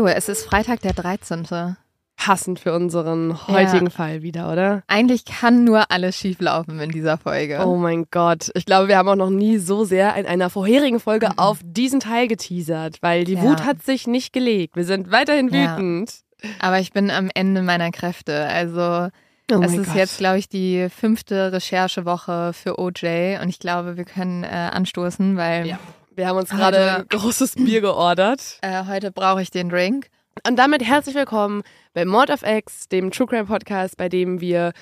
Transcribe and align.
Leo, 0.00 0.06
es 0.06 0.30
ist 0.30 0.46
Freitag 0.46 0.80
der 0.80 0.94
13. 0.94 1.76
Passend 2.16 2.58
für 2.58 2.72
unseren 2.74 3.46
heutigen 3.48 3.86
Ja. 3.86 3.90
Fall 3.90 4.22
wieder, 4.22 4.50
oder? 4.50 4.82
Eigentlich 4.86 5.26
kann 5.26 5.64
nur 5.64 5.90
alles 5.90 6.16
schieflaufen 6.16 6.80
in 6.80 6.90
dieser 6.90 7.18
Folge. 7.18 7.62
Oh 7.66 7.76
mein 7.76 8.06
Gott. 8.10 8.50
Ich 8.54 8.64
glaube, 8.64 8.88
wir 8.88 8.96
haben 8.96 9.08
auch 9.08 9.14
noch 9.16 9.28
nie 9.30 9.58
so 9.58 9.84
sehr 9.84 10.14
in 10.16 10.24
einer 10.26 10.48
vorherigen 10.48 11.00
Folge 11.00 11.30
auf 11.36 11.58
diesen 11.62 12.00
Teil 12.00 12.28
geteasert, 12.28 12.96
weil 13.02 13.24
die 13.24 13.34
Ja. 13.34 13.42
Wut 13.42 13.64
hat 13.64 13.82
sich 13.82 14.06
nicht 14.06 14.32
gelegt. 14.32 14.74
Wir 14.76 14.84
sind 14.86 15.10
weiterhin 15.10 15.48
Ja. 15.48 15.76
wütend. 15.76 16.12
Aber 16.60 16.78
ich 16.78 16.92
bin 16.92 17.10
am 17.10 17.30
Ende 17.34 17.60
meiner 17.62 17.90
Kräfte. 17.90 18.46
Also 18.46 19.08
Oh 19.52 19.60
es 19.62 19.74
ist 19.74 19.86
Gott. 19.88 19.96
jetzt, 19.96 20.16
glaube 20.18 20.38
ich, 20.38 20.48
die 20.48 20.88
fünfte 20.88 21.52
Recherchewoche 21.52 22.52
für 22.54 22.78
OJ 22.78 23.38
und 23.42 23.50
ich 23.50 23.58
glaube, 23.58 23.98
wir 23.98 24.04
können 24.04 24.44
äh, 24.44 24.48
anstoßen, 24.72 25.36
weil 25.36 25.66
Ja. 25.66 25.78
Wir 26.14 26.26
haben 26.26 26.38
uns 26.38 26.50
gerade 26.50 26.96
ein 26.96 27.08
großes 27.08 27.54
Bier 27.54 27.80
geordert. 27.80 28.58
äh, 28.62 28.84
heute 28.86 29.12
brauche 29.12 29.42
ich 29.42 29.50
den 29.50 29.68
Drink. 29.68 30.08
Und 30.46 30.58
damit 30.58 30.84
herzlich 30.84 31.14
willkommen 31.14 31.62
bei 31.94 32.04
Mord 32.04 32.30
of 32.30 32.42
X, 32.42 32.88
dem 32.88 33.10
True 33.10 33.26
Crime 33.26 33.44
Podcast, 33.44 33.96
bei 33.96 34.08
dem 34.08 34.40
wir, 34.40 34.72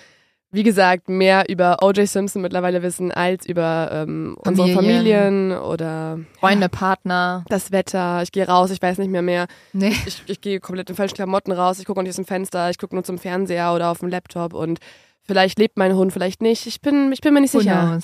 wie 0.50 0.62
gesagt, 0.62 1.08
mehr 1.08 1.48
über 1.48 1.78
O.J. 1.82 2.08
Simpson 2.08 2.40
mittlerweile 2.42 2.82
wissen 2.82 3.12
als 3.12 3.44
über 3.46 3.90
ähm, 3.92 4.36
unsere 4.38 4.72
Familien. 4.72 5.52
Oder 5.52 6.18
Freunde, 6.40 6.68
Partner. 6.68 7.44
das 7.48 7.72
Wetter. 7.72 8.22
Ich 8.22 8.32
gehe 8.32 8.46
raus, 8.46 8.70
ich 8.70 8.80
weiß 8.80 8.98
nicht 8.98 9.10
mehr 9.10 9.22
mehr. 9.22 9.46
Nee. 9.72 9.94
Ich, 10.06 10.22
ich 10.26 10.40
gehe 10.40 10.60
komplett 10.60 10.88
in 10.88 10.96
falschen 10.96 11.16
Klamotten 11.16 11.52
raus. 11.52 11.78
Ich 11.78 11.84
gucke 11.84 12.00
nicht 12.02 12.10
aus 12.10 12.16
dem 12.16 12.24
Fenster. 12.24 12.70
Ich 12.70 12.78
gucke 12.78 12.94
nur 12.94 13.04
zum 13.04 13.18
Fernseher 13.18 13.74
oder 13.74 13.90
auf 13.90 13.98
dem 13.98 14.08
Laptop 14.08 14.54
und 14.54 14.78
vielleicht 15.22 15.58
lebt 15.58 15.76
mein 15.76 15.94
Hund, 15.94 16.12
vielleicht 16.12 16.40
nicht. 16.40 16.66
Ich 16.66 16.80
bin, 16.80 17.12
ich 17.12 17.20
bin 17.20 17.34
mir 17.34 17.40
nicht 17.42 17.52
sicher. 17.52 18.00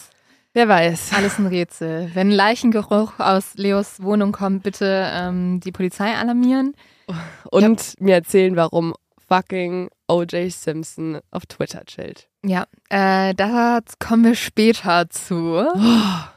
Wer 0.55 0.69
weiß. 0.69 1.13
Alles 1.15 1.39
ein 1.39 1.47
Rätsel. 1.47 2.13
Wenn 2.15 2.31
Leichengeruch 2.31 3.19
aus 3.19 3.55
Leos 3.57 4.01
Wohnung 4.01 4.31
kommt, 4.31 4.63
bitte 4.63 5.11
ähm, 5.13 5.59
die 5.59 5.73
Polizei 5.73 6.15
alarmieren. 6.15 6.75
Und 7.51 8.01
mir 8.01 8.15
erzählen, 8.15 8.55
warum 8.55 8.95
fucking 9.29 9.91
O.J. 10.07 10.53
Simpson 10.53 11.21
auf 11.33 11.47
Twitter 11.47 11.85
chillt. 11.85 12.29
Ja, 12.45 12.67
äh, 12.89 13.35
da 13.35 13.81
kommen 13.99 14.25
wir 14.25 14.35
später 14.37 15.11
zu. 15.11 15.59
Ah, 15.75 16.34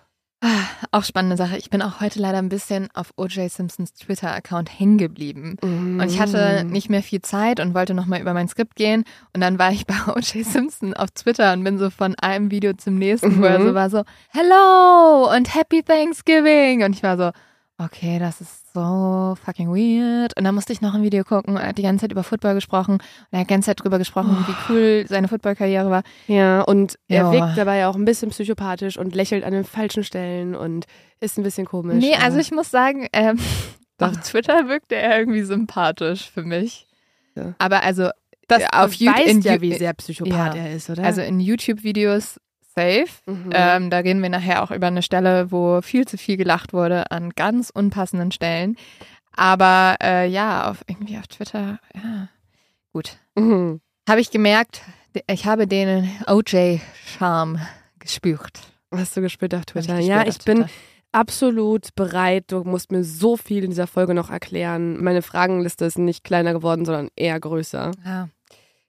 Auch 0.92 1.04
spannende 1.04 1.36
Sache. 1.36 1.58
Ich 1.58 1.70
bin 1.72 1.82
auch 1.82 2.00
heute 2.00 2.20
leider 2.20 2.38
ein 2.38 2.50
bisschen 2.50 2.90
auf 2.94 3.12
O.J. 3.18 3.52
Simpsons 3.52 3.94
Twitter-Account 3.94 4.80
hängen 4.80 4.98
geblieben. 5.00 5.58
Und 5.62 6.04
ich 6.10 6.20
hatte 6.20 6.64
Mm. 6.64 6.72
nicht 6.72 6.90
mehr 6.90 7.02
viel 7.02 7.22
Zeit 7.22 7.60
und 7.60 7.74
wollte 7.74 7.94
nochmal 7.96 8.22
über 8.22 8.34
mein 8.34 8.48
Skript 8.48 8.76
gehen. 8.76 9.04
Und 9.34 9.42
dann 9.42 9.58
war 9.58 9.72
ich 9.72 9.86
bei 9.88 9.96
O.J. 10.08 10.46
Simpson 10.46 10.94
auf 10.94 11.10
Twitter 11.12 11.54
und 11.54 11.64
bin 11.64 11.80
so 11.80 11.90
von 11.90 12.14
einem 12.16 12.52
Video 12.52 12.74
zum 12.74 12.96
nächsten, 12.96 13.42
wo 13.42 13.46
er 13.46 13.58
Mhm. 13.60 13.68
so 13.68 13.74
war 13.74 13.90
so, 13.90 14.04
Hello 14.30 15.34
und 15.36 15.56
Happy 15.56 15.82
Thanksgiving. 15.82 16.84
Und 16.84 16.94
ich 16.94 17.02
war 17.04 17.18
so, 17.18 17.32
okay, 17.80 18.20
das 18.20 18.40
ist 18.40 18.67
so 18.78 19.36
fucking 19.44 19.70
weird. 19.70 20.38
Und 20.38 20.44
dann 20.44 20.56
musste 20.56 20.74
ich 20.74 20.82
noch 20.82 20.94
ein 20.94 21.04
Video 21.04 21.24
gucken 21.24 21.56
und 21.56 21.62
er 21.62 21.70
hat 21.70 21.78
die 21.78 21.82
ganze 21.84 22.04
Zeit 22.04 22.12
über 22.12 22.24
Football 22.24 22.54
gesprochen. 22.56 22.94
Und 22.96 23.02
er 23.32 23.40
hat 23.40 23.48
die 23.50 23.54
ganze 23.54 23.68
Zeit 23.68 23.84
drüber 23.84 23.98
gesprochen, 23.98 24.46
wie 24.48 24.56
cool 24.74 25.06
seine 25.08 25.28
Football-Karriere 25.28 25.90
war. 25.90 26.04
Ja, 26.28 26.62
und 26.62 26.98
er 27.08 27.24
Ja. 27.24 27.32
wirkt 27.32 27.58
dabei 27.58 27.88
auch 27.88 27.96
ein 27.96 28.06
bisschen 28.06 28.30
psychopathisch 28.30 28.98
und 28.98 29.16
lächelt 29.16 29.44
an 29.44 29.54
den 29.54 29.64
falschen 29.64 30.04
Stellen 30.04 30.56
und 30.56 30.86
ist 31.20 31.38
ein 31.38 31.44
bisschen 31.44 31.66
komisch. 31.66 31.96
Nee, 32.04 32.16
also 32.16 32.38
ich 32.38 32.52
muss 32.52 32.70
sagen, 32.72 33.08
ähm, 33.14 33.38
auf 34.00 34.18
Twitter 34.22 34.68
wirkte 34.70 34.96
er 34.96 35.20
irgendwie 35.20 35.42
sympathisch 35.44 36.30
für 36.30 36.44
mich. 36.44 36.88
Ja. 37.36 37.54
Aber 37.60 37.84
also 37.84 38.10
das 38.48 38.64
auf 38.72 38.94
YouTube- 38.94 39.44
ja, 39.44 39.60
wie 39.62 39.74
sehr 39.74 39.94
Psychopath 39.94 40.56
ja. 40.56 40.62
er 40.62 40.74
ist, 40.74 40.90
oder? 40.90 41.04
Also 41.04 41.22
in 41.22 41.40
YouTube-Videos 41.40 42.40
safe. 42.78 43.08
Mhm. 43.26 43.50
Ähm, 43.52 43.90
da 43.90 43.98
reden 43.98 44.22
wir 44.22 44.30
nachher 44.30 44.64
auch 44.64 44.72
über 44.72 44.88
eine 44.88 45.02
Stelle, 45.02 45.52
wo 45.52 45.82
viel 45.82 46.08
zu 46.08 46.18
viel 46.18 46.38
gelacht 46.38 46.74
wurde 46.74 47.10
an 47.12 47.32
ganz 47.32 47.70
unpassenden 47.70 48.32
Stellen. 48.32 48.78
Aber 49.36 49.98
äh, 50.02 50.28
ja, 50.28 50.70
auf, 50.70 50.84
irgendwie 50.88 51.18
auf 51.18 51.28
Twitter, 51.28 51.80
ja, 51.94 52.30
gut. 52.94 53.18
Mhm. 53.36 53.82
Habe 54.08 54.22
ich 54.22 54.32
gemerkt, 54.32 54.82
ich 55.28 55.46
habe 55.46 55.68
den 55.68 56.10
OJ-Charme 56.28 57.60
gespürt. 58.00 58.60
Hast 58.94 59.18
du 59.18 59.22
gespürt 59.22 59.54
auf 59.54 59.66
Twitter? 59.66 59.98
gespürt 59.98 60.08
ja, 60.08 60.26
ich 60.28 60.40
bin 60.40 60.66
absolut 61.12 61.94
bereit. 61.96 62.46
Du 62.48 62.64
musst 62.64 62.92
mir 62.92 63.04
so 63.04 63.38
viel 63.38 63.64
in 63.64 63.72
dieser 63.72 63.88
Folge 63.88 64.14
noch 64.14 64.30
erklären. 64.30 65.04
Meine 65.04 65.22
Fragenliste 65.22 65.86
ist 65.86 65.98
nicht 65.98 66.24
kleiner 66.24 66.54
geworden, 66.54 66.86
sondern 66.86 67.10
eher 67.16 67.40
größer. 67.40 67.92
Ja. 68.06 68.30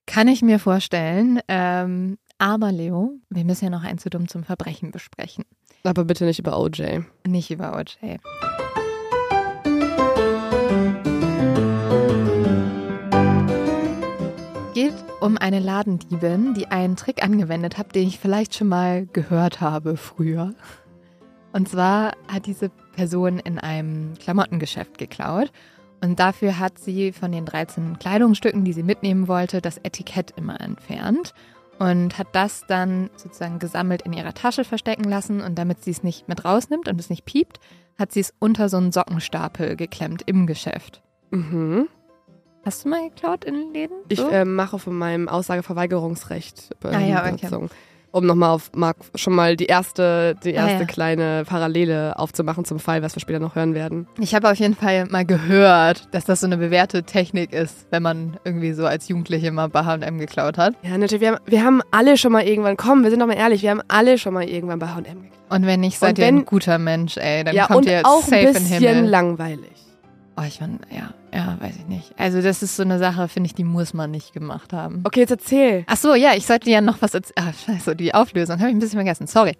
Kann 0.06 0.28
ich 0.28 0.40
mir 0.40 0.58
vorstellen. 0.58 1.40
Ähm, 1.48 2.16
aber 2.38 2.70
Leo, 2.70 3.18
wir 3.30 3.44
müssen 3.44 3.64
ja 3.64 3.70
noch 3.70 3.82
ein 3.82 3.98
zu 3.98 4.10
dumm 4.10 4.28
zum 4.28 4.44
Verbrechen 4.44 4.92
besprechen. 4.92 5.44
Aber 5.82 6.04
bitte 6.04 6.24
nicht 6.24 6.38
über 6.38 6.58
OJ. 6.58 7.00
Nicht 7.26 7.50
über 7.50 7.76
OJ. 7.76 8.18
Geht 14.74 14.94
um 15.20 15.36
eine 15.36 15.58
Ladendiebin, 15.58 16.54
die 16.54 16.68
einen 16.68 16.94
Trick 16.94 17.24
angewendet 17.24 17.76
hat, 17.76 17.96
den 17.96 18.06
ich 18.06 18.20
vielleicht 18.20 18.54
schon 18.54 18.68
mal 18.68 19.06
gehört 19.06 19.60
habe 19.60 19.96
früher. 19.96 20.54
Und 21.52 21.68
zwar 21.68 22.12
hat 22.28 22.46
diese 22.46 22.70
Person 22.94 23.40
in 23.40 23.58
einem 23.58 24.14
Klamottengeschäft 24.14 24.98
geklaut. 24.98 25.50
Und 26.00 26.20
dafür 26.20 26.60
hat 26.60 26.78
sie 26.78 27.10
von 27.12 27.32
den 27.32 27.44
13 27.44 27.98
Kleidungsstücken, 27.98 28.64
die 28.64 28.72
sie 28.72 28.84
mitnehmen 28.84 29.26
wollte, 29.26 29.60
das 29.60 29.78
Etikett 29.78 30.32
immer 30.36 30.60
entfernt 30.60 31.34
und 31.78 32.18
hat 32.18 32.28
das 32.32 32.66
dann 32.66 33.10
sozusagen 33.16 33.58
gesammelt 33.58 34.02
in 34.02 34.12
ihrer 34.12 34.34
Tasche 34.34 34.64
verstecken 34.64 35.04
lassen. 35.04 35.40
Und 35.40 35.56
damit 35.56 35.84
sie 35.84 35.90
es 35.90 36.02
nicht 36.02 36.28
mit 36.28 36.44
rausnimmt 36.44 36.88
und 36.88 36.98
es 37.00 37.10
nicht 37.10 37.24
piept, 37.24 37.60
hat 37.98 38.12
sie 38.12 38.20
es 38.20 38.32
unter 38.38 38.68
so 38.68 38.76
einen 38.76 38.92
Sockenstapel 38.92 39.76
geklemmt 39.76 40.22
im 40.26 40.46
Geschäft. 40.46 41.02
Mhm. 41.30 41.88
Hast 42.64 42.84
du 42.84 42.88
mal 42.88 43.08
geklaut 43.08 43.44
in 43.44 43.54
den 43.54 43.72
Läden? 43.72 43.96
Ich 44.08 44.18
So? 44.18 44.28
ähm, 44.30 44.54
mache 44.54 44.78
von 44.78 44.96
meinem 44.96 45.28
Aussageverweigerungsrecht 45.28 46.74
äh, 46.84 46.88
Ah 46.88 47.00
ja, 47.00 47.32
okay. 47.32 47.68
Um 48.10 48.24
nochmal 48.24 48.50
auf 48.50 48.70
Marc 48.74 48.96
schon 49.16 49.34
mal 49.34 49.54
die 49.54 49.66
erste, 49.66 50.34
die 50.42 50.56
Ah 50.58 50.62
erste 50.66 50.80
ja. 50.80 50.84
kleine 50.86 51.44
Parallele 51.46 52.18
aufzumachen 52.18 52.64
zum 52.64 52.78
Fall, 52.78 53.02
was 53.02 53.14
wir 53.14 53.20
später 53.20 53.38
noch 53.38 53.54
hören 53.54 53.74
werden. 53.74 54.06
Ich 54.18 54.34
habe 54.34 54.50
auf 54.50 54.56
jeden 54.56 54.74
Fall 54.74 55.04
mal 55.10 55.26
gehört, 55.26 56.08
dass 56.12 56.24
das 56.24 56.40
so 56.40 56.46
eine 56.46 56.56
bewährte 56.56 57.02
Technik 57.02 57.52
ist, 57.52 57.86
wenn 57.90 58.02
man 58.02 58.38
irgendwie 58.44 58.72
so 58.72 58.86
als 58.86 59.08
Jugendliche 59.08 59.52
mal 59.52 59.68
bei 59.68 59.84
H&M 59.84 60.18
geklaut 60.18 60.56
hat. 60.56 60.74
Ja, 60.82 60.96
natürlich, 60.96 61.20
wir 61.20 61.32
haben, 61.32 61.38
wir 61.44 61.62
haben 61.64 61.82
alle 61.90 62.16
schon 62.16 62.32
mal 62.32 62.44
irgendwann, 62.44 62.78
komm, 62.78 63.02
wir 63.02 63.10
sind 63.10 63.20
doch 63.20 63.26
mal 63.26 63.36
ehrlich, 63.36 63.62
wir 63.62 63.70
haben 63.70 63.82
alle 63.88 64.16
schon 64.16 64.32
mal 64.32 64.44
irgendwann 64.48 64.78
bei 64.78 64.86
H&M 64.88 65.02
geklaut. 65.04 65.38
Und 65.50 65.66
wenn 65.66 65.80
nicht, 65.80 65.98
seid 65.98 66.10
Und 66.10 66.18
ihr 66.18 66.26
wenn- 66.26 66.36
ein 66.38 66.44
guter 66.46 66.78
Mensch, 66.78 67.18
ey. 67.18 67.44
Dann 67.44 67.54
ja, 67.54 67.66
kommt 67.66 67.86
ihr 67.86 68.00
auch 68.04 68.22
safe 68.22 68.36
ein 68.36 68.46
in 68.48 68.54
den 68.54 68.62
bisschen 68.64 68.78
Himmel. 68.96 69.10
langweilig. 69.10 69.70
Oh, 70.38 70.42
ich 70.46 70.60
meine, 70.60 70.78
ja, 70.90 71.10
ja, 71.32 71.56
weiß 71.60 71.76
ich 71.76 71.86
nicht. 71.86 72.12
Also 72.18 72.40
das 72.42 72.62
ist 72.62 72.76
so 72.76 72.82
eine 72.82 72.98
Sache, 72.98 73.28
finde 73.28 73.48
ich, 73.48 73.54
die 73.54 73.64
muss 73.64 73.94
man 73.94 74.10
nicht 74.10 74.32
gemacht 74.32 74.72
haben. 74.72 75.02
Okay, 75.04 75.20
jetzt 75.20 75.30
erzähl. 75.30 75.84
Ach 75.86 75.96
so, 75.96 76.14
ja, 76.14 76.34
ich 76.34 76.46
sollte 76.46 76.70
ja 76.70 76.80
noch 76.80 77.00
was 77.00 77.14
erzählen. 77.14 77.48
Ah, 77.48 77.52
scheiße, 77.52 77.96
die 77.96 78.14
Auflösung 78.14 78.58
habe 78.58 78.70
ich 78.70 78.76
ein 78.76 78.78
bisschen 78.78 78.98
vergessen. 78.98 79.26
Sorry. 79.26 79.52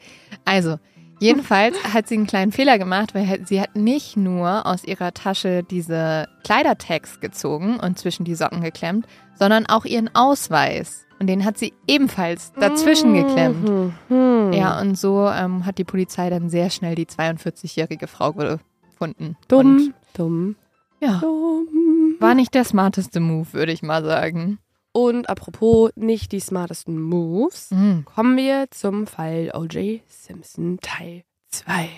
Also, 0.45 0.79
jedenfalls 1.21 1.77
hat 1.93 2.09
sie 2.09 2.15
einen 2.15 2.27
kleinen 2.27 2.53
Fehler 2.53 2.79
gemacht, 2.79 3.15
weil 3.15 3.47
sie 3.47 3.61
hat 3.61 3.77
nicht 3.77 4.17
nur 4.17 4.67
aus 4.67 4.85
ihrer 4.85 5.13
Tasche 5.13 5.63
diese 5.63 6.29
Kleidertags 6.45 7.21
gezogen 7.21 7.79
und 7.79 7.99
zwischen 7.99 8.25
die 8.25 8.35
Socken 8.35 8.63
geklemmt, 8.63 9.07
sondern 9.39 9.67
auch 9.67 9.85
ihren 9.85 10.15
Ausweis. 10.15 11.05
Und 11.21 11.27
den 11.27 11.45
hat 11.45 11.59
sie 11.59 11.75
ebenfalls 11.87 12.53
dazwischen 12.53 13.13
geklemmt. 13.15 13.69
Mhm. 13.69 13.95
Mhm. 14.09 14.53
Ja, 14.53 14.81
und 14.81 14.97
so 14.97 15.29
ähm, 15.29 15.67
hat 15.67 15.79
die 15.79 15.85
Polizei 15.85 16.31
dann 16.31 16.49
sehr 16.49 16.71
schnell 16.71 16.95
die 16.95 17.07
42-jährige 17.07 18.07
Frau 18.07 18.33
gefunden. 18.33 19.37
Dumm, 19.49 19.95
dumm, 20.15 20.57
ja, 21.01 21.19
dumm. 21.21 22.17
war 22.21 22.35
nicht 22.35 22.55
der 22.55 22.65
smarteste 22.65 23.21
Move, 23.21 23.53
würde 23.53 23.73
ich 23.73 23.83
mal 23.83 24.05
sagen. 24.05 24.59
Und 24.93 25.29
apropos 25.29 25.91
nicht 25.97 26.33
die 26.33 26.41
smartesten 26.41 27.01
Moves, 27.01 27.71
Mhm. 27.71 28.05
kommen 28.05 28.37
wir 28.37 28.67
zum 28.71 29.07
Fall 29.07 29.51
O.J. 29.55 30.01
Simpson 30.09 30.79
Teil 30.81 31.23
2. 31.51 31.89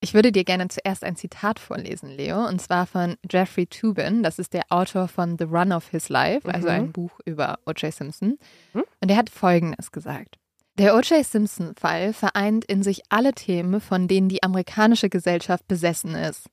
Ich 0.00 0.12
würde 0.12 0.32
dir 0.32 0.44
gerne 0.44 0.68
zuerst 0.68 1.02
ein 1.02 1.16
Zitat 1.16 1.58
vorlesen, 1.58 2.10
Leo, 2.10 2.46
und 2.46 2.60
zwar 2.60 2.84
von 2.86 3.16
Jeffrey 3.30 3.66
Tubin. 3.66 4.22
Das 4.22 4.38
ist 4.38 4.52
der 4.52 4.64
Autor 4.68 5.08
von 5.08 5.38
The 5.38 5.44
Run 5.44 5.72
of 5.72 5.88
His 5.88 6.10
Life, 6.10 6.46
also 6.52 6.68
Mhm. 6.68 6.74
ein 6.74 6.92
Buch 6.92 7.18
über 7.24 7.58
O.J. 7.64 7.90
Simpson. 7.94 8.38
Mhm. 8.74 8.84
Und 9.00 9.10
er 9.10 9.16
hat 9.16 9.30
Folgendes 9.30 9.90
gesagt. 9.92 10.36
Der 10.76 10.94
O.J. 10.96 11.24
Simpson-Fall 11.24 12.12
vereint 12.12 12.64
in 12.66 12.82
sich 12.82 13.02
alle 13.08 13.32
Themen, 13.32 13.80
von 13.80 14.06
denen 14.08 14.28
die 14.28 14.42
amerikanische 14.42 15.08
Gesellschaft 15.08 15.66
besessen 15.68 16.14
ist. 16.14 16.48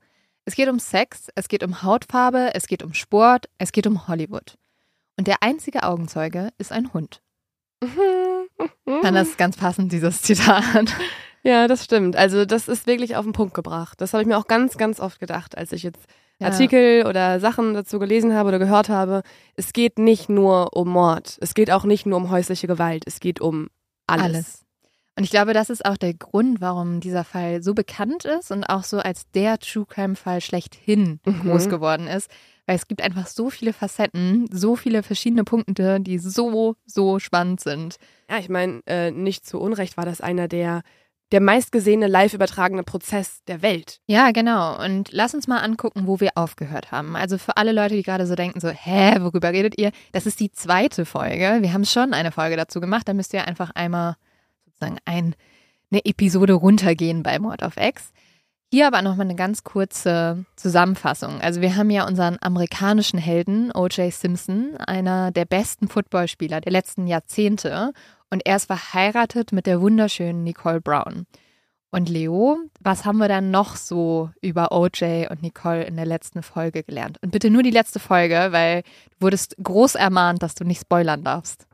Es 0.46 0.56
geht 0.56 0.70
um 0.70 0.80
Sex, 0.80 1.28
es 1.36 1.48
geht 1.48 1.64
um 1.64 1.84
Hautfarbe, 1.84 2.52
es 2.54 2.68
geht 2.68 2.84
um 2.84 2.94
Sport, 2.94 3.48
es 3.58 3.72
geht 3.72 3.86
um 3.88 4.08
Hollywood. 4.08 4.56
Und 5.18 5.28
der 5.28 5.38
einzige 5.42 5.84
Augenzeuge 5.84 6.50
ist 6.58 6.72
ein 6.72 6.94
Hund. 6.94 7.22
Mhm. 7.84 9.02
Dann 9.02 9.16
ist 9.16 9.38
ganz 9.38 9.58
passend, 9.58 9.92
dieses 9.92 10.22
Zitat. 10.22 10.94
Ja, 11.44 11.68
das 11.68 11.84
stimmt. 11.84 12.16
Also 12.16 12.46
das 12.46 12.68
ist 12.68 12.86
wirklich 12.86 13.16
auf 13.16 13.26
den 13.26 13.34
Punkt 13.34 13.54
gebracht. 13.54 14.00
Das 14.02 14.14
habe 14.14 14.22
ich 14.22 14.28
mir 14.28 14.38
auch 14.38 14.48
ganz, 14.48 14.78
ganz 14.78 15.00
oft 15.00 15.20
gedacht, 15.20 15.58
als 15.58 15.72
ich 15.72 15.84
jetzt 15.84 16.06
Ja. 16.40 16.48
Artikel 16.48 17.06
oder 17.08 17.40
Sachen 17.40 17.74
dazu 17.74 17.98
gelesen 18.00 18.34
habe 18.34 18.50
oder 18.50 18.60
gehört 18.60 18.90
habe. 18.90 19.24
Es 19.56 19.74
geht 19.74 19.98
nicht 20.00 20.30
nur 20.30 20.76
um 20.76 20.90
Mord. 20.90 21.38
Es 21.42 21.54
geht 21.54 21.72
auch 21.72 21.84
nicht 21.84 22.06
nur 22.06 22.18
um 22.18 22.30
häusliche 22.30 22.68
Gewalt. 22.68 23.04
Es 23.08 23.20
geht 23.20 23.42
um 23.42 23.70
alles. 24.08 24.26
Alles. 24.26 24.66
Und 25.18 25.24
ich 25.26 25.30
glaube, 25.30 25.54
das 25.54 25.70
ist 25.70 25.86
auch 25.86 25.98
der 25.98 26.14
Grund, 26.14 26.62
warum 26.62 27.00
dieser 27.02 27.24
Fall 27.24 27.62
so 27.62 27.74
bekannt 27.74 28.24
ist 28.26 28.50
und 28.52 28.64
auch 28.64 28.84
so 28.84 29.00
als 29.00 29.30
der 29.32 29.60
True 29.60 29.86
Crime-Fall 29.86 30.40
schlechthin 30.42 31.20
Mhm. 31.26 31.42
groß 31.42 31.68
geworden 31.70 32.08
ist. 32.08 32.30
Weil 32.66 32.76
es 32.78 32.88
gibt 32.88 33.02
einfach 33.02 33.28
so 33.28 33.50
viele 33.50 33.74
Facetten, 33.74 34.48
so 34.52 34.76
viele 34.76 35.04
verschiedene 35.04 35.44
Punkte, 35.44 36.00
die 36.00 36.18
so, 36.20 36.76
so 36.86 37.20
spannend 37.20 37.60
sind. 37.60 37.98
Ja, 38.30 38.38
ich 38.38 38.48
meine, 38.50 38.82
äh, 38.86 39.12
nicht 39.12 39.46
zu 39.46 39.60
Unrecht 39.60 39.98
war 39.98 40.06
das 40.06 40.22
einer 40.22 40.48
der, 40.48 40.82
der 41.34 41.42
meistgesehene 41.42 42.08
live 42.08 42.34
übertragene 42.34 42.84
Prozess 42.84 43.44
der 43.48 43.62
Welt. 43.62 44.00
Ja, 44.08 44.32
genau. 44.32 44.82
Und 44.82 45.12
lass 45.12 45.34
uns 45.34 45.48
mal 45.48 45.60
angucken, 45.60 46.08
wo 46.08 46.20
wir 46.22 46.32
aufgehört 46.36 46.92
haben. 46.92 47.16
Also 47.18 47.38
für 47.38 47.58
alle 47.58 47.74
Leute, 47.74 47.96
die 47.96 48.04
gerade 48.04 48.28
so 48.28 48.36
denken, 48.36 48.60
so, 48.62 48.70
hä, 48.70 49.16
worüber 49.20 49.52
redet 49.52 49.78
ihr? 49.78 49.92
Das 50.14 50.26
ist 50.26 50.40
die 50.40 50.52
zweite 50.52 51.06
Folge. 51.06 51.58
Wir 51.62 51.74
haben 51.74 51.86
schon 51.86 52.14
eine 52.14 52.32
Folge 52.32 52.56
dazu 52.56 52.80
gemacht. 52.80 53.08
Da 53.08 53.14
müsst 53.14 53.34
ihr 53.34 53.46
einfach 53.48 53.72
einmal 53.76 54.16
sozusagen 54.82 54.98
ein, 55.06 55.36
eine 55.92 56.06
Episode 56.06 56.54
runtergehen 56.54 57.24
bei 57.24 57.40
Mord 57.40 57.64
of 57.64 57.78
X. 57.78 58.12
Hier 58.74 58.88
aber 58.88 59.02
nochmal 59.02 59.26
eine 59.26 59.36
ganz 59.36 59.64
kurze 59.64 60.46
Zusammenfassung. 60.56 61.42
Also 61.42 61.60
wir 61.60 61.76
haben 61.76 61.90
ja 61.90 62.08
unseren 62.08 62.38
amerikanischen 62.40 63.20
Helden, 63.20 63.72
O.J. 63.74 64.14
Simpson, 64.14 64.78
einer 64.78 65.32
der 65.32 65.44
besten 65.44 65.90
Footballspieler 65.90 66.62
der 66.62 66.72
letzten 66.72 67.06
Jahrzehnte. 67.06 67.92
Und 68.30 68.46
er 68.46 68.56
ist 68.56 68.68
verheiratet 68.68 69.52
mit 69.52 69.66
der 69.66 69.82
wunderschönen 69.82 70.46
Nicole 70.46 70.80
Brown. 70.80 71.26
Und 71.94 72.08
Leo, 72.08 72.60
was 72.80 73.04
haben 73.04 73.18
wir 73.18 73.28
dann 73.28 73.52
noch 73.52 73.76
so 73.76 74.30
über 74.42 74.72
OJ 74.72 75.28
und 75.30 75.42
Nicole 75.42 75.84
in 75.84 75.98
der 75.98 76.06
letzten 76.06 76.42
Folge 76.42 76.84
gelernt? 76.84 77.18
Und 77.22 77.32
bitte 77.32 77.50
nur 77.50 77.64
die 77.64 77.72
letzte 77.72 78.00
Folge, 78.00 78.48
weil 78.52 78.84
du 78.84 79.26
wurdest 79.26 79.58
groß 79.62 79.96
ermahnt, 79.96 80.42
dass 80.42 80.56
du 80.56 80.64
nicht 80.64 80.80
spoilern 80.80 81.26
darfst. 81.26 81.68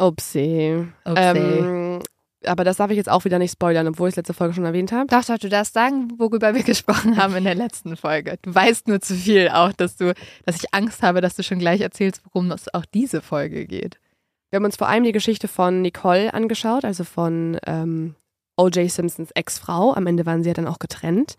Upsi. 0.00 0.86
Upsi. 1.04 1.20
Ähm, 1.20 1.83
aber 2.46 2.64
das 2.64 2.76
darf 2.76 2.90
ich 2.90 2.96
jetzt 2.96 3.10
auch 3.10 3.24
wieder 3.24 3.38
nicht 3.38 3.52
spoilern, 3.52 3.86
obwohl 3.88 4.08
ich 4.08 4.12
es 4.12 4.16
letzte 4.16 4.34
Folge 4.34 4.54
schon 4.54 4.64
erwähnt 4.64 4.92
habe. 4.92 5.06
Doch, 5.06 5.24
doch, 5.24 5.38
du 5.38 5.48
darfst 5.48 5.74
sagen, 5.74 6.12
worüber 6.18 6.54
wir 6.54 6.62
gesprochen 6.64 7.16
haben 7.16 7.36
in 7.36 7.44
der 7.44 7.54
letzten 7.54 7.96
Folge. 7.96 8.38
Du 8.42 8.54
weißt 8.54 8.88
nur 8.88 9.00
zu 9.00 9.14
viel 9.14 9.48
auch, 9.48 9.72
dass 9.72 9.96
du, 9.96 10.14
dass 10.44 10.56
ich 10.56 10.72
Angst 10.72 11.02
habe, 11.02 11.20
dass 11.20 11.36
du 11.36 11.42
schon 11.42 11.58
gleich 11.58 11.80
erzählst, 11.80 12.22
worum 12.24 12.50
es 12.50 12.72
auch 12.72 12.84
diese 12.84 13.20
Folge 13.20 13.66
geht. 13.66 13.98
Wir 14.50 14.58
haben 14.58 14.64
uns 14.64 14.76
vor 14.76 14.88
allem 14.88 15.04
die 15.04 15.12
Geschichte 15.12 15.48
von 15.48 15.82
Nicole 15.82 16.32
angeschaut, 16.32 16.84
also 16.84 17.04
von 17.04 17.58
ähm, 17.66 18.14
O.J. 18.56 18.90
Simpsons 18.90 19.30
Ex-Frau. 19.32 19.94
Am 19.94 20.06
Ende 20.06 20.26
waren 20.26 20.42
sie 20.42 20.50
ja 20.50 20.54
dann 20.54 20.68
auch 20.68 20.78
getrennt. 20.78 21.34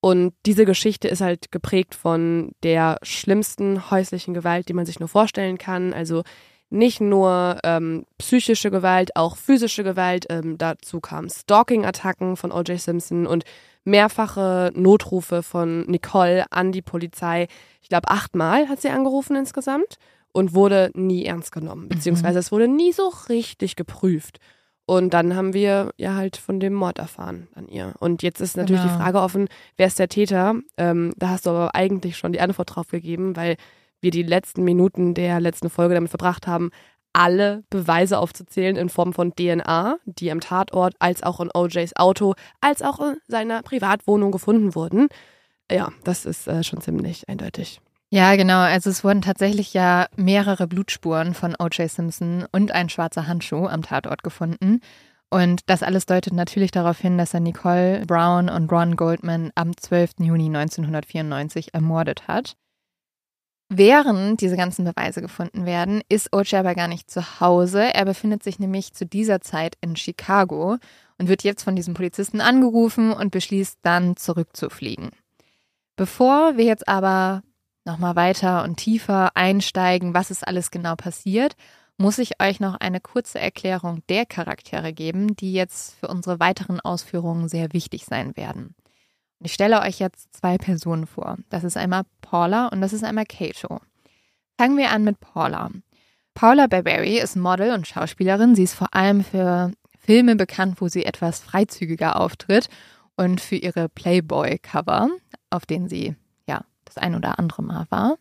Und 0.00 0.34
diese 0.46 0.64
Geschichte 0.64 1.08
ist 1.08 1.20
halt 1.20 1.52
geprägt 1.52 1.94
von 1.94 2.52
der 2.62 2.98
schlimmsten 3.02 3.90
häuslichen 3.90 4.34
Gewalt, 4.34 4.68
die 4.68 4.72
man 4.72 4.86
sich 4.86 4.98
nur 4.98 5.08
vorstellen 5.08 5.58
kann. 5.58 5.92
Also 5.92 6.22
nicht 6.70 7.00
nur 7.00 7.58
ähm, 7.64 8.06
psychische 8.18 8.70
Gewalt, 8.70 9.16
auch 9.16 9.36
physische 9.36 9.84
Gewalt. 9.84 10.26
Ähm, 10.30 10.56
dazu 10.56 11.00
kamen 11.00 11.28
Stalking-Attacken 11.28 12.36
von 12.36 12.52
O.J. 12.52 12.80
Simpson 12.80 13.26
und 13.26 13.44
mehrfache 13.84 14.70
Notrufe 14.74 15.42
von 15.42 15.82
Nicole 15.86 16.44
an 16.50 16.72
die 16.72 16.82
Polizei. 16.82 17.48
Ich 17.82 17.88
glaube, 17.88 18.08
achtmal 18.08 18.68
hat 18.68 18.80
sie 18.80 18.90
angerufen 18.90 19.36
insgesamt 19.36 19.96
und 20.32 20.54
wurde 20.54 20.90
nie 20.94 21.24
ernst 21.24 21.50
genommen, 21.52 21.88
beziehungsweise 21.88 22.38
es 22.38 22.52
wurde 22.52 22.68
nie 22.68 22.92
so 22.92 23.12
richtig 23.28 23.76
geprüft. 23.76 24.38
Und 24.86 25.14
dann 25.14 25.36
haben 25.36 25.54
wir 25.54 25.90
ja 25.98 26.14
halt 26.16 26.36
von 26.36 26.58
dem 26.60 26.74
Mord 26.74 26.98
erfahren 26.98 27.46
an 27.54 27.68
ihr. 27.68 27.94
Und 28.00 28.22
jetzt 28.22 28.40
ist 28.40 28.56
natürlich 28.56 28.82
Genau. 28.82 28.94
die 28.96 29.02
Frage 29.02 29.20
offen, 29.20 29.48
wer 29.76 29.86
ist 29.86 29.98
der 29.98 30.08
Täter? 30.08 30.54
Ähm, 30.76 31.12
da 31.16 31.28
hast 31.30 31.46
du 31.46 31.50
aber 31.50 31.74
eigentlich 31.74 32.16
schon 32.16 32.32
die 32.32 32.40
Antwort 32.40 32.74
drauf 32.74 32.88
gegeben, 32.88 33.36
weil 33.36 33.56
wir 34.00 34.10
die 34.10 34.22
letzten 34.22 34.64
Minuten 34.64 35.14
der 35.14 35.40
letzten 35.40 35.70
Folge 35.70 35.94
damit 35.94 36.10
verbracht 36.10 36.46
haben, 36.46 36.70
alle 37.12 37.64
Beweise 37.70 38.18
aufzuzählen 38.18 38.76
in 38.76 38.88
Form 38.88 39.12
von 39.12 39.34
DNA, 39.34 39.96
die 40.04 40.30
am 40.30 40.40
Tatort 40.40 40.94
als 40.98 41.22
auch 41.22 41.40
in 41.40 41.50
OJs 41.52 41.96
Auto, 41.96 42.34
als 42.60 42.82
auch 42.82 43.00
in 43.00 43.16
seiner 43.26 43.62
Privatwohnung 43.62 44.30
gefunden 44.30 44.74
wurden. 44.74 45.08
Ja, 45.70 45.90
das 46.04 46.24
ist 46.24 46.46
äh, 46.46 46.62
schon 46.62 46.80
ziemlich 46.80 47.28
eindeutig. 47.28 47.80
Ja, 48.12 48.34
genau. 48.34 48.58
Also 48.58 48.90
es 48.90 49.04
wurden 49.04 49.22
tatsächlich 49.22 49.72
ja 49.72 50.06
mehrere 50.16 50.66
Blutspuren 50.66 51.32
von 51.34 51.54
O.J. 51.58 51.88
Simpson 51.88 52.44
und 52.50 52.72
ein 52.72 52.88
schwarzer 52.88 53.28
Handschuh 53.28 53.66
am 53.66 53.82
Tatort 53.82 54.24
gefunden. 54.24 54.80
Und 55.30 55.60
das 55.66 55.84
alles 55.84 56.06
deutet 56.06 56.32
natürlich 56.32 56.72
darauf 56.72 56.98
hin, 56.98 57.16
dass 57.16 57.34
er 57.34 57.40
Nicole 57.40 58.04
Brown 58.06 58.48
und 58.48 58.70
Ron 58.72 58.96
Goldman 58.96 59.52
am 59.54 59.76
12. 59.76 60.14
Juni 60.18 60.46
1994 60.46 61.72
ermordet 61.72 62.26
hat. 62.26 62.56
Während 63.72 64.40
diese 64.40 64.56
ganzen 64.56 64.84
Beweise 64.84 65.22
gefunden 65.22 65.64
werden, 65.64 66.02
ist 66.08 66.34
O.J. 66.34 66.54
aber 66.54 66.74
gar 66.74 66.88
nicht 66.88 67.08
zu 67.08 67.38
Hause. 67.38 67.94
Er 67.94 68.04
befindet 68.04 68.42
sich 68.42 68.58
nämlich 68.58 68.94
zu 68.94 69.06
dieser 69.06 69.40
Zeit 69.40 69.76
in 69.80 69.94
Chicago 69.94 70.78
und 71.18 71.28
wird 71.28 71.44
jetzt 71.44 71.62
von 71.62 71.76
diesem 71.76 71.94
Polizisten 71.94 72.40
angerufen 72.40 73.12
und 73.12 73.30
beschließt 73.30 73.78
dann 73.82 74.16
zurückzufliegen. 74.16 75.10
Bevor 75.94 76.56
wir 76.56 76.64
jetzt 76.64 76.88
aber 76.88 77.42
nochmal 77.84 78.16
weiter 78.16 78.64
und 78.64 78.76
tiefer 78.76 79.36
einsteigen, 79.36 80.14
was 80.14 80.32
ist 80.32 80.44
alles 80.44 80.72
genau 80.72 80.96
passiert, 80.96 81.54
muss 81.96 82.18
ich 82.18 82.42
euch 82.42 82.58
noch 82.58 82.74
eine 82.74 82.98
kurze 82.98 83.38
Erklärung 83.38 84.02
der 84.08 84.26
Charaktere 84.26 84.92
geben, 84.92 85.36
die 85.36 85.52
jetzt 85.52 85.94
für 86.00 86.08
unsere 86.08 86.40
weiteren 86.40 86.80
Ausführungen 86.80 87.48
sehr 87.48 87.72
wichtig 87.72 88.04
sein 88.04 88.36
werden. 88.36 88.74
Ich 89.42 89.54
stelle 89.54 89.80
euch 89.80 90.00
jetzt 90.00 90.34
zwei 90.34 90.58
Personen 90.58 91.06
vor. 91.06 91.38
Das 91.48 91.64
ist 91.64 91.76
einmal 91.76 92.02
Paula 92.30 92.68
und 92.68 92.80
das 92.80 92.92
ist 92.92 93.02
einmal 93.02 93.26
Kato. 93.26 93.80
Fangen 94.56 94.76
wir 94.76 94.92
an 94.92 95.02
mit 95.02 95.18
Paula. 95.18 95.68
Paula 96.32 96.68
Barberry 96.68 97.18
ist 97.18 97.34
Model 97.34 97.72
und 97.72 97.88
Schauspielerin. 97.88 98.54
Sie 98.54 98.62
ist 98.62 98.74
vor 98.74 98.94
allem 98.94 99.24
für 99.24 99.72
Filme 99.98 100.36
bekannt, 100.36 100.80
wo 100.80 100.86
sie 100.86 101.04
etwas 101.04 101.40
freizügiger 101.40 102.20
auftritt 102.20 102.68
und 103.16 103.40
für 103.40 103.56
ihre 103.56 103.88
Playboy-Cover, 103.88 105.08
auf 105.50 105.66
denen 105.66 105.88
sie 105.88 106.14
ja 106.46 106.64
das 106.84 106.98
ein 106.98 107.16
oder 107.16 107.40
andere 107.40 107.64
Mal 107.64 107.86
war. 107.90 108.16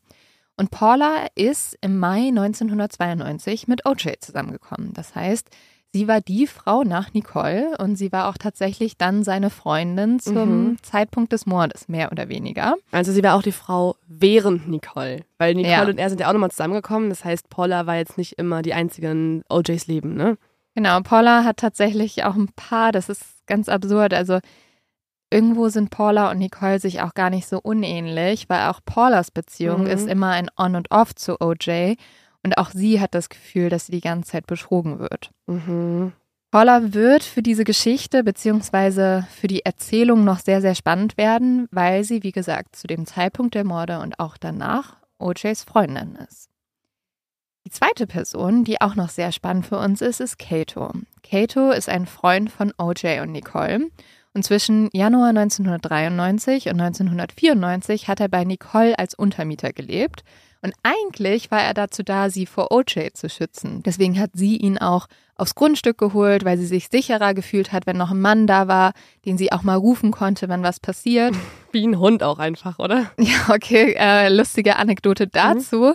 Und 0.57 0.71
Paula 0.71 1.27
ist 1.35 1.77
im 1.81 2.00
Mai 2.00 2.30
1992 2.30 3.68
mit 3.68 3.85
OJ 3.85 4.13
zusammengekommen. 4.21 4.92
Das 4.94 5.13
heißt, 5.13 5.51
sie 5.94 6.08
war 6.08 6.22
die 6.22 6.46
Frau 6.48 6.84
nach 6.84 7.14
Nicole 7.14 7.76
und 7.80 7.96
sie 7.96 8.12
war 8.12 8.30
auch 8.30 8.38
tatsächlich 8.38 8.98
dann 8.98 9.24
seine 9.24 9.50
Freundin 9.50 10.19
zum 10.19 10.68
Mhm. 10.69 10.78
Zeitpunkt 10.84 11.31
des 11.34 11.46
Mordes, 11.46 11.88
mehr 11.88 12.12
oder 12.12 12.30
weniger. 12.30 12.76
Also 12.92 13.12
sie 13.12 13.24
war 13.24 13.36
auch 13.36 13.42
die 13.42 13.52
Frau 13.52 13.96
während 14.08 14.68
Nicole, 14.69 15.22
weil 15.40 15.56
Nicole 15.56 15.72
Ja. 15.74 15.84
und 15.88 15.98
er 15.98 16.10
sind 16.10 16.19
ja 16.22 16.30
auch 16.30 16.34
nochmal 16.34 16.52
zusammengekommen. 16.52 17.10
Das 17.10 17.26
heißt, 17.26 17.50
Paula 17.50 17.86
war 17.88 17.96
jetzt 17.96 18.18
nicht 18.18 18.34
immer 18.34 18.62
die 18.62 18.74
einzige 18.74 19.10
in 19.12 19.44
OJs 19.50 19.88
Leben, 19.88 20.16
ne? 20.16 20.38
Genau, 20.76 21.00
Paula 21.02 21.44
hat 21.44 21.58
tatsächlich 21.58 22.24
auch 22.24 22.36
ein 22.36 22.50
paar, 22.56 22.92
das 22.92 23.10
ist 23.10 23.24
ganz 23.48 23.68
absurd. 23.68 24.14
Also 24.14 24.40
irgendwo 25.31 25.69
sind 25.69 25.90
Paula 25.90 26.31
und 26.31 26.38
Nicole 26.40 26.80
sich 26.80 27.02
auch 27.02 27.14
gar 27.14 27.30
nicht 27.30 27.48
so 27.48 27.60
unähnlich, 27.62 28.50
weil 28.50 28.68
auch 28.69 28.80
Paulas 28.86 29.31
Beziehung 29.31 29.81
Mhm. 29.81 29.88
ist 29.88 30.08
immer 30.08 30.30
ein 30.30 30.50
On 30.58 30.76
und 30.76 30.92
Off 30.92 31.14
zu 31.16 31.40
OJ 31.42 31.96
und 32.44 32.58
auch 32.58 32.72
sie 32.72 33.02
hat 33.02 33.14
das 33.16 33.30
Gefühl, 33.30 33.69
dass 33.69 33.88
sie 33.88 33.92
die 33.92 34.02
ganze 34.02 34.31
Zeit 34.31 34.48
betrogen 34.48 35.00
wird. 35.00 35.31
Mhm. 35.48 36.14
Paula 36.52 36.94
wird 36.94 37.24
für 37.24 37.44
diese 37.44 37.64
Geschichte 37.64 38.24
beziehungsweise 38.24 39.28
für 39.30 39.48
die 39.48 39.66
Erzählung 39.66 40.24
noch 40.24 40.40
sehr, 40.40 40.62
sehr 40.62 40.74
spannend 40.74 41.16
werden, 41.16 41.68
weil 41.72 42.04
sie, 42.04 42.24
wie 42.24 42.31
gesagt, 42.31 42.76
zu 42.76 42.88
dem 42.88 43.06
Zeitpunkt 43.06 43.54
der 43.54 43.64
Morde 43.64 44.00
und 44.00 44.19
auch 44.19 44.36
danach 44.38 44.96
OJs 45.19 45.64
Freundin 45.64 46.16
ist. 46.28 46.50
Die 47.68 47.72
zweite 47.72 48.08
Person, 48.08 48.64
die 48.64 48.81
auch 48.81 48.96
noch 48.96 49.10
sehr 49.10 49.31
spannend 49.31 49.68
für 49.68 49.78
uns 49.78 50.02
ist, 50.02 50.22
ist 50.22 50.40
Kato. 50.40 50.92
Kato 51.22 51.69
ist 51.69 51.88
ein 51.88 52.08
Freund 52.08 52.50
von 52.50 52.74
OJ 52.80 53.19
und 53.22 53.31
Nicole. 53.31 53.92
Und 54.34 54.44
zwischen 54.44 54.90
Januar 54.94 55.30
1993 55.30 56.69
und 56.69 56.81
1994 56.81 58.08
hat 58.08 58.22
er 58.22 58.28
bei 58.28 58.44
Nicole 58.44 58.98
als 58.98 59.14
Untermieter 59.14 59.72
gelebt. 59.72 60.24
Und 60.61 60.73
eigentlich 60.83 61.51
war 61.51 61.61
er 61.61 61.73
dazu 61.73 62.04
da, 62.04 62.30
sie 62.30 62.45
vor 62.45 62.71
OJ 62.71 63.13
zu 63.13 63.30
schützen. 63.30 63.81
Deswegen 63.83 64.19
hat 64.19 64.31
sie 64.33 64.57
ihn 64.57 64.78
auch 64.78 65.07
aufs 65.35 65.56
Grundstück 65.56 65.97
geholt, 65.97 66.44
weil 66.44 66.57
sie 66.57 66.66
sich 66.66 66.89
sicherer 66.89 67.33
gefühlt 67.33 67.71
hat, 67.71 67.87
wenn 67.87 67.95
noch 67.97 68.11
ein 68.11 68.19
Mann 68.19 68.45
da 68.45 68.68
war, 68.68 68.92
den 69.25 69.37
sie 69.37 69.54
auch 69.54 69.63
mal 69.63 69.75
rufen 69.75 70.11
konnte, 70.11 70.49
wenn 70.49 70.63
was 70.63 70.80
passiert. 70.80 71.33
Wie 71.71 71.87
ein 71.87 71.97
Hund 71.97 72.23
auch 72.23 72.39
einfach, 72.39 72.78
oder? 72.80 73.11
Ja, 73.18 73.54
okay, 73.54 73.95
äh, 73.97 74.30
lustige 74.30 74.75
Anekdote 74.75 75.28
dazu. 75.28 75.94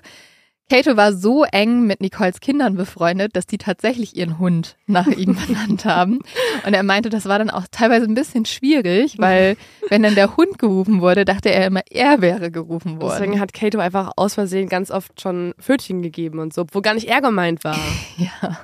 Kato 0.71 0.97
war 0.97 1.13
so 1.13 1.45
eng 1.45 1.87
mit 1.87 2.01
Nicoles 2.01 2.41
Kindern 2.41 2.75
befreundet, 2.75 3.37
dass 3.37 3.47
die 3.47 3.59
tatsächlich 3.59 4.17
ihren 4.17 4.39
Hund 4.39 4.77
nach 4.87 5.07
ihm 5.07 5.37
benannt 5.47 5.85
haben. 5.85 6.21
Und 6.67 6.73
er 6.73 6.83
meinte, 6.83 7.11
das 7.11 7.27
war 7.27 7.39
dann 7.39 7.51
auch 7.51 7.67
teilweise 7.71 8.07
ein 8.07 8.15
bisschen 8.15 8.47
schwierig, 8.47 9.19
weil 9.19 9.57
wenn 9.91 10.03
dann 10.03 10.15
der 10.15 10.37
Hund 10.37 10.59
gerufen 10.59 11.01
wurde, 11.03 11.25
dachte 11.27 11.51
er 11.51 11.67
immer, 11.67 11.83
er 11.91 12.23
wäre 12.23 12.51
gerufen 12.51 13.01
worden. 13.01 13.13
Deswegen 13.13 13.41
hat 13.41 13.53
Kato 13.53 13.79
einfach 13.79 14.13
aus 14.17 14.35
Versehen 14.35 14.69
ganz 14.69 14.91
oft 14.91 15.21
schon 15.21 15.55
Pfötchen 15.61 16.01
gegeben 16.01 16.39
und 16.39 16.55
so, 16.55 16.63
obwohl 16.63 16.83
gar 16.83 16.95
nicht 16.95 17.09
er 17.09 17.21
gemeint 17.21 17.65
war. 17.65 17.79
Ja, 18.17 18.59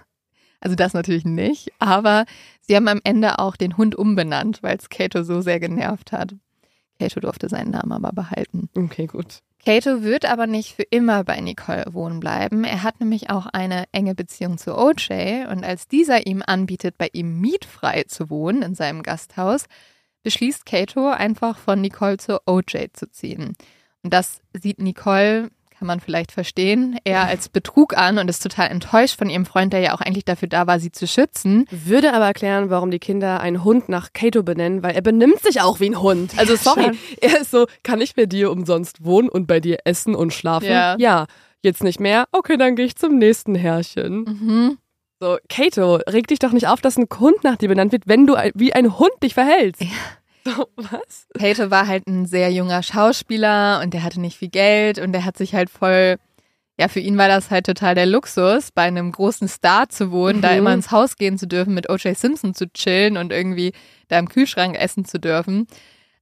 also 0.61 0.77
das 0.77 0.95
natürlich 0.95 1.25
nicht. 1.25 1.73
Aber 1.79 2.25
sie 2.61 2.77
haben 2.77 2.87
am 2.89 3.01
Ende 3.03 3.39
auch 3.39 3.57
den 3.57 3.77
Hund 3.77 3.97
umbenannt, 3.97 4.63
weil 4.63 4.77
es 4.77 4.89
Kato 4.89 5.23
so 5.23 5.41
sehr 5.41 5.59
genervt 5.59 6.13
hat. 6.13 6.35
Kato 7.01 7.21
durfte 7.21 7.49
seinen 7.49 7.71
Namen 7.71 7.93
aber 7.93 8.13
behalten. 8.13 8.69
Okay, 8.77 9.07
gut. 9.07 9.41
Kato 9.65 10.03
wird 10.03 10.25
aber 10.25 10.47
nicht 10.47 10.75
für 10.75 10.83
immer 10.83 11.25
bei 11.25 11.41
Nicole 11.41 11.85
wohnen 11.91 12.21
bleiben. 12.21 12.65
Er 12.65 12.83
hat 12.83 13.01
nämlich 13.01 13.31
auch 13.31 13.47
eine 13.47 13.85
enge 13.93 14.15
Beziehung 14.15 14.59
zu 14.59 14.77
OJ 14.77 15.47
und 15.51 15.65
als 15.65 15.89
dieser 15.89 16.27
ihm 16.27 16.43
anbietet, 16.47 16.97
bei 16.99 17.09
ihm 17.13 17.41
mietfrei 17.41 18.05
zu 18.05 18.31
wohnen 18.31 18.63
in 18.63 18.75
seinem 18.75 19.03
Gasthaus, 19.03 19.67
beschließt 20.23 20.67
Kato 20.67 21.09
einfach 21.09 21.59
von 21.59 21.81
Nicole 21.81 22.19
zu 22.19 22.41
OJ 22.47 22.89
zu 22.93 23.11
ziehen. 23.11 23.55
Und 24.03 24.15
das 24.15 24.41
sieht 24.55 24.79
Nicole 24.79 25.51
kann 25.81 25.87
man 25.87 26.01
vielleicht 26.01 26.31
verstehen, 26.31 26.99
eher 27.05 27.25
als 27.25 27.49
Betrug 27.49 27.97
an 27.97 28.19
und 28.19 28.29
ist 28.29 28.43
total 28.43 28.69
enttäuscht 28.69 29.19
von 29.19 29.31
ihrem 29.31 29.47
Freund, 29.47 29.73
der 29.73 29.81
ja 29.81 29.95
auch 29.95 30.03
eigentlich 30.03 30.27
dafür 30.27 30.47
da 30.47 30.67
war, 30.67 30.79
sie 30.79 30.93
zu 30.93 31.07
schützen. 31.07 31.65
Würde 31.71 32.13
aber 32.13 32.27
erklären, 32.27 32.69
warum 32.69 32.91
die 32.91 32.99
Kinder 32.99 33.41
einen 33.41 33.65
Hund 33.65 33.89
nach 33.89 34.13
Kato 34.13 34.43
benennen, 34.43 34.83
weil 34.83 34.95
er 34.95 35.01
benimmt 35.01 35.41
sich 35.41 35.63
auch 35.63 35.81
wie 35.81 35.89
ein 35.89 36.03
Hund. 36.03 36.33
Also 36.37 36.55
sorry, 36.57 36.83
schon. 36.83 36.99
er 37.23 37.41
ist 37.41 37.51
so, 37.51 37.65
kann 37.83 38.03
ich 38.03 38.15
bei 38.15 38.27
dir 38.27 38.51
umsonst 38.51 39.03
wohnen 39.07 39.31
und 39.31 39.47
bei 39.47 39.59
dir 39.59 39.79
essen 39.87 40.15
und 40.15 40.35
schlafen? 40.35 40.69
Ja. 40.69 40.97
ja. 40.99 41.25
Jetzt 41.63 41.83
nicht 41.83 41.99
mehr? 41.99 42.27
Okay, 42.31 42.59
dann 42.59 42.77
gehe 42.77 42.85
ich 42.85 42.97
zum 42.97 43.17
nächsten 43.17 43.55
Herrchen. 43.55 44.25
Mhm. 44.25 44.79
So, 45.19 45.39
Kato, 45.49 45.95
reg 46.11 46.27
dich 46.27 46.41
doch 46.41 46.53
nicht 46.53 46.69
auf, 46.69 46.83
dass 46.83 46.99
ein 46.99 47.07
Hund 47.19 47.43
nach 47.43 47.57
dir 47.57 47.71
benannt 47.71 47.93
wird, 47.93 48.03
wenn 48.07 48.27
du 48.27 48.35
wie 48.55 48.75
ein 48.75 48.99
Hund 48.99 49.13
dich 49.23 49.33
verhältst. 49.33 49.81
Ja. 49.81 49.89
So, 50.57 50.69
was? 50.77 51.27
Pate 51.35 51.71
war 51.71 51.87
halt 51.87 52.07
ein 52.07 52.27
sehr 52.27 52.51
junger 52.51 52.83
Schauspieler 52.83 53.81
und 53.83 53.95
der 53.95 54.03
hatte 54.03 54.21
nicht 54.21 54.39
viel 54.39 54.49
Geld 54.49 54.99
und 54.99 55.13
der 55.13 55.25
hat 55.25 55.37
sich 55.37 55.55
halt 55.55 55.71
voll, 55.71 56.17
ja, 56.79 56.89
für 56.89 57.01
ihn 57.01 57.19
war 57.19 57.29
das 57.29 57.51
halt 57.51 57.67
total 57.67 57.95
der 57.95 58.07
Luxus, 58.07 58.71
bei 58.73 58.83
einem 58.83 59.13
großen 59.13 59.49
Star 59.49 59.89
zu 59.89 60.11
wohnen, 60.11 60.39
mhm. 60.39 60.43
da 60.43 60.51
immer 60.53 60.73
ins 60.73 60.91
Haus 60.91 61.17
gehen 61.17 61.39
zu 61.39 61.47
dürfen, 61.47 61.75
mit 61.75 61.91
O.J. 61.91 62.17
Simpson 62.17 62.55
zu 62.55 62.73
chillen 62.73 63.17
und 63.17 63.33
irgendwie 63.33 63.73
da 64.09 64.19
im 64.19 64.29
Kühlschrank 64.29 64.77
essen 64.77 65.05
zu 65.05 65.19
dürfen. 65.21 65.67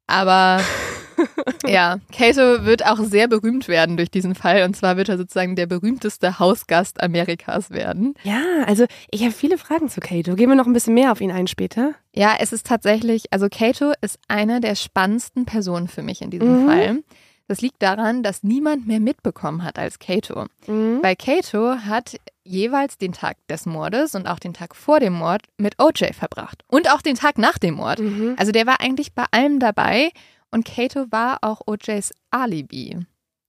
Aber 0.06 0.61
ja, 1.66 1.98
Kato 2.16 2.64
wird 2.64 2.87
auch 2.87 2.98
sehr 2.98 3.28
berühmt 3.28 3.68
werden 3.68 3.96
durch 3.96 4.10
diesen 4.10 4.34
Fall. 4.34 4.64
Und 4.64 4.76
zwar 4.76 4.96
wird 4.96 5.08
er 5.08 5.18
sozusagen 5.18 5.56
der 5.56 5.66
berühmteste 5.66 6.38
Hausgast 6.38 7.02
Amerikas 7.02 7.70
werden. 7.70 8.14
Ja, 8.22 8.42
also 8.66 8.87
ich 9.10 9.22
habe 9.22 9.32
viele 9.32 9.58
Fragen 9.58 9.88
zu 9.88 10.00
Kato. 10.00 10.34
Gehen 10.34 10.48
wir 10.48 10.56
noch 10.56 10.66
ein 10.66 10.72
bisschen 10.72 10.94
mehr 10.94 11.12
auf 11.12 11.20
ihn 11.20 11.30
ein 11.30 11.46
später? 11.46 11.94
Ja, 12.14 12.34
es 12.38 12.52
ist 12.52 12.66
tatsächlich, 12.66 13.32
also 13.32 13.48
Kato 13.50 13.92
ist 14.00 14.18
eine 14.28 14.60
der 14.60 14.75
spannendsten 14.75 15.44
Personen 15.44 15.88
für 15.88 16.02
mich 16.02 16.22
in 16.22 16.30
diesem 16.30 16.62
mhm. 16.62 16.66
Fall. 16.66 17.02
Das 17.48 17.62
liegt 17.62 17.82
daran, 17.82 18.22
dass 18.22 18.42
niemand 18.42 18.87
mehr 18.87 19.00
mitbekommen 19.00 19.64
hat 19.64 19.78
als 19.78 19.98
Kato. 19.98 20.44
Mhm. 20.66 20.98
Weil 21.02 21.16
Kato 21.16 21.76
hat 21.76 22.16
jeweils 22.44 22.98
den 22.98 23.12
Tag 23.12 23.37
des 23.48 23.66
Mordes 23.66 24.14
und 24.14 24.26
auch 24.26 24.38
den 24.38 24.52
Tag 24.52 24.76
vor 24.76 25.00
dem 25.00 25.14
Mord 25.14 25.42
mit 25.56 25.75
OJ 25.78 26.12
verbracht. 26.12 26.62
Und 26.68 26.90
auch 26.92 27.00
den 27.00 27.14
Tag 27.14 27.38
nach 27.38 27.58
dem 27.58 27.75
Mord. 27.75 28.00
Mhm. 28.00 28.34
Also 28.37 28.52
der 28.52 28.66
war 28.66 28.80
eigentlich 28.80 29.14
bei 29.14 29.25
allem 29.30 29.60
dabei 29.60 30.10
und 30.50 30.64
Kato 30.64 31.07
war 31.11 31.38
auch 31.43 31.62
OJs 31.67 32.12
Alibi. 32.31 32.99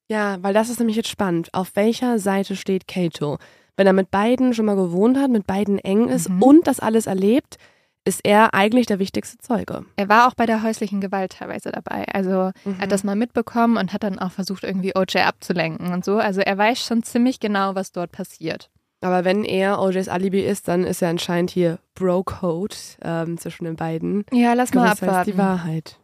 Ja, 0.10 0.38
weil 0.42 0.54
das 0.54 0.70
ist 0.70 0.80
nämlich 0.80 0.98
jetzt 0.98 1.10
spannend. 1.10 1.54
Auf 1.54 1.76
welcher 1.76 2.20
Seite 2.20 2.56
steht 2.56 2.88
Kato? 2.88 3.38
Wenn 3.78 3.88
er 3.88 3.94
mit 3.94 4.12
beiden 4.12 4.54
schon 4.54 4.66
mal 4.66 4.76
gewohnt 4.76 5.18
hat, 5.18 5.30
mit 5.30 5.48
beiden 5.48 5.80
eng 5.80 6.10
ist 6.10 6.30
mhm. 6.30 6.44
und 6.44 6.68
das 6.68 6.80
alles 6.80 7.06
erlebt, 7.08 7.58
ist 8.06 8.22
er 8.24 8.54
eigentlich 8.54 8.88
der 8.88 9.00
wichtigste 9.00 9.38
Zeuge. 9.38 9.86
Er 9.96 10.10
war 10.10 10.28
auch 10.28 10.34
bei 10.34 10.46
der 10.46 10.64
häuslichen 10.64 11.00
Gewalt 11.00 11.34
teilweise 11.34 11.72
dabei. 11.72 12.06
Also 12.12 12.52
mhm. 12.66 12.80
hat 12.80 12.92
das 12.92 13.04
mal 13.04 13.16
mitbekommen 13.16 13.78
und 13.78 13.94
hat 13.94 14.04
dann 14.04 14.20
auch 14.20 14.32
versucht, 14.32 14.64
irgendwie 14.64 14.94
OJ 14.96 15.20
abzulenken 15.20 15.94
und 15.94 16.04
so. 16.04 16.18
Also 16.18 16.42
er 16.42 16.58
weiß 16.58 16.84
schon 16.84 17.04
ziemlich 17.04 17.40
genau, 17.40 17.76
was 17.76 17.92
dort 17.92 18.12
passiert. 18.12 18.70
Aber 19.02 19.24
wenn 19.24 19.46
er 19.46 19.80
OJs 19.80 20.10
Alibi 20.10 20.42
ist, 20.42 20.68
dann 20.68 20.84
ist 20.84 21.02
er 21.02 21.10
anscheinend 21.10 21.52
hier 21.52 21.80
Bro-Code 21.96 22.76
ähm, 23.02 23.38
zwischen 23.38 23.66
den 23.66 23.76
beiden. 23.76 24.26
Ja, 24.32 24.54
lass 24.54 24.74
mal 24.74 24.90
abwarten. 24.90 25.32
die 25.32 25.38
Wahrheit. 25.38 26.00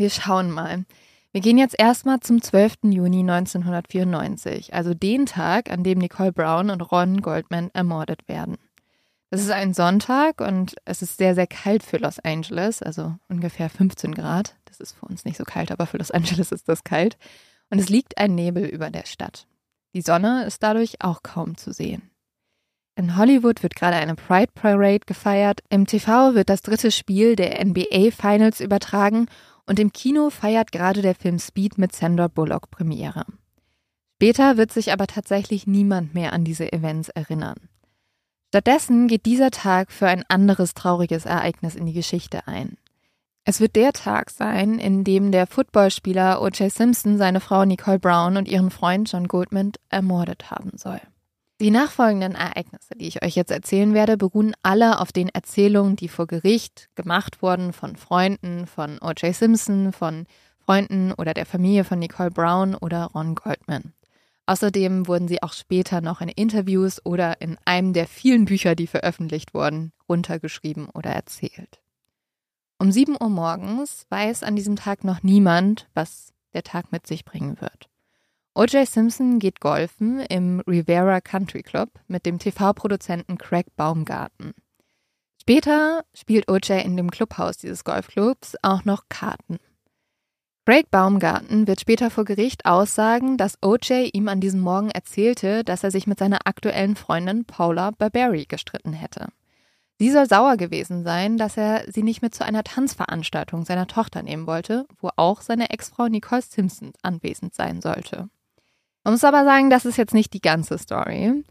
Wir 0.00 0.08
schauen 0.08 0.50
mal. 0.50 0.86
Wir 1.30 1.42
gehen 1.42 1.58
jetzt 1.58 1.78
erstmal 1.78 2.20
zum 2.20 2.40
12. 2.40 2.84
Juni 2.84 3.20
1994, 3.20 4.72
also 4.72 4.94
den 4.94 5.26
Tag, 5.26 5.70
an 5.70 5.84
dem 5.84 5.98
Nicole 5.98 6.32
Brown 6.32 6.70
und 6.70 6.80
Ron 6.90 7.20
Goldman 7.20 7.68
ermordet 7.74 8.26
werden. 8.26 8.56
Es 9.28 9.42
ist 9.42 9.50
ein 9.50 9.74
Sonntag 9.74 10.40
und 10.40 10.74
es 10.86 11.02
ist 11.02 11.18
sehr, 11.18 11.34
sehr 11.34 11.46
kalt 11.46 11.82
für 11.82 11.98
Los 11.98 12.18
Angeles, 12.18 12.82
also 12.82 13.14
ungefähr 13.28 13.68
15 13.68 14.14
Grad. 14.14 14.56
Das 14.64 14.80
ist 14.80 14.92
für 14.92 15.04
uns 15.04 15.26
nicht 15.26 15.36
so 15.36 15.44
kalt, 15.44 15.70
aber 15.70 15.84
für 15.84 15.98
Los 15.98 16.10
Angeles 16.10 16.50
ist 16.50 16.66
das 16.66 16.82
kalt. 16.82 17.18
Und 17.68 17.78
es 17.78 17.90
liegt 17.90 18.16
ein 18.16 18.34
Nebel 18.34 18.64
über 18.64 18.88
der 18.88 19.04
Stadt. 19.04 19.46
Die 19.92 20.00
Sonne 20.00 20.46
ist 20.46 20.62
dadurch 20.62 21.02
auch 21.02 21.22
kaum 21.22 21.58
zu 21.58 21.74
sehen. 21.74 22.10
In 22.96 23.16
Hollywood 23.18 23.62
wird 23.62 23.76
gerade 23.76 23.96
eine 23.96 24.14
Pride 24.14 24.52
Parade 24.54 25.00
gefeiert, 25.06 25.60
im 25.68 25.86
TV 25.86 26.34
wird 26.34 26.48
das 26.48 26.62
dritte 26.62 26.90
Spiel 26.90 27.36
der 27.36 27.62
NBA 27.62 28.10
Finals 28.12 28.60
übertragen 28.60 29.26
und 29.70 29.78
im 29.78 29.92
Kino 29.92 30.30
feiert 30.30 30.72
gerade 30.72 31.00
der 31.00 31.14
Film 31.14 31.38
Speed 31.38 31.78
mit 31.78 31.94
Sandra 31.94 32.26
Bullock 32.26 32.72
Premiere. 32.72 33.24
Später 34.16 34.56
wird 34.56 34.72
sich 34.72 34.92
aber 34.92 35.06
tatsächlich 35.06 35.68
niemand 35.68 36.12
mehr 36.12 36.32
an 36.32 36.42
diese 36.42 36.72
Events 36.72 37.08
erinnern. 37.08 37.54
Stattdessen 38.48 39.06
geht 39.06 39.26
dieser 39.26 39.52
Tag 39.52 39.92
für 39.92 40.08
ein 40.08 40.24
anderes 40.28 40.74
trauriges 40.74 41.24
Ereignis 41.24 41.76
in 41.76 41.86
die 41.86 41.92
Geschichte 41.92 42.48
ein. 42.48 42.78
Es 43.44 43.60
wird 43.60 43.76
der 43.76 43.92
Tag 43.92 44.30
sein, 44.30 44.80
in 44.80 45.04
dem 45.04 45.30
der 45.30 45.46
Footballspieler 45.46 46.42
O.J. 46.42 46.68
Simpson 46.72 47.16
seine 47.16 47.38
Frau 47.38 47.64
Nicole 47.64 48.00
Brown 48.00 48.36
und 48.36 48.48
ihren 48.48 48.72
Freund 48.72 49.12
John 49.12 49.28
Goldman 49.28 49.74
ermordet 49.88 50.50
haben 50.50 50.72
soll. 50.78 51.00
Die 51.60 51.70
nachfolgenden 51.70 52.34
Ereignisse, 52.34 52.94
die 52.96 53.06
ich 53.06 53.22
euch 53.22 53.36
jetzt 53.36 53.50
erzählen 53.50 53.92
werde, 53.92 54.16
beruhen 54.16 54.54
alle 54.62 54.98
auf 54.98 55.12
den 55.12 55.28
Erzählungen, 55.28 55.94
die 55.94 56.08
vor 56.08 56.26
Gericht 56.26 56.88
gemacht 56.94 57.42
wurden 57.42 57.74
von 57.74 57.96
Freunden 57.96 58.66
von 58.66 58.98
O.J. 59.02 59.34
Simpson, 59.34 59.92
von 59.92 60.26
Freunden 60.64 61.12
oder 61.12 61.34
der 61.34 61.44
Familie 61.44 61.84
von 61.84 61.98
Nicole 61.98 62.30
Brown 62.30 62.74
oder 62.74 63.10
Ron 63.14 63.34
Goldman. 63.34 63.92
Außerdem 64.46 65.06
wurden 65.06 65.28
sie 65.28 65.42
auch 65.42 65.52
später 65.52 66.00
noch 66.00 66.22
in 66.22 66.30
Interviews 66.30 67.04
oder 67.04 67.42
in 67.42 67.58
einem 67.66 67.92
der 67.92 68.06
vielen 68.06 68.46
Bücher, 68.46 68.74
die 68.74 68.86
veröffentlicht 68.86 69.52
wurden, 69.52 69.92
runtergeschrieben 70.08 70.88
oder 70.88 71.10
erzählt. 71.10 71.82
Um 72.78 72.90
7 72.90 73.18
Uhr 73.20 73.28
morgens 73.28 74.06
weiß 74.08 74.44
an 74.44 74.56
diesem 74.56 74.76
Tag 74.76 75.04
noch 75.04 75.22
niemand, 75.22 75.90
was 75.92 76.32
der 76.54 76.62
Tag 76.62 76.90
mit 76.90 77.06
sich 77.06 77.26
bringen 77.26 77.60
wird. 77.60 77.89
O.J. 78.52 78.84
Simpson 78.84 79.38
geht 79.38 79.60
golfen 79.60 80.20
im 80.20 80.60
Rivera 80.66 81.20
Country 81.20 81.62
Club 81.62 81.88
mit 82.08 82.26
dem 82.26 82.40
TV-Produzenten 82.40 83.38
Craig 83.38 83.66
Baumgarten. 83.76 84.54
Später 85.40 86.04
spielt 86.14 86.50
O.J. 86.50 86.84
in 86.84 86.96
dem 86.96 87.12
Clubhaus 87.12 87.58
dieses 87.58 87.84
Golfclubs 87.84 88.56
auch 88.62 88.84
noch 88.84 89.04
Karten. 89.08 89.58
Craig 90.66 90.90
Baumgarten 90.90 91.68
wird 91.68 91.80
später 91.80 92.10
vor 92.10 92.24
Gericht 92.24 92.66
aussagen, 92.66 93.36
dass 93.36 93.56
O.J. 93.62 94.12
ihm 94.12 94.28
an 94.28 94.40
diesem 94.40 94.60
Morgen 94.60 94.90
erzählte, 94.90 95.62
dass 95.62 95.84
er 95.84 95.92
sich 95.92 96.08
mit 96.08 96.18
seiner 96.18 96.46
aktuellen 96.46 96.96
Freundin 96.96 97.44
Paula 97.44 97.92
Barberi 97.92 98.46
gestritten 98.46 98.92
hätte. 98.92 99.28
Sie 100.00 100.10
soll 100.10 100.28
sauer 100.28 100.56
gewesen 100.56 101.04
sein, 101.04 101.38
dass 101.38 101.56
er 101.56 101.84
sie 101.90 102.02
nicht 102.02 102.20
mit 102.20 102.34
zu 102.34 102.44
einer 102.44 102.64
Tanzveranstaltung 102.64 103.64
seiner 103.64 103.86
Tochter 103.86 104.22
nehmen 104.22 104.46
wollte, 104.46 104.86
wo 104.98 105.10
auch 105.16 105.40
seine 105.40 105.70
Ex-Frau 105.70 106.08
Nicole 106.08 106.42
Simpson 106.42 106.92
anwesend 107.02 107.54
sein 107.54 107.80
sollte. 107.80 108.28
Man 109.04 109.14
muss 109.14 109.24
aber 109.24 109.44
sagen, 109.44 109.70
das 109.70 109.84
ist 109.84 109.96
jetzt 109.96 110.14
nicht 110.14 110.32
die 110.34 110.40
ganze 110.40 110.78
Story. 110.78 111.44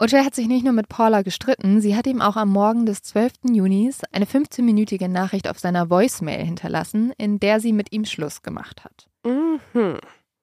OJ 0.00 0.24
hat 0.24 0.34
sich 0.34 0.46
nicht 0.46 0.64
nur 0.64 0.72
mit 0.72 0.88
Paula 0.88 1.22
gestritten, 1.22 1.80
sie 1.80 1.96
hat 1.96 2.06
ihm 2.06 2.20
auch 2.20 2.36
am 2.36 2.50
Morgen 2.50 2.86
des 2.86 3.02
12. 3.02 3.32
Junis 3.50 4.02
eine 4.12 4.26
15-minütige 4.26 5.08
Nachricht 5.08 5.48
auf 5.48 5.58
seiner 5.58 5.90
Voicemail 5.90 6.44
hinterlassen, 6.44 7.12
in 7.18 7.40
der 7.40 7.58
sie 7.58 7.72
mit 7.72 7.92
ihm 7.92 8.04
Schluss 8.04 8.42
gemacht 8.42 8.84
hat. 8.84 9.08
Mhm. 9.24 9.98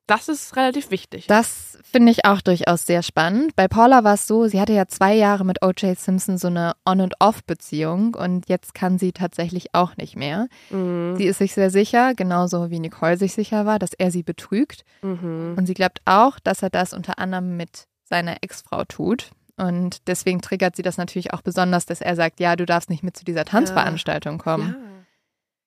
Das 0.07 0.29
ist 0.29 0.55
relativ 0.55 0.91
wichtig. 0.91 1.25
Das 1.27 1.79
finde 1.83 2.11
ich 2.11 2.25
auch 2.25 2.41
durchaus 2.41 2.85
sehr 2.85 3.01
spannend. 3.01 3.55
Bei 3.55 3.67
Paula 3.67 4.03
war 4.03 4.13
es 4.13 4.27
so, 4.27 4.47
sie 4.47 4.61
hatte 4.61 4.73
ja 4.73 4.87
zwei 4.87 5.15
Jahre 5.15 5.45
mit 5.45 5.63
O.J. 5.63 5.97
Simpson 5.97 6.37
so 6.37 6.47
eine 6.47 6.73
On- 6.85 7.01
und 7.01 7.15
Off-Beziehung 7.19 8.13
und 8.13 8.47
jetzt 8.47 8.75
kann 8.75 8.99
sie 8.99 9.13
tatsächlich 9.13 9.73
auch 9.73 9.97
nicht 9.97 10.15
mehr. 10.15 10.47
Mhm. 10.69 11.15
Sie 11.17 11.25
ist 11.25 11.39
sich 11.39 11.53
sehr 11.53 11.71
sicher, 11.71 12.13
genauso 12.13 12.69
wie 12.69 12.79
Nicole 12.79 13.17
sich 13.17 13.33
sicher 13.33 13.65
war, 13.65 13.79
dass 13.79 13.93
er 13.93 14.11
sie 14.11 14.23
betrügt. 14.23 14.83
Mhm. 15.01 15.55
Und 15.57 15.65
sie 15.65 15.73
glaubt 15.73 16.01
auch, 16.05 16.39
dass 16.39 16.61
er 16.61 16.69
das 16.69 16.93
unter 16.93 17.17
anderem 17.17 17.57
mit 17.57 17.87
seiner 18.03 18.37
Ex-Frau 18.41 18.83
tut. 18.85 19.31
Und 19.57 20.07
deswegen 20.07 20.41
triggert 20.41 20.75
sie 20.75 20.83
das 20.83 20.97
natürlich 20.97 21.33
auch 21.33 21.41
besonders, 21.41 21.85
dass 21.85 22.01
er 22.01 22.15
sagt, 22.15 22.39
ja, 22.39 22.55
du 22.55 22.65
darfst 22.65 22.89
nicht 22.89 23.03
mit 23.03 23.17
zu 23.17 23.23
dieser 23.23 23.45
Tanzveranstaltung 23.45 24.37
kommen. 24.37 24.75
Ja. 24.77 24.94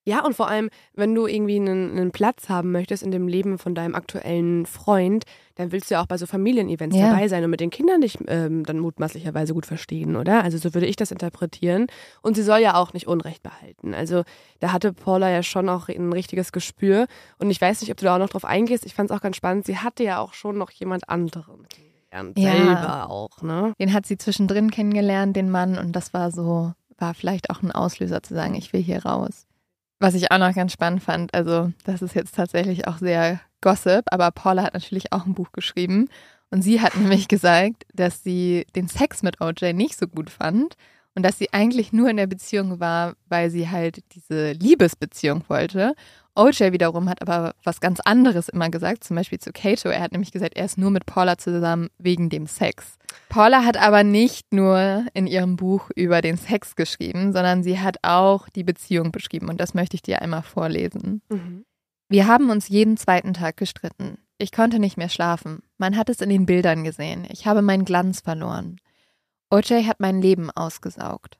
Ja, 0.08 0.24
und 0.24 0.34
vor 0.34 0.48
allem, 0.48 0.70
wenn 0.94 1.14
du 1.14 1.26
irgendwie 1.26 1.56
einen, 1.56 1.90
einen, 1.90 2.12
Platz 2.12 2.48
haben 2.48 2.72
möchtest 2.72 3.02
in 3.02 3.10
dem 3.10 3.28
Leben 3.28 3.58
von 3.58 3.74
deinem 3.74 3.94
aktuellen 3.94 4.64
Freund, 4.64 5.24
dann 5.56 5.70
willst 5.70 5.90
du 5.90 5.96
ja 5.96 6.02
auch 6.02 6.06
bei 6.06 6.16
so 6.16 6.24
Familienevents 6.24 6.96
ja. 6.96 7.10
dabei 7.10 7.28
sein 7.28 7.44
und 7.44 7.50
mit 7.50 7.60
den 7.60 7.68
Kindern 7.68 8.00
dich 8.00 8.16
ähm, 8.26 8.64
dann 8.64 8.78
mutmaßlicherweise 8.78 9.52
gut 9.52 9.66
verstehen, 9.66 10.16
oder? 10.16 10.42
Also 10.42 10.56
so 10.56 10.72
würde 10.72 10.86
ich 10.86 10.96
das 10.96 11.10
interpretieren. 11.10 11.88
Und 12.22 12.36
sie 12.36 12.42
soll 12.42 12.60
ja 12.60 12.76
auch 12.76 12.94
nicht 12.94 13.06
Unrecht 13.06 13.42
behalten. 13.42 13.92
Also 13.92 14.22
da 14.60 14.72
hatte 14.72 14.94
Paula 14.94 15.28
ja 15.28 15.42
schon 15.42 15.68
auch 15.68 15.88
ein 15.88 16.12
richtiges 16.12 16.52
Gespür. 16.52 17.06
Und 17.38 17.50
ich 17.50 17.60
weiß 17.60 17.82
nicht, 17.82 17.90
ob 17.90 17.98
du 17.98 18.06
da 18.06 18.14
auch 18.14 18.18
noch 18.18 18.30
drauf 18.30 18.46
eingehst. 18.46 18.86
Ich 18.86 18.94
fand 18.94 19.10
es 19.10 19.16
auch 19.16 19.20
ganz 19.20 19.36
spannend. 19.36 19.66
Sie 19.66 19.76
hatte 19.76 20.04
ja 20.04 20.20
auch 20.20 20.32
schon 20.32 20.56
noch 20.56 20.70
jemand 20.70 21.08
anderen 21.10 21.66
kennengelernt. 21.68 22.38
Ja. 22.38 22.52
Selber 22.52 23.10
auch, 23.10 23.42
ne? 23.42 23.74
Den 23.78 23.92
hat 23.92 24.06
sie 24.06 24.16
zwischendrin 24.16 24.70
kennengelernt, 24.70 25.36
den 25.36 25.50
Mann. 25.50 25.76
Und 25.76 25.92
das 25.92 26.14
war 26.14 26.30
so, 26.30 26.72
war 26.96 27.12
vielleicht 27.12 27.50
auch 27.50 27.62
ein 27.62 27.72
Auslöser 27.72 28.22
zu 28.22 28.32
sagen, 28.32 28.54
ich 28.54 28.72
will 28.72 28.82
hier 28.82 29.04
raus. 29.04 29.47
Was 30.00 30.14
ich 30.14 30.30
auch 30.30 30.38
noch 30.38 30.54
ganz 30.54 30.72
spannend 30.72 31.02
fand, 31.02 31.34
also 31.34 31.72
das 31.84 32.02
ist 32.02 32.14
jetzt 32.14 32.34
tatsächlich 32.34 32.86
auch 32.86 32.98
sehr 32.98 33.40
Gossip, 33.60 34.04
aber 34.12 34.30
Paula 34.30 34.62
hat 34.62 34.74
natürlich 34.74 35.12
auch 35.12 35.26
ein 35.26 35.34
Buch 35.34 35.50
geschrieben. 35.52 36.08
Und 36.50 36.62
sie 36.62 36.80
hat 36.80 36.96
nämlich 37.00 37.28
gesagt, 37.28 37.84
dass 37.92 38.22
sie 38.22 38.66
den 38.76 38.88
Sex 38.88 39.22
mit 39.22 39.40
OJ 39.40 39.72
nicht 39.72 39.98
so 39.98 40.06
gut 40.06 40.30
fand 40.30 40.76
und 41.18 41.24
dass 41.24 41.36
sie 41.36 41.52
eigentlich 41.52 41.92
nur 41.92 42.08
in 42.08 42.16
der 42.16 42.28
Beziehung 42.28 42.78
war, 42.78 43.16
weil 43.28 43.50
sie 43.50 43.68
halt 43.68 44.04
diese 44.14 44.52
Liebesbeziehung 44.52 45.42
wollte. 45.48 45.96
OJ 46.36 46.70
wiederum 46.70 47.08
hat 47.08 47.20
aber 47.22 47.56
was 47.64 47.80
ganz 47.80 47.98
anderes 47.98 48.48
immer 48.48 48.70
gesagt, 48.70 49.02
zum 49.02 49.16
Beispiel 49.16 49.40
zu 49.40 49.50
Kato. 49.50 49.88
Er 49.88 50.00
hat 50.00 50.12
nämlich 50.12 50.30
gesagt, 50.30 50.56
er 50.56 50.64
ist 50.64 50.78
nur 50.78 50.92
mit 50.92 51.06
Paula 51.06 51.36
zusammen 51.36 51.88
wegen 51.98 52.30
dem 52.30 52.46
Sex. 52.46 52.98
Paula 53.30 53.64
hat 53.64 53.76
aber 53.76 54.04
nicht 54.04 54.52
nur 54.52 55.06
in 55.12 55.26
ihrem 55.26 55.56
Buch 55.56 55.90
über 55.96 56.22
den 56.22 56.36
Sex 56.36 56.76
geschrieben, 56.76 57.32
sondern 57.32 57.64
sie 57.64 57.80
hat 57.80 57.96
auch 58.02 58.48
die 58.50 58.62
Beziehung 58.62 59.10
beschrieben 59.10 59.48
und 59.48 59.60
das 59.60 59.74
möchte 59.74 59.96
ich 59.96 60.02
dir 60.02 60.22
einmal 60.22 60.42
vorlesen. 60.42 61.22
Mhm. 61.30 61.64
Wir 62.08 62.28
haben 62.28 62.48
uns 62.48 62.68
jeden 62.68 62.96
zweiten 62.96 63.34
Tag 63.34 63.56
gestritten. 63.56 64.18
Ich 64.38 64.52
konnte 64.52 64.78
nicht 64.78 64.98
mehr 64.98 65.08
schlafen. 65.08 65.64
Man 65.78 65.96
hat 65.96 66.10
es 66.10 66.20
in 66.20 66.30
den 66.30 66.46
Bildern 66.46 66.84
gesehen. 66.84 67.26
Ich 67.28 67.44
habe 67.44 67.60
meinen 67.60 67.84
Glanz 67.84 68.20
verloren. 68.20 68.76
OJ 69.50 69.84
hat 69.86 70.00
mein 70.00 70.20
Leben 70.20 70.50
ausgesaugt. 70.50 71.38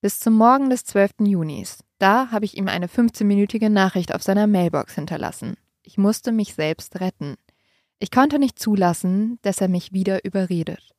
Bis 0.00 0.18
zum 0.18 0.34
Morgen 0.34 0.70
des 0.70 0.84
12. 0.84 1.12
Junis. 1.20 1.84
Da 1.98 2.30
habe 2.30 2.46
ich 2.46 2.56
ihm 2.56 2.68
eine 2.68 2.86
15-minütige 2.86 3.68
Nachricht 3.68 4.14
auf 4.14 4.22
seiner 4.22 4.46
Mailbox 4.46 4.94
hinterlassen. 4.94 5.56
Ich 5.82 5.98
musste 5.98 6.32
mich 6.32 6.54
selbst 6.54 7.00
retten. 7.00 7.36
Ich 7.98 8.10
konnte 8.10 8.38
nicht 8.38 8.58
zulassen, 8.58 9.38
dass 9.42 9.60
er 9.60 9.68
mich 9.68 9.92
wieder 9.92 10.24
überredet. 10.24 10.94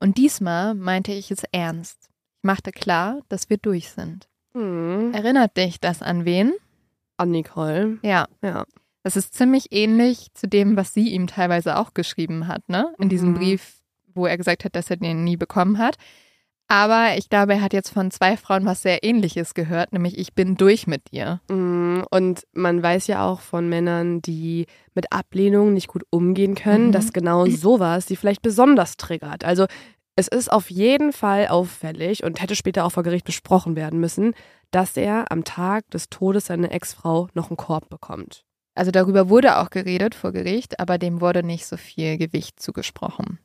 Und 0.00 0.18
diesmal 0.18 0.74
meinte 0.74 1.12
ich 1.12 1.30
es 1.30 1.44
ernst. 1.52 2.08
Ich 2.38 2.42
machte 2.42 2.72
klar, 2.72 3.20
dass 3.28 3.48
wir 3.50 3.58
durch 3.58 3.90
sind. 3.90 4.28
Mhm. 4.54 5.12
Erinnert 5.14 5.56
dich 5.56 5.78
das 5.78 6.02
an 6.02 6.24
wen? 6.24 6.52
An 7.18 7.30
Nicole. 7.30 7.98
Ja, 8.02 8.26
Ja. 8.42 8.64
das 9.04 9.14
ist 9.14 9.34
ziemlich 9.34 9.66
ähnlich 9.70 10.28
zu 10.34 10.48
dem, 10.48 10.76
was 10.76 10.92
sie 10.92 11.10
ihm 11.10 11.28
teilweise 11.28 11.76
auch 11.76 11.94
geschrieben 11.94 12.48
hat, 12.48 12.68
ne? 12.68 12.92
In 12.98 13.08
diesem 13.08 13.30
Mhm. 13.30 13.34
Brief, 13.34 13.79
wo 14.20 14.26
er 14.26 14.36
gesagt 14.36 14.64
hat, 14.64 14.76
dass 14.76 14.90
er 14.90 14.96
den 14.96 15.24
nie 15.24 15.36
bekommen 15.36 15.78
hat. 15.78 15.96
Aber 16.68 17.16
ich 17.18 17.28
glaube, 17.28 17.54
er 17.54 17.62
hat 17.62 17.72
jetzt 17.72 17.90
von 17.90 18.12
zwei 18.12 18.36
Frauen 18.36 18.64
was 18.64 18.82
sehr 18.82 19.02
ähnliches 19.02 19.54
gehört, 19.54 19.92
nämlich 19.92 20.16
ich 20.16 20.34
bin 20.34 20.56
durch 20.56 20.86
mit 20.86 21.10
dir. 21.10 21.40
Mhm. 21.50 22.04
Und 22.12 22.44
man 22.52 22.80
weiß 22.80 23.08
ja 23.08 23.26
auch 23.26 23.40
von 23.40 23.68
Männern, 23.68 24.22
die 24.22 24.66
mit 24.94 25.12
Ablehnung 25.12 25.74
nicht 25.74 25.88
gut 25.88 26.04
umgehen 26.10 26.54
können, 26.54 26.88
Mhm. 26.88 26.92
dass 26.92 27.12
genau 27.12 27.44
sowas 27.46 28.06
sie 28.06 28.14
vielleicht 28.14 28.42
besonders 28.42 28.96
triggert. 28.96 29.44
Also 29.44 29.66
es 30.14 30.28
ist 30.28 30.52
auf 30.52 30.70
jeden 30.70 31.12
Fall 31.12 31.48
auffällig 31.48 32.22
und 32.22 32.40
hätte 32.40 32.54
später 32.54 32.84
auch 32.84 32.90
vor 32.92 33.02
Gericht 33.02 33.24
besprochen 33.24 33.74
werden 33.74 33.98
müssen, 33.98 34.34
dass 34.70 34.96
er 34.96 35.32
am 35.32 35.42
Tag 35.42 35.90
des 35.90 36.08
Todes 36.08 36.46
seiner 36.46 36.70
Ex-Frau 36.70 37.28
noch 37.34 37.50
einen 37.50 37.56
Korb 37.56 37.88
bekommt. 37.88 38.44
Also 38.76 38.92
darüber 38.92 39.28
wurde 39.28 39.58
auch 39.58 39.70
geredet 39.70 40.14
vor 40.14 40.30
Gericht, 40.30 40.78
aber 40.78 40.98
dem 40.98 41.20
wurde 41.20 41.42
nicht 41.42 41.66
so 41.66 41.76
viel 41.76 42.16
Gewicht 42.16 42.60
zugesprochen. 42.60 43.40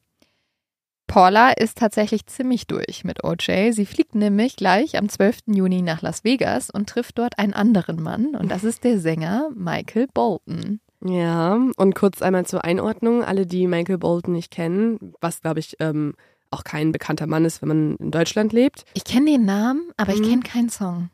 Paula 1.08 1.52
ist 1.52 1.78
tatsächlich 1.78 2.26
ziemlich 2.26 2.68
durch 2.68 3.04
mit 3.04 3.24
OJ. 3.24 3.72
Sie 3.72 3.86
fliegt 3.86 4.16
nämlich 4.16 4.56
gleich 4.56 4.98
am 4.98 5.08
12. 5.10 5.40
Juni 5.48 5.82
nach 5.82 6.02
Las 6.02 6.24
Vegas 6.24 6.70
und 6.70 6.90
trifft 6.90 7.18
dort 7.20 7.38
einen 7.40 7.54
anderen 7.54 8.02
Mann 8.02 8.36
und 8.36 8.50
das 8.50 8.64
ist 8.64 8.84
der 8.84 9.00
Sänger 9.00 9.50
Michael 9.56 10.08
Bolton. 10.14 10.80
Ja, 11.04 11.60
und 11.78 11.94
kurz 11.96 12.22
einmal 12.22 12.46
zur 12.48 12.64
Einordnung, 12.66 13.24
alle, 13.24 13.46
die 13.46 13.68
Michael 13.68 14.00
Bolton 14.00 14.34
nicht 14.34 14.52
kennen, 14.52 15.14
was 15.22 15.42
glaube 15.42 15.60
ich 15.60 15.76
ähm, 15.80 16.16
auch 16.50 16.64
kein 16.64 16.92
bekannter 16.92 17.28
Mann 17.28 17.46
ist, 17.46 17.62
wenn 17.62 17.70
man 17.70 17.96
in 17.98 18.12
Deutschland 18.12 18.54
lebt. 18.54 18.86
Ich 18.94 19.04
kenne 19.04 19.32
den 19.32 19.46
Namen, 19.46 19.92
aber 19.98 20.14
ich 20.14 20.20
Mhm. 20.22 20.30
kenne 20.30 20.42
keinen 20.42 20.70
Song. 20.70 21.10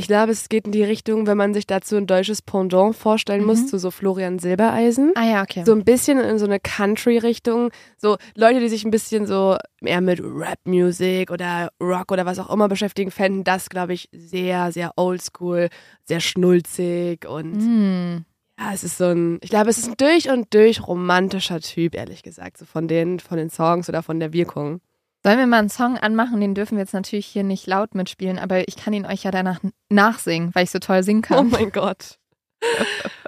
Ich 0.00 0.06
glaube, 0.06 0.32
es 0.32 0.48
geht 0.48 0.64
in 0.64 0.72
die 0.72 0.82
Richtung, 0.82 1.26
wenn 1.26 1.36
man 1.36 1.52
sich 1.52 1.66
dazu 1.66 1.96
ein 1.96 2.06
deutsches 2.06 2.40
Pendant 2.40 2.96
vorstellen 2.96 3.44
muss, 3.44 3.60
Mhm. 3.60 3.66
zu 3.66 3.78
so 3.78 3.90
Florian 3.90 4.38
Silbereisen. 4.38 5.12
Ah 5.14 5.24
ja, 5.30 5.42
okay. 5.42 5.62
So 5.66 5.72
ein 5.72 5.84
bisschen 5.84 6.18
in 6.18 6.38
so 6.38 6.46
eine 6.46 6.58
Country-Richtung. 6.58 7.70
So 7.98 8.16
Leute, 8.34 8.60
die 8.60 8.70
sich 8.70 8.84
ein 8.86 8.90
bisschen 8.90 9.26
so 9.26 9.58
eher 9.82 10.00
mit 10.00 10.20
Rap-Music 10.22 11.30
oder 11.30 11.70
Rock 11.82 12.12
oder 12.12 12.24
was 12.24 12.38
auch 12.38 12.50
immer 12.50 12.68
beschäftigen, 12.68 13.10
fänden 13.10 13.44
das, 13.44 13.68
glaube 13.68 13.92
ich, 13.92 14.08
sehr, 14.12 14.72
sehr 14.72 14.92
oldschool, 14.96 15.68
sehr 16.04 16.20
schnulzig 16.20 17.26
und 17.28 17.56
Hm. 17.60 18.24
ja, 18.58 18.72
es 18.72 18.82
ist 18.84 18.96
so 18.96 19.04
ein, 19.04 19.38
ich 19.42 19.50
glaube, 19.50 19.68
es 19.68 19.76
ist 19.76 19.88
ein 19.88 19.94
durch 19.98 20.30
und 20.30 20.52
durch 20.54 20.86
romantischer 20.86 21.60
Typ, 21.60 21.94
ehrlich 21.94 22.22
gesagt, 22.22 22.56
so 22.56 22.64
von 22.64 22.88
den, 22.88 23.20
von 23.20 23.36
den 23.36 23.50
Songs 23.50 23.88
oder 23.90 24.02
von 24.02 24.18
der 24.18 24.32
Wirkung. 24.32 24.80
Sollen 25.22 25.38
wir 25.38 25.46
mal 25.46 25.58
einen 25.58 25.68
Song 25.68 25.98
anmachen? 25.98 26.40
Den 26.40 26.54
dürfen 26.54 26.76
wir 26.76 26.82
jetzt 26.84 26.94
natürlich 26.94 27.26
hier 27.26 27.42
nicht 27.44 27.66
laut 27.66 27.94
mitspielen, 27.94 28.38
aber 28.38 28.66
ich 28.68 28.76
kann 28.76 28.92
ihn 28.94 29.04
euch 29.06 29.22
ja 29.24 29.30
danach 29.30 29.60
nachsingen, 29.90 30.50
weil 30.54 30.64
ich 30.64 30.70
so 30.70 30.78
toll 30.78 31.02
singen 31.02 31.22
Oh 31.24 31.34
kann. 31.34 31.50
mein 31.50 31.70
Gott. 31.72 32.16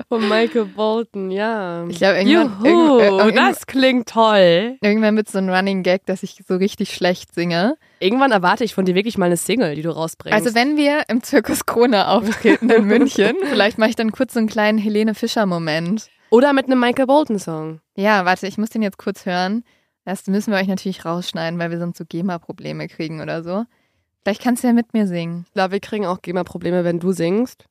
Von 0.09 0.29
Michael 0.29 0.67
Bolton, 0.67 1.31
ja. 1.31 1.87
Ich 1.89 1.99
glaube, 1.99 2.19
irgendwann, 2.19 2.65
Juhu, 2.65 2.99
irgend- 2.99 3.01
äh, 3.01 3.07
irgendwann, 3.25 3.49
das 3.53 3.67
klingt 3.67 4.09
toll. 4.09 4.77
irgendwann 4.83 5.17
wird 5.17 5.31
so 5.31 5.39
ein 5.39 5.49
Running 5.49 5.83
Gag, 5.83 6.05
dass 6.07 6.23
ich 6.23 6.43
so 6.47 6.57
richtig 6.57 6.95
schlecht 6.95 7.35
singe. 7.35 7.77
Irgendwann 7.99 8.31
erwarte 8.31 8.63
ich 8.65 8.75
von 8.75 8.85
dir 8.85 8.95
wirklich 8.95 9.17
mal 9.17 9.27
eine 9.27 9.37
Single, 9.39 9.75
die 9.75 9.83
du 9.83 9.91
rausbringst. 9.91 10.35
Also 10.35 10.55
wenn 10.55 10.77
wir 10.77 11.05
im 11.09 11.23
Zirkus 11.23 11.65
Krone 11.65 12.09
auftreten 12.09 12.69
in 12.69 12.85
München, 12.87 13.37
vielleicht 13.49 13.79
mache 13.79 13.91
ich 13.91 13.97
dann 13.97 14.13
kurz 14.13 14.35
so 14.35 14.39
einen 14.39 14.49
kleinen 14.49 14.79
Helene 14.79 15.15
Fischer 15.15 15.47
Moment. 15.47 16.09
Oder 16.31 16.53
mit 16.53 16.67
einem 16.67 16.81
Michael 16.81 17.07
Bolton 17.07 17.39
Song. 17.39 17.81
Ja, 17.95 18.25
warte, 18.27 18.47
ich 18.47 18.59
muss 18.59 18.71
den 18.71 18.83
jetzt 18.83 18.99
kurz 18.99 19.25
hören. 19.27 19.65
Das 20.05 20.27
müssen 20.27 20.53
wir 20.53 20.59
euch 20.59 20.67
natürlich 20.69 21.05
rausschneiden, 21.05 21.59
weil 21.59 21.71
wir 21.71 21.79
sonst 21.79 21.99
so 21.99 22.05
GEMA-Probleme 22.05 22.89
kriegen 22.89 23.21
oder 23.21 23.43
so. 23.43 23.65
Vielleicht 24.25 24.43
kannst 24.43 24.63
du 24.63 24.69
ja 24.69 24.73
mit 24.73 24.93
mir 24.95 25.07
singen. 25.07 25.45
Ich 25.49 25.53
glaube, 25.55 25.73
wir 25.73 25.81
kriegen 25.81 26.07
auch 26.07 26.23
GEMA-Probleme, 26.23 26.85
wenn 26.85 26.99
du 27.01 27.13
singst. 27.13 27.65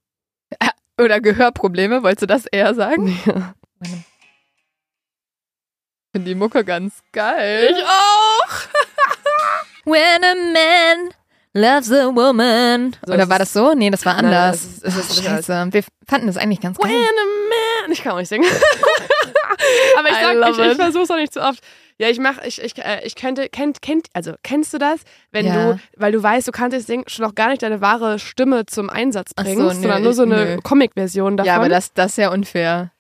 Oder 1.00 1.20
Gehörprobleme, 1.22 2.04
wolltest 2.04 2.24
du 2.24 2.28
das 2.28 2.46
eher 2.46 2.76
sagen? 2.76 3.17
Ja. 3.26 3.54
Ich 3.84 3.89
finde 6.13 6.30
die 6.30 6.36
Mucke 6.36 6.63
ganz 6.65 7.02
geil. 7.12 7.74
auch. 7.86 8.48
When 9.86 10.24
a 10.24 10.36
man 10.36 11.13
loves 11.54 11.91
a 11.91 12.13
woman. 12.13 12.96
So, 13.06 13.13
Oder 13.13 13.30
war 13.30 13.38
ist- 13.38 13.41
das 13.41 13.54
so? 13.54 13.74
Nee, 13.74 13.89
das 13.89 14.06
war 14.06 14.15
Nein, 14.15 14.26
anders. 14.26 14.63
ist- 14.63 14.84
es 14.84 14.96
ist 14.96 15.12
Ach, 15.12 15.15
nicht 15.15 15.26
scheiße. 15.26 15.67
Wir 15.72 15.84
fanden 16.08 16.28
das 16.28 16.38
eigentlich 16.38 16.60
ganz 16.62 16.78
When 16.78 16.89
geil. 16.89 16.98
a 17.00 17.84
man. 17.86 17.91
Ich 17.94 18.04
kann 18.04 18.12
auch 18.13 18.17
nicht 18.20 18.30
singen. 18.30 18.50
Aber 19.98 20.10
ich 20.10 20.15
I 20.15 20.22
sag, 20.22 20.50
ich, 20.50 20.72
ich 20.72 20.78
versuch's 20.78 21.10
auch 21.12 21.15
nicht 21.15 21.34
zu 21.34 21.41
oft. 21.41 21.63
Ja, 22.02 22.10
ich 22.10 22.18
mach, 22.20 22.42
ich, 22.44 22.60
ich, 22.62 22.78
äh, 22.80 23.06
ich 23.06 23.14
könnte, 23.16 23.48
kennt, 23.48 23.82
kennt, 23.84 24.08
also 24.14 24.34
kennst 24.42 24.74
du 24.74 24.80
das, 24.80 25.02
wenn 25.32 25.46
Ja. 25.46 25.74
du, 25.74 25.80
weil 25.98 26.12
du 26.12 26.22
weißt, 26.22 26.48
du 26.48 26.52
kannst 26.52 26.76
jetzt 26.76 26.88
singen, 26.88 27.04
schon 27.08 27.24
noch 27.24 27.36
gar 27.36 27.50
nicht 27.50 27.62
deine 27.62 27.80
wahre 27.80 28.18
Stimme 28.18 28.66
zum 28.66 28.90
Einsatz 28.90 29.34
Ach 29.36 29.46
so, 29.46 29.70
sondern 29.70 30.02
nur 30.02 30.14
so 30.14 30.24
eine. 30.24 30.58
Comic-Version 30.64 31.38
davon. 31.38 31.48
Ja, 31.48 31.56
aber 31.58 31.70
das, 31.70 31.94
das 31.94 32.14
ist 32.14 32.18
ja 32.18 32.32
unfair. 32.32 32.92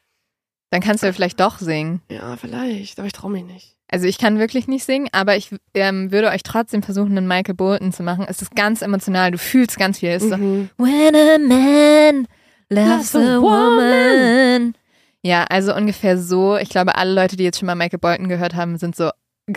Dann 0.69 0.81
kannst 0.81 1.01
du 1.01 1.07
ja 1.07 1.13
vielleicht 1.13 1.39
doch 1.39 1.57
singen. 1.57 2.01
Ja, 2.11 2.37
vielleicht, 2.37 2.99
aber 2.99 3.07
ich 3.07 3.13
traue 3.13 3.31
mich 3.31 3.43
nicht. 3.43 3.75
Also 3.91 4.05
ich 4.05 4.17
kann 4.19 4.37
wirklich 4.39 4.67
nicht 4.69 4.85
singen, 4.85 5.09
aber 5.11 5.35
ich 5.35 5.49
ähm, 5.73 6.11
würde 6.11 6.29
euch 6.29 6.43
trotzdem 6.43 6.81
versuchen, 6.83 7.17
einen 7.17 7.27
Michael 7.27 7.55
Bolton 7.55 7.91
zu 7.91 8.03
machen. 8.03 8.25
Es 8.29 8.41
ist 8.41 8.55
ganz 8.55 8.81
emotional, 8.83 9.31
du 9.31 9.37
fühlst 9.37 9.77
ganz 9.77 9.97
viel. 9.99 10.09
Es 10.09 10.23
ist 10.23 10.29
so, 10.29 10.37
Mhm. 10.37 10.69
When 10.77 11.15
a 11.15 11.37
man 11.39 12.27
loves 12.69 13.15
a 13.15 13.41
woman. 13.41 14.75
Ja, 15.23 15.43
also 15.49 15.75
ungefähr 15.75 16.17
so. 16.17 16.57
Ich 16.57 16.69
glaube, 16.69 16.95
alle 16.95 17.13
Leute, 17.13 17.35
die 17.35 17.43
jetzt 17.43 17.59
schon 17.59 17.67
mal 17.67 17.75
Michael 17.75 17.99
Bolton 17.99 18.27
gehört 18.27 18.55
haben, 18.55 18.77
sind 18.77 18.95
so 18.95 19.09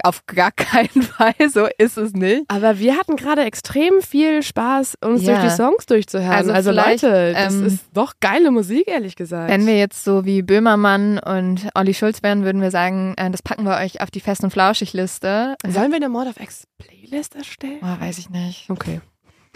auf 0.03 0.27
gar 0.27 0.50
keinen 0.50 0.88
Fall. 1.03 1.35
So 1.48 1.68
ist 1.79 1.96
es 1.96 2.12
nicht. 2.14 2.42
Aber 2.48 2.79
wir 2.79 2.96
hatten 2.96 3.16
gerade 3.16 3.42
extrem 3.44 4.00
viel 4.03 4.42
Spaß, 4.42 4.96
uns 5.05 5.22
Ja. 5.22 5.38
durch 5.40 5.50
die 5.53 5.57
Songs 5.57 5.87
durchzuhören. 5.87 6.33
Also 6.33 6.53
Also, 6.53 6.70
Leute, 6.72 7.33
das 7.35 7.55
ähm, 7.55 7.66
ist 7.66 7.85
doch 7.92 8.14
geile 8.20 8.50
Musik, 8.50 8.88
ehrlich 8.88 9.14
gesagt. 9.14 9.50
Wenn 9.50 9.66
wir 9.66 9.79
jetzt 9.79 10.03
so 10.03 10.24
wie 10.24 10.42
Böhmermann 10.42 11.18
und 11.18 11.68
Olli 11.74 11.94
Schulz 11.94 12.22
wären, 12.22 12.44
würden 12.44 12.61
wir 12.61 12.70
sagen, 12.70 13.14
äh, 13.16 13.31
das 13.31 13.42
packen 13.42 13.64
wir 13.64 13.77
euch 13.77 14.00
auf 14.00 14.11
die 14.11 14.20
Fest- 14.20 14.42
und 14.42 14.50
Flauschig-Liste. 14.50 15.55
Sollen 15.66 15.90
wir 15.92 15.96
eine 15.96 16.09
Mord 16.09 16.29
of 16.29 16.40
X 16.40 16.66
Playlist 16.79 17.37
erstellen? 17.37 17.79
Oh, 17.83 18.00
weiß 18.00 18.18
ich 18.18 18.31
nicht. 18.31 18.68
Okay. 18.70 19.00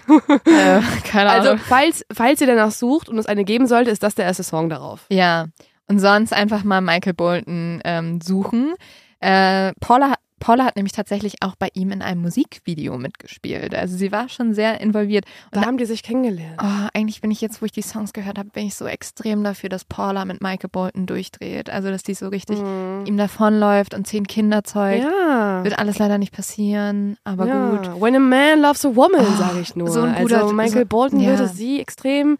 Äh, 0.08 0.80
keine 1.04 1.30
Ahnung. 1.30 1.48
Also, 1.48 1.62
falls, 1.68 2.04
falls 2.12 2.40
ihr 2.40 2.46
danach 2.46 2.70
sucht 2.70 3.08
und 3.08 3.18
es 3.18 3.26
eine 3.26 3.44
geben 3.44 3.66
sollte, 3.66 3.90
ist 3.90 4.02
das 4.02 4.14
der 4.14 4.24
erste 4.26 4.42
Song 4.44 4.68
darauf. 4.70 5.04
Ja, 5.10 5.46
und 5.88 5.98
sonst 5.98 6.32
einfach 6.32 6.64
mal 6.64 6.80
Michael 6.80 7.14
Bolton 7.14 7.80
ähm, 7.84 8.20
suchen. 8.20 8.74
Äh, 9.20 9.72
Paula, 9.80 10.14
Paula 10.38 10.64
hat 10.66 10.76
nämlich 10.76 10.92
tatsächlich 10.92 11.42
auch 11.42 11.56
bei 11.56 11.68
ihm 11.74 11.90
in 11.90 12.00
einem 12.02 12.22
Musikvideo 12.22 12.96
mitgespielt. 12.98 13.74
Also 13.74 13.96
sie 13.96 14.12
war 14.12 14.28
schon 14.28 14.54
sehr 14.54 14.80
involviert. 14.80 15.24
Da 15.50 15.62
haben 15.66 15.78
die 15.78 15.84
sich 15.86 16.04
kennengelernt. 16.04 16.60
Oh, 16.62 16.88
eigentlich 16.94 17.20
bin 17.20 17.32
ich 17.32 17.40
jetzt, 17.40 17.60
wo 17.60 17.66
ich 17.66 17.72
die 17.72 17.82
Songs 17.82 18.12
gehört 18.12 18.38
habe, 18.38 18.50
bin 18.50 18.66
ich 18.66 18.76
so 18.76 18.86
extrem 18.86 19.42
dafür, 19.42 19.68
dass 19.70 19.84
Paula 19.84 20.24
mit 20.24 20.40
Michael 20.40 20.70
Bolton 20.70 21.06
durchdreht. 21.06 21.70
Also 21.70 21.90
dass 21.90 22.04
die 22.04 22.14
so 22.14 22.28
richtig 22.28 22.60
Mhm. 22.60 23.04
ihm 23.06 23.16
davonläuft 23.16 23.94
und 23.94 24.06
zehn 24.06 24.28
Kinder 24.28 24.62
zeugt. 24.62 25.02
Ja. 25.02 25.64
Wird 25.64 25.76
alles 25.80 25.98
leider 25.98 26.18
nicht 26.18 26.32
passieren, 26.32 27.16
aber 27.24 27.46
ja. 27.48 27.70
gut. 27.70 28.00
When 28.00 28.14
a 28.14 28.20
man 28.20 28.60
loves 28.60 28.84
a 28.84 28.94
woman, 28.94 29.20
Oh, 29.28 29.36
sage 29.36 29.58
ich 29.60 29.74
nur. 29.74 29.90
so 29.90 30.02
ein 30.02 30.14
guter- 30.22 30.42
also 30.42 30.54
Michael 30.54 30.82
so- 30.82 30.86
Bolton 30.88 31.18
ja. 31.20 31.30
würde 31.30 31.48
sie 31.48 31.80
extrem 31.80 32.38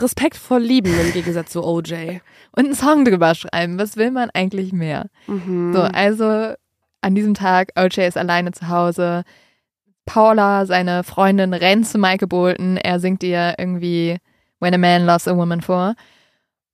respektvoll 0.00 0.60
lieben 0.60 0.92
im 1.00 1.12
Gegensatz 1.12 1.52
zu 1.52 1.64
OJ. 1.64 2.20
Und 2.52 2.66
einen 2.66 2.74
Song 2.74 3.04
drüber 3.04 3.34
schreiben. 3.34 3.78
Was 3.78 3.96
will 3.96 4.10
man 4.10 4.30
eigentlich 4.30 4.72
mehr? 4.72 5.06
Mhm. 5.26 5.72
So, 5.74 5.82
also 5.82 6.54
an 7.00 7.14
diesem 7.14 7.34
Tag, 7.34 7.72
OJ 7.78 8.06
ist 8.06 8.16
alleine 8.18 8.52
zu 8.52 8.68
Hause. 8.68 9.24
Paula, 10.04 10.66
seine 10.66 11.02
Freundin, 11.02 11.52
rennt 11.54 11.86
zu 11.86 11.98
Michael 11.98 12.28
Bolton. 12.28 12.76
Er 12.76 13.00
singt 13.00 13.22
ihr 13.22 13.54
irgendwie 13.58 14.18
When 14.60 14.74
a 14.74 14.78
Man 14.78 15.06
Loves 15.06 15.28
a 15.28 15.36
Woman 15.36 15.60
vor. 15.60 15.94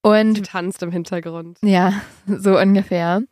Und 0.02 0.34
Sie 0.34 0.42
tanzt 0.42 0.82
im 0.82 0.90
Hintergrund. 0.90 1.58
ja, 1.62 1.94
so 2.26 2.58
ungefähr. 2.58 3.22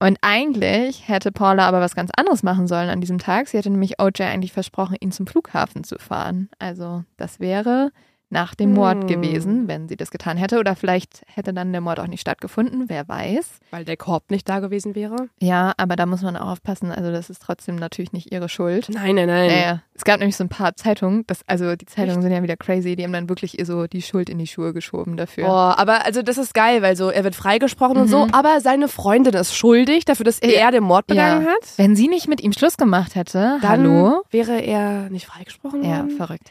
Und 0.00 0.18
eigentlich 0.20 1.08
hätte 1.08 1.32
Paula 1.32 1.66
aber 1.66 1.80
was 1.80 1.96
ganz 1.96 2.10
anderes 2.16 2.42
machen 2.44 2.68
sollen 2.68 2.88
an 2.88 3.00
diesem 3.00 3.18
Tag. 3.18 3.48
Sie 3.48 3.56
hätte 3.56 3.70
nämlich 3.70 4.00
OJ 4.00 4.22
eigentlich 4.22 4.52
versprochen, 4.52 4.96
ihn 5.00 5.10
zum 5.10 5.26
Flughafen 5.26 5.82
zu 5.82 5.98
fahren. 5.98 6.50
Also 6.58 7.04
das 7.16 7.40
wäre 7.40 7.90
nach 8.30 8.54
dem 8.54 8.74
Mord 8.74 9.02
Hm. 9.02 9.06
gewesen, 9.06 9.68
wenn 9.68 9.88
sie 9.88 9.96
das 9.96 10.10
getan 10.10 10.36
hätte. 10.36 10.58
Oder 10.58 10.76
vielleicht 10.76 11.22
hätte 11.34 11.52
dann 11.54 11.72
der 11.72 11.80
Mord 11.80 11.98
auch 12.00 12.06
nicht 12.06 12.20
stattgefunden, 12.20 12.84
wer 12.88 13.08
weiß. 13.08 13.60
Weil 13.70 13.84
der 13.84 13.96
Korb 13.96 14.30
nicht 14.30 14.48
da 14.48 14.58
gewesen 14.60 14.94
wäre? 14.94 15.28
Ja, 15.40 15.72
aber 15.78 15.96
da 15.96 16.04
muss 16.06 16.22
man 16.22 16.36
auch 16.36 16.48
aufpassen. 16.52 16.92
Also 16.92 17.10
das 17.10 17.30
ist 17.30 17.40
trotzdem 17.42 17.76
natürlich 17.76 18.12
nicht 18.12 18.30
ihre 18.32 18.48
Schuld. 18.48 18.88
Nein, 18.90 19.14
nein, 19.14 19.26
nein. 19.28 19.46
Naja, 19.48 19.82
es 19.94 20.04
gab 20.04 20.18
nämlich 20.18 20.36
so 20.36 20.44
ein 20.44 20.48
paar 20.50 20.76
Zeitungen, 20.76 21.24
das, 21.26 21.40
also 21.46 21.74
die 21.74 21.86
Zeitungen 21.86 22.20
sind 22.22 22.32
ja 22.32 22.42
wieder 22.42 22.56
crazy, 22.56 22.96
die 22.96 23.04
haben 23.04 23.12
dann 23.12 23.28
wirklich 23.28 23.56
so 23.64 23.86
die 23.86 24.02
Schuld 24.02 24.28
in 24.28 24.38
die 24.38 24.46
Schuhe 24.46 24.72
geschoben 24.74 25.16
dafür. 25.16 25.46
Oh, 25.46 25.50
aber 25.50 26.04
also 26.04 26.22
das 26.22 26.36
ist 26.38 26.52
geil, 26.54 26.82
weil 26.82 26.96
so 26.96 27.10
er 27.10 27.24
wird 27.24 27.34
freigesprochen 27.34 27.96
und 27.96 28.08
so, 28.08 28.26
Mhm. 28.26 28.34
aber 28.34 28.60
seine 28.60 28.88
Freundin 28.88 29.34
ist 29.34 29.54
schuldig 29.56 30.04
dafür, 30.04 30.24
dass 30.24 30.40
Ja. 30.42 30.50
er 30.50 30.70
den 30.70 30.84
Mord 30.84 31.06
begangen 31.06 31.44
Ja. 31.46 31.50
hat. 31.52 31.78
Wenn 31.78 31.96
sie 31.96 32.08
nicht 32.08 32.28
mit 32.28 32.40
ihm 32.42 32.52
Schluss 32.52 32.76
gemacht 32.76 33.14
hätte, 33.14 33.58
Dann 33.60 33.68
hallo? 33.68 34.22
wäre 34.30 34.60
er 34.60 35.08
nicht 35.10 35.26
freigesprochen 35.26 35.82
Ja, 35.82 35.98
worden. 35.98 36.10
verrückt. 36.10 36.50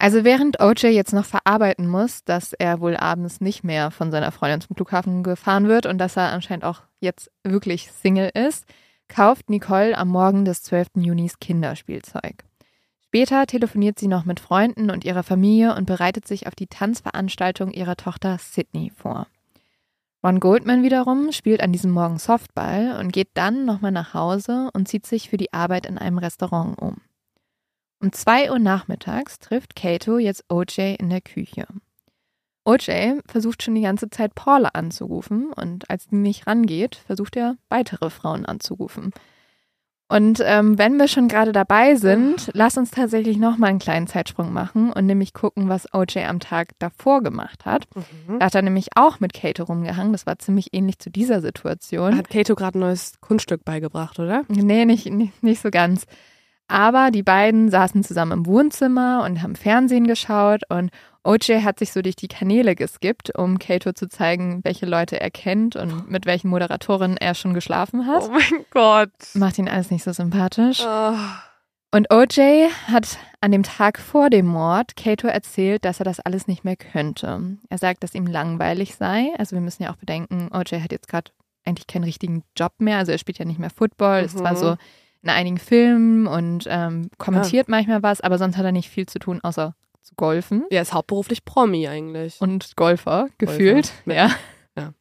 Also 0.00 0.24
während 0.24 0.62
OJ 0.62 0.86
jetzt 0.86 1.12
noch 1.12 1.26
verarbeiten 1.26 1.86
muss, 1.86 2.24
dass 2.24 2.54
er 2.54 2.80
wohl 2.80 2.96
abends 2.96 3.42
nicht 3.42 3.64
mehr 3.64 3.90
von 3.90 4.10
seiner 4.10 4.32
Freundin 4.32 4.62
zum 4.62 4.74
Flughafen 4.74 5.22
gefahren 5.22 5.68
wird 5.68 5.84
und 5.84 5.98
dass 5.98 6.16
er 6.16 6.32
anscheinend 6.32 6.64
auch 6.64 6.80
jetzt 7.00 7.30
wirklich 7.44 7.92
Single 7.92 8.30
ist, 8.32 8.64
kauft 9.08 9.50
Nicole 9.50 9.98
am 9.98 10.08
Morgen 10.08 10.46
des 10.46 10.62
12. 10.62 10.92
Junis 10.96 11.38
Kinderspielzeug. 11.38 12.44
Später 13.04 13.44
telefoniert 13.46 13.98
sie 13.98 14.08
noch 14.08 14.24
mit 14.24 14.40
Freunden 14.40 14.90
und 14.90 15.04
ihrer 15.04 15.22
Familie 15.22 15.74
und 15.74 15.84
bereitet 15.84 16.26
sich 16.26 16.46
auf 16.46 16.54
die 16.54 16.68
Tanzveranstaltung 16.68 17.70
ihrer 17.70 17.96
Tochter 17.96 18.38
Sydney 18.38 18.90
vor. 18.96 19.26
Ron 20.24 20.40
Goldman 20.40 20.82
wiederum 20.82 21.30
spielt 21.30 21.62
an 21.62 21.72
diesem 21.72 21.90
Morgen 21.90 22.18
Softball 22.18 22.98
und 22.98 23.12
geht 23.12 23.28
dann 23.34 23.66
nochmal 23.66 23.92
nach 23.92 24.14
Hause 24.14 24.70
und 24.72 24.88
zieht 24.88 25.04
sich 25.04 25.28
für 25.28 25.36
die 25.36 25.52
Arbeit 25.52 25.84
in 25.84 25.98
einem 25.98 26.16
Restaurant 26.16 26.80
um. 26.80 27.02
Um 28.00 28.12
2 28.12 28.50
Uhr 28.50 28.58
nachmittags 28.58 29.38
trifft 29.38 29.76
Kato 29.76 30.18
jetzt 30.18 30.44
OJ 30.48 30.96
in 30.98 31.10
der 31.10 31.20
Küche. 31.20 31.66
OJ 32.64 33.20
versucht 33.26 33.62
schon 33.62 33.74
die 33.74 33.82
ganze 33.82 34.08
Zeit 34.08 34.34
Paula 34.34 34.70
anzurufen 34.72 35.52
und 35.52 35.88
als 35.90 36.08
die 36.08 36.16
nicht 36.16 36.46
rangeht, 36.46 36.96
versucht 36.96 37.36
er 37.36 37.56
weitere 37.68 38.10
Frauen 38.10 38.46
anzurufen. 38.46 39.12
Und 40.08 40.42
ähm, 40.44 40.76
wenn 40.76 40.96
wir 40.96 41.06
schon 41.06 41.28
gerade 41.28 41.52
dabei 41.52 41.94
sind, 41.94 42.50
lass 42.52 42.76
uns 42.76 42.90
tatsächlich 42.90 43.36
nochmal 43.36 43.70
einen 43.70 43.78
kleinen 43.78 44.08
Zeitsprung 44.08 44.52
machen 44.52 44.92
und 44.92 45.06
nämlich 45.06 45.32
gucken, 45.34 45.68
was 45.68 45.92
OJ 45.94 46.24
am 46.26 46.40
Tag 46.40 46.70
davor 46.80 47.22
gemacht 47.22 47.64
hat. 47.64 47.86
Mhm. 47.94 48.40
Da 48.40 48.46
hat 48.46 48.54
er 48.56 48.62
nämlich 48.62 48.88
auch 48.96 49.20
mit 49.20 49.34
Kato 49.34 49.62
rumgehangen. 49.62 50.10
Das 50.10 50.26
war 50.26 50.36
ziemlich 50.40 50.68
ähnlich 50.72 50.98
zu 50.98 51.10
dieser 51.10 51.40
Situation. 51.40 52.16
Hat 52.16 52.28
Kato 52.28 52.56
gerade 52.56 52.78
ein 52.78 52.80
neues 52.80 53.20
Kunststück 53.20 53.64
beigebracht, 53.64 54.18
oder? 54.18 54.42
Nee, 54.48 54.84
nicht, 54.84 55.06
nicht, 55.06 55.42
nicht 55.44 55.62
so 55.62 55.70
ganz. 55.70 56.06
Aber 56.70 57.10
die 57.10 57.22
beiden 57.22 57.70
saßen 57.70 58.04
zusammen 58.04 58.32
im 58.32 58.46
Wohnzimmer 58.46 59.22
und 59.24 59.42
haben 59.42 59.56
Fernsehen 59.56 60.06
geschaut 60.06 60.62
und 60.68 60.90
OJ 61.24 61.62
hat 61.62 61.78
sich 61.78 61.92
so 61.92 62.00
durch 62.00 62.16
die 62.16 62.28
Kanäle 62.28 62.74
geskippt, 62.74 63.36
um 63.36 63.58
Kato 63.58 63.92
zu 63.92 64.08
zeigen, 64.08 64.60
welche 64.64 64.86
Leute 64.86 65.20
er 65.20 65.30
kennt 65.30 65.76
und 65.76 66.10
mit 66.10 66.24
welchen 66.26 66.48
Moderatorinnen 66.48 67.16
er 67.18 67.34
schon 67.34 67.52
geschlafen 67.52 68.06
hat. 68.06 68.22
Oh 68.22 68.30
mein 68.30 68.64
Gott. 68.70 69.10
Macht 69.34 69.58
ihn 69.58 69.68
alles 69.68 69.90
nicht 69.90 70.02
so 70.04 70.12
sympathisch. 70.12 70.82
Oh. 70.86 71.14
Und 71.92 72.10
OJ 72.12 72.68
hat 72.86 73.18
an 73.40 73.50
dem 73.50 73.64
Tag 73.64 73.98
vor 73.98 74.30
dem 74.30 74.46
Mord 74.46 74.94
Kato 74.96 75.26
erzählt, 75.26 75.84
dass 75.84 75.98
er 75.98 76.04
das 76.04 76.20
alles 76.20 76.46
nicht 76.46 76.64
mehr 76.64 76.76
könnte. 76.76 77.56
Er 77.68 77.78
sagt, 77.78 78.04
dass 78.04 78.14
ihm 78.14 78.26
langweilig 78.26 78.94
sei. 78.94 79.32
Also 79.38 79.56
wir 79.56 79.60
müssen 79.60 79.82
ja 79.82 79.90
auch 79.92 79.96
bedenken, 79.96 80.50
OJ 80.54 80.80
hat 80.80 80.92
jetzt 80.92 81.08
gerade 81.08 81.32
eigentlich 81.66 81.88
keinen 81.88 82.04
richtigen 82.04 82.44
Job 82.56 82.74
mehr. 82.78 82.98
Also 82.98 83.12
er 83.12 83.18
spielt 83.18 83.38
ja 83.38 83.44
nicht 83.44 83.58
mehr 83.58 83.70
Football, 83.70 84.22
ist 84.22 84.34
Mhm. 84.36 84.38
zwar 84.38 84.56
so 84.56 84.76
in 85.22 85.30
einigen 85.30 85.58
Filmen 85.58 86.26
und 86.26 86.64
ähm, 86.68 87.10
kommentiert 87.18 87.68
manchmal 87.68 88.02
was, 88.02 88.20
aber 88.20 88.38
sonst 88.38 88.56
hat 88.56 88.64
er 88.64 88.72
nicht 88.72 88.88
viel 88.88 89.06
zu 89.06 89.18
tun, 89.18 89.40
außer 89.42 89.74
zu 90.02 90.14
golfen. 90.14 90.64
Er 90.70 90.82
ist 90.82 90.94
hauptberuflich 90.94 91.44
Promi 91.44 91.86
eigentlich. 91.88 92.40
Und 92.40 92.76
Golfer, 92.76 93.28
gefühlt. 93.38 93.92
Ja. 94.06 94.14
Ja. 94.14 94.30
Ja. 94.78 94.92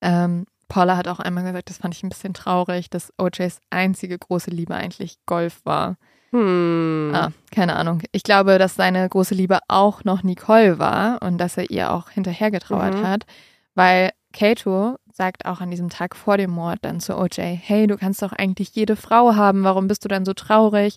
Ähm, 0.00 0.46
Paula 0.68 0.96
hat 0.96 1.08
auch 1.08 1.18
einmal 1.18 1.44
gesagt, 1.44 1.70
das 1.70 1.78
fand 1.78 1.94
ich 1.94 2.02
ein 2.02 2.08
bisschen 2.10 2.34
traurig, 2.34 2.90
dass 2.90 3.12
OJs 3.18 3.60
einzige 3.70 4.18
große 4.18 4.50
Liebe 4.50 4.74
eigentlich 4.74 5.16
Golf 5.26 5.60
war. 5.64 5.96
Hm. 6.30 7.10
Ah, 7.14 7.30
keine 7.50 7.74
Ahnung. 7.76 8.02
Ich 8.12 8.22
glaube, 8.22 8.58
dass 8.58 8.74
seine 8.74 9.08
große 9.08 9.34
Liebe 9.34 9.60
auch 9.66 10.04
noch 10.04 10.22
Nicole 10.22 10.78
war 10.78 11.22
und 11.22 11.38
dass 11.38 11.56
er 11.56 11.70
ihr 11.70 11.90
auch 11.90 12.10
hinterhergetrauert 12.10 12.94
Mhm. 12.96 13.06
hat, 13.06 13.24
weil 13.74 14.10
Kato 14.34 14.96
sagt 15.18 15.44
auch 15.44 15.60
an 15.60 15.70
diesem 15.70 15.90
Tag 15.90 16.16
vor 16.16 16.38
dem 16.38 16.50
Mord 16.50 16.78
dann 16.82 17.00
zu 17.00 17.18
OJ, 17.18 17.40
hey, 17.40 17.86
du 17.86 17.98
kannst 17.98 18.22
doch 18.22 18.32
eigentlich 18.32 18.74
jede 18.74 18.96
Frau 18.96 19.34
haben, 19.34 19.64
warum 19.64 19.88
bist 19.88 20.04
du 20.04 20.08
dann 20.08 20.24
so 20.24 20.32
traurig? 20.32 20.96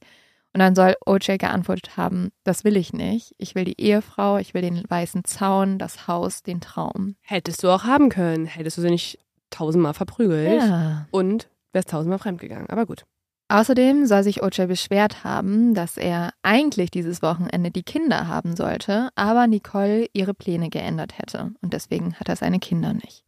Und 0.54 0.60
dann 0.60 0.76
soll 0.76 0.96
OJ 1.06 1.38
geantwortet 1.38 1.98
haben, 1.98 2.32
das 2.44 2.64
will 2.64 2.78
ich 2.78 2.94
nicht. 2.94 3.34
Ich 3.38 3.56
will 3.56 3.64
die 3.64 3.80
Ehefrau, 3.80 4.38
ich 4.38 4.54
will 4.54 4.62
den 4.62 4.84
weißen 4.88 5.24
Zaun, 5.24 5.78
das 5.78 6.08
Haus, 6.08 6.44
den 6.44 6.62
Traum. 6.62 7.16
Hättest 7.22 7.64
du 7.64 7.70
auch 7.70 7.84
haben 7.84 8.10
können. 8.10 8.46
Hättest 8.46 8.78
du 8.78 8.82
sie 8.82 8.90
nicht 8.90 9.20
tausendmal 9.50 9.94
verprügelt. 9.94 10.62
Ja. 10.62 11.08
Und 11.12 11.50
wärst 11.74 11.90
tausendmal 11.90 12.20
fremdgegangen. 12.20 12.70
Aber 12.70 12.86
gut. 12.86 13.06
Außerdem 13.48 14.06
soll 14.06 14.24
sich 14.24 14.44
OJ 14.44 14.68
beschwert 14.68 15.26
haben, 15.26 15.74
dass 15.74 15.98
er 15.98 16.32
eigentlich 16.42 16.90
dieses 16.90 17.22
Wochenende 17.22 17.70
die 17.70 17.84
Kinder 17.84 18.28
haben 18.28 18.56
sollte, 18.56 19.10
aber 19.16 19.46
Nicole 19.48 20.08
ihre 20.14 20.34
Pläne 20.34 20.70
geändert 20.70 21.18
hätte 21.18 21.52
und 21.62 21.74
deswegen 21.74 22.14
hat 22.16 22.30
er 22.30 22.38
seine 22.38 22.60
Kinder 22.60 22.94
nicht. 22.94 23.26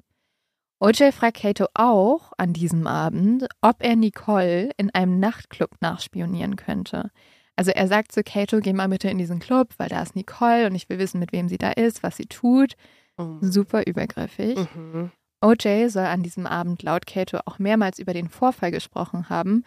OJ 0.83 1.13
fragt 1.13 1.37
Kato 1.37 1.67
auch 1.75 2.33
an 2.37 2.51
diesem 2.51 2.87
Abend, 2.87 3.47
ob 3.61 3.77
er 3.79 3.95
Nicole 3.95 4.69
in 4.75 4.93
einem 4.93 5.17
Nachtclub 5.17 5.69
nachspionieren 5.79 6.57
könnte. 6.57 7.09
Also 7.55 7.71
er 7.71 7.87
sagt 7.87 8.11
zu 8.11 8.21
Kato, 8.21 8.59
geh 8.59 8.73
mal 8.73 8.89
bitte 8.89 9.09
in 9.09 9.17
diesen 9.17 9.39
Club, 9.39 9.69
weil 9.77 9.87
da 9.87 10.01
ist 10.01 10.17
Nicole 10.17 10.67
und 10.67 10.75
ich 10.75 10.89
will 10.89 10.99
wissen, 10.99 11.21
mit 11.21 11.31
wem 11.31 11.47
sie 11.47 11.57
da 11.57 11.71
ist, 11.71 12.03
was 12.03 12.17
sie 12.17 12.25
tut. 12.25 12.73
Oh. 13.17 13.37
Super 13.39 13.87
übergriffig. 13.87 14.57
Mhm. 14.75 15.11
OJ 15.39 15.87
soll 15.87 16.03
an 16.03 16.21
diesem 16.21 16.45
Abend 16.45 16.83
laut 16.83 17.05
Kato 17.05 17.39
auch 17.45 17.59
mehrmals 17.59 17.97
über 17.97 18.11
den 18.11 18.27
Vorfall 18.27 18.71
gesprochen 18.71 19.29
haben, 19.29 19.63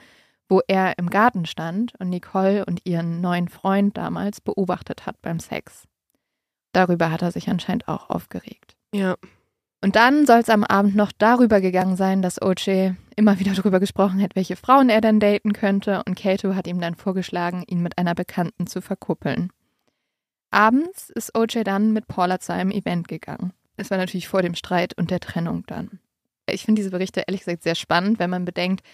wo 0.50 0.61
er 0.68 0.98
im 0.98 1.09
Garten 1.09 1.46
stand 1.46 1.98
und 1.98 2.11
Nicole 2.11 2.66
und 2.66 2.85
ihren 2.85 3.22
neuen 3.22 3.48
Freund 3.48 3.96
damals 3.96 4.42
beobachtet 4.42 5.07
hat 5.07 5.22
beim 5.22 5.40
Sex. 5.40 5.85
Darüber 6.72 7.11
hat 7.11 7.22
er 7.22 7.33
sich 7.33 7.48
anscheinend 7.48 7.88
auch 7.88 8.11
aufgeregt. 8.11 8.76
Ja. 8.92 9.16
Und 9.87 9.94
dann 9.94 10.27
soll 10.27 10.40
es 10.40 10.49
am 10.49 10.64
Abend 10.64 10.96
noch 10.96 11.12
darüber 11.12 11.61
gegangen 11.61 11.94
sein, 11.94 12.20
dass 12.20 12.42
OJ 12.42 12.94
immer 13.14 13.38
wieder 13.38 13.55
darüber 13.55 13.79
gesprochen 13.79 14.20
hat, 14.20 14.35
welche 14.35 14.57
Frauen 14.57 14.88
er 14.88 15.01
denn 15.01 15.20
daten 15.20 15.53
könnte 15.53 16.03
und 16.09 16.18
Kato 16.18 16.57
hat 16.57 16.66
ihm 16.66 16.81
dann 16.81 16.96
vorgeschlagen, 16.96 17.62
ihn 17.68 17.85
mit 17.85 17.96
einer 17.96 18.16
Bekannten 18.16 18.66
zu 18.66 18.81
verkuppeln. 18.81 19.53
Abends 20.51 21.11
ist 21.11 21.38
OJ 21.38 21.62
dann 21.62 21.92
mit 21.92 22.09
Paula 22.09 22.40
zu 22.40 22.53
einem 22.53 22.72
Event 22.72 23.07
gegangen. 23.07 23.53
Es 23.77 23.92
war 23.92 23.96
natürlich 23.96 24.27
vor 24.27 24.42
dem 24.42 24.57
Streit 24.57 24.99
und 24.99 25.12
der 25.12 25.20
Trennung 25.20 25.62
dann. 25.68 26.01
Ich 26.51 26.64
finde 26.64 26.81
diese 26.81 26.90
Berichte 26.90 27.22
ehrlich 27.25 27.42
gesagt 27.42 27.62
sehr 27.62 27.77
spannend, 27.77 28.18
wenn 28.18 28.31
man 28.31 28.44
bedenkt, 28.44 28.85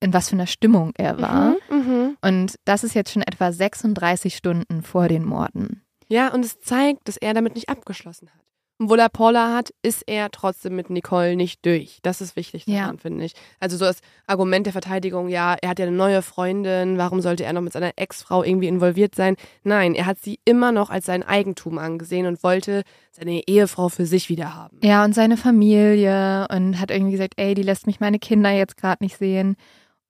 in 0.00 0.12
was 0.12 0.30
für 0.30 0.34
einer 0.34 0.48
Stimmung 0.48 0.94
er 0.96 1.20
war. 1.20 1.54
Mhm. 1.70 1.76
Mhm. 1.76 2.16
Und 2.22 2.56
das 2.64 2.82
ist 2.82 2.94
jetzt 2.94 3.12
schon 3.12 3.22
etwa 3.22 3.52
36 3.52 4.34
Stunden 4.34 4.82
vor 4.82 5.06
den 5.06 5.24
Morden. 5.24 5.84
Ja, 6.08 6.34
und 6.34 6.44
es 6.44 6.58
zeigt, 6.58 7.06
dass 7.06 7.18
er 7.18 7.34
damit 7.34 7.54
nicht 7.54 7.68
abgeschlossen 7.68 8.30
hat. 8.34 8.41
Obwohl 8.82 8.98
er 8.98 9.08
Paula 9.08 9.54
hat, 9.54 9.72
ist 9.82 10.02
er 10.06 10.30
trotzdem 10.30 10.74
mit 10.76 10.90
Nicole 10.90 11.36
nicht 11.36 11.64
durch. 11.64 11.98
Das 12.02 12.20
ist 12.20 12.34
wichtig 12.36 12.64
daran, 12.64 12.96
Ja. 12.96 13.00
finde 13.00 13.24
ich. 13.24 13.32
Also 13.60 13.76
so 13.76 13.84
das 13.84 14.00
Argument 14.26 14.66
der 14.66 14.72
Verteidigung, 14.72 15.28
ja, 15.28 15.54
er 15.60 15.68
hat 15.70 15.78
ja 15.78 15.86
eine 15.86 15.94
neue 15.96 16.22
Freundin, 16.22 16.98
warum 16.98 17.20
sollte 17.20 17.44
er 17.44 17.52
noch 17.52 17.60
mit 17.60 17.72
seiner 17.72 17.92
Ex-Frau 17.96 18.42
irgendwie 18.42 18.68
involviert 18.68 19.14
sein? 19.14 19.36
Nein, 19.62 19.94
er 19.94 20.06
hat 20.06 20.18
sie 20.18 20.40
immer 20.44 20.72
noch 20.72 20.90
als 20.90 21.06
sein 21.06 21.22
Eigentum 21.22 21.78
angesehen 21.78 22.26
und 22.26 22.42
wollte 22.42 22.82
seine 23.12 23.42
Ehefrau 23.46 23.88
für 23.88 24.06
sich 24.06 24.28
wieder 24.28 24.54
haben. 24.54 24.78
Ja, 24.82 25.04
und 25.04 25.14
seine 25.14 25.36
Familie 25.36 26.46
und 26.50 26.80
hat 26.80 26.90
irgendwie 26.90 27.12
gesagt, 27.12 27.34
ey, 27.36 27.54
die 27.54 27.62
lässt 27.62 27.86
mich 27.86 28.00
meine 28.00 28.18
Kinder 28.18 28.50
jetzt 28.50 28.76
gerade 28.76 29.02
nicht 29.04 29.16
sehen. 29.18 29.56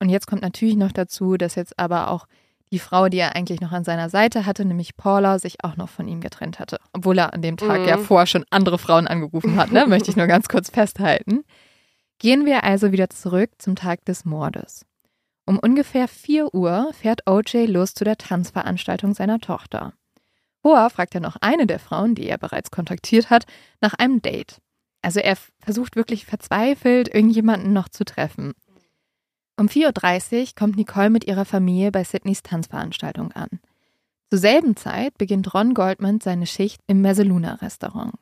Und 0.00 0.08
jetzt 0.08 0.26
kommt 0.26 0.42
natürlich 0.42 0.76
noch 0.76 0.92
dazu, 0.92 1.36
dass 1.36 1.54
jetzt 1.54 1.78
aber 1.78 2.10
auch 2.10 2.26
die 2.72 2.78
Frau, 2.78 3.08
die 3.08 3.18
er 3.18 3.36
eigentlich 3.36 3.60
noch 3.60 3.70
an 3.72 3.84
seiner 3.84 4.08
Seite 4.08 4.46
hatte, 4.46 4.64
nämlich 4.64 4.96
Paula, 4.96 5.38
sich 5.38 5.62
auch 5.62 5.76
noch 5.76 5.88
von 5.88 6.08
ihm 6.08 6.20
getrennt 6.20 6.58
hatte. 6.58 6.78
Obwohl 6.92 7.18
er 7.18 7.32
an 7.34 7.42
dem 7.42 7.56
Tag 7.56 7.80
Mhm. 7.82 7.88
ja 7.88 7.98
vorher 7.98 8.26
schon 8.26 8.44
andere 8.50 8.78
Frauen 8.78 9.06
angerufen 9.06 9.56
hat, 9.56 9.70
ne? 9.70 9.86
möchte 9.88 10.10
ich 10.10 10.16
nur 10.16 10.26
ganz 10.26 10.48
kurz 10.48 10.70
festhalten. 10.70 11.44
Gehen 12.18 12.46
wir 12.46 12.64
also 12.64 12.90
wieder 12.92 13.10
zurück 13.10 13.50
zum 13.58 13.76
Tag 13.76 14.04
des 14.06 14.24
Mordes. 14.24 14.86
Um 15.44 15.58
ungefähr 15.58 16.08
4 16.08 16.54
Uhr 16.54 16.92
fährt 16.94 17.28
OJ 17.28 17.66
los 17.66 17.94
zu 17.94 18.04
der 18.04 18.16
Tanzveranstaltung 18.16 19.12
seiner 19.12 19.38
Tochter. 19.40 19.92
Vorher 20.62 20.88
fragt 20.90 21.14
er 21.16 21.20
noch 21.20 21.36
eine 21.40 21.66
der 21.66 21.80
Frauen, 21.80 22.14
die 22.14 22.28
er 22.28 22.38
bereits 22.38 22.70
kontaktiert 22.70 23.28
hat, 23.30 23.44
nach 23.80 23.94
einem 23.94 24.22
Date. 24.22 24.58
Also 25.02 25.18
er 25.18 25.36
versucht 25.58 25.96
wirklich 25.96 26.24
verzweifelt, 26.24 27.12
irgendjemanden 27.12 27.72
noch 27.72 27.88
zu 27.88 28.04
treffen. 28.04 28.52
Um 29.56 29.68
4.30 29.68 30.40
Uhr 30.40 30.46
kommt 30.58 30.76
Nicole 30.76 31.10
mit 31.10 31.26
ihrer 31.26 31.44
Familie 31.44 31.92
bei 31.92 32.04
Sydneys 32.04 32.42
Tanzveranstaltung 32.42 33.32
an. 33.32 33.48
Zur 34.30 34.38
selben 34.38 34.76
Zeit 34.76 35.18
beginnt 35.18 35.52
Ron 35.52 35.74
Goldman 35.74 36.20
seine 36.20 36.46
Schicht 36.46 36.80
im 36.86 37.02
Mezzaluna-Restaurant. 37.02 38.14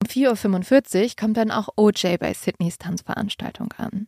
Um 0.00 0.08
4.45 0.08 1.02
Uhr 1.02 1.10
kommt 1.18 1.36
dann 1.36 1.50
auch 1.50 1.70
OJ 1.76 2.18
bei 2.18 2.32
Sydneys 2.32 2.78
Tanzveranstaltung 2.78 3.72
an. 3.76 4.06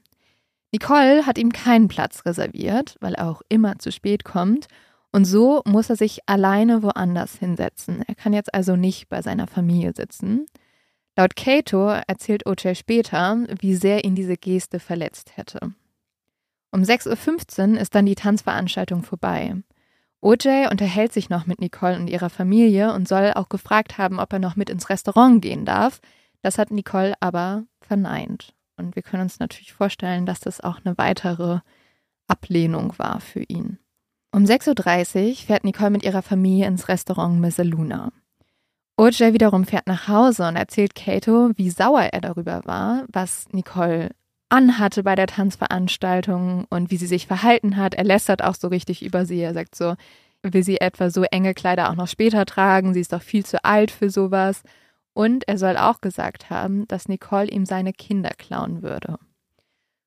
Nicole 0.73 1.27
hat 1.27 1.37
ihm 1.37 1.53
keinen 1.53 1.88
Platz 1.88 2.25
reserviert, 2.25 2.97
weil 3.01 3.14
er 3.14 3.29
auch 3.29 3.43
immer 3.49 3.79
zu 3.79 3.90
spät 3.90 4.25
kommt, 4.25 4.69
und 5.12 5.25
so 5.25 5.62
muss 5.66 5.90
er 5.90 5.97
sich 5.97 6.21
alleine 6.27 6.85
woanders 6.85 7.37
hinsetzen. 7.37 8.03
Er 8.07 8.14
kann 8.14 8.33
jetzt 8.33 8.55
also 8.55 8.77
nicht 8.77 9.09
bei 9.09 9.23
seiner 9.23 9.49
Familie 9.49 9.93
sitzen. 9.93 10.47
Laut 11.16 11.35
Cato 11.35 11.88
erzählt 11.88 12.47
OJ 12.47 12.77
später, 12.77 13.37
wie 13.59 13.75
sehr 13.75 14.05
ihn 14.05 14.14
diese 14.14 14.37
Geste 14.37 14.79
verletzt 14.79 15.37
hätte. 15.37 15.73
Um 16.72 16.83
6.15 16.83 17.74
Uhr 17.74 17.80
ist 17.80 17.94
dann 17.94 18.06
die 18.06 18.14
Tanzveranstaltung 18.14 19.02
vorbei. 19.02 19.56
OJ 20.20 20.68
unterhält 20.70 21.12
sich 21.12 21.30
noch 21.30 21.46
mit 21.46 21.61
Nicole 21.61 21.96
und 21.96 22.09
ihrer 22.09 22.30
Familie 22.30 22.92
und 22.92 23.09
soll 23.09 23.33
auch 23.35 23.48
gefragt 23.48 23.98
haben, 23.98 24.20
ob 24.20 24.33
er 24.33 24.38
noch 24.38 24.54
mit 24.54 24.68
ins 24.68 24.90
Restaurant 24.90 25.40
gehen 25.40 25.64
darf. 25.64 26.00
Das 26.42 26.59
hat 26.59 26.70
Nicole 26.70 27.14
aber 27.20 27.64
verneint. 27.80 28.54
Und 28.76 28.96
wir 28.96 29.02
können 29.02 29.22
uns 29.22 29.40
natürlich 29.40 29.72
vorstellen, 29.72 30.26
dass 30.26 30.40
das 30.40 30.61
auch 30.61 30.80
eine 30.85 30.96
weitere 30.98 31.61
Ablehnung 32.28 32.98
war 32.98 33.20
für 33.20 33.42
ihn. 33.42 33.78
Um 34.33 34.44
6.30 34.44 35.28
Uhr 35.28 35.37
fährt 35.37 35.64
Nicole 35.64 35.90
mit 35.90 36.04
ihrer 36.04 36.22
Familie 36.22 36.66
ins 36.66 36.88
Restaurant 36.88 37.40
Messaluna. 37.40 38.12
OJ 38.96 39.33
wiederum 39.33 39.64
fährt 39.64 39.87
nach 39.87 40.09
Hause 40.09 40.46
und 40.46 40.56
erzählt 40.56 40.94
Kato, 40.94 41.50
wie 41.56 41.70
sauer 41.70 42.02
er 42.12 42.20
darüber 42.20 42.61
war, 42.64 43.04
was 43.11 43.46
Nicole 43.52 44.11
anhatte 44.50 45.02
bei 45.02 45.14
der 45.14 45.26
Tanzveranstaltung 45.26 46.66
und 46.68 46.90
wie 46.90 46.96
sie 46.96 47.06
sich 47.06 47.26
verhalten 47.26 47.76
hat. 47.76 47.94
Er 47.94 48.04
lästert 48.04 48.42
auch 48.42 48.54
so 48.54 48.68
richtig 48.68 49.02
über 49.04 49.24
sie. 49.24 49.40
Er 49.40 49.54
sagt 49.54 49.74
so, 49.74 49.94
will 50.42 50.62
sie 50.62 50.80
etwa 50.80 51.10
so 51.10 51.22
enge 51.22 51.54
Kleider 51.54 51.90
auch 51.90 51.94
noch 51.94 52.08
später 52.08 52.44
tragen? 52.44 52.92
Sie 52.92 53.00
ist 53.00 53.12
doch 53.12 53.22
viel 53.22 53.44
zu 53.44 53.64
alt 53.64 53.90
für 53.90 54.10
sowas. 54.10 54.62
Und 55.12 55.48
er 55.48 55.58
soll 55.58 55.76
auch 55.76 56.00
gesagt 56.00 56.50
haben, 56.50 56.86
dass 56.88 57.08
Nicole 57.08 57.48
ihm 57.48 57.66
seine 57.66 57.92
Kinder 57.92 58.30
klauen 58.36 58.82
würde. 58.82 59.18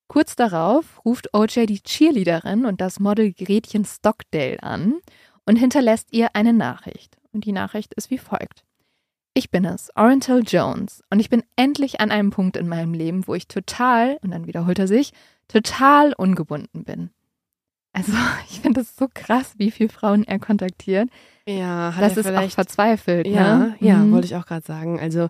Kurz 0.08 0.36
darauf 0.36 1.04
ruft 1.06 1.34
OJ 1.34 1.66
die 1.66 1.82
Cheerleaderin 1.82 2.66
und 2.66 2.82
das 2.82 3.00
Model 3.00 3.34
Gretchen 3.34 3.86
Stockdale 3.86 4.62
an 4.62 4.96
und 5.46 5.56
hinterlässt 5.56 6.10
ihr 6.12 6.36
eine 6.36 6.54
Nachricht. 6.54 7.18
Und 7.32 7.46
die 7.46 7.52
Nachricht 7.52 7.94
ist 7.96 8.12
wie 8.12 8.18
folgt. 8.18 8.64
Ich 9.34 9.50
bin 9.50 9.66
es, 9.66 9.90
Oriental 9.96 10.42
Jones, 10.46 11.04
und 11.10 11.20
ich 11.20 11.30
bin 11.30 11.44
endlich 11.56 12.00
an 12.00 12.12
einem 12.12 12.30
Punkt 12.30 12.56
in 12.56 12.68
meinem 12.68 12.94
Leben, 12.94 13.28
wo 13.28 13.34
ich 13.34 13.48
total, 13.48 14.18
und 14.22 14.30
dann 14.32 14.46
wiederholt 14.46 14.78
er 14.78 14.88
sich, 14.88 15.12
total 15.48 16.14
ungebunden 16.14 16.84
bin. 16.84 17.10
Also, 17.94 18.12
ich 18.50 18.60
finde 18.62 18.82
es 18.82 18.96
so 18.96 19.08
krass, 19.12 19.54
wie 19.58 19.72
viele 19.72 19.90
Frauen 19.90 20.24
er 20.24 20.40
kontaktiert. 20.40 21.10
Ja, 21.48 21.94
hat 21.96 22.04
das 22.04 22.14
er 22.14 22.18
ist 22.20 22.28
vielleicht 22.28 22.52
auch 22.52 22.56
verzweifelt. 22.56 23.28
Ja, 23.28 23.58
ne? 23.58 23.76
ja, 23.80 23.98
Mhm. 23.98 24.12
wollte 24.12 24.26
ich 24.28 24.36
auch 24.36 24.46
gerade 24.46 24.66
sagen. 24.66 25.00
Also 25.00 25.30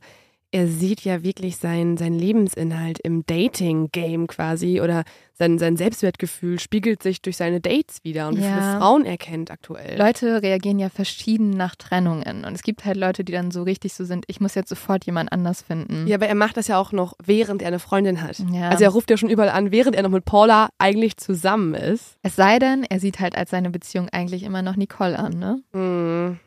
er 0.53 0.67
sieht 0.67 1.01
ja 1.01 1.23
wirklich 1.23 1.57
sein, 1.57 1.97
sein 1.97 2.13
Lebensinhalt 2.13 2.99
im 2.99 3.25
Dating-Game 3.25 4.27
quasi 4.27 4.81
oder 4.81 5.03
sein, 5.33 5.57
sein 5.57 5.77
Selbstwertgefühl 5.77 6.59
spiegelt 6.59 7.01
sich 7.01 7.23
durch 7.23 7.37
seine 7.37 7.59
Dates 7.59 8.03
wieder 8.03 8.27
und 8.27 8.37
wie 8.37 8.43
Ja. 8.43 8.53
viele 8.59 8.77
Frauen 8.79 9.03
er 9.05 9.17
kennt 9.17 9.49
aktuell. 9.49 9.97
Leute 9.97 10.43
reagieren 10.43 10.77
ja 10.77 10.89
verschieden 10.89 11.49
nach 11.49 11.75
Trennungen. 11.75 12.45
Und 12.45 12.53
es 12.53 12.61
gibt 12.61 12.85
halt 12.85 12.97
Leute, 12.97 13.23
die 13.23 13.31
dann 13.31 13.49
so 13.49 13.63
richtig 13.63 13.93
so 13.95 14.05
sind, 14.05 14.25
ich 14.27 14.39
muss 14.39 14.53
jetzt 14.53 14.69
sofort 14.69 15.05
jemand 15.05 15.31
anders 15.31 15.63
finden. 15.63 16.05
Ja, 16.05 16.17
aber 16.17 16.27
er 16.27 16.35
macht 16.35 16.55
das 16.55 16.67
ja 16.67 16.77
auch 16.77 16.91
noch, 16.91 17.13
während 17.25 17.63
er 17.63 17.69
eine 17.69 17.79
Freundin 17.79 18.21
hat. 18.21 18.37
Ja. 18.51 18.69
Also 18.69 18.83
er 18.83 18.91
ruft 18.91 19.09
ja 19.09 19.17
schon 19.17 19.29
überall 19.31 19.49
an, 19.49 19.71
während 19.71 19.95
er 19.95 20.03
noch 20.03 20.11
mit 20.11 20.23
Paula 20.25 20.69
eigentlich 20.77 21.17
zusammen 21.17 21.73
ist. 21.73 22.17
Es 22.21 22.35
sei 22.35 22.59
denn, 22.59 22.83
er 22.87 22.99
sieht 22.99 23.19
halt 23.19 23.35
als 23.35 23.49
seine 23.49 23.71
Beziehung 23.71 24.07
eigentlich 24.11 24.43
immer 24.43 24.61
noch 24.61 24.75
Nicole 24.75 25.17
an, 25.17 25.33
ne? 25.39 25.61
Hm. 25.73 26.39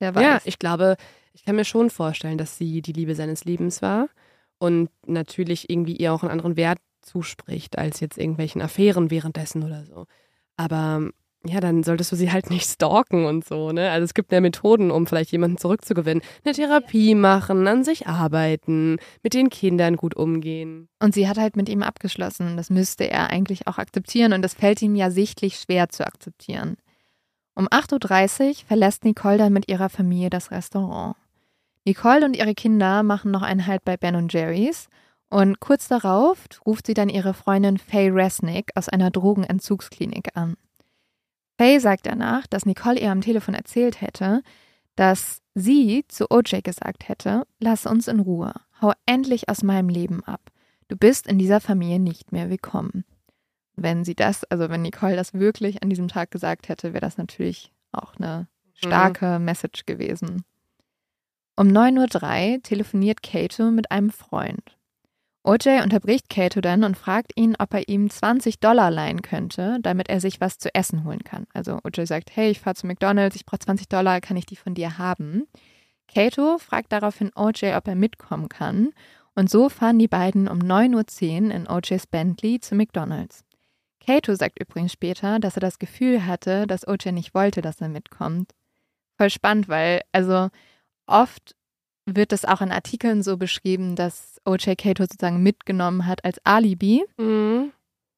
Wer 0.00 0.14
weiß. 0.14 0.22
Ja, 0.22 0.38
ich 0.44 0.58
glaube, 0.58 0.96
ich 1.34 1.44
kann 1.44 1.56
mir 1.56 1.64
schon 1.64 1.90
vorstellen, 1.90 2.38
dass 2.38 2.56
sie 2.56 2.80
die 2.80 2.92
Liebe 2.92 3.14
seines 3.14 3.44
Lebens 3.44 3.82
war 3.82 4.08
und 4.58 4.88
natürlich 5.06 5.68
irgendwie 5.68 5.96
ihr 5.96 6.12
auch 6.12 6.22
einen 6.22 6.32
anderen 6.32 6.56
Wert 6.56 6.78
zuspricht 7.02 7.76
als 7.76 8.00
jetzt 8.00 8.16
irgendwelchen 8.16 8.62
Affären 8.62 9.10
währenddessen 9.10 9.62
oder 9.62 9.84
so. 9.84 10.06
Aber 10.56 11.10
ja, 11.46 11.60
dann 11.60 11.82
solltest 11.82 12.10
du 12.10 12.16
sie 12.16 12.32
halt 12.32 12.48
nicht 12.48 12.66
stalken 12.66 13.26
und 13.26 13.44
so, 13.44 13.70
ne? 13.70 13.90
Also 13.90 14.04
es 14.04 14.14
gibt 14.14 14.32
ja 14.32 14.40
Methoden, 14.40 14.90
um 14.90 15.06
vielleicht 15.06 15.30
jemanden 15.30 15.58
zurückzugewinnen. 15.58 16.22
Eine 16.42 16.54
Therapie 16.54 17.14
machen, 17.14 17.66
an 17.68 17.84
sich 17.84 18.06
arbeiten, 18.06 18.96
mit 19.22 19.34
den 19.34 19.50
Kindern 19.50 19.96
gut 19.96 20.14
umgehen. 20.14 20.88
Und 21.00 21.12
sie 21.12 21.28
hat 21.28 21.36
halt 21.36 21.56
mit 21.56 21.68
ihm 21.68 21.82
abgeschlossen. 21.82 22.56
Das 22.56 22.70
müsste 22.70 23.10
er 23.10 23.28
eigentlich 23.28 23.66
auch 23.66 23.76
akzeptieren. 23.76 24.32
Und 24.32 24.40
das 24.40 24.54
fällt 24.54 24.80
ihm 24.80 24.94
ja 24.94 25.10
sichtlich 25.10 25.56
schwer 25.56 25.90
zu 25.90 26.06
akzeptieren. 26.06 26.78
Um 27.54 27.68
8.30 27.68 28.48
Uhr 28.48 28.54
verlässt 28.66 29.04
Nicole 29.04 29.36
dann 29.36 29.52
mit 29.52 29.68
ihrer 29.68 29.90
Familie 29.90 30.30
das 30.30 30.50
Restaurant. 30.50 31.14
Nicole 31.84 32.24
und 32.24 32.36
ihre 32.36 32.54
Kinder 32.54 33.02
machen 33.02 33.30
noch 33.30 33.42
einen 33.42 33.66
Halt 33.66 33.84
bei 33.84 33.96
Ben 33.96 34.16
und 34.16 34.32
Jerry's. 34.32 34.88
Und 35.28 35.60
kurz 35.60 35.88
darauf 35.88 36.46
ruft 36.64 36.86
sie 36.86 36.94
dann 36.94 37.08
ihre 37.08 37.34
Freundin 37.34 37.78
Faye 37.78 38.10
Resnick 38.10 38.70
aus 38.74 38.88
einer 38.88 39.10
Drogenentzugsklinik 39.10 40.36
an. 40.36 40.56
Faye 41.58 41.78
sagt 41.80 42.06
danach, 42.06 42.46
dass 42.46 42.66
Nicole 42.66 43.00
ihr 43.00 43.10
am 43.10 43.20
Telefon 43.20 43.54
erzählt 43.54 44.00
hätte, 44.00 44.42
dass 44.96 45.42
sie 45.54 46.04
zu 46.08 46.30
OJ 46.30 46.60
gesagt 46.62 47.08
hätte, 47.08 47.46
lass 47.58 47.86
uns 47.86 48.08
in 48.08 48.20
Ruhe, 48.20 48.54
hau 48.80 48.92
endlich 49.06 49.48
aus 49.48 49.62
meinem 49.62 49.88
Leben 49.88 50.22
ab. 50.24 50.40
Du 50.88 50.96
bist 50.96 51.26
in 51.26 51.38
dieser 51.38 51.60
Familie 51.60 51.98
nicht 51.98 52.32
mehr 52.32 52.50
willkommen. 52.50 53.04
Wenn 53.76 54.04
sie 54.04 54.14
das, 54.14 54.44
also 54.44 54.70
wenn 54.70 54.82
Nicole 54.82 55.16
das 55.16 55.34
wirklich 55.34 55.82
an 55.82 55.90
diesem 55.90 56.08
Tag 56.08 56.30
gesagt 56.30 56.68
hätte, 56.68 56.92
wäre 56.92 57.00
das 57.00 57.18
natürlich 57.18 57.72
auch 57.92 58.14
eine 58.16 58.46
starke 58.74 59.38
Message 59.38 59.86
gewesen. 59.86 60.44
Um 61.56 61.68
9.03 61.68 62.54
Uhr 62.54 62.62
telefoniert 62.62 63.22
Kato 63.22 63.70
mit 63.70 63.92
einem 63.92 64.10
Freund. 64.10 64.76
OJ 65.44 65.82
unterbricht 65.82 66.28
Kato 66.28 66.60
dann 66.60 66.82
und 66.82 66.96
fragt 66.96 67.32
ihn, 67.36 67.54
ob 67.58 67.74
er 67.74 67.86
ihm 67.88 68.10
20 68.10 68.58
Dollar 68.58 68.90
leihen 68.90 69.22
könnte, 69.22 69.78
damit 69.82 70.08
er 70.08 70.18
sich 70.18 70.40
was 70.40 70.58
zu 70.58 70.74
essen 70.74 71.04
holen 71.04 71.22
kann. 71.22 71.46
Also 71.52 71.78
OJ 71.84 72.06
sagt, 72.06 72.34
hey, 72.34 72.50
ich 72.50 72.60
fahre 72.60 72.74
zu 72.74 72.86
McDonald's, 72.86 73.36
ich 73.36 73.46
brauche 73.46 73.60
20 73.60 73.88
Dollar, 73.88 74.20
kann 74.20 74.36
ich 74.36 74.46
die 74.46 74.56
von 74.56 74.74
dir 74.74 74.98
haben? 74.98 75.46
Kato 76.12 76.58
fragt 76.58 76.92
daraufhin 76.92 77.30
OJ, 77.36 77.74
ob 77.76 77.86
er 77.86 77.94
mitkommen 77.94 78.48
kann. 78.48 78.90
Und 79.36 79.50
so 79.50 79.68
fahren 79.68 79.98
die 79.98 80.08
beiden 80.08 80.48
um 80.48 80.58
9.10 80.58 81.44
Uhr 81.44 81.54
in 81.54 81.68
OJs 81.68 82.06
Bentley 82.06 82.58
zu 82.58 82.74
McDonald's. 82.74 83.44
Kato 84.04 84.34
sagt 84.34 84.58
übrigens 84.60 84.92
später, 84.92 85.38
dass 85.38 85.56
er 85.56 85.60
das 85.60 85.78
Gefühl 85.78 86.26
hatte, 86.26 86.66
dass 86.66 86.88
OJ 86.88 87.12
nicht 87.12 87.34
wollte, 87.34 87.60
dass 87.60 87.80
er 87.80 87.88
mitkommt. 87.88 88.52
Voll 89.18 89.30
spannend, 89.30 89.68
weil, 89.68 90.00
also 90.10 90.48
oft 91.06 91.54
wird 92.06 92.32
es 92.32 92.44
auch 92.44 92.60
in 92.60 92.70
Artikeln 92.72 93.22
so 93.22 93.36
beschrieben, 93.36 93.96
dass 93.96 94.40
OJ 94.44 94.74
Kato 94.76 95.04
sozusagen 95.04 95.42
mitgenommen 95.42 96.06
hat 96.06 96.24
als 96.24 96.38
Alibi. 96.44 97.04
Mhm. 97.18 97.72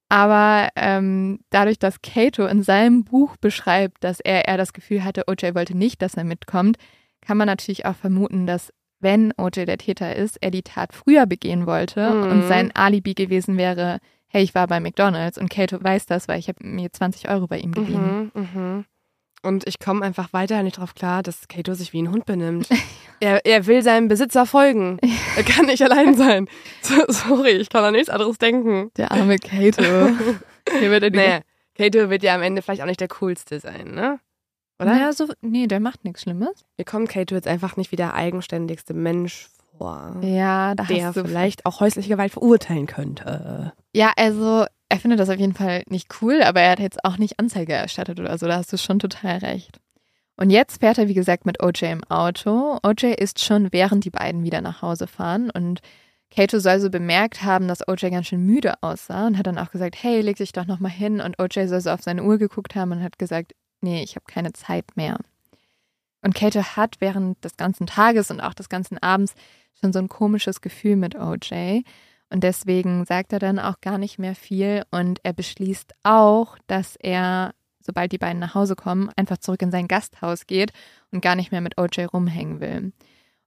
Aber 0.09 0.69
ähm, 0.77 1.41
dadurch, 1.51 1.79
dass 1.79 2.01
Kato 2.03 2.47
in 2.47 2.63
seinem 2.63 3.05
Buch 3.05 3.37
beschreibt, 3.37 4.05
dass 4.05 4.21
er 4.21 4.47
eher 4.47 4.57
das 4.57 4.73
Gefühl 4.73 5.03
hatte, 5.05 5.25
OJ 5.29 5.55
wollte 5.55 5.77
nicht, 5.77 6.01
dass 6.03 6.15
er 6.15 6.25
mitkommt, 6.25 6.77
kann 7.21 7.37
man 7.37 7.47
natürlich 7.47 7.87
auch 7.87 7.97
vermuten, 7.97 8.47
dass 8.47 8.73
wenn 9.01 9.33
OJ 9.37 9.65
der 9.67 9.79
Täter 9.79 10.15
ist, 10.17 10.39
er 10.41 10.51
die 10.53 10.63
Tat 10.63 10.93
früher 10.95 11.27
begehen 11.27 11.67
wollte 11.67 12.09
Mhm. 12.11 12.31
und 12.31 12.43
sein 12.49 12.71
Alibi 12.75 13.15
gewesen 13.15 13.57
wäre, 13.57 13.99
hey, 14.29 14.43
ich 14.43 14.55
war 14.55 14.67
bei 14.69 14.81
McDonald's 14.81 15.39
und 15.39 15.51
Kato 15.51 15.83
weiß 15.83 16.07
das, 16.07 16.29
weil 16.29 16.39
ich 16.39 16.49
habe 16.49 16.65
mir 16.67 16.93
20 16.93 17.29
Euro 17.29 17.47
bei 17.47 17.59
ihm 17.59 17.73
geliehen. 17.73 18.31
Mhm, 18.35 18.43
mhm. 18.55 18.85
Und 19.47 19.67
ich 19.67 19.79
komme 19.79 20.05
einfach 20.05 20.33
weiter 20.33 20.63
nicht 20.63 20.79
drauf 20.79 20.95
klar, 20.95 21.23
dass 21.23 21.47
Kato 21.49 21.75
sich 21.75 21.93
wie 21.93 22.03
ein 22.03 22.11
Hund 22.11 22.27
benimmt. 22.27 22.69
er, 23.21 23.47
er 23.47 23.67
will 23.67 23.83
seinem 23.83 24.09
Besitzer 24.09 24.45
folgen. 24.45 24.99
Er 25.37 25.45
kann 25.45 25.67
nicht 25.67 25.83
allein 25.83 26.15
sein. 26.15 26.49
So, 26.83 26.95
sorry, 27.09 27.51
ich 27.51 27.69
kann 27.69 27.85
an 27.85 27.93
nichts 27.95 28.09
anderes 28.09 28.39
denken. 28.39 28.91
Der 28.97 29.11
arme 29.13 29.39
Kato. 29.39 29.83
Hier 30.79 30.91
wird 30.91 31.03
er 31.03 31.11
die 31.11 31.19
Naja, 31.19 31.41
Kato 31.77 32.11
wird 32.11 32.23
ja 32.23 32.35
am 32.35 32.43
Ende 32.43 32.63
vielleicht 32.63 32.83
auch 32.83 32.87
nicht 32.87 33.01
der 33.01 33.09
coolste 33.09 33.59
sein, 33.61 33.93
ne? 33.93 34.21
Oder? 34.81 34.91
Naja, 34.91 35.13
so, 35.13 35.29
nee, 35.41 35.67
der 35.67 35.81
macht 35.81 36.05
nichts 36.05 36.23
Schlimmes. 36.23 36.65
Mir 36.77 36.85
kommt 36.85 37.09
Kato 37.09 37.35
jetzt 37.35 37.49
einfach 37.49 37.77
nicht 37.77 37.93
wie 37.93 37.97
der 37.97 38.15
eigenständigste 38.15 38.95
Mensch 38.95 39.49
vor, 39.79 40.17
Ja, 40.23 40.75
da 40.75 40.85
der 40.85 41.07
hast 41.07 41.17
du 41.17 41.25
vielleicht 41.25 41.67
auch 41.67 41.81
häusliche 41.81 42.09
Gewalt 42.09 42.33
verurteilen 42.33 42.87
könnte. 42.87 43.73
Ja, 43.95 44.13
also 44.17 44.67
er 44.97 45.01
findet 45.01 45.21
das 45.21 45.29
auf 45.29 45.39
jeden 45.39 45.53
Fall 45.53 45.83
nicht 45.91 46.23
cool, 46.23 46.43
aber 46.43 46.63
er 46.63 46.71
hat 46.71 46.81
jetzt 46.81 47.05
auch 47.05 47.19
nicht 47.19 47.39
Anzeige 47.39 47.75
erstattet 47.75 48.19
oder 48.19 48.39
so. 48.39 48.47
Da 48.47 48.57
hast 48.57 48.73
du 48.73 48.79
schon 48.79 48.99
total 48.99 49.37
recht. 49.39 49.79
Und 50.39 50.49
jetzt 50.49 50.81
fährt 50.81 50.97
er, 50.97 51.07
wie 51.07 51.13
gesagt, 51.13 51.45
mit 51.45 51.63
OJ 51.63 51.85
im 51.93 52.05
Auto. 52.05 52.79
OJ 52.83 53.13
ist 53.19 53.45
schon, 53.45 53.75
während 53.75 54.07
die 54.07 54.11
beiden 54.11 54.43
wieder 54.43 54.63
nach 54.63 54.81
Hause 54.81 55.07
fahren. 55.07 55.51
Und 55.51 55.83
Kato 56.35 56.61
soll 56.61 56.81
so 56.81 56.89
bemerkt 56.89 57.43
haben, 57.43 57.69
dass 57.69 57.87
OJ 57.87 58.09
ganz 58.09 58.29
schön 58.29 58.41
müde 58.47 58.83
aussah 58.83 59.27
und 59.27 59.37
hat 59.37 59.47
dann 59.47 59.59
auch 59.59 59.71
gesagt, 59.71 60.03
hey, 60.03 60.23
leg 60.23 60.37
dich 60.37 60.53
doch 60.53 60.67
nochmal 60.67 60.93
hin. 60.93 61.21
Und 61.21 61.39
OJ 61.39 61.67
soll 61.67 61.83
so 61.83 61.91
auf 61.91 62.01
seine 62.01 62.23
Uhr 62.23 62.39
geguckt 62.39 62.75
haben 62.75 62.93
und 62.93 63.03
hat 63.03 63.19
gesagt, 63.19 63.55
nee, 63.83 64.03
ich 64.03 64.17
habe 64.17 64.25
keine 64.27 64.55
Zeit 64.55 64.97
mehr. 64.97 65.19
Und 66.23 66.35
Kato 66.35 66.63
hat 66.63 66.97
während 67.01 67.45
des 67.45 67.59
ganzen 67.59 67.87
Tages 67.87 68.31
und 68.31 68.41
auch 68.41 68.55
des 68.55 68.71
ganzen 68.71 68.97
Abends 68.97 69.35
schon 69.79 69.93
so 69.93 69.99
ein 69.99 70.09
komisches 70.09 70.63
Gefühl 70.63 70.97
mit 70.97 71.17
OJ. 71.17 71.83
Und 72.31 72.43
deswegen 72.43 73.05
sagt 73.05 73.33
er 73.33 73.39
dann 73.39 73.59
auch 73.59 73.81
gar 73.81 73.99
nicht 73.99 74.19
mehr 74.19 74.35
viel 74.35 74.85
und 74.91 75.21
er 75.23 75.33
beschließt 75.33 75.93
auch, 76.03 76.59
dass 76.67 76.97
er 76.97 77.53
sobald 77.87 78.13
die 78.13 78.19
beiden 78.19 78.41
nach 78.41 78.55
Hause 78.55 78.77
kommen, 78.77 79.09
einfach 79.17 79.39
zurück 79.39 79.63
in 79.63 79.71
sein 79.71 79.89
Gasthaus 79.89 80.47
geht 80.47 80.73
und 81.13 81.23
gar 81.23 81.37
nicht 81.37 81.53
mehr 81.53 81.63
mit 81.63 81.79
OJ 81.79 82.05
rumhängen 82.07 82.61
will. 82.61 82.93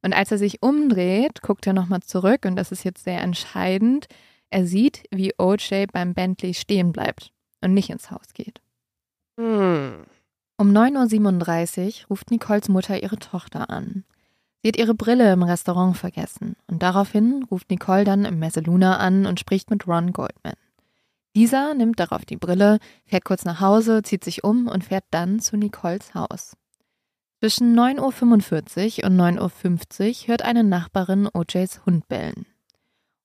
Und 0.02 0.14
als 0.14 0.32
er 0.32 0.38
sich 0.38 0.64
umdreht, 0.64 1.42
guckt 1.42 1.68
er 1.68 1.74
nochmal 1.74 2.02
zurück 2.02 2.46
und 2.46 2.56
das 2.56 2.72
ist 2.72 2.86
jetzt 2.86 3.04
sehr 3.04 3.22
entscheidend. 3.22 4.08
Er 4.50 4.66
sieht, 4.66 5.04
wie 5.12 5.34
OJ 5.38 5.88
beim 5.92 6.14
Bentley 6.14 6.54
stehen 6.54 6.92
bleibt 6.94 7.32
und 7.62 7.74
nicht 7.74 7.90
ins 7.90 8.10
Haus 8.10 8.34
geht. 8.34 8.62
Hm. 9.38 10.06
Um 10.58 10.72
9.37 10.72 12.04
Uhr 12.04 12.08
ruft 12.10 12.32
Nicoles 12.32 12.70
Mutter 12.70 13.02
ihre 13.02 13.18
Tochter 13.18 13.70
an. 13.70 14.06
Sie 14.62 14.68
hat 14.68 14.78
ihre 14.78 14.94
Brille 14.94 15.32
im 15.32 15.44
Restaurant 15.44 15.96
vergessen 15.96 16.56
und 16.68 16.84
daraufhin 16.84 17.44
ruft 17.50 17.70
Nicole 17.70 18.04
dann 18.04 18.26
im 18.26 18.40
Messeluna 18.40 18.98
an 18.98 19.26
und 19.26 19.40
spricht 19.40 19.70
mit 19.70 19.88
Ron 19.88 20.12
Goldman. 20.12 20.56
Dieser 21.36 21.74
nimmt 21.74 22.00
darauf 22.00 22.26
die 22.26 22.36
Brille, 22.36 22.80
fährt 23.06 23.24
kurz 23.24 23.46
nach 23.46 23.62
Hause, 23.62 24.02
zieht 24.04 24.24
sich 24.24 24.44
um 24.44 24.68
und 24.68 24.84
fährt 24.84 25.06
dann 25.12 25.40
zu 25.40 25.56
Nicoles 25.56 26.14
Haus. 26.14 26.58
Zwischen 27.40 27.78
9.45 27.78 29.00
Uhr 29.00 29.10
und 29.10 29.18
9.50 29.18 30.24
Uhr 30.24 30.28
hört 30.28 30.42
eine 30.42 30.66
Nachbarin 30.66 31.30
OJs 31.34 31.86
Hund 31.86 32.10
bellen. 32.10 32.46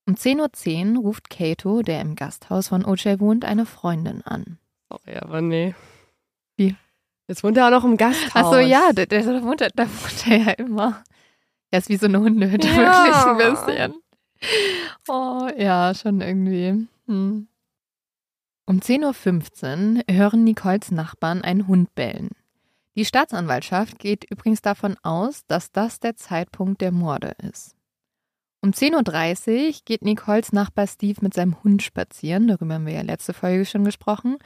Um 0.06 0.14
10.10 0.14 0.96
Uhr 0.96 1.02
ruft 1.02 1.30
Kato, 1.30 1.82
der 1.82 2.00
im 2.00 2.14
Gasthaus 2.14 2.68
von 2.68 2.84
OJ 2.84 3.18
wohnt, 3.18 3.44
eine 3.44 3.66
Freundin 3.66 4.22
an. 4.22 4.58
Sorry, 4.88 5.16
aber 5.16 5.40
nee. 5.40 5.74
Wie? 6.56 6.76
Jetzt 7.26 7.42
wohnt 7.42 7.56
er 7.56 7.66
auch 7.66 7.70
noch 7.70 7.84
im 7.84 7.96
Gasthaus. 7.96 8.36
Achso, 8.36 8.58
ja, 8.58 8.92
der, 8.92 9.06
der, 9.06 9.22
der, 9.22 9.42
wohnt, 9.42 9.62
da 9.62 9.84
wohnt 9.84 10.26
er 10.28 10.36
ja 10.36 10.50
immer. 10.52 11.02
Er 11.74 11.78
ist 11.78 11.88
wie 11.88 11.96
so 11.96 12.06
eine 12.06 12.20
Hundehütte, 12.20 12.68
Ja. 12.68 13.04
wirklich 13.04 13.16
ein 13.26 13.54
bisschen. 13.56 13.94
Oh, 15.08 15.48
ja, 15.58 15.92
schon 15.92 16.20
irgendwie. 16.20 16.86
Hm. 17.08 17.48
Um 18.64 18.78
10.15 18.78 19.96
Uhr 19.96 20.14
hören 20.14 20.44
Nicoles 20.44 20.92
Nachbarn 20.92 21.42
einen 21.42 21.66
Hund 21.66 21.92
bellen. 21.96 22.30
Die 22.94 23.04
Staatsanwaltschaft 23.04 23.98
geht 23.98 24.22
übrigens 24.30 24.62
davon 24.62 24.96
aus, 25.02 25.46
dass 25.48 25.72
das 25.72 25.98
der 25.98 26.14
Zeitpunkt 26.14 26.80
der 26.80 26.92
Morde 26.92 27.34
ist. 27.42 27.74
Um 28.62 28.70
10.30 28.70 29.66
Uhr 29.66 29.74
geht 29.84 30.02
Nicoles 30.02 30.52
Nachbar 30.52 30.86
Steve 30.86 31.18
mit 31.22 31.34
seinem 31.34 31.60
Hund 31.64 31.82
spazieren, 31.82 32.46
darüber 32.46 32.74
haben 32.74 32.86
wir 32.86 32.94
ja 32.94 33.02
letzte 33.02 33.34
Folge 33.34 33.64
schon 33.64 33.82
gesprochen. 33.82 34.38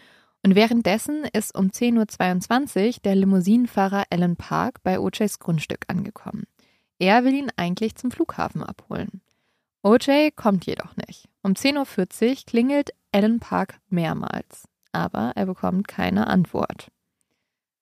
Und 0.43 0.55
währenddessen 0.55 1.25
ist 1.35 1.55
um 1.55 1.67
10.22 1.67 2.87
Uhr 2.87 2.95
der 3.05 3.17
Limousinenfahrer 3.17 4.05
Alan 4.09 4.37
Park 4.37 4.83
bei 4.83 4.99
OJs 4.99 5.41
Grundstück 5.41 5.85
angekommen. 5.89 6.45
Er 6.99 7.25
will 7.25 7.35
ihn 7.35 7.53
eigentlich 7.57 7.95
zum 7.95 8.11
Flughafen 8.11 8.63
abholen. 8.63 9.21
OJ 9.83 10.31
kommt 10.35 10.67
jedoch 10.67 10.97
nicht. 10.97 11.29
Um 11.43 11.53
10.40 11.53 12.29
Uhr 12.29 12.37
klingelt 12.47 12.91
Alan 13.13 13.39
Park 13.39 13.79
mehrmals, 13.89 14.69
aber 14.93 15.33
er 15.37 15.47
bekommt 15.47 15.87
keine 15.89 16.27
Antwort. 16.27 16.89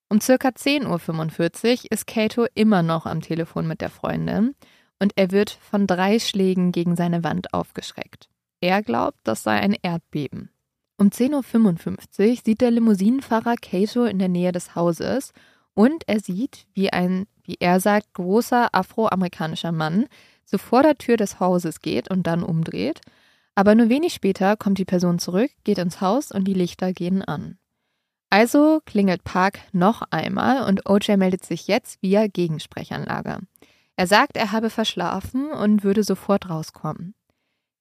Um 0.09 0.21
circa 0.21 0.49
10.45 0.49 1.85
Uhr 1.85 1.91
ist 1.91 2.07
Kato 2.07 2.45
immer 2.53 2.81
noch 2.81 3.05
am 3.05 3.21
Telefon 3.21 3.67
mit 3.67 3.81
der 3.81 3.89
Freundin 3.89 4.55
und 4.99 5.13
er 5.15 5.31
wird 5.31 5.49
von 5.49 5.85
drei 5.85 6.19
Schlägen 6.19 6.71
gegen 6.71 6.95
seine 6.95 7.23
Wand 7.23 7.53
aufgeschreckt. 7.53 8.29
Er 8.61 8.81
glaubt, 8.81 9.19
das 9.23 9.43
sei 9.43 9.59
ein 9.59 9.75
Erdbeben. 9.81 10.49
Um 10.97 11.09
10.55 11.09 12.29
Uhr 12.29 12.35
sieht 12.43 12.61
der 12.61 12.71
Limousinenfahrer 12.71 13.55
Kato 13.55 14.05
in 14.05 14.17
der 14.17 14.29
Nähe 14.29 14.51
des 14.51 14.75
Hauses 14.75 15.33
und 15.73 16.07
er 16.07 16.19
sieht, 16.19 16.65
wie 16.73 16.91
ein, 16.91 17.27
wie 17.47 17.57
er 17.59 17.79
sagt, 17.79 18.13
großer 18.13 18.69
afroamerikanischer 18.73 19.71
Mann 19.71 20.05
so 20.47 20.57
vor 20.57 20.81
der 20.81 20.97
Tür 20.97 21.17
des 21.17 21.39
Hauses 21.39 21.81
geht 21.81 22.09
und 22.09 22.25
dann 22.25 22.41
umdreht. 22.41 23.01
Aber 23.53 23.75
nur 23.75 23.89
wenig 23.89 24.13
später 24.13 24.55
kommt 24.55 24.77
die 24.77 24.85
Person 24.85 25.19
zurück, 25.19 25.51
geht 25.63 25.77
ins 25.77 25.99
Haus 25.99 26.31
und 26.31 26.45
die 26.45 26.53
Lichter 26.53 26.93
gehen 26.93 27.21
an. 27.21 27.57
Also 28.29 28.81
klingelt 28.85 29.23
Park 29.23 29.59
noch 29.71 30.03
einmal 30.09 30.67
und 30.67 30.89
OJ 30.89 31.17
meldet 31.17 31.45
sich 31.45 31.67
jetzt 31.67 32.01
via 32.01 32.27
Gegensprechanlage. 32.27 33.39
Er 33.95 34.07
sagt, 34.07 34.37
er 34.37 34.51
habe 34.51 34.69
verschlafen 34.69 35.49
und 35.51 35.83
würde 35.83 36.03
sofort 36.03 36.49
rauskommen. 36.49 37.15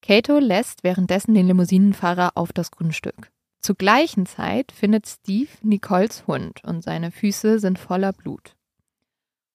Kato 0.03 0.39
lässt 0.39 0.83
währenddessen 0.83 1.35
den 1.35 1.47
Limousinenfahrer 1.47 2.33
auf 2.37 2.53
das 2.53 2.71
Grundstück. 2.71 3.31
Zur 3.61 3.75
gleichen 3.75 4.27
Zeit 4.27 4.71
findet 4.71 5.07
Steve 5.07 5.51
Nicoles 5.63 6.27
Hund 6.27 6.63
und 6.65 6.83
seine 6.83 7.11
Füße 7.11 7.59
sind 7.59 7.79
voller 7.79 8.13
Blut. 8.13 8.56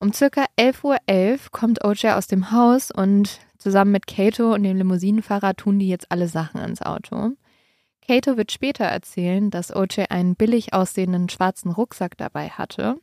Um 0.01 0.13
circa 0.13 0.45
11.11 0.57 0.83
Uhr 0.83 1.51
kommt 1.51 1.85
OJ 1.85 2.07
aus 2.09 2.25
dem 2.25 2.51
Haus 2.51 2.89
und 2.89 3.39
zusammen 3.59 3.91
mit 3.91 4.07
Kato 4.07 4.51
und 4.51 4.63
dem 4.63 4.75
Limousinenfahrer 4.77 5.55
tun 5.55 5.77
die 5.77 5.87
jetzt 5.89 6.11
alle 6.11 6.27
Sachen 6.27 6.59
ins 6.59 6.81
Auto. 6.81 7.33
Kato 8.07 8.35
wird 8.35 8.51
später 8.51 8.85
erzählen, 8.85 9.51
dass 9.51 9.73
OJ 9.75 10.05
einen 10.09 10.35
billig 10.35 10.73
aussehenden 10.73 11.29
schwarzen 11.29 11.69
Rucksack 11.71 12.17
dabei 12.17 12.49
hatte. 12.49 12.95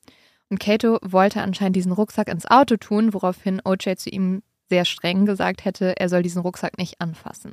Und 0.50 0.58
Kato 0.58 0.98
wollte 1.02 1.40
anscheinend 1.40 1.76
diesen 1.76 1.92
Rucksack 1.92 2.26
ins 2.26 2.46
Auto 2.50 2.76
tun, 2.76 3.14
woraufhin 3.14 3.62
OJ 3.64 3.94
zu 3.96 4.10
ihm 4.10 4.42
sehr 4.68 4.84
streng 4.84 5.24
gesagt 5.24 5.64
hätte, 5.64 5.96
er 6.00 6.08
soll 6.08 6.22
diesen 6.24 6.42
Rucksack 6.42 6.78
nicht 6.78 7.00
anfassen. 7.00 7.52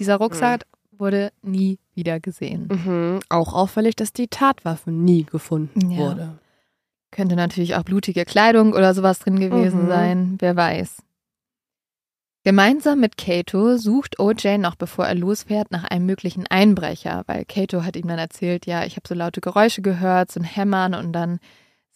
Dieser 0.00 0.16
Rucksack 0.16 0.64
wurde 0.90 1.32
nie 1.42 1.78
wieder 1.94 2.18
gesehen. 2.18 2.68
Mhm. 2.68 3.20
Auch 3.28 3.52
auffällig, 3.52 3.94
dass 3.94 4.14
die 4.14 4.28
Tatwaffe 4.28 4.90
nie 4.90 5.24
gefunden 5.24 5.90
Ja. 5.90 5.98
wurde. 5.98 6.38
Könnte 7.14 7.36
natürlich 7.36 7.76
auch 7.76 7.84
blutige 7.84 8.24
Kleidung 8.24 8.72
oder 8.72 8.92
sowas 8.92 9.20
drin 9.20 9.38
gewesen 9.38 9.84
Mhm. 9.84 9.88
sein, 9.88 10.36
wer 10.40 10.56
weiß. 10.56 10.96
Gemeinsam 12.42 13.00
mit 13.00 13.16
Kato 13.16 13.76
sucht 13.78 14.18
OJ 14.18 14.58
noch 14.58 14.74
bevor 14.74 15.06
er 15.06 15.14
losfährt 15.14 15.70
nach 15.70 15.84
einem 15.84 16.04
möglichen 16.06 16.46
Einbrecher, 16.48 17.22
weil 17.26 17.44
Kato 17.46 17.84
hat 17.84 17.96
ihm 17.96 18.06
dann 18.08 18.18
erzählt, 18.18 18.66
ja, 18.66 18.84
ich 18.84 18.96
habe 18.96 19.08
so 19.08 19.14
laute 19.14 19.40
Geräusche 19.40 19.80
gehört, 19.80 20.30
so 20.30 20.40
ein 20.40 20.44
Hämmern 20.44 20.92
und 20.94 21.12
dann 21.12 21.38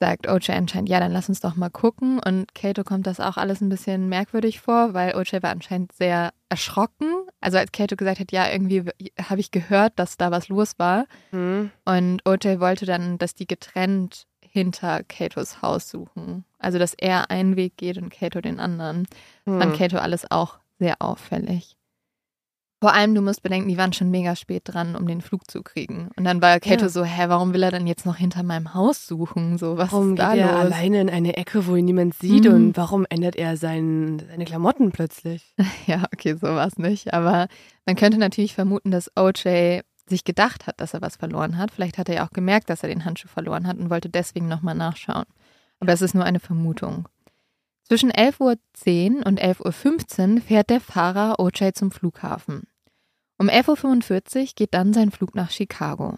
sagt 0.00 0.28
OJ 0.30 0.52
anscheinend, 0.52 0.88
ja, 0.88 1.00
dann 1.00 1.10
lass 1.12 1.28
uns 1.28 1.40
doch 1.40 1.56
mal 1.56 1.68
gucken 1.68 2.20
und 2.24 2.54
Kato 2.54 2.84
kommt 2.84 3.06
das 3.08 3.18
auch 3.18 3.36
alles 3.36 3.60
ein 3.60 3.68
bisschen 3.68 4.08
merkwürdig 4.08 4.60
vor, 4.60 4.94
weil 4.94 5.16
OJ 5.16 5.42
war 5.42 5.50
anscheinend 5.50 5.92
sehr 5.92 6.30
erschrocken. 6.48 7.08
Also 7.40 7.58
als 7.58 7.72
Kato 7.72 7.96
gesagt 7.96 8.20
hat, 8.20 8.30
ja, 8.30 8.48
irgendwie 8.48 8.84
habe 9.20 9.40
ich 9.40 9.50
gehört, 9.50 9.94
dass 9.98 10.16
da 10.16 10.30
was 10.30 10.48
los 10.48 10.78
war 10.78 11.06
Mhm. 11.32 11.72
und 11.84 12.22
OJ 12.24 12.60
wollte 12.60 12.86
dann, 12.86 13.18
dass 13.18 13.34
die 13.34 13.46
getrennt 13.48 14.27
hinter 14.50 15.02
Katos 15.04 15.62
Haus 15.62 15.88
suchen. 15.90 16.44
Also, 16.58 16.78
dass 16.78 16.94
er 16.94 17.30
einen 17.30 17.56
Weg 17.56 17.76
geht 17.76 17.98
und 17.98 18.10
Kato 18.10 18.40
den 18.40 18.60
anderen. 18.60 19.06
Fand 19.44 19.72
Mhm. 19.72 19.76
Kato 19.78 19.98
alles 19.98 20.30
auch 20.30 20.58
sehr 20.78 20.96
auffällig. 21.00 21.74
Vor 22.80 22.94
allem, 22.94 23.12
du 23.16 23.22
musst 23.22 23.42
bedenken, 23.42 23.68
die 23.68 23.76
waren 23.76 23.92
schon 23.92 24.08
mega 24.12 24.36
spät 24.36 24.62
dran, 24.66 24.94
um 24.94 25.08
den 25.08 25.20
Flug 25.20 25.50
zu 25.50 25.62
kriegen. 25.64 26.10
Und 26.16 26.22
dann 26.22 26.40
war 26.40 26.60
Kato 26.60 26.82
Ja. 26.84 26.88
so, 26.88 27.02
hä, 27.02 27.24
warum 27.26 27.52
will 27.52 27.64
er 27.64 27.72
denn 27.72 27.88
jetzt 27.88 28.06
noch 28.06 28.14
hinter 28.14 28.44
meinem 28.44 28.72
Haus 28.72 29.04
suchen? 29.04 29.58
So, 29.58 29.76
was 29.76 29.90
Warum 29.90 30.10
ist 30.12 30.20
da 30.20 30.34
geht 30.34 30.42
er 30.44 30.52
los? 30.52 30.60
alleine 30.60 31.00
in 31.00 31.10
eine 31.10 31.36
Ecke, 31.36 31.66
wo 31.66 31.74
ihn 31.74 31.86
niemand 31.86 32.14
sieht 32.14 32.44
Mhm. 32.44 32.54
und 32.54 32.76
warum 32.76 33.04
ändert 33.10 33.34
er 33.34 33.56
sein, 33.56 34.22
seine 34.28 34.44
Klamotten 34.44 34.92
plötzlich? 34.92 35.54
Ja, 35.88 36.04
okay, 36.14 36.34
so 36.34 36.46
war 36.46 36.68
es 36.68 36.78
nicht. 36.78 37.12
Aber 37.12 37.48
man 37.84 37.96
könnte 37.96 38.18
natürlich 38.18 38.54
vermuten, 38.54 38.92
dass 38.92 39.10
OJ 39.16 39.80
sich 40.08 40.24
gedacht 40.24 40.66
hat, 40.66 40.80
dass 40.80 40.94
er 40.94 41.02
was 41.02 41.16
verloren 41.16 41.58
hat. 41.58 41.70
Vielleicht 41.70 41.98
hat 41.98 42.08
er 42.08 42.16
ja 42.16 42.26
auch 42.26 42.32
gemerkt, 42.32 42.70
dass 42.70 42.82
er 42.82 42.88
den 42.88 43.04
Handschuh 43.04 43.28
verloren 43.28 43.66
hat 43.66 43.78
und 43.78 43.90
wollte 43.90 44.08
deswegen 44.08 44.48
nochmal 44.48 44.74
nachschauen. 44.74 45.26
Aber 45.80 45.92
es 45.92 46.02
ist 46.02 46.14
nur 46.14 46.24
eine 46.24 46.40
Vermutung. 46.40 47.08
Zwischen 47.84 48.12
11.10 48.12 49.18
Uhr 49.18 49.26
und 49.26 49.40
11.15 49.40 50.34
Uhr 50.34 50.40
fährt 50.42 50.70
der 50.70 50.80
Fahrer 50.80 51.40
OJ 51.40 51.72
zum 51.74 51.90
Flughafen. 51.90 52.64
Um 53.38 53.48
11.45 53.48 54.40
Uhr 54.40 54.46
geht 54.56 54.74
dann 54.74 54.92
sein 54.92 55.10
Flug 55.10 55.34
nach 55.34 55.50
Chicago. 55.50 56.16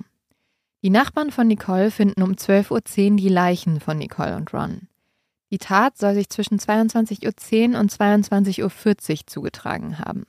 Die 0.83 0.91
Nachbarn 0.91 1.31
von 1.31 1.47
Nicole 1.47 1.91
finden 1.91 2.23
um 2.23 2.33
12.10 2.33 3.11
Uhr 3.11 3.17
die 3.17 3.29
Leichen 3.29 3.81
von 3.81 3.99
Nicole 3.99 4.37
und 4.37 4.53
Ron. 4.55 4.89
Die 5.53 5.59
Tat 5.59 5.99
soll 5.99 6.15
sich 6.15 6.31
zwischen 6.31 6.59
22.10 6.59 7.75
Uhr 7.75 7.81
und 7.81 7.93
22.40 7.93 8.63
Uhr 8.63 9.27
zugetragen 9.27 9.99
haben. 9.99 10.27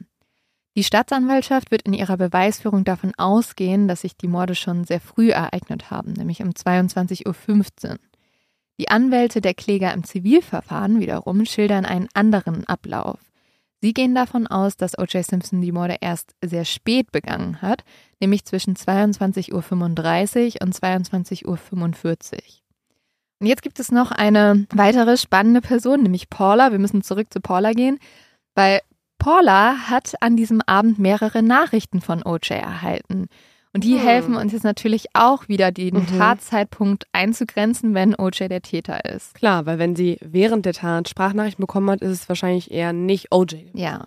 Die 0.78 0.84
Staatsanwaltschaft 0.84 1.69
wird 1.69 1.82
in 1.82 1.93
ihrer 1.93 2.15
Beweisführung 2.15 2.86
davon 2.86 3.11
ausgehen, 3.17 3.88
dass 3.88 4.01
sich 4.01 4.15
die 4.15 4.30
Morde 4.30 4.55
schon 4.55 4.86
sehr 4.86 5.01
früh 5.01 5.32
ereignet 5.32 5.91
haben, 5.91 6.13
nämlich 6.13 6.41
um 6.41 6.51
22.15 6.51 7.89
Uhr. 7.89 7.97
Die 8.80 8.89
Anwälte 8.89 9.41
der 9.41 9.53
Kläger 9.53 9.93
im 9.93 10.05
Zivilverfahren 10.05 10.99
wiederum 10.99 11.45
schildern 11.45 11.86
einen 11.86 12.07
anderen 12.13 12.65
Ablauf. 12.67 13.19
Sie 13.82 13.93
gehen 13.93 14.15
davon 14.15 14.47
aus, 14.47 14.78
dass 14.78 14.97
O.J. 14.97 15.26
Simpson 15.26 15.59
die 15.59 15.72
Morde 15.72 15.97
erst 16.01 16.36
sehr 16.41 16.65
spät 16.65 17.11
begangen 17.11 17.61
hat, 17.61 17.84
nämlich 18.19 18.45
zwischen 18.45 18.76
22.35 18.76 19.51
Uhr 19.53 20.61
und 20.61 20.76
22.45 20.76 21.45
Uhr. 21.45 22.39
Und 23.39 23.47
jetzt 23.47 23.63
gibt 23.63 23.80
es 23.80 23.91
noch 23.91 24.11
eine 24.11 24.67
weitere 24.72 25.17
spannende 25.17 25.61
Person, 25.61 26.03
nämlich 26.03 26.30
Paula. 26.30 26.72
Wir 26.72 26.80
müssen 26.80 27.01
zurück 27.01 27.34
zu 27.34 27.41
Paula 27.41 27.74
gehen, 27.74 27.97
weil 28.53 28.82
Paula 29.22 29.76
hat 29.89 30.15
an 30.22 30.36
diesem 30.36 30.61
Abend 30.65 30.97
mehrere 30.99 31.43
Nachrichten 31.43 32.01
von 32.01 32.24
OJ 32.26 32.49
erhalten. 32.55 33.28
Und 33.74 33.84
die 33.86 33.93
Hm. 33.97 34.01
helfen 34.01 34.36
uns 34.36 34.51
jetzt 34.51 34.63
natürlich 34.63 35.05
auch 35.13 35.47
wieder, 35.47 35.72
den 35.72 35.93
Mhm. 35.95 36.17
Tatzeitpunkt 36.17 37.05
einzugrenzen, 37.13 37.93
wenn 37.93 38.15
OJ 38.19 38.47
der 38.49 38.61
Täter 38.61 39.05
ist. 39.05 39.36
Klar, 39.36 39.65
weil 39.65 39.80
wenn 39.80 39.95
sie 39.95 40.17
während 40.22 40.65
der 40.65 40.74
Tat 40.74 41.07
Sprachnachrichten 41.07 41.61
bekommen 41.63 41.89
hat, 41.91 42.01
ist 42.01 42.11
es 42.11 42.28
wahrscheinlich 42.30 42.72
eher 42.72 42.91
nicht 42.93 43.32
OJ. 43.32 43.67
Ja. 43.74 44.05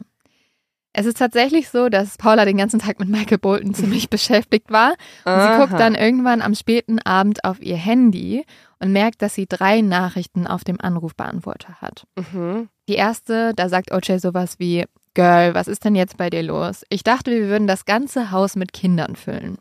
Es 0.93 1.07
ist 1.07 1.19
tatsächlich 1.19 1.71
so, 1.71 1.89
dass 1.89 2.19
Paula 2.19 2.45
den 2.45 2.57
ganzen 2.57 2.79
Tag 2.79 3.01
mit 3.01 3.09
Michael 3.09 3.39
Bolton 3.39 3.73
ziemlich 3.75 4.11
beschäftigt 4.11 4.71
war. 4.71 4.91
Und 5.25 5.41
sie 5.41 5.59
guckt 5.59 5.81
dann 5.81 5.95
irgendwann 5.95 6.43
am 6.43 6.55
späten 6.55 6.99
Abend 6.99 7.45
auf 7.45 7.61
ihr 7.63 7.77
Handy 7.77 8.45
und 8.81 8.93
merkt, 8.93 9.23
dass 9.23 9.35
sie 9.35 9.47
drei 9.47 9.81
Nachrichten 9.81 10.47
auf 10.47 10.63
dem 10.65 10.81
Anrufbeantworter 10.81 11.81
hat. 11.81 12.05
Mhm. 12.17 12.69
Die 12.89 12.95
erste, 12.97 13.55
da 13.55 13.69
sagt 13.69 13.93
OJ 13.93 14.19
sowas 14.19 14.57
wie, 14.59 14.85
Girl, 15.15 15.55
was 15.55 15.69
ist 15.69 15.85
denn 15.85 15.95
jetzt 15.95 16.17
bei 16.17 16.29
dir 16.29 16.43
los? 16.43 16.85
Ich 16.89 17.05
dachte, 17.05 17.31
wir 17.31 17.47
würden 17.49 17.69
das 17.69 17.85
ganze 17.85 18.33
Haus 18.33 18.57
mit 18.57 18.73
Kindern 18.73 19.15
füllen. 19.15 19.59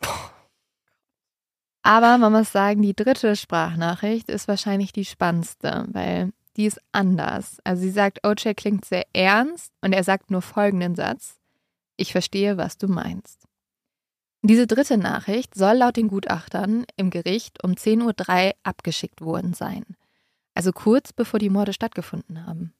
Aber 1.83 2.17
man 2.17 2.31
muss 2.31 2.51
sagen, 2.51 2.81
die 2.81 2.95
dritte 2.95 3.35
Sprachnachricht 3.35 4.29
ist 4.29 4.47
wahrscheinlich 4.47 4.93
die 4.93 5.05
spannendste, 5.05 5.85
weil 5.91 6.31
die 6.55 6.65
ist 6.65 6.79
anders. 6.91 7.57
Also 7.63 7.81
sie 7.81 7.91
sagt, 7.91 8.25
OJ 8.25 8.53
klingt 8.55 8.85
sehr 8.85 9.05
ernst 9.13 9.71
und 9.81 9.93
er 9.93 10.03
sagt 10.03 10.31
nur 10.31 10.41
folgenden 10.41 10.95
Satz. 10.95 11.37
Ich 11.97 12.11
verstehe, 12.11 12.57
was 12.57 12.77
du 12.77 12.87
meinst. 12.87 13.47
Diese 14.41 14.65
dritte 14.65 14.97
Nachricht 14.97 15.55
soll 15.55 15.77
laut 15.77 15.97
den 15.97 16.07
Gutachtern 16.07 16.85
im 16.95 17.09
Gericht 17.09 17.63
um 17.63 17.73
10.03 17.73 18.47
Uhr 18.47 18.53
abgeschickt 18.63 19.21
worden 19.21 19.53
sein. 19.53 19.85
Also 20.55 20.71
kurz 20.71 21.13
bevor 21.13 21.39
die 21.39 21.49
Morde 21.49 21.73
stattgefunden 21.73 22.45
haben. 22.45 22.73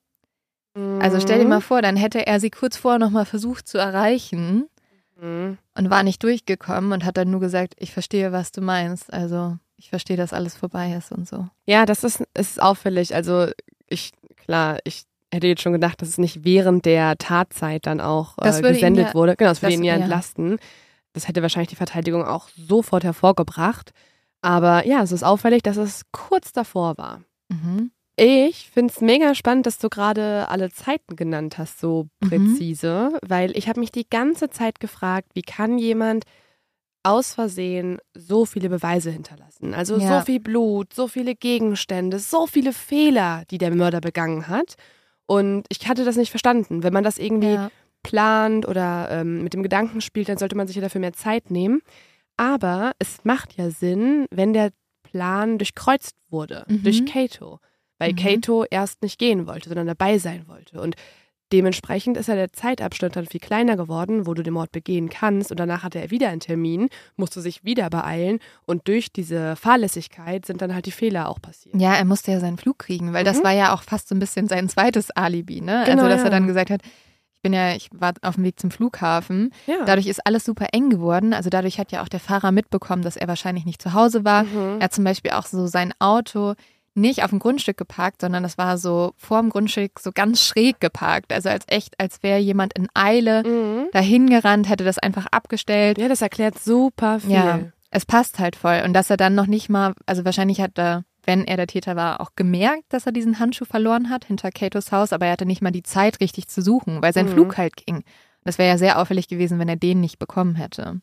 Also 0.75 1.19
stell 1.19 1.39
dir 1.39 1.47
mal 1.47 1.61
vor, 1.61 1.81
dann 1.81 1.95
hätte 1.95 2.25
er 2.25 2.39
sie 2.39 2.49
kurz 2.49 2.77
vorher 2.77 2.97
nochmal 2.99 3.25
versucht 3.25 3.67
zu 3.67 3.77
erreichen 3.77 4.67
Mhm. 5.21 5.57
und 5.75 5.89
war 5.91 6.01
nicht 6.03 6.23
durchgekommen 6.23 6.91
und 6.91 7.05
hat 7.05 7.15
dann 7.17 7.29
nur 7.29 7.39
gesagt, 7.39 7.75
ich 7.77 7.93
verstehe, 7.93 8.31
was 8.31 8.51
du 8.51 8.61
meinst. 8.61 9.13
Also 9.13 9.57
ich 9.77 9.89
verstehe, 9.89 10.17
dass 10.17 10.33
alles 10.33 10.55
vorbei 10.55 10.93
ist 10.97 11.11
und 11.11 11.27
so. 11.27 11.47
Ja, 11.67 11.85
das 11.85 12.03
ist, 12.03 12.23
ist 12.37 12.61
auffällig. 12.61 13.13
Also 13.13 13.47
ich, 13.87 14.11
klar, 14.37 14.79
ich 14.83 15.03
hätte 15.31 15.47
jetzt 15.47 15.61
schon 15.61 15.73
gedacht, 15.73 16.01
dass 16.01 16.09
es 16.09 16.17
nicht 16.17 16.43
während 16.43 16.85
der 16.85 17.17
Tatzeit 17.17 17.85
dann 17.85 18.01
auch 18.01 18.37
äh, 18.39 18.61
gesendet 18.61 19.09
ja- 19.09 19.13
wurde. 19.13 19.35
Genau, 19.35 19.51
das 19.51 19.61
würde 19.61 19.75
ihn 19.75 19.83
ja 19.83 19.95
ja. 19.95 20.01
entlasten. 20.01 20.57
Das 21.13 21.27
hätte 21.27 21.43
wahrscheinlich 21.43 21.69
die 21.69 21.75
Verteidigung 21.75 22.25
auch 22.25 22.49
sofort 22.57 23.03
hervorgebracht. 23.03 23.91
Aber 24.41 24.85
ja, 24.87 25.03
es 25.03 25.11
ist 25.11 25.23
auffällig, 25.23 25.61
dass 25.61 25.77
es 25.77 26.01
kurz 26.11 26.51
davor 26.51 26.97
war. 26.97 27.21
Mhm. 27.49 27.91
Ich 28.15 28.69
finde 28.69 28.93
es 28.93 29.01
mega 29.01 29.33
spannend, 29.33 29.65
dass 29.65 29.79
du 29.79 29.89
gerade 29.89 30.47
alle 30.49 30.71
Zeiten 30.71 31.15
genannt 31.15 31.57
hast, 31.57 31.79
so 31.79 32.07
Mhm. 32.21 32.29
präzise, 32.29 33.17
weil 33.27 33.57
ich 33.57 33.67
habe 33.67 33.79
mich 33.79 33.91
die 33.91 34.07
ganze 34.07 34.49
Zeit 34.49 34.79
gefragt, 34.79 35.29
wie 35.33 35.41
kann 35.41 35.77
jemand 35.79 36.25
aus 37.01 37.33
Versehen 37.33 37.97
so 38.13 38.45
viele 38.45 38.69
Beweise 38.69 39.09
hinterlassen? 39.11 39.73
Also 39.73 39.97
Ja. 39.97 40.19
so 40.19 40.25
viel 40.25 40.39
Blut, 40.39 40.93
so 40.93 41.07
viele 41.07 41.35
Gegenstände, 41.35 42.19
so 42.19 42.45
viele 42.47 42.71
Fehler, 42.71 43.43
die 43.49 43.57
der 43.57 43.73
Mörder 43.75 43.99
begangen 43.99 44.47
hat. 44.47 44.75
Und 45.25 45.65
ich 45.69 45.87
hatte 45.87 46.05
das 46.05 46.15
nicht 46.15 46.29
verstanden. 46.29 46.83
Wenn 46.83 46.93
man 46.93 47.03
das 47.03 47.17
irgendwie 47.17 47.53
Ja. 47.55 47.71
plant 48.03 48.67
oder 48.67 49.07
ähm, 49.09 49.43
mit 49.43 49.53
dem 49.53 49.63
Gedanken 49.63 50.01
spielt, 50.01 50.29
dann 50.29 50.37
sollte 50.37 50.55
man 50.55 50.67
sich 50.67 50.75
ja 50.75 50.81
dafür 50.81 51.01
mehr 51.01 51.13
Zeit 51.13 51.49
nehmen. 51.49 51.81
Aber 52.37 52.91
es 52.99 53.23
macht 53.25 53.57
ja 53.57 53.69
Sinn, 53.71 54.27
wenn 54.31 54.53
der 54.53 54.71
Plan 55.03 55.57
durchkreuzt 55.57 56.15
wurde 56.29 56.65
Mhm. 56.67 56.83
durch 56.83 57.05
Kato, 57.05 57.59
weil 58.03 58.11
Mhm. 58.13 58.17
Kato 58.17 58.65
erst 58.69 59.01
nicht 59.01 59.17
gehen 59.19 59.47
wollte, 59.47 59.69
sondern 59.69 59.87
dabei 59.87 60.17
sein 60.17 60.45
wollte. 60.47 60.79
Und 60.81 60.95
dementsprechend 61.51 62.17
ist 62.17 62.27
ja 62.27 62.35
der 62.35 62.51
Zeitabschnitt 62.51 63.15
dann 63.15 63.27
viel 63.27 63.39
kleiner 63.39 63.77
geworden, 63.77 64.25
wo 64.25 64.33
du 64.33 64.41
den 64.41 64.53
Mord 64.53 64.71
begehen 64.71 65.09
kannst. 65.09 65.51
Und 65.51 65.59
danach 65.59 65.83
hatte 65.83 65.99
er 65.99 66.09
wieder 66.09 66.29
einen 66.29 66.39
Termin, 66.39 66.89
musste 67.15 67.41
sich 67.41 67.63
wieder 67.63 67.89
beeilen. 67.91 68.39
Und 68.65 68.87
durch 68.87 69.11
diese 69.11 69.55
Fahrlässigkeit 69.55 70.45
sind 70.45 70.61
dann 70.61 70.73
halt 70.73 70.87
die 70.87 70.91
Fehler 70.91 71.29
auch 71.29 71.39
passiert. 71.41 71.75
Ja, 71.79 71.93
er 71.93 72.05
musste 72.05 72.31
ja 72.31 72.39
seinen 72.39 72.57
Flug 72.57 72.79
kriegen, 72.79 73.13
weil 73.13 73.23
das 73.23 73.39
Mhm. 73.39 73.43
war 73.43 73.51
ja 73.51 73.73
auch 73.73 73.83
fast 73.83 74.07
so 74.09 74.15
ein 74.15 74.19
bisschen 74.19 74.47
sein 74.47 74.67
zweites 74.67 75.11
Alibi, 75.11 75.61
ne? 75.61 75.83
Genau, 75.85 76.03
also, 76.03 76.09
dass 76.09 76.19
ja. 76.21 76.25
er 76.25 76.31
dann 76.31 76.47
gesagt 76.47 76.71
hat, 76.71 76.81
ich 77.35 77.41
bin 77.43 77.53
ja, 77.53 77.75
ich 77.75 77.89
war 77.91 78.13
auf 78.23 78.35
dem 78.35 78.45
Weg 78.45 78.57
zum 78.59 78.71
Flughafen. 78.71 79.51
Ja. 79.67 79.83
Dadurch 79.85 80.07
ist 80.07 80.25
alles 80.25 80.45
super 80.45 80.67
eng 80.71 80.89
geworden. 80.89 81.33
Also 81.33 81.49
dadurch 81.51 81.77
hat 81.77 81.91
ja 81.91 82.01
auch 82.01 82.07
der 82.07 82.21
Fahrer 82.21 82.51
mitbekommen, 82.51 83.03
dass 83.03 83.17
er 83.17 83.27
wahrscheinlich 83.27 83.65
nicht 83.65 83.81
zu 83.81 83.93
Hause 83.93 84.23
war. 84.23 84.45
Mhm. 84.45 84.77
Er 84.79 84.85
hat 84.85 84.93
zum 84.93 85.03
Beispiel 85.03 85.31
auch 85.31 85.45
so 85.45 85.67
sein 85.67 85.93
Auto 85.99 86.53
nicht 86.95 87.23
auf 87.23 87.29
dem 87.31 87.39
Grundstück 87.39 87.77
geparkt, 87.77 88.21
sondern 88.21 88.43
das 88.43 88.57
war 88.57 88.77
so 88.77 89.13
vorm 89.17 89.49
Grundstück 89.49 89.99
so 89.99 90.11
ganz 90.13 90.41
schräg 90.41 90.79
geparkt. 90.79 91.33
Also 91.33 91.49
als 91.49 91.65
echt, 91.67 91.99
als 91.99 92.21
wäre 92.23 92.39
jemand 92.39 92.73
in 92.73 92.87
Eile 92.93 93.43
Mhm. 93.43 93.87
dahin 93.91 94.29
gerannt, 94.29 94.69
hätte 94.69 94.83
das 94.83 94.99
einfach 94.99 95.25
abgestellt. 95.31 95.97
Ja, 95.97 96.07
das 96.07 96.21
erklärt 96.21 96.59
super 96.59 97.19
viel. 97.19 97.31
Ja, 97.31 97.59
es 97.89 98.05
passt 98.05 98.39
halt 98.39 98.55
voll. 98.55 98.81
Und 98.85 98.93
dass 98.93 99.09
er 99.09 99.17
dann 99.17 99.35
noch 99.35 99.47
nicht 99.47 99.69
mal, 99.69 99.93
also 100.05 100.23
wahrscheinlich 100.25 100.61
hat 100.61 100.77
er, 100.77 101.03
wenn 101.25 101.45
er 101.45 101.57
der 101.57 101.67
Täter 101.67 101.95
war, 101.95 102.21
auch 102.21 102.31
gemerkt, 102.35 102.83
dass 102.89 103.05
er 103.05 103.11
diesen 103.11 103.39
Handschuh 103.39 103.65
verloren 103.65 104.09
hat 104.09 104.25
hinter 104.25 104.51
Katos 104.51 104.91
Haus, 104.91 105.13
aber 105.13 105.25
er 105.27 105.31
hatte 105.33 105.45
nicht 105.45 105.61
mal 105.61 105.71
die 105.71 105.83
Zeit, 105.83 106.19
richtig 106.19 106.47
zu 106.47 106.61
suchen, 106.61 107.01
weil 107.01 107.13
sein 107.13 107.25
Mhm. 107.25 107.29
Flug 107.31 107.57
halt 107.57 107.77
ging. 107.77 108.03
Das 108.43 108.57
wäre 108.57 108.69
ja 108.69 108.77
sehr 108.77 108.99
auffällig 108.99 109.29
gewesen, 109.29 109.57
wenn 109.57 109.69
er 109.69 109.77
den 109.77 110.01
nicht 110.01 110.19
bekommen 110.19 110.55
hätte. 110.55 110.99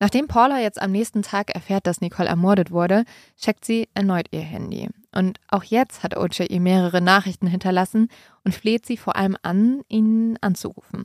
Nachdem 0.00 0.28
Paula 0.28 0.58
jetzt 0.58 0.80
am 0.80 0.92
nächsten 0.92 1.22
Tag 1.22 1.54
erfährt, 1.54 1.86
dass 1.86 2.00
Nicole 2.00 2.28
ermordet 2.28 2.70
wurde, 2.70 3.04
checkt 3.38 3.66
sie 3.66 3.88
erneut 3.92 4.28
ihr 4.30 4.40
Handy. 4.40 4.88
Und 5.12 5.38
auch 5.48 5.62
jetzt 5.62 6.02
hat 6.02 6.16
OJ 6.16 6.46
ihr 6.48 6.60
mehrere 6.60 7.02
Nachrichten 7.02 7.46
hinterlassen 7.46 8.08
und 8.42 8.54
fleht 8.54 8.86
sie 8.86 8.96
vor 8.96 9.16
allem 9.16 9.36
an, 9.42 9.82
ihn 9.88 10.38
anzurufen. 10.40 11.04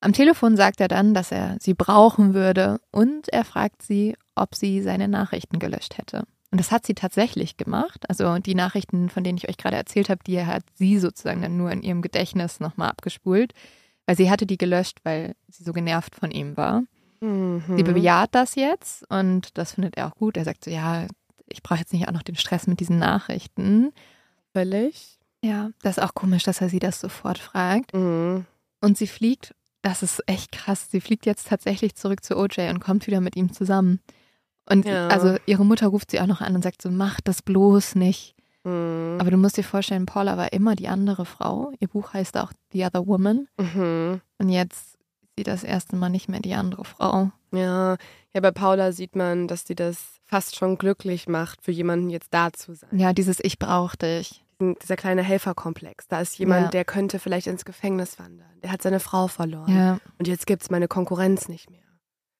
Am 0.00 0.12
Telefon 0.12 0.56
sagt 0.56 0.80
er 0.80 0.88
dann, 0.88 1.14
dass 1.14 1.30
er 1.30 1.56
sie 1.60 1.74
brauchen 1.74 2.34
würde 2.34 2.80
und 2.90 3.28
er 3.28 3.44
fragt 3.44 3.82
sie, 3.82 4.16
ob 4.34 4.56
sie 4.56 4.82
seine 4.82 5.06
Nachrichten 5.06 5.60
gelöscht 5.60 5.96
hätte. 5.96 6.24
Und 6.50 6.58
das 6.58 6.72
hat 6.72 6.84
sie 6.84 6.94
tatsächlich 6.94 7.56
gemacht. 7.56 8.10
Also 8.10 8.36
die 8.38 8.56
Nachrichten, 8.56 9.10
von 9.10 9.22
denen 9.22 9.38
ich 9.38 9.48
euch 9.48 9.56
gerade 9.56 9.76
erzählt 9.76 10.10
habe, 10.10 10.24
die 10.26 10.44
hat 10.44 10.64
sie 10.74 10.98
sozusagen 10.98 11.40
dann 11.40 11.56
nur 11.56 11.70
in 11.70 11.82
ihrem 11.82 12.02
Gedächtnis 12.02 12.58
nochmal 12.58 12.90
abgespult, 12.90 13.54
weil 14.06 14.16
sie 14.16 14.28
hatte 14.28 14.44
die 14.44 14.58
gelöscht, 14.58 14.98
weil 15.04 15.36
sie 15.48 15.62
so 15.62 15.72
genervt 15.72 16.16
von 16.16 16.32
ihm 16.32 16.56
war. 16.56 16.82
Mhm. 17.22 17.62
Sie 17.76 17.82
bejaht 17.82 18.34
das 18.34 18.54
jetzt 18.56 19.08
und 19.10 19.56
das 19.56 19.72
findet 19.74 19.96
er 19.96 20.08
auch 20.08 20.16
gut. 20.16 20.36
Er 20.36 20.44
sagt 20.44 20.64
so, 20.64 20.70
ja, 20.70 21.06
ich 21.46 21.62
brauche 21.62 21.78
jetzt 21.80 21.92
nicht 21.92 22.08
auch 22.08 22.12
noch 22.12 22.22
den 22.22 22.36
Stress 22.36 22.66
mit 22.66 22.80
diesen 22.80 22.98
Nachrichten. 22.98 23.92
Völlig. 24.52 25.18
Ja, 25.44 25.70
das 25.82 25.96
ist 25.98 26.02
auch 26.04 26.14
komisch, 26.14 26.42
dass 26.44 26.60
er 26.60 26.68
sie 26.68 26.78
das 26.78 27.00
sofort 27.00 27.38
fragt. 27.38 27.94
Mhm. 27.94 28.44
Und 28.80 28.98
sie 28.98 29.06
fliegt, 29.06 29.54
das 29.82 30.02
ist 30.02 30.22
echt 30.26 30.52
krass, 30.52 30.90
sie 30.90 31.00
fliegt 31.00 31.26
jetzt 31.26 31.48
tatsächlich 31.48 31.94
zurück 31.94 32.22
zu 32.24 32.36
OJ 32.36 32.68
und 32.70 32.80
kommt 32.80 33.06
wieder 33.06 33.20
mit 33.20 33.36
ihm 33.36 33.52
zusammen. 33.52 34.00
Und 34.68 34.86
Ja. 34.86 35.08
also 35.08 35.36
ihre 35.46 35.64
Mutter 35.64 35.88
ruft 35.88 36.10
sie 36.12 36.20
auch 36.20 36.26
noch 36.26 36.40
an 36.40 36.54
und 36.54 36.62
sagt 36.62 36.82
so, 36.82 36.90
mach 36.90 37.20
das 37.20 37.42
bloß 37.42 37.96
nicht. 37.96 38.34
Mhm. 38.64 39.18
Aber 39.20 39.30
du 39.32 39.36
musst 39.36 39.56
dir 39.56 39.64
vorstellen, 39.64 40.06
Paula 40.06 40.36
war 40.36 40.52
immer 40.52 40.76
die 40.76 40.86
andere 40.86 41.24
Frau. 41.26 41.72
Ihr 41.80 41.88
Buch 41.88 42.12
heißt 42.14 42.36
auch 42.36 42.52
The 42.72 42.84
Other 42.84 43.06
Woman. 43.08 43.48
Mhm. 43.58 44.20
Und 44.38 44.48
jetzt 44.48 44.91
sie 45.38 45.44
das 45.44 45.64
erste 45.64 45.96
Mal 45.96 46.08
nicht 46.10 46.28
mehr 46.28 46.40
die 46.40 46.54
andere 46.54 46.84
Frau. 46.84 47.30
Ja. 47.52 47.96
ja, 48.34 48.40
bei 48.40 48.50
Paula 48.50 48.92
sieht 48.92 49.16
man, 49.16 49.48
dass 49.48 49.66
sie 49.66 49.74
das 49.74 50.20
fast 50.24 50.56
schon 50.56 50.78
glücklich 50.78 51.28
macht, 51.28 51.62
für 51.62 51.72
jemanden 51.72 52.10
jetzt 52.10 52.32
da 52.32 52.52
zu 52.52 52.74
sein. 52.74 52.98
Ja, 52.98 53.12
dieses 53.12 53.38
Ich 53.42 53.58
brauch 53.58 53.94
dich. 53.94 54.44
Dieser 54.60 54.96
kleine 54.96 55.22
Helferkomplex. 55.22 56.06
Da 56.08 56.20
ist 56.20 56.38
jemand, 56.38 56.66
Ja. 56.66 56.70
der 56.70 56.84
könnte 56.84 57.18
vielleicht 57.18 57.48
ins 57.48 57.64
Gefängnis 57.64 58.18
wandern. 58.18 58.48
Der 58.62 58.70
hat 58.70 58.80
seine 58.80 59.00
Frau 59.00 59.26
verloren. 59.26 59.74
Ja. 59.76 59.98
Und 60.18 60.28
jetzt 60.28 60.46
gibt's 60.46 60.70
meine 60.70 60.86
Konkurrenz 60.86 61.48
nicht 61.48 61.68
mehr. 61.70 61.80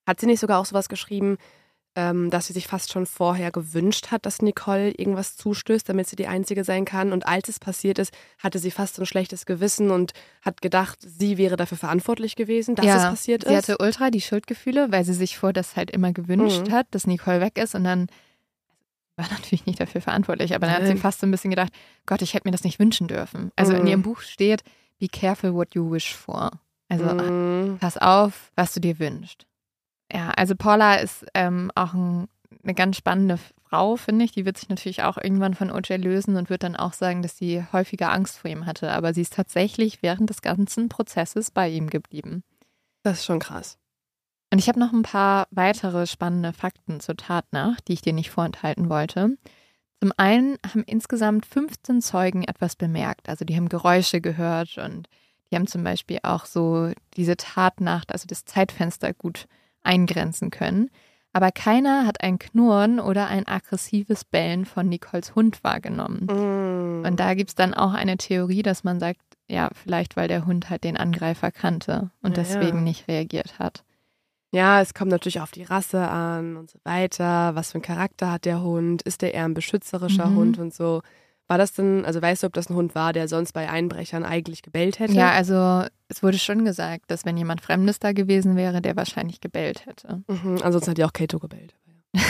Hat 0.06 0.20
sie 0.20 0.26
nicht 0.26 0.40
sogar 0.40 0.60
auch 0.60 0.66
sowas 0.66 0.88
geschrieben, 0.88 1.36
ähm, 1.94 2.30
dass 2.30 2.46
sie 2.46 2.52
sich 2.54 2.66
fast 2.66 2.90
schon 2.92 3.04
vorher 3.06 3.50
gewünscht 3.50 4.10
hat, 4.10 4.24
dass 4.24 4.40
Nicole 4.40 4.90
irgendwas 4.92 5.36
zustößt, 5.36 5.88
damit 5.88 6.08
sie 6.08 6.16
die 6.16 6.26
Einzige 6.26 6.64
sein 6.64 6.84
kann? 6.84 7.12
Und 7.12 7.26
als 7.26 7.48
es 7.48 7.58
passiert 7.60 7.98
ist, 7.98 8.12
hatte 8.38 8.58
sie 8.58 8.70
fast 8.70 8.94
so 8.94 9.02
ein 9.02 9.06
schlechtes 9.06 9.44
Gewissen 9.46 9.90
und 9.90 10.12
hat 10.40 10.62
gedacht, 10.62 10.98
sie 11.00 11.36
wäre 11.38 11.56
dafür 11.56 11.76
verantwortlich 11.78 12.34
gewesen, 12.36 12.74
dass 12.74 12.86
ja, 12.86 12.96
es 12.96 13.02
passiert 13.10 13.44
sie 13.44 13.50
ist. 13.52 13.68
hatte 13.68 13.76
ultra 13.78 14.10
die 14.10 14.20
Schuldgefühle, 14.22 14.90
weil 14.90 15.04
sie 15.04 15.14
sich 15.14 15.36
vor 15.36 15.52
das 15.52 15.76
halt 15.76 15.90
immer 15.90 16.12
gewünscht 16.12 16.68
Mhm. 16.68 16.72
hat, 16.72 16.86
dass 16.92 17.06
Nicole 17.06 17.40
weg 17.40 17.58
ist 17.58 17.74
und 17.74 17.84
dann 17.84 18.06
war 19.16 19.26
natürlich 19.30 19.66
nicht 19.66 19.80
dafür 19.80 20.00
verantwortlich, 20.00 20.54
aber 20.54 20.66
dann 20.66 20.76
hat 20.76 20.86
sie 20.86 20.96
fast 20.96 21.20
so 21.20 21.26
ein 21.26 21.30
bisschen 21.30 21.50
gedacht, 21.50 21.72
Gott, 22.06 22.22
ich 22.22 22.32
hätte 22.34 22.48
mir 22.48 22.52
das 22.52 22.64
nicht 22.64 22.78
wünschen 22.78 23.08
dürfen. 23.08 23.52
Also 23.56 23.74
in 23.74 23.82
Mhm. 23.82 23.86
ihrem 23.88 24.02
Buch 24.02 24.20
steht, 24.20 24.62
be 24.98 25.08
careful 25.08 25.52
what 25.54 25.74
you 25.74 25.90
wish 25.90 26.14
for. 26.14 26.50
Also 26.88 27.04
Mhm. 27.06 27.78
pass 27.78 27.98
auf, 27.98 28.50
was 28.54 28.72
du 28.72 28.80
dir 28.80 28.98
wünschst. 28.98 29.46
Ja, 30.12 30.30
also 30.30 30.54
Paula 30.54 30.96
ist 30.96 31.24
ähm, 31.34 31.70
auch 31.74 31.94
ein, 31.94 32.28
eine 32.62 32.74
ganz 32.74 32.96
spannende 32.98 33.38
Frau, 33.64 33.96
finde 33.96 34.26
ich. 34.26 34.32
Die 34.32 34.44
wird 34.44 34.58
sich 34.58 34.68
natürlich 34.68 35.02
auch 35.02 35.16
irgendwann 35.16 35.54
von 35.54 35.70
OJ 35.70 35.94
lösen 35.94 36.36
und 36.36 36.50
wird 36.50 36.62
dann 36.62 36.76
auch 36.76 36.92
sagen, 36.92 37.22
dass 37.22 37.38
sie 37.38 37.64
häufiger 37.72 38.12
Angst 38.12 38.38
vor 38.38 38.50
ihm 38.50 38.66
hatte. 38.66 38.92
Aber 38.92 39.14
sie 39.14 39.22
ist 39.22 39.32
tatsächlich 39.32 40.02
während 40.02 40.28
des 40.28 40.42
ganzen 40.42 40.90
Prozesses 40.90 41.50
bei 41.50 41.68
ihm 41.70 41.88
geblieben. 41.88 42.44
Das 43.02 43.20
ist 43.20 43.24
schon 43.24 43.38
krass. 43.38 43.78
Und 44.52 44.58
ich 44.58 44.68
habe 44.68 44.78
noch 44.78 44.92
ein 44.92 45.02
paar 45.02 45.48
weitere 45.50 46.06
spannende 46.06 46.52
Fakten 46.52 47.00
zur 47.00 47.16
Tatnacht, 47.16 47.88
die 47.88 47.94
ich 47.94 48.02
dir 48.02 48.12
nicht 48.12 48.30
vorenthalten 48.30 48.90
wollte. 48.90 49.38
Zum 50.02 50.12
einen 50.18 50.58
haben 50.66 50.82
insgesamt 50.84 51.46
15 51.46 52.02
Zeugen 52.02 52.44
etwas 52.44 52.76
bemerkt. 52.76 53.30
Also 53.30 53.46
die 53.46 53.56
haben 53.56 53.70
Geräusche 53.70 54.20
gehört 54.20 54.76
und 54.76 55.08
die 55.50 55.56
haben 55.56 55.66
zum 55.66 55.82
Beispiel 55.82 56.18
auch 56.22 56.44
so 56.44 56.92
diese 57.16 57.38
Tatnacht, 57.38 58.12
also 58.12 58.26
das 58.26 58.44
Zeitfenster 58.44 59.14
gut 59.14 59.46
eingrenzen 59.82 60.50
können. 60.50 60.90
Aber 61.34 61.50
keiner 61.50 62.06
hat 62.06 62.22
ein 62.22 62.38
Knurren 62.38 63.00
oder 63.00 63.26
ein 63.28 63.46
aggressives 63.48 64.24
Bellen 64.24 64.66
von 64.66 64.88
Nicoles 64.88 65.34
Hund 65.34 65.64
wahrgenommen. 65.64 66.26
Mhm. 66.30 67.04
Und 67.06 67.18
da 67.20 67.32
gibt 67.34 67.50
es 67.50 67.54
dann 67.54 67.72
auch 67.72 67.94
eine 67.94 68.18
Theorie, 68.18 68.62
dass 68.62 68.84
man 68.84 69.00
sagt, 69.00 69.20
ja, 69.48 69.70
vielleicht 69.74 70.16
weil 70.16 70.28
der 70.28 70.44
Hund 70.46 70.68
halt 70.68 70.84
den 70.84 70.96
Angreifer 70.98 71.50
kannte 71.50 72.10
und 72.22 72.36
Ja, 72.36 72.42
deswegen 72.42 72.78
ja. 72.78 72.82
nicht 72.84 73.08
reagiert 73.08 73.58
hat. 73.58 73.82
Ja, 74.54 74.82
es 74.82 74.92
kommt 74.92 75.10
natürlich 75.10 75.40
auf 75.40 75.50
die 75.52 75.62
Rasse 75.62 76.06
an 76.06 76.58
und 76.58 76.70
so 76.70 76.78
weiter. 76.84 77.54
Was 77.54 77.72
für 77.72 77.76
einen 77.76 77.82
Charakter 77.82 78.30
hat 78.32 78.44
der 78.44 78.60
Hund? 78.62 79.00
Ist 79.00 79.22
der 79.22 79.32
eher 79.32 79.46
ein 79.46 79.54
beschützerischer 79.54 80.26
Mhm. 80.26 80.36
Hund 80.36 80.58
und 80.58 80.74
so? 80.74 81.00
War 81.48 81.58
das 81.58 81.72
denn, 81.72 82.04
also 82.04 82.22
weißt 82.22 82.42
du, 82.42 82.46
ob 82.46 82.52
das 82.54 82.70
ein 82.70 82.74
Hund 82.76 82.94
war, 82.94 83.12
der 83.12 83.28
sonst 83.28 83.52
bei 83.52 83.68
Einbrechern 83.68 84.24
eigentlich 84.24 84.62
gebellt 84.62 84.98
hätte? 84.98 85.12
Ja, 85.12 85.32
also 85.32 85.86
es 86.08 86.22
wurde 86.22 86.38
schon 86.38 86.64
gesagt, 86.64 87.10
dass 87.10 87.24
wenn 87.24 87.36
jemand 87.36 87.60
Fremdes 87.60 87.98
da 87.98 88.12
gewesen 88.12 88.56
wäre, 88.56 88.80
der 88.80 88.96
wahrscheinlich 88.96 89.40
gebellt 89.40 89.84
hätte. 89.86 90.22
Mhm, 90.28 90.60
ansonsten 90.62 90.92
hat 90.92 90.98
ja 90.98 91.06
auch 91.06 91.12
Kato 91.12 91.38
gebellt. 91.38 91.74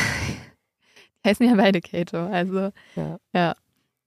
Heißen 1.27 1.47
ja 1.47 1.55
beide 1.55 1.81
Kato, 1.81 2.19
also 2.27 2.71
Ja. 2.97 3.19
ja. 3.33 3.55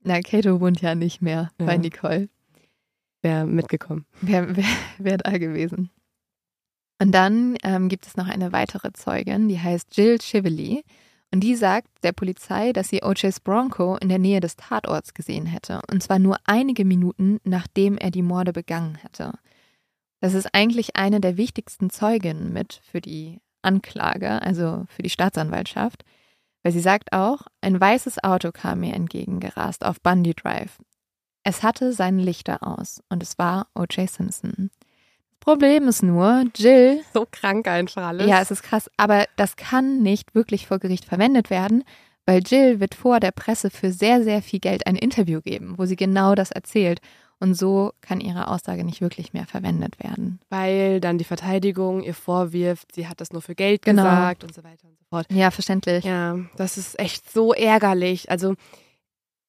Na, 0.04 0.20
Kato 0.22 0.60
wohnt 0.60 0.82
ja 0.82 0.96
nicht 0.96 1.22
mehr 1.22 1.50
bei 1.58 1.74
Ja. 1.74 1.78
Nicole. 1.78 2.30
Wäre 3.22 3.46
mitgekommen. 3.46 4.06
Wer, 4.22 4.56
wer, 4.56 4.66
wer 4.98 5.18
da 5.18 5.38
gewesen? 5.38 5.90
Und 7.02 7.12
dann 7.12 7.58
ähm, 7.64 7.90
gibt 7.90 8.06
es 8.06 8.16
noch 8.18 8.28
eine 8.28 8.52
weitere 8.52 8.92
Zeugin, 8.94 9.48
die 9.50 9.60
heißt 9.60 9.96
Jill 9.98 10.20
Chively. 10.20 10.84
Und 11.32 11.42
die 11.42 11.56
sagt 11.56 11.90
der 12.04 12.14
Polizei, 12.14 12.72
dass 12.72 12.90
sie 12.90 13.04
O.J.'s 13.04 13.40
Bronco 13.40 13.98
in 13.98 14.10
der 14.10 14.20
Nähe 14.20 14.40
des 14.40 14.56
Tatorts 14.56 15.14
gesehen 15.14 15.46
hätte. 15.46 15.82
Und 15.92 16.02
zwar 16.02 16.20
nur 16.20 16.38
einige 16.46 16.86
Minuten, 16.86 17.40
nachdem 17.44 17.98
er 17.98 18.12
die 18.12 18.22
Morde 18.22 18.54
begangen 18.54 18.96
hätte. 18.96 19.34
Das 20.22 20.34
ist 20.34 20.54
eigentlich 20.54 20.96
eine 20.96 21.20
der 21.20 21.38
wichtigsten 21.38 21.90
Zeuginnen 21.90 22.54
mit 22.54 22.82
für 22.90 23.02
die 23.02 23.42
Anklage, 23.62 24.42
also 24.42 24.86
für 24.88 25.02
die 25.02 25.10
Staatsanwaltschaft. 25.10 26.06
Weil 26.64 26.72
sie 26.72 26.80
sagt 26.80 27.14
auch, 27.14 27.42
ein 27.62 27.80
weißes 27.80 28.24
Auto 28.24 28.52
kam 28.52 28.80
mir 28.80 28.94
entgegengerast 28.96 29.86
auf 29.86 30.02
Bundy 30.02 30.34
Drive. 30.34 30.80
Es 31.44 31.62
hatte 31.62 31.94
seine 31.94 32.24
Lichter 32.24 32.66
aus 32.66 33.04
und 33.10 33.22
es 33.22 33.38
war 33.38 33.68
O.J. 33.76 34.10
Simpson. 34.10 34.72
Problem 35.46 35.88
ist 35.88 36.04
nur, 36.04 36.44
Jill, 36.56 37.02
So 37.14 37.26
krank 37.32 37.68
einfach 37.68 38.08
alles. 38.08 38.28
ja, 38.28 38.42
es 38.42 38.52
ist 38.52 38.64
krass, 38.64 38.90
aber 38.98 39.26
das 39.38 39.56
kann 39.56 40.02
nicht 40.02 40.36
wirklich 40.36 40.68
vor 40.68 40.80
Gericht 40.80 41.06
verwendet 41.06 41.50
werden, 41.50 41.84
weil 42.26 42.42
Jill 42.46 42.80
wird 42.80 42.96
vor 42.96 43.20
der 43.20 43.32
Presse 43.32 43.70
für 43.70 43.92
sehr, 43.92 44.24
sehr 44.24 44.42
viel 44.42 44.60
Geld 44.60 44.88
ein 44.88 44.96
Interview 44.96 45.42
geben, 45.42 45.76
wo 45.78 45.86
sie 45.86 45.96
genau 45.96 46.34
das 46.36 46.52
erzählt. 46.52 47.00
Und 47.40 47.54
so 47.54 47.92
kann 48.02 48.22
ihre 48.22 48.48
Aussage 48.48 48.84
nicht 48.86 49.02
wirklich 49.02 49.34
mehr 49.34 49.46
verwendet 49.46 50.00
werden. 50.02 50.40
Weil 50.50 51.02
dann 51.02 51.18
die 51.18 51.26
Verteidigung 51.26 52.02
ihr 52.02 52.14
vorwirft, 52.14 52.96
sie 52.96 53.08
hat 53.10 53.20
das 53.20 53.34
nur 53.34 53.42
für 53.42 53.56
Geld 53.56 53.82
Genau. 53.84 54.04
gesagt 54.04 54.44
und 54.46 54.54
so 54.56 54.64
weiter 54.64 54.88
und 54.88 54.98
so 54.98 55.04
fort. 55.10 55.28
Ja, 55.32 55.52
verständlich. 55.52 56.06
Ja, 56.06 56.38
das 56.56 56.78
ist 56.78 56.98
echt 56.98 57.30
so 57.32 57.54
ärgerlich. 57.54 58.32
Also 58.32 58.56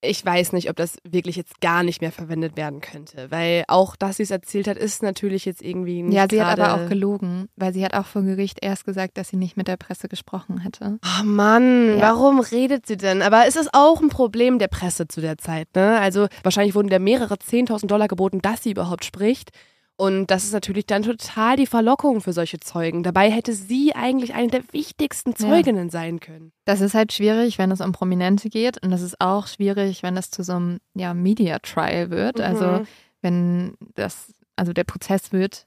ich 0.02 0.24
weiß 0.24 0.52
nicht, 0.52 0.68
ob 0.70 0.76
das 0.76 0.98
wirklich 1.08 1.36
jetzt 1.36 1.60
gar 1.60 1.82
nicht 1.82 2.00
mehr 2.00 2.12
verwendet 2.12 2.56
werden 2.56 2.80
könnte, 2.80 3.30
weil 3.30 3.64
auch, 3.66 3.96
dass 3.96 4.18
sie 4.18 4.22
es 4.24 4.30
erzählt 4.30 4.68
hat, 4.68 4.76
ist 4.76 5.02
natürlich 5.02 5.44
jetzt 5.44 5.62
irgendwie 5.62 6.02
nicht 6.02 6.14
Ja, 6.14 6.26
sie 6.30 6.42
hat 6.42 6.60
aber 6.60 6.74
auch 6.74 6.88
gelogen, 6.88 7.48
weil 7.56 7.72
sie 7.72 7.84
hat 7.84 7.94
auch 7.94 8.06
vor 8.06 8.22
Gericht 8.22 8.58
erst 8.62 8.84
gesagt, 8.84 9.16
dass 9.18 9.28
sie 9.30 9.36
nicht 9.36 9.56
mit 9.56 9.68
der 9.68 9.76
Presse 9.76 10.08
gesprochen 10.08 10.58
hätte. 10.58 10.98
Oh 11.20 11.24
Mann, 11.24 11.96
Ja. 11.98 12.02
warum 12.02 12.40
redet 12.40 12.86
sie 12.86 12.96
denn? 12.96 13.22
Aber 13.22 13.46
es 13.46 13.56
ist 13.56 13.70
auch 13.72 14.00
ein 14.00 14.08
Problem 14.08 14.58
der 14.58 14.68
Presse 14.68 15.08
zu 15.08 15.20
der 15.20 15.38
Zeit, 15.38 15.68
ne? 15.74 15.98
Also 15.98 16.28
wahrscheinlich 16.42 16.74
wurden 16.74 16.88
der 16.88 17.00
mehrere 17.00 17.34
10.000 17.34 17.86
Dollar 17.86 18.06
geboten, 18.08 18.40
dass 18.42 18.62
sie 18.62 18.70
überhaupt 18.72 19.04
spricht. 19.04 19.50
Und 19.98 20.26
das 20.26 20.44
ist 20.44 20.52
natürlich 20.52 20.84
dann 20.84 21.02
total 21.02 21.56
die 21.56 21.66
Verlockung 21.66 22.20
für 22.20 22.34
solche 22.34 22.60
Zeugen. 22.60 23.02
Dabei 23.02 23.30
hätte 23.30 23.54
sie 23.54 23.94
eigentlich 23.94 24.34
eine 24.34 24.48
der 24.48 24.72
wichtigsten 24.72 25.30
Ja. 25.30 25.36
Zeuginnen 25.36 25.88
sein 25.88 26.20
können. 26.20 26.52
Das 26.66 26.82
ist 26.82 26.94
halt 26.94 27.14
schwierig, 27.14 27.56
wenn 27.56 27.70
es 27.70 27.80
um 27.80 27.92
Prominente 27.92 28.50
geht 28.50 28.82
und 28.82 28.90
das 28.90 29.00
ist 29.00 29.20
auch 29.20 29.46
schwierig, 29.46 30.02
wenn 30.02 30.18
es 30.18 30.30
zu 30.30 30.42
so 30.42 30.52
einem 30.52 30.78
ja, 30.94 31.14
Media 31.14 31.58
Trial 31.60 32.10
wird. 32.10 32.40
Also 32.42 32.64
Mhm. 32.80 32.86
wenn 33.22 33.74
das, 33.94 34.34
also 34.54 34.74
der 34.74 34.84
Prozess 34.84 35.32
wird 35.32 35.66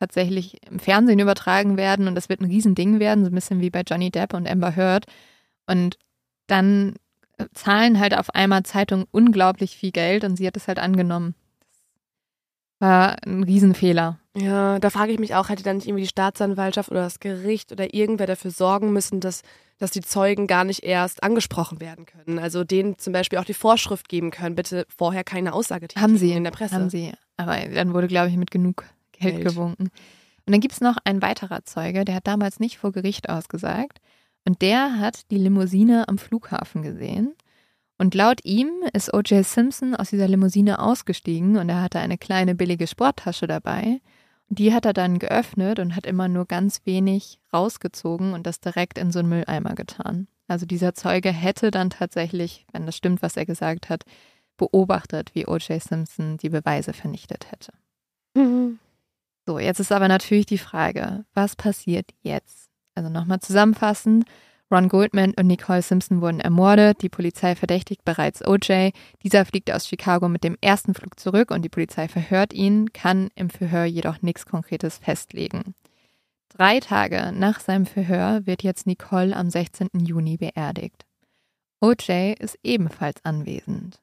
tatsächlich 0.00 0.58
im 0.68 0.80
Fernsehen 0.80 1.18
übertragen 1.20 1.76
werden 1.76 2.08
und 2.08 2.14
das 2.16 2.28
wird 2.28 2.40
ein 2.40 2.46
Riesending 2.50 2.98
werden, 2.98 3.24
so 3.24 3.30
ein 3.30 3.34
bisschen 3.34 3.60
wie 3.60 3.70
bei 3.70 3.82
Johnny 3.82 4.10
Depp 4.10 4.34
und 4.34 4.48
Amber 4.48 4.74
Heard. 4.74 5.06
Und 5.68 5.98
dann 6.48 6.94
äh, 7.36 7.46
zahlen 7.54 8.00
halt 8.00 8.16
auf 8.16 8.34
einmal 8.34 8.64
Zeitungen 8.64 9.06
unglaublich 9.12 9.76
viel 9.76 9.92
Geld 9.92 10.24
und 10.24 10.36
sie 10.36 10.46
hat 10.48 10.56
es 10.56 10.66
halt 10.66 10.80
angenommen. 10.80 11.34
War 12.78 13.16
ein 13.26 13.42
Riesenfehler. 13.42 14.18
Ja, 14.36 14.78
da 14.78 14.90
frage 14.90 15.12
ich 15.12 15.18
mich 15.18 15.34
auch, 15.34 15.48
hätte 15.48 15.64
dann 15.64 15.76
nicht 15.76 15.88
irgendwie 15.88 16.04
die 16.04 16.08
Staatsanwaltschaft 16.08 16.90
oder 16.90 17.02
das 17.02 17.18
Gericht 17.18 17.72
oder 17.72 17.92
irgendwer 17.92 18.26
dafür 18.26 18.52
sorgen 18.52 18.92
müssen, 18.92 19.20
dass, 19.20 19.42
dass 19.78 19.90
die 19.90 20.00
Zeugen 20.00 20.46
gar 20.46 20.62
nicht 20.64 20.84
erst 20.84 21.22
angesprochen 21.24 21.80
werden 21.80 22.06
können? 22.06 22.38
Also 22.38 22.62
denen 22.62 22.98
zum 22.98 23.12
Beispiel 23.12 23.38
auch 23.38 23.44
die 23.44 23.54
Vorschrift 23.54 24.08
geben 24.08 24.30
können, 24.30 24.54
bitte 24.54 24.86
vorher 24.96 25.24
keine 25.24 25.54
Aussage 25.54 25.88
Haben 25.96 26.16
sie 26.16 26.32
in 26.32 26.44
der 26.44 26.52
Presse. 26.52 26.76
Haben 26.76 26.90
sie. 26.90 27.12
Aber 27.36 27.56
dann 27.56 27.94
wurde, 27.94 28.06
glaube 28.06 28.28
ich, 28.28 28.36
mit 28.36 28.50
genug 28.50 28.84
Geld, 29.12 29.36
Geld. 29.36 29.48
gewunken. 29.48 29.90
Und 30.46 30.52
dann 30.52 30.60
gibt 30.60 30.74
es 30.74 30.80
noch 30.80 30.96
ein 31.04 31.20
weiterer 31.20 31.64
Zeuge, 31.64 32.04
der 32.04 32.14
hat 32.14 32.26
damals 32.26 32.60
nicht 32.60 32.78
vor 32.78 32.92
Gericht 32.92 33.28
ausgesagt. 33.28 33.98
Und 34.46 34.62
der 34.62 34.98
hat 34.98 35.30
die 35.30 35.36
Limousine 35.36 36.08
am 36.08 36.16
Flughafen 36.16 36.82
gesehen. 36.82 37.34
Und 37.98 38.14
laut 38.14 38.44
ihm 38.44 38.70
ist 38.92 39.12
O.J. 39.12 39.44
Simpson 39.44 39.96
aus 39.96 40.10
dieser 40.10 40.28
Limousine 40.28 40.78
ausgestiegen 40.78 41.56
und 41.56 41.68
er 41.68 41.82
hatte 41.82 41.98
eine 41.98 42.16
kleine 42.16 42.54
billige 42.54 42.86
Sporttasche 42.86 43.48
dabei. 43.48 44.00
Und 44.48 44.60
die 44.60 44.72
hat 44.72 44.86
er 44.86 44.92
dann 44.92 45.18
geöffnet 45.18 45.80
und 45.80 45.96
hat 45.96 46.06
immer 46.06 46.28
nur 46.28 46.46
ganz 46.46 46.80
wenig 46.84 47.40
rausgezogen 47.52 48.32
und 48.32 48.46
das 48.46 48.60
direkt 48.60 48.98
in 48.98 49.10
so 49.10 49.18
einen 49.18 49.28
Mülleimer 49.28 49.74
getan. 49.74 50.28
Also 50.46 50.64
dieser 50.64 50.94
Zeuge 50.94 51.30
hätte 51.30 51.70
dann 51.70 51.90
tatsächlich, 51.90 52.66
wenn 52.72 52.86
das 52.86 52.96
stimmt, 52.96 53.20
was 53.20 53.36
er 53.36 53.44
gesagt 53.44 53.90
hat, 53.90 54.04
beobachtet, 54.56 55.34
wie 55.34 55.46
O.J. 55.46 55.82
Simpson 55.82 56.38
die 56.38 56.48
Beweise 56.48 56.92
vernichtet 56.92 57.50
hätte. 57.50 57.72
Mhm. 58.34 58.78
So, 59.44 59.58
jetzt 59.58 59.80
ist 59.80 59.92
aber 59.92 60.08
natürlich 60.08 60.46
die 60.46 60.58
Frage, 60.58 61.24
was 61.34 61.56
passiert 61.56 62.12
jetzt? 62.22 62.68
Also 62.94 63.10
nochmal 63.10 63.40
zusammenfassend, 63.40 64.24
Ron 64.70 64.88
Goldman 64.88 65.32
und 65.38 65.46
Nicole 65.46 65.80
Simpson 65.80 66.20
wurden 66.20 66.40
ermordet, 66.40 67.00
die 67.00 67.08
Polizei 67.08 67.54
verdächtigt 67.54 68.04
bereits 68.04 68.46
O.J., 68.46 68.92
dieser 69.22 69.46
fliegt 69.46 69.70
aus 69.70 69.88
Chicago 69.88 70.28
mit 70.28 70.44
dem 70.44 70.58
ersten 70.60 70.92
Flug 70.92 71.18
zurück 71.18 71.50
und 71.50 71.62
die 71.62 71.70
Polizei 71.70 72.06
verhört 72.06 72.52
ihn, 72.52 72.92
kann 72.92 73.30
im 73.34 73.48
Verhör 73.48 73.84
jedoch 73.84 74.20
nichts 74.20 74.44
Konkretes 74.44 74.98
festlegen. 74.98 75.74
Drei 76.50 76.80
Tage 76.80 77.32
nach 77.32 77.60
seinem 77.60 77.86
Verhör 77.86 78.46
wird 78.46 78.62
jetzt 78.62 78.86
Nicole 78.86 79.34
am 79.34 79.48
16. 79.48 79.88
Juni 79.94 80.36
beerdigt. 80.36 81.06
O.J. 81.80 82.38
ist 82.38 82.58
ebenfalls 82.62 83.24
anwesend. 83.24 84.00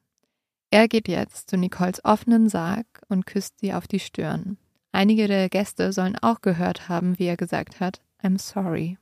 Er 0.70 0.88
geht 0.88 1.06
jetzt 1.06 1.48
zu 1.48 1.56
Nicoles 1.56 2.04
offenen 2.04 2.48
Sarg 2.48 2.86
und 3.08 3.26
küsst 3.26 3.60
sie 3.60 3.72
auf 3.72 3.86
die 3.86 4.00
Stirn. 4.00 4.58
Einige 4.90 5.28
der 5.28 5.48
Gäste 5.48 5.92
sollen 5.92 6.16
auch 6.16 6.40
gehört 6.40 6.88
haben, 6.88 7.18
wie 7.18 7.26
er 7.26 7.36
gesagt 7.36 7.78
hat, 7.78 8.00
I'm 8.22 8.38
sorry. 8.38 8.98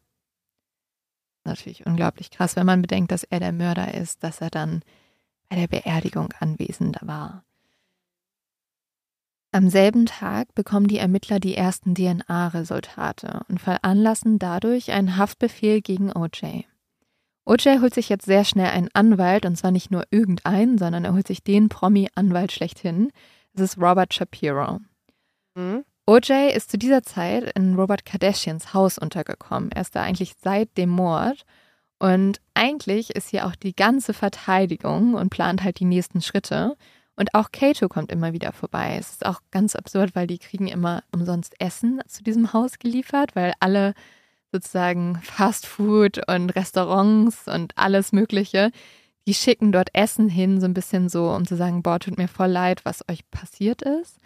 Natürlich 1.44 1.86
unglaublich 1.86 2.30
krass, 2.30 2.56
wenn 2.56 2.66
man 2.66 2.82
bedenkt, 2.82 3.12
dass 3.12 3.24
er 3.24 3.38
der 3.38 3.52
Mörder 3.52 3.94
ist, 3.94 4.24
dass 4.24 4.40
er 4.40 4.50
dann 4.50 4.82
bei 5.48 5.56
der 5.56 5.68
Beerdigung 5.68 6.32
anwesend 6.40 6.98
war. 7.02 7.44
Am 9.52 9.70
selben 9.70 10.06
Tag 10.06 10.52
bekommen 10.54 10.88
die 10.88 10.98
Ermittler 10.98 11.38
die 11.38 11.54
ersten 11.54 11.94
DNA-Resultate 11.94 13.42
und 13.48 13.60
veranlassen 13.60 14.40
dadurch 14.40 14.90
einen 14.90 15.16
Haftbefehl 15.16 15.80
gegen 15.80 16.10
OJ. 16.12 16.64
OJ 17.44 17.78
holt 17.80 17.94
sich 17.94 18.08
jetzt 18.08 18.24
sehr 18.24 18.44
schnell 18.44 18.70
einen 18.70 18.88
Anwalt 18.94 19.46
und 19.46 19.56
zwar 19.56 19.70
nicht 19.70 19.90
nur 19.90 20.04
irgendeinen, 20.10 20.78
sondern 20.78 21.04
er 21.04 21.12
holt 21.12 21.28
sich 21.28 21.44
den 21.44 21.68
Promi-Anwalt 21.68 22.50
schlechthin. 22.50 23.12
Das 23.52 23.70
ist 23.70 23.78
Robert 23.78 24.12
Shapiro. 24.12 24.80
Mhm. 25.54 25.84
OJ 26.06 26.50
ist 26.54 26.70
zu 26.70 26.76
dieser 26.76 27.02
Zeit 27.02 27.52
in 27.56 27.76
Robert 27.76 28.04
Kardashians 28.04 28.74
Haus 28.74 28.98
untergekommen. 28.98 29.72
Er 29.72 29.82
ist 29.82 29.96
da 29.96 30.02
eigentlich 30.02 30.34
seit 30.42 30.76
dem 30.76 30.90
Mord. 30.90 31.44
Und 31.98 32.40
eigentlich 32.52 33.10
ist 33.10 33.30
hier 33.30 33.46
auch 33.46 33.56
die 33.56 33.74
ganze 33.74 34.12
Verteidigung 34.12 35.14
und 35.14 35.30
plant 35.30 35.62
halt 35.62 35.80
die 35.80 35.86
nächsten 35.86 36.20
Schritte. 36.20 36.76
Und 37.16 37.34
auch 37.34 37.52
Kato 37.52 37.88
kommt 37.88 38.12
immer 38.12 38.34
wieder 38.34 38.52
vorbei. 38.52 38.96
Es 38.98 39.12
ist 39.12 39.24
auch 39.24 39.40
ganz 39.50 39.76
absurd, 39.76 40.14
weil 40.14 40.26
die 40.26 40.38
kriegen 40.38 40.66
immer 40.66 41.02
umsonst 41.12 41.54
Essen 41.58 42.00
zu 42.06 42.22
diesem 42.22 42.52
Haus 42.52 42.78
geliefert, 42.78 43.34
weil 43.34 43.54
alle 43.60 43.94
sozusagen 44.52 45.20
Fast 45.22 45.66
Food 45.66 46.28
und 46.28 46.50
Restaurants 46.50 47.48
und 47.48 47.72
alles 47.76 48.12
Mögliche, 48.12 48.72
die 49.26 49.34
schicken 49.34 49.72
dort 49.72 49.88
Essen 49.94 50.28
hin, 50.28 50.60
so 50.60 50.66
ein 50.66 50.74
bisschen 50.74 51.08
so, 51.08 51.30
um 51.30 51.46
zu 51.46 51.56
sagen, 51.56 51.82
boah, 51.82 51.98
tut 51.98 52.18
mir 52.18 52.28
voll 52.28 52.50
leid, 52.50 52.84
was 52.84 53.08
euch 53.08 53.28
passiert 53.30 53.82
ist. 53.82 54.18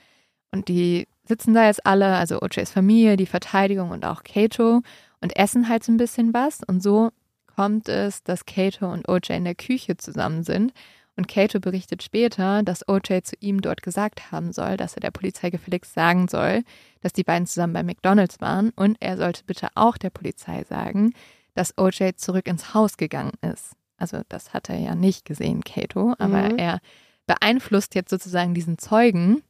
Und 0.51 0.69
die 0.69 1.07
sitzen 1.29 1.55
da 1.55 1.67
jetzt 1.67 1.87
alle, 1.87 2.17
also 2.17 2.41
OJs 2.43 2.71
Familie, 2.71 3.17
die 3.17 3.27
Verteidigung 3.27 3.91
und 3.91 4.05
auch 4.05 4.23
Kato 4.25 4.83
und 5.21 5.37
essen 5.37 5.69
halt 5.69 5.85
so 5.85 5.93
ein 5.93 5.97
bisschen 5.97 6.35
was. 6.35 6.61
Und 6.67 6.83
so 6.83 7.11
kommt 7.55 7.89
es, 7.89 8.23
dass 8.23 8.47
Kato 8.47 8.91
und 8.91 9.09
OJ 9.09 9.33
in 9.35 9.45
der 9.45 9.55
Küche 9.55 9.97
zusammen 9.97 10.43
sind. 10.43 10.73
Und 11.17 11.27
Kato 11.27 11.59
berichtet 11.59 12.05
später, 12.05 12.63
dass 12.63 12.89
OJ 12.89 13.23
zu 13.25 13.35
ihm 13.41 13.61
dort 13.61 13.83
gesagt 13.83 14.31
haben 14.31 14.53
soll, 14.53 14.77
dass 14.77 14.95
er 14.95 15.01
der 15.01 15.11
Polizei 15.11 15.51
gefälligst 15.51 15.93
sagen 15.93 16.29
soll, 16.29 16.63
dass 17.01 17.13
die 17.13 17.25
beiden 17.25 17.47
zusammen 17.47 17.73
bei 17.73 17.83
McDonalds 17.83 18.41
waren 18.41 18.71
und 18.77 18.97
er 19.01 19.17
sollte 19.17 19.43
bitte 19.45 19.69
auch 19.75 19.97
der 19.99 20.11
Polizei 20.11 20.63
sagen, 20.69 21.13
dass 21.55 21.77
OJ 21.77 22.11
zurück 22.17 22.47
ins 22.47 22.73
Haus 22.73 22.97
gegangen 22.97 23.33
ist. 23.43 23.73
Also 23.97 24.21
das 24.29 24.55
hat 24.55 24.71
er 24.71 24.79
ja 24.79 24.95
nicht 24.95 25.25
gesehen, 25.25 25.65
Kato, 25.65 26.15
aber 26.21 26.51
Mhm. 26.51 26.59
er 26.59 26.79
beeinflusst 27.27 27.97
jetzt 27.97 28.11
sozusagen 28.11 28.55
diesen 28.55 28.79
Zeugen, 28.79 29.43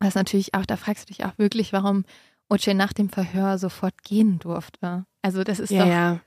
Was 0.00 0.14
natürlich 0.14 0.54
auch, 0.54 0.66
da 0.66 0.76
fragst 0.76 1.08
du 1.08 1.14
dich 1.14 1.24
auch 1.24 1.36
wirklich, 1.38 1.72
warum 1.72 2.04
OJ 2.48 2.74
nach 2.74 2.92
dem 2.92 3.08
Verhör 3.08 3.58
sofort 3.58 4.02
gehen 4.02 4.38
durfte. 4.38 5.06
Also 5.22 5.44
das 5.44 5.60
ist 5.60 5.70
ja, 5.70 5.84
doch. 5.84 5.90
Ja. 5.90 6.20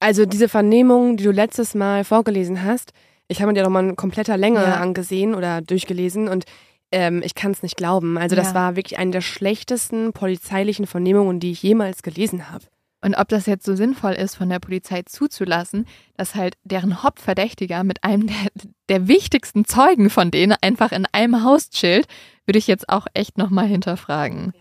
Also 0.00 0.26
diese 0.26 0.48
Vernehmung, 0.48 1.16
die 1.16 1.24
du 1.24 1.32
letztes 1.32 1.74
Mal 1.74 2.04
vorgelesen 2.04 2.62
hast, 2.62 2.92
ich 3.28 3.40
habe 3.40 3.48
mir 3.48 3.54
die 3.54 3.58
ja 3.58 3.64
nochmal 3.64 3.84
in 3.84 3.96
kompletter 3.96 4.36
Länge 4.36 4.62
ja. 4.62 4.76
angesehen 4.76 5.34
oder 5.34 5.60
durchgelesen 5.60 6.28
und 6.28 6.44
ähm, 6.90 7.22
ich 7.22 7.34
kann 7.34 7.50
es 7.50 7.62
nicht 7.62 7.76
glauben. 7.76 8.16
Also 8.16 8.34
das 8.34 8.48
ja. 8.48 8.54
war 8.54 8.76
wirklich 8.76 8.98
eine 8.98 9.10
der 9.10 9.20
schlechtesten 9.20 10.12
polizeilichen 10.12 10.86
Vernehmungen, 10.86 11.40
die 11.40 11.52
ich 11.52 11.62
jemals 11.62 12.02
gelesen 12.02 12.50
habe. 12.50 12.64
Und 13.00 13.14
ob 13.14 13.28
das 13.28 13.46
jetzt 13.46 13.64
so 13.64 13.76
sinnvoll 13.76 14.12
ist, 14.12 14.34
von 14.34 14.48
der 14.48 14.58
Polizei 14.58 15.02
zuzulassen, 15.02 15.86
dass 16.16 16.34
halt 16.34 16.56
deren 16.64 17.02
Hauptverdächtiger 17.02 17.84
mit 17.84 18.02
einem 18.02 18.26
der, 18.26 18.50
der 18.88 19.08
wichtigsten 19.08 19.64
Zeugen 19.64 20.10
von 20.10 20.30
denen 20.30 20.56
einfach 20.60 20.90
in 20.90 21.06
einem 21.12 21.44
Haus 21.44 21.70
chillt, 21.70 22.06
würde 22.44 22.58
ich 22.58 22.66
jetzt 22.66 22.88
auch 22.88 23.06
echt 23.14 23.38
nochmal 23.38 23.66
hinterfragen. 23.66 24.52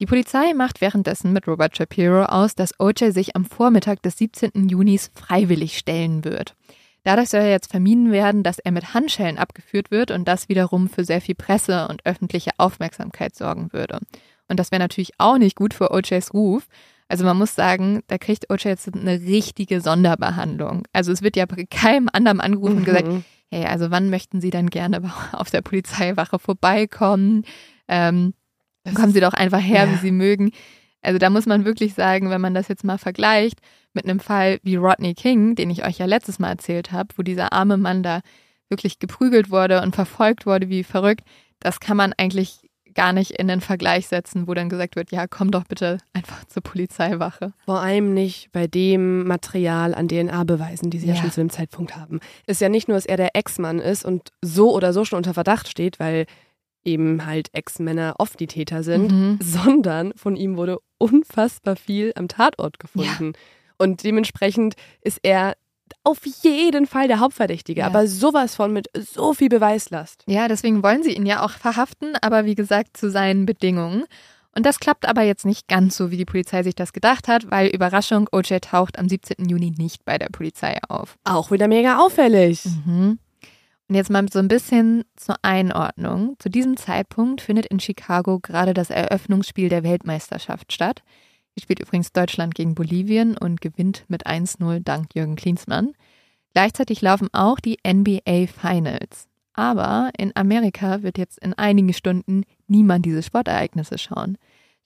Die 0.00 0.06
Polizei 0.06 0.54
macht 0.54 0.80
währenddessen 0.80 1.32
mit 1.32 1.46
Robert 1.46 1.76
Shapiro 1.76 2.24
aus, 2.24 2.54
dass 2.54 2.80
OJ 2.80 3.10
sich 3.10 3.36
am 3.36 3.44
Vormittag 3.44 4.02
des 4.02 4.16
17. 4.16 4.68
Junis 4.68 5.10
freiwillig 5.14 5.76
stellen 5.76 6.24
wird. 6.24 6.56
Dadurch 7.04 7.28
soll 7.28 7.42
jetzt 7.42 7.70
vermieden 7.70 8.10
werden, 8.10 8.42
dass 8.42 8.58
er 8.58 8.72
mit 8.72 8.92
Handschellen 8.94 9.38
abgeführt 9.38 9.90
wird 9.90 10.10
und 10.10 10.26
das 10.26 10.48
wiederum 10.48 10.88
für 10.88 11.04
sehr 11.04 11.20
viel 11.20 11.34
Presse 11.34 11.86
und 11.88 12.04
öffentliche 12.04 12.52
Aufmerksamkeit 12.56 13.36
sorgen 13.36 13.72
würde. 13.72 14.00
Und 14.48 14.58
das 14.58 14.70
wäre 14.70 14.80
natürlich 14.80 15.12
auch 15.18 15.38
nicht 15.38 15.56
gut 15.56 15.74
für 15.74 15.92
OJs 15.92 16.34
Ruf, 16.34 16.66
also 17.10 17.24
man 17.24 17.36
muss 17.36 17.56
sagen, 17.56 18.02
da 18.06 18.18
kriegt 18.18 18.50
OJ 18.50 18.68
jetzt 18.68 18.94
eine 18.94 19.20
richtige 19.20 19.80
Sonderbehandlung. 19.80 20.84
Also 20.92 21.10
es 21.10 21.22
wird 21.22 21.34
ja 21.34 21.44
bei 21.44 21.66
keinem 21.68 22.08
anderen 22.12 22.40
angerufen 22.40 22.78
und 22.78 22.84
gesagt, 22.84 23.08
mhm. 23.08 23.24
hey, 23.50 23.64
also 23.64 23.90
wann 23.90 24.10
möchten 24.10 24.40
Sie 24.40 24.50
denn 24.50 24.70
gerne 24.70 25.02
auf 25.32 25.50
der 25.50 25.60
Polizeiwache 25.60 26.38
vorbeikommen? 26.38 27.42
Ähm, 27.88 28.32
dann 28.84 28.94
kommen 28.94 29.12
Sie 29.12 29.18
doch 29.18 29.32
einfach 29.32 29.60
her, 29.60 29.86
ja. 29.86 29.92
wie 29.92 29.96
Sie 29.96 30.12
mögen. 30.12 30.52
Also 31.02 31.18
da 31.18 31.30
muss 31.30 31.46
man 31.46 31.64
wirklich 31.64 31.94
sagen, 31.94 32.30
wenn 32.30 32.40
man 32.40 32.54
das 32.54 32.68
jetzt 32.68 32.84
mal 32.84 32.98
vergleicht 32.98 33.58
mit 33.92 34.04
einem 34.04 34.20
Fall 34.20 34.60
wie 34.62 34.76
Rodney 34.76 35.14
King, 35.14 35.56
den 35.56 35.68
ich 35.68 35.84
euch 35.84 35.98
ja 35.98 36.06
letztes 36.06 36.38
Mal 36.38 36.50
erzählt 36.50 36.92
habe, 36.92 37.08
wo 37.16 37.22
dieser 37.22 37.52
arme 37.52 37.76
Mann 37.76 38.04
da 38.04 38.20
wirklich 38.68 39.00
geprügelt 39.00 39.50
wurde 39.50 39.82
und 39.82 39.96
verfolgt 39.96 40.46
wurde 40.46 40.68
wie 40.68 40.84
verrückt, 40.84 41.24
das 41.58 41.80
kann 41.80 41.96
man 41.96 42.12
eigentlich 42.12 42.59
gar 42.94 43.12
nicht 43.12 43.32
in 43.32 43.48
den 43.48 43.60
Vergleich 43.60 44.08
setzen, 44.08 44.46
wo 44.46 44.54
dann 44.54 44.68
gesagt 44.68 44.96
wird, 44.96 45.10
ja, 45.10 45.26
komm 45.26 45.50
doch 45.50 45.64
bitte 45.64 45.98
einfach 46.12 46.44
zur 46.46 46.62
Polizeiwache. 46.62 47.52
Vor 47.64 47.80
allem 47.80 48.14
nicht 48.14 48.50
bei 48.52 48.66
dem 48.66 49.26
Material 49.26 49.94
an 49.94 50.08
DNA-Beweisen, 50.08 50.90
die 50.90 50.98
sie 50.98 51.08
ja. 51.08 51.14
ja. 51.14 51.20
schon 51.20 51.30
zu 51.30 51.40
dem 51.40 51.50
Zeitpunkt 51.50 51.96
haben. 51.96 52.20
Ist 52.46 52.60
ja 52.60 52.68
nicht 52.68 52.88
nur, 52.88 52.96
dass 52.96 53.06
er 53.06 53.16
der 53.16 53.34
Ex-Mann 53.34 53.78
ist 53.78 54.04
und 54.04 54.30
so 54.42 54.74
oder 54.74 54.92
so 54.92 55.04
schon 55.04 55.18
unter 55.18 55.34
Verdacht 55.34 55.68
steht, 55.68 56.00
weil 56.00 56.26
eben 56.84 57.26
halt 57.26 57.48
Ex-Männer 57.52 58.14
oft 58.18 58.40
die 58.40 58.46
Täter 58.46 58.82
sind, 58.82 59.12
mhm. 59.12 59.38
sondern 59.42 60.12
von 60.16 60.36
ihm 60.36 60.56
wurde 60.56 60.78
unfassbar 60.98 61.76
viel 61.76 62.12
am 62.14 62.28
Tatort 62.28 62.78
gefunden. 62.78 63.32
Ja. 63.34 63.40
Und 63.78 64.04
dementsprechend 64.04 64.74
ist 65.00 65.20
er 65.22 65.54
auf 66.04 66.20
jeden 66.42 66.86
Fall 66.86 67.08
der 67.08 67.20
Hauptverdächtige, 67.20 67.80
ja. 67.80 67.86
aber 67.86 68.06
sowas 68.06 68.54
von 68.54 68.72
mit 68.72 68.88
so 68.96 69.34
viel 69.34 69.48
Beweislast. 69.48 70.24
Ja, 70.26 70.48
deswegen 70.48 70.82
wollen 70.82 71.02
sie 71.02 71.14
ihn 71.14 71.26
ja 71.26 71.44
auch 71.44 71.52
verhaften, 71.52 72.14
aber 72.20 72.44
wie 72.44 72.54
gesagt 72.54 72.96
zu 72.96 73.10
seinen 73.10 73.46
Bedingungen. 73.46 74.04
Und 74.54 74.66
das 74.66 74.80
klappt 74.80 75.06
aber 75.06 75.22
jetzt 75.22 75.46
nicht 75.46 75.68
ganz 75.68 75.96
so, 75.96 76.10
wie 76.10 76.16
die 76.16 76.24
Polizei 76.24 76.62
sich 76.62 76.74
das 76.74 76.92
gedacht 76.92 77.28
hat, 77.28 77.50
weil 77.50 77.68
Überraschung, 77.68 78.28
OJ 78.32 78.58
taucht 78.60 78.98
am 78.98 79.08
17. 79.08 79.48
Juni 79.48 79.72
nicht 79.76 80.04
bei 80.04 80.18
der 80.18 80.28
Polizei 80.28 80.78
auf. 80.88 81.16
Auch 81.24 81.50
wieder 81.50 81.68
mega 81.68 81.98
auffällig. 81.98 82.64
Mhm. 82.84 83.18
Und 83.88 83.94
jetzt 83.94 84.10
mal 84.10 84.24
so 84.30 84.38
ein 84.38 84.48
bisschen 84.48 85.04
zur 85.16 85.36
Einordnung. 85.42 86.36
Zu 86.38 86.48
diesem 86.48 86.76
Zeitpunkt 86.76 87.40
findet 87.40 87.66
in 87.66 87.80
Chicago 87.80 88.38
gerade 88.40 88.74
das 88.74 88.90
Eröffnungsspiel 88.90 89.68
der 89.68 89.82
Weltmeisterschaft 89.82 90.72
statt. 90.72 91.02
Hier 91.54 91.62
spielt 91.62 91.80
übrigens 91.80 92.12
Deutschland 92.12 92.54
gegen 92.54 92.74
Bolivien 92.74 93.36
und 93.36 93.60
gewinnt 93.60 94.04
mit 94.08 94.26
1-0 94.26 94.80
dank 94.80 95.14
Jürgen 95.14 95.36
Klinsmann. 95.36 95.92
Gleichzeitig 96.52 97.00
laufen 97.00 97.28
auch 97.32 97.60
die 97.60 97.78
NBA 97.86 98.46
Finals. 98.46 99.28
Aber 99.52 100.10
in 100.16 100.34
Amerika 100.36 101.02
wird 101.02 101.18
jetzt 101.18 101.38
in 101.38 101.54
einigen 101.54 101.92
Stunden 101.92 102.44
niemand 102.66 103.04
diese 103.04 103.22
Sportereignisse 103.22 103.98
schauen. 103.98 104.38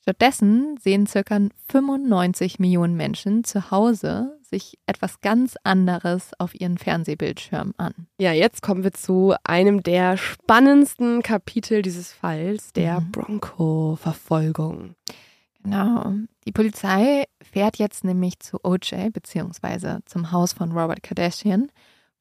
Stattdessen 0.03 0.77
sehen 0.83 1.07
circa 1.07 1.39
95 1.71 2.59
Millionen 2.59 2.95
Menschen 2.95 3.43
zu 3.43 3.71
Hause 3.71 4.39
sich 4.43 4.79
etwas 4.87 5.23
ganz 5.23 5.57
anderes 5.65 6.33
auf 6.39 6.55
ihren 6.55 6.77
Fernsehbildschirm 6.77 7.73
an. 7.79 7.95
Ja, 8.21 8.33
jetzt 8.33 8.63
kommen 8.63 8.85
wir 8.85 8.93
zu 8.93 9.35
einem 9.45 9.83
der 9.83 10.19
spannendsten 10.19 11.23
Kapitel 11.23 11.81
dieses 11.81 12.13
Falls, 12.13 12.73
der 12.75 13.01
mhm. 13.01 13.13
Bronco-Verfolgung. 13.13 14.95
Genau. 15.65 16.13
Die 16.47 16.53
Polizei 16.53 17.25
fährt 17.43 17.79
jetzt 17.79 18.05
nämlich 18.05 18.39
zu 18.39 18.59
OJ, 18.63 19.11
beziehungsweise 19.13 20.01
zum 20.05 20.31
Haus 20.31 20.53
von 20.53 20.73
Robert 20.73 21.03
Kardashian, 21.03 21.73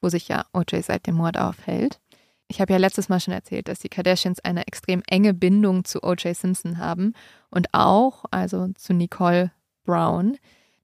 wo 0.02 0.10
sich 0.10 0.30
ja 0.30 0.46
OJ 0.54 0.82
seit 0.82 1.06
dem 1.08 1.16
Mord 1.16 1.38
aufhält. 1.38 2.00
Ich 2.48 2.62
habe 2.62 2.72
ja 2.72 2.80
letztes 2.80 3.10
Mal 3.10 3.20
schon 3.20 3.34
erzählt, 3.34 3.68
dass 3.68 3.80
die 3.80 3.90
Kardashians 3.90 4.40
eine 4.40 4.66
extrem 4.68 5.04
enge 5.08 5.34
Bindung 5.34 5.84
zu 5.84 6.04
OJ 6.04 6.34
Simpson 6.34 6.78
haben 6.78 7.14
und 7.50 7.68
auch, 7.74 8.26
also 8.32 8.70
zu 8.76 8.94
Nicole 8.94 9.52
Brown. 9.84 10.38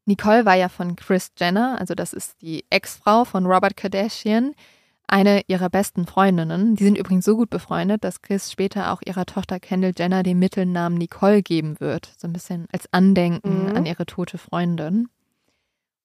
Nicole 0.06 0.46
war 0.46 0.56
ja 0.56 0.68
von 0.68 0.96
Chris 0.96 1.32
Jenner, 1.38 1.80
also 1.80 1.96
das 1.96 2.12
ist 2.14 2.42
die 2.42 2.66
Ex-Frau 2.70 3.24
von 3.24 3.46
Robert 3.46 3.78
Kardashian, 3.78 4.54
eine 5.10 5.42
ihrer 5.48 5.70
besten 5.70 6.06
Freundinnen. 6.06 6.76
Die 6.76 6.84
sind 6.84 6.98
übrigens 6.98 7.26
so 7.26 7.36
gut 7.36 7.50
befreundet, 7.50 8.04
dass 8.04 8.22
Chris 8.22 8.52
später 8.52 8.92
auch 8.92 9.02
ihrer 9.06 9.26
Tochter 9.26 9.60
Kendall 9.60 9.94
Jenner 9.98 10.24
den 10.24 10.40
Mittelnamen 10.40 10.98
Nicole 10.98 11.42
geben 11.42 11.80
wird. 11.80 12.14
So 12.18 12.28
ein 12.28 12.34
bisschen 12.34 12.68
als 12.72 12.92
Andenken 12.94 13.70
mhm. 13.70 13.76
an 13.76 13.86
ihre 13.86 14.06
tote 14.06 14.38
Freundin. 14.38 15.10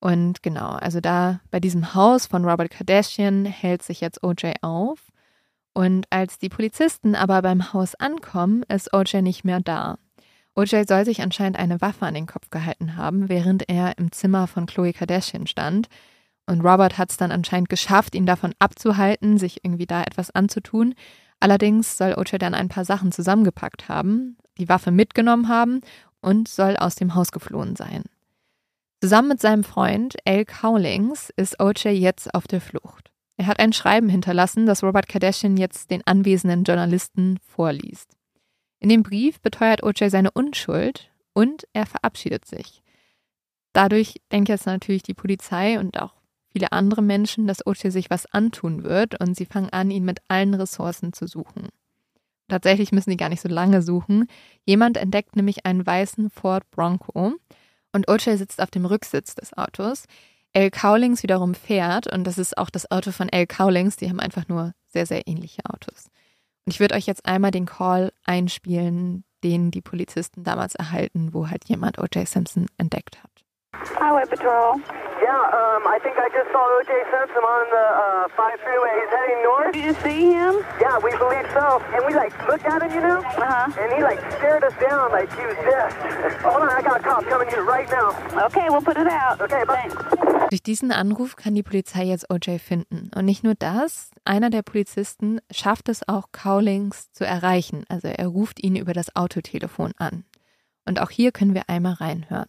Und 0.00 0.42
genau, 0.42 0.70
also 0.70 1.00
da 1.00 1.40
bei 1.50 1.61
diesem 1.61 1.94
Haus 1.94 2.26
von 2.26 2.44
Robert 2.44 2.70
Kardashian 2.70 3.46
hält 3.46 3.82
sich 3.82 4.00
jetzt 4.00 4.22
OJ 4.22 4.52
auf. 4.61 4.98
Und 5.72 6.07
als 6.11 6.38
die 6.38 6.48
Polizisten 6.48 7.14
aber 7.14 7.42
beim 7.42 7.72
Haus 7.72 7.94
ankommen, 7.94 8.64
ist 8.68 8.92
OJ 8.92 9.22
nicht 9.22 9.44
mehr 9.44 9.61
da. 9.61 9.98
OJ 10.55 10.84
soll 10.86 11.05
sich 11.05 11.20
anscheinend 11.20 11.59
eine 11.59 11.80
Waffe 11.80 12.07
an 12.07 12.14
den 12.14 12.26
Kopf 12.26 12.50
gehalten 12.50 12.96
haben, 12.96 13.28
während 13.28 13.68
er 13.68 13.98
im 13.98 14.12
Zimmer 14.12 14.46
von 14.46 14.66
Chloe 14.66 14.92
Kardashian 14.92 15.46
stand. 15.46 15.88
Und 16.47 16.61
Robert 16.61 16.99
hat 16.99 17.11
es 17.11 17.16
dann 17.16 17.32
anscheinend 17.32 17.68
geschafft, 17.68 18.14
ihn 18.14 18.26
davon 18.26 18.55
abzuhalten, 18.59 19.38
sich 19.38 19.64
irgendwie 19.64 19.86
da 19.86 20.03
etwas 20.03 20.30
anzutun. 20.30 20.95
Allerdings 21.40 21.97
soll 21.97 22.14
Oche 22.14 22.38
dann 22.38 22.55
ein 22.55 22.68
paar 22.68 22.84
Sachen 22.84 23.12
zusammengepackt 23.12 23.88
haben, 23.88 24.36
die 24.59 24.68
Waffe 24.68 24.90
mitgenommen 24.90 25.49
haben 25.49 25.80
und 26.20 26.49
soll 26.49 26.76
aus 26.76 26.95
dem 26.97 27.14
Haus 27.14 27.32
geflohen 27.32 27.76
sein. 27.76 28.05
Zusammen 29.01 29.28
mit 29.28 29.40
seinem 29.40 29.64
Freund 29.64 30.16
Al 30.24 30.45
Cowlings 30.45 31.30
ist 31.36 31.61
Oche 31.61 31.90
jetzt 31.90 32.34
auf 32.34 32.47
der 32.47 32.61
Flucht. 32.61 33.11
Er 33.36 33.47
hat 33.47 33.59
ein 33.59 33.72
Schreiben 33.72 34.09
hinterlassen, 34.09 34.64
das 34.64 34.82
Robert 34.82 35.09
Kardashian 35.09 35.57
jetzt 35.57 35.90
den 35.90 36.07
anwesenden 36.07 36.64
Journalisten 36.64 37.38
vorliest. 37.42 38.16
In 38.80 38.88
dem 38.88 39.03
Brief 39.03 39.40
beteuert 39.40 39.82
Oche 39.82 40.09
seine 40.09 40.30
Unschuld 40.30 41.11
und 41.32 41.66
er 41.72 41.86
verabschiedet 41.86 42.45
sich. 42.45 42.82
Dadurch 43.72 44.20
denkt 44.30 44.49
jetzt 44.49 44.66
natürlich 44.66 45.03
die 45.03 45.14
Polizei 45.14 45.78
und 45.78 46.01
auch 46.01 46.14
viele 46.55 46.70
andere 46.70 47.02
Menschen, 47.02 47.48
dass 47.48 47.66
Oche 47.66 47.90
sich 47.90 48.11
was 48.11 48.26
antun 48.26 48.84
wird 48.84 49.20
und 49.20 49.36
sie 49.36 49.44
fangen 49.44 49.70
an, 49.70 49.90
ihn 49.90 50.05
mit 50.05 50.20
allen 50.28 50.55
Ressourcen 50.55 51.12
zu 51.12 51.26
suchen. 51.26 51.68
Tatsächlich 52.48 52.92
müssen 52.92 53.11
die 53.11 53.16
gar 53.16 53.28
nicht 53.28 53.40
so 53.40 53.48
lange 53.48 53.82
suchen. 53.82 54.28
Jemand 54.64 54.96
entdeckt 54.96 55.34
nämlich 55.34 55.66
einen 55.66 55.84
weißen 55.84 56.30
Ford 56.30 56.62
Bronco 56.70 57.32
und 57.92 58.09
Oche 58.09 58.36
sitzt 58.36 58.62
auf 58.62 58.70
dem 58.70 58.86
Rücksitz 58.86 59.34
des 59.34 59.52
Autos. 59.59 60.05
L. 60.52 60.70
Cowlings 60.70 61.24
wiederum 61.24 61.55
fährt 61.55 62.12
und 62.12 62.24
das 62.24 62.38
ist 62.38 62.57
auch 62.57 62.70
das 62.70 62.88
Auto 62.88 63.11
von 63.11 63.28
L. 63.28 63.46
Cowlings. 63.48 63.96
Die 63.96 64.09
haben 64.09 64.20
einfach 64.20 64.46
nur 64.46 64.74
sehr, 64.86 65.07
sehr 65.07 65.26
ähnliche 65.26 65.62
Autos. 65.64 66.07
Und 66.64 66.72
ich 66.72 66.78
würde 66.78 66.94
euch 66.94 67.07
jetzt 67.07 67.26
einmal 67.26 67.50
den 67.50 67.66
Call 67.66 68.12
einspielen, 68.24 69.24
den 69.42 69.72
die 69.72 69.82
Polizisten 69.82 70.44
damals 70.44 70.76
erhalten, 70.76 71.34
wo 71.34 71.50
halt 71.50 71.68
jemand 71.68 71.98
O.J. 71.98 72.28
Simpson 72.28 72.66
entdeckt 72.78 73.20
hat. 73.20 73.30
Highway 73.98 74.24
Patrol. 74.28 74.80
Yeah, 75.25 75.41
um, 75.41 75.89
I 75.89 75.97
think 76.05 76.20
I 76.20 76.29
just 76.29 76.53
saw 76.53 76.61
O.J. 76.61 76.93
Simpson 77.09 77.41
on 77.41 77.64
the 77.72 77.87
uh, 77.97 78.37
5 78.37 78.61
freeway. 78.61 78.93
He's 79.01 79.09
heading 79.09 79.41
north. 79.41 79.72
Did 79.72 79.85
you 79.89 79.97
see 80.05 80.37
him? 80.37 80.61
Yeah, 80.77 81.01
we 81.01 81.16
believe 81.16 81.49
so. 81.57 81.81
And 81.97 82.05
we, 82.05 82.12
like, 82.12 82.37
looked 82.45 82.66
at 82.68 82.83
him, 82.85 82.93
you 82.93 83.01
know? 83.01 83.25
Uh-huh. 83.25 83.72
And 83.81 83.89
he, 83.97 84.05
like, 84.05 84.20
stared 84.37 84.64
us 84.64 84.77
down 84.77 85.12
like 85.16 85.33
he 85.33 85.47
was 85.49 85.57
dead. 85.64 85.89
Hold 86.45 86.61
on, 86.61 86.68
I 86.68 86.83
got 86.83 87.01
a 87.01 87.03
cop 87.03 87.25
coming 87.25 87.49
here 87.49 87.64
right 87.64 87.89
now. 87.89 88.12
Okay, 88.53 88.68
we'll 88.68 88.85
put 88.85 88.99
it 88.99 89.09
out. 89.09 89.41
Okay, 89.41 89.64
bye. 89.64 89.89
Thanks. 89.89 90.51
Durch 90.51 90.62
diesen 90.62 90.93
Anruf 90.93 91.37
kann 91.37 91.55
die 91.55 91.62
Polizei 91.62 92.05
jetzt 92.05 92.31
OJ 92.31 92.59
finden. 92.59 93.11
Und 93.14 93.25
nicht 93.25 93.45
nur 93.45 93.55
das, 93.55 94.11
einer 94.27 94.51
der 94.51 94.61
Polizisten 94.62 95.41
schafft 95.51 95.89
es 95.89 96.07
auch, 96.07 96.33
Cowlings 96.33 97.11
zu 97.12 97.25
erreichen. 97.25 97.85
Also 97.89 98.09
er 98.09 98.27
ruft 98.27 98.62
ihn 98.62 98.77
über 98.77 98.93
das 98.93 99.16
Autotelefon 99.16 99.93
an. 99.97 100.25
Und 100.87 101.01
auch 101.01 101.11
hier 101.11 101.32
können 101.32 101.55
wir 101.55 101.62
einmal 101.68 101.95
reinhören. 101.95 102.49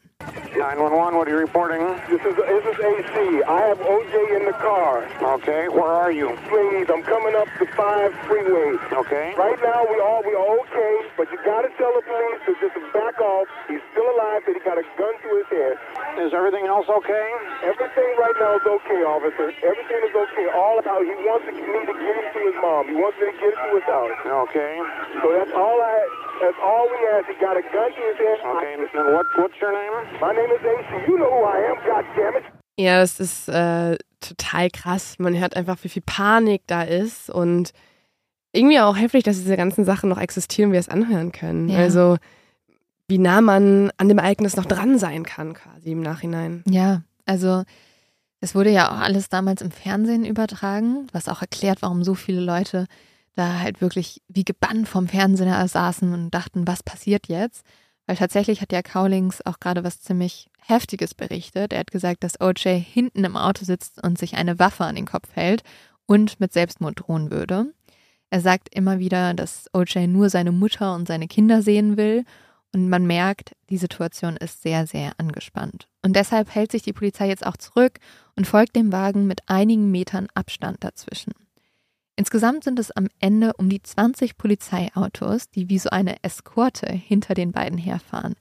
911, 0.55 1.15
what 1.15 1.27
are 1.27 1.31
you 1.31 1.37
reporting? 1.37 1.83
This 2.07 2.23
is 2.23 2.35
this 2.35 2.63
is 2.63 2.77
AC. 2.79 3.43
I 3.43 3.59
have 3.67 3.79
OJ 3.79 4.13
in 4.39 4.43
the 4.47 4.55
car. 4.63 5.03
Okay, 5.39 5.67
where 5.67 5.91
are 5.91 6.11
you? 6.11 6.31
Please, 6.47 6.87
I'm 6.87 7.03
coming 7.03 7.35
up 7.35 7.47
the 7.59 7.67
five 7.75 8.15
freeway. 8.25 8.79
Okay. 8.91 9.35
Right 9.37 9.59
now, 9.59 9.83
we 9.83 9.99
all 9.99 10.23
we 10.23 10.31
are 10.31 10.51
okay, 10.63 10.93
but 11.19 11.27
you 11.31 11.37
gotta 11.43 11.69
tell 11.77 11.91
the 11.91 12.03
police 12.07 12.39
to 12.47 12.51
just 12.63 12.75
back 12.95 13.19
off. 13.19 13.47
He's 13.67 13.83
still 13.91 14.07
alive, 14.15 14.47
but 14.47 14.55
he 14.55 14.61
got 14.63 14.79
a 14.79 14.87
gun 14.95 15.13
to 15.13 15.29
his 15.43 15.47
head. 15.51 15.75
Is 16.23 16.31
everything 16.33 16.65
else 16.65 16.87
okay? 16.87 17.27
Everything 17.67 18.09
right 18.15 18.35
now 18.39 18.55
is 18.55 18.65
okay, 18.65 19.03
officer. 19.03 19.51
Everything 19.59 20.01
is 20.07 20.15
okay. 20.15 20.47
All 20.55 20.79
out. 20.79 21.03
He 21.03 21.15
wants 21.27 21.45
to, 21.45 21.53
me 21.53 21.61
to 21.61 21.95
get 21.95 22.15
him 22.15 22.27
to 22.31 22.41
his 22.47 22.57
mom. 22.63 22.87
He 22.87 22.95
wants 22.95 23.19
me 23.19 23.31
to 23.31 23.37
get 23.37 23.51
him 23.51 23.59
to 23.59 23.71
his 23.75 23.87
house. 23.91 24.15
Okay. 24.49 24.79
So 25.19 25.35
that's 25.35 25.51
all 25.51 25.77
I. 25.83 25.95
That's 26.35 26.59
all 26.59 26.83
we 26.91 26.99
ask. 27.15 27.27
He 27.31 27.35
got 27.39 27.55
a 27.55 27.63
gun 27.71 27.91
to 27.91 28.01
his 28.11 28.17
head. 28.19 28.24
Okay, 28.25 28.73
and 28.73 29.13
what, 29.13 29.25
what's 29.37 29.53
your 29.61 29.71
name? 29.71 30.19
My 30.19 30.33
name 30.33 30.51
is 30.51 30.61
AC. 30.63 31.07
You 31.07 31.17
know 31.17 31.29
who 31.29 31.43
I 31.45 31.69
am. 31.69 31.77
God 31.85 32.05
damn 32.15 32.35
it. 32.35 32.43
Ja, 32.77 33.01
es 33.01 33.19
ist 33.19 33.47
äh, 33.47 33.97
total 34.19 34.69
krass. 34.69 35.17
Man 35.19 35.37
hört 35.37 35.55
einfach, 35.55 35.77
wie 35.83 35.89
viel 35.89 36.03
Panik 36.05 36.63
da 36.67 36.83
ist 36.83 37.29
und 37.29 37.71
irgendwie 38.51 38.79
auch 38.79 38.97
heftig, 38.97 39.23
dass 39.23 39.37
diese 39.37 39.57
ganzen 39.57 39.85
Sachen 39.85 40.09
noch 40.09 40.19
existieren, 40.19 40.71
wir 40.71 40.79
es 40.79 40.89
anhören 40.89 41.31
können. 41.31 41.69
Ja. 41.69 41.79
Also 41.79 42.17
wie 43.07 43.17
nah 43.19 43.41
man 43.41 43.91
an 43.97 44.09
dem 44.09 44.17
Ereignis 44.17 44.55
noch 44.55 44.65
dran 44.65 44.97
sein 44.97 45.23
kann, 45.23 45.53
quasi 45.53 45.91
im 45.91 46.01
Nachhinein. 46.01 46.63
Ja, 46.67 47.03
also 47.25 47.63
es 48.41 48.55
wurde 48.55 48.71
ja 48.71 48.91
auch 48.91 48.99
alles 48.99 49.29
damals 49.29 49.61
im 49.61 49.71
Fernsehen 49.71 50.25
übertragen, 50.25 51.07
was 51.11 51.29
auch 51.29 51.41
erklärt, 51.41 51.81
warum 51.81 52.03
so 52.03 52.15
viele 52.15 52.41
Leute 52.41 52.87
da 53.35 53.59
halt 53.59 53.81
wirklich 53.81 54.21
wie 54.27 54.45
gebannt 54.45 54.87
vom 54.87 55.07
Fernseher 55.07 55.67
saßen 55.67 56.13
und 56.13 56.31
dachten, 56.31 56.67
was 56.67 56.81
passiert 56.83 57.27
jetzt? 57.27 57.65
Weil 58.07 58.17
tatsächlich 58.17 58.61
hat 58.61 58.71
ja 58.71 58.81
Cowlings 58.81 59.45
auch 59.45 59.59
gerade 59.59 59.83
was 59.83 60.01
ziemlich 60.01 60.49
Heftiges 60.61 61.13
berichtet. 61.13 61.73
Er 61.73 61.79
hat 61.79 61.91
gesagt, 61.91 62.23
dass 62.23 62.39
OJ 62.39 62.79
hinten 62.79 63.23
im 63.23 63.35
Auto 63.37 63.65
sitzt 63.65 64.03
und 64.03 64.17
sich 64.17 64.35
eine 64.35 64.59
Waffe 64.59 64.85
an 64.85 64.95
den 64.95 65.05
Kopf 65.05 65.29
hält 65.33 65.63
und 66.05 66.39
mit 66.39 66.53
Selbstmord 66.53 66.99
drohen 66.99 67.31
würde. 67.31 67.73
Er 68.29 68.41
sagt 68.41 68.73
immer 68.73 68.99
wieder, 68.99 69.33
dass 69.33 69.69
OJ 69.73 70.07
nur 70.07 70.29
seine 70.29 70.51
Mutter 70.51 70.93
und 70.93 71.07
seine 71.07 71.27
Kinder 71.27 71.61
sehen 71.61 71.97
will 71.97 72.25
und 72.73 72.89
man 72.89 73.05
merkt, 73.05 73.55
die 73.69 73.77
Situation 73.77 74.35
ist 74.35 74.61
sehr, 74.61 74.85
sehr 74.85 75.13
angespannt. 75.17 75.87
Und 76.01 76.15
deshalb 76.15 76.53
hält 76.53 76.73
sich 76.73 76.81
die 76.81 76.93
Polizei 76.93 77.27
jetzt 77.27 77.45
auch 77.45 77.57
zurück 77.57 77.99
und 78.35 78.47
folgt 78.47 78.75
dem 78.75 78.91
Wagen 78.91 79.27
mit 79.27 79.39
einigen 79.47 79.91
Metern 79.91 80.27
Abstand 80.33 80.83
dazwischen. 80.83 81.33
Insgesamt 82.17 82.63
sind 82.63 82.79
es 82.79 82.91
am 82.91 83.07
Ende 83.19 83.51
um 83.57 83.67
die 83.69 83.81
20 83.81 84.37
Polizeiautos, 84.37 85.49
die 85.49 85.69
wie 85.69 85.79
so 85.79 85.89
eine 85.89 86.15
Eskorte 86.23 86.91
hinter 86.91 87.33
den 87.33 87.51
beiden 87.51 87.77
herfahren. 87.77 88.35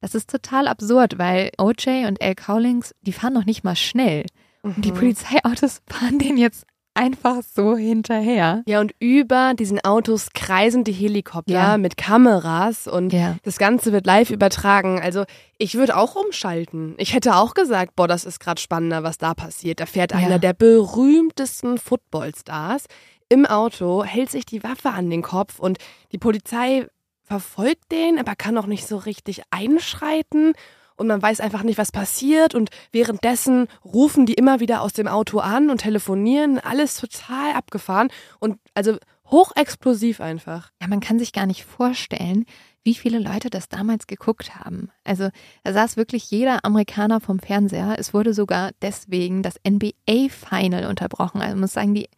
Das 0.00 0.14
ist 0.14 0.30
total 0.30 0.68
absurd, 0.68 1.18
weil 1.18 1.50
OJ 1.58 2.06
und 2.06 2.22
Al 2.22 2.34
Cowlings, 2.34 2.94
die 3.02 3.12
fahren 3.12 3.34
noch 3.34 3.44
nicht 3.46 3.64
mal 3.64 3.76
schnell. 3.76 4.24
Und 4.62 4.84
die 4.84 4.92
Polizeiautos 4.92 5.80
fahren 5.90 6.18
denen 6.18 6.38
jetzt 6.38 6.64
einfach 6.94 7.42
so 7.42 7.76
hinterher. 7.76 8.62
Ja, 8.66 8.80
und 8.80 8.92
über 8.98 9.54
diesen 9.54 9.80
Autos 9.84 10.30
kreisen 10.34 10.82
die 10.82 10.92
Helikopter 10.92 11.52
Ja. 11.52 11.78
mit 11.78 11.96
Kameras 11.96 12.88
und 12.88 13.12
Ja. 13.12 13.36
das 13.44 13.58
Ganze 13.58 13.92
wird 13.92 14.04
live 14.06 14.30
übertragen. 14.30 15.00
Also 15.00 15.24
ich 15.58 15.74
würde 15.76 15.96
auch 15.96 16.16
umschalten. 16.16 16.94
Ich 16.98 17.14
hätte 17.14 17.36
auch 17.36 17.54
gesagt, 17.54 17.94
boah, 17.94 18.08
das 18.08 18.24
ist 18.24 18.40
gerade 18.40 18.60
spannender, 18.60 19.04
was 19.04 19.16
da 19.18 19.34
passiert. 19.34 19.78
Da 19.78 19.86
fährt 19.86 20.10
Ja. 20.12 20.18
einer 20.18 20.38
der 20.40 20.54
berühmtesten 20.54 21.78
Footballstars 21.78 22.86
im 23.28 23.46
Auto, 23.46 24.04
hält 24.04 24.30
sich 24.30 24.46
die 24.46 24.62
Waffe 24.62 24.90
an 24.90 25.10
den 25.10 25.22
Kopf 25.22 25.58
und 25.58 25.78
die 26.12 26.18
Polizei 26.18 26.86
verfolgt 27.22 27.92
den, 27.92 28.18
aber 28.18 28.34
kann 28.34 28.56
auch 28.58 28.66
nicht 28.66 28.86
so 28.86 28.96
richtig 28.96 29.42
einschreiten. 29.50 30.54
Und 30.96 31.06
man 31.06 31.22
weiß 31.22 31.40
einfach 31.40 31.62
nicht, 31.62 31.78
was 31.78 31.92
passiert. 31.92 32.56
Und 32.56 32.70
währenddessen 32.90 33.68
rufen 33.84 34.26
die 34.26 34.34
immer 34.34 34.58
wieder 34.58 34.82
aus 34.82 34.94
dem 34.94 35.06
Auto 35.06 35.38
an 35.38 35.70
und 35.70 35.78
telefonieren. 35.82 36.58
Alles 36.58 36.96
total 36.96 37.52
abgefahren. 37.52 38.08
Und 38.40 38.58
also 38.74 38.96
hochexplosiv 39.30 40.20
einfach. 40.20 40.72
Ja, 40.80 40.88
man 40.88 41.00
kann 41.00 41.20
sich 41.20 41.32
gar 41.32 41.46
nicht 41.46 41.64
vorstellen, 41.64 42.46
wie 42.82 42.94
viele 42.94 43.18
Leute 43.18 43.50
das 43.50 43.68
damals 43.68 44.06
geguckt 44.06 44.56
haben. 44.56 44.90
Also 45.04 45.28
da 45.62 45.72
saß 45.72 45.96
wirklich 45.96 46.30
jeder 46.30 46.64
Amerikaner 46.64 47.20
vom 47.20 47.38
Fernseher. 47.38 47.96
Es 47.98 48.12
wurde 48.12 48.34
sogar 48.34 48.70
deswegen 48.82 49.42
das 49.42 49.54
NBA-Final 49.68 50.86
unterbrochen. 50.86 51.42
Also 51.42 51.52
man 51.54 51.60
muss 51.60 51.74
sagen, 51.74 51.94
die 51.94 52.08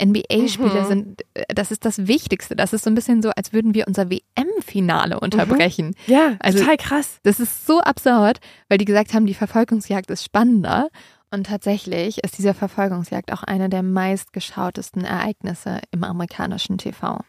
NBA-Spiele 0.00 0.82
Mhm. 0.82 0.86
sind, 0.86 1.22
äh, 1.34 1.44
das 1.54 1.70
ist 1.70 1.84
das 1.84 2.06
Wichtigste. 2.06 2.56
Das 2.56 2.72
ist 2.72 2.84
so 2.84 2.90
ein 2.90 2.94
bisschen 2.94 3.22
so, 3.22 3.30
als 3.30 3.52
würden 3.52 3.74
wir 3.74 3.86
unser 3.86 4.10
WM-Finale 4.10 5.20
unterbrechen. 5.20 5.94
Ja, 6.06 6.36
Also- 6.40 6.58
total 6.58 6.76
krass. 6.76 7.18
Das 7.22 7.38
ist 7.40 7.66
so 7.66 7.80
absurd, 7.80 8.40
weil 8.68 8.78
die 8.78 8.84
gesagt 8.84 9.14
haben, 9.14 9.26
die 9.26 9.34
Verfolgungsjagd 9.34 10.10
ist 10.10 10.24
spannender. 10.24 10.88
Und 11.32 11.46
tatsächlich 11.46 12.24
ist 12.24 12.38
diese 12.38 12.54
Verfolgungsjagd 12.54 13.32
auch 13.32 13.44
eine 13.44 13.68
der 13.68 13.84
meistgeschautesten 13.84 15.04
Ereignisse 15.04 15.80
im 15.92 16.02
amerikanischen 16.02 16.76
TV. 16.78 17.20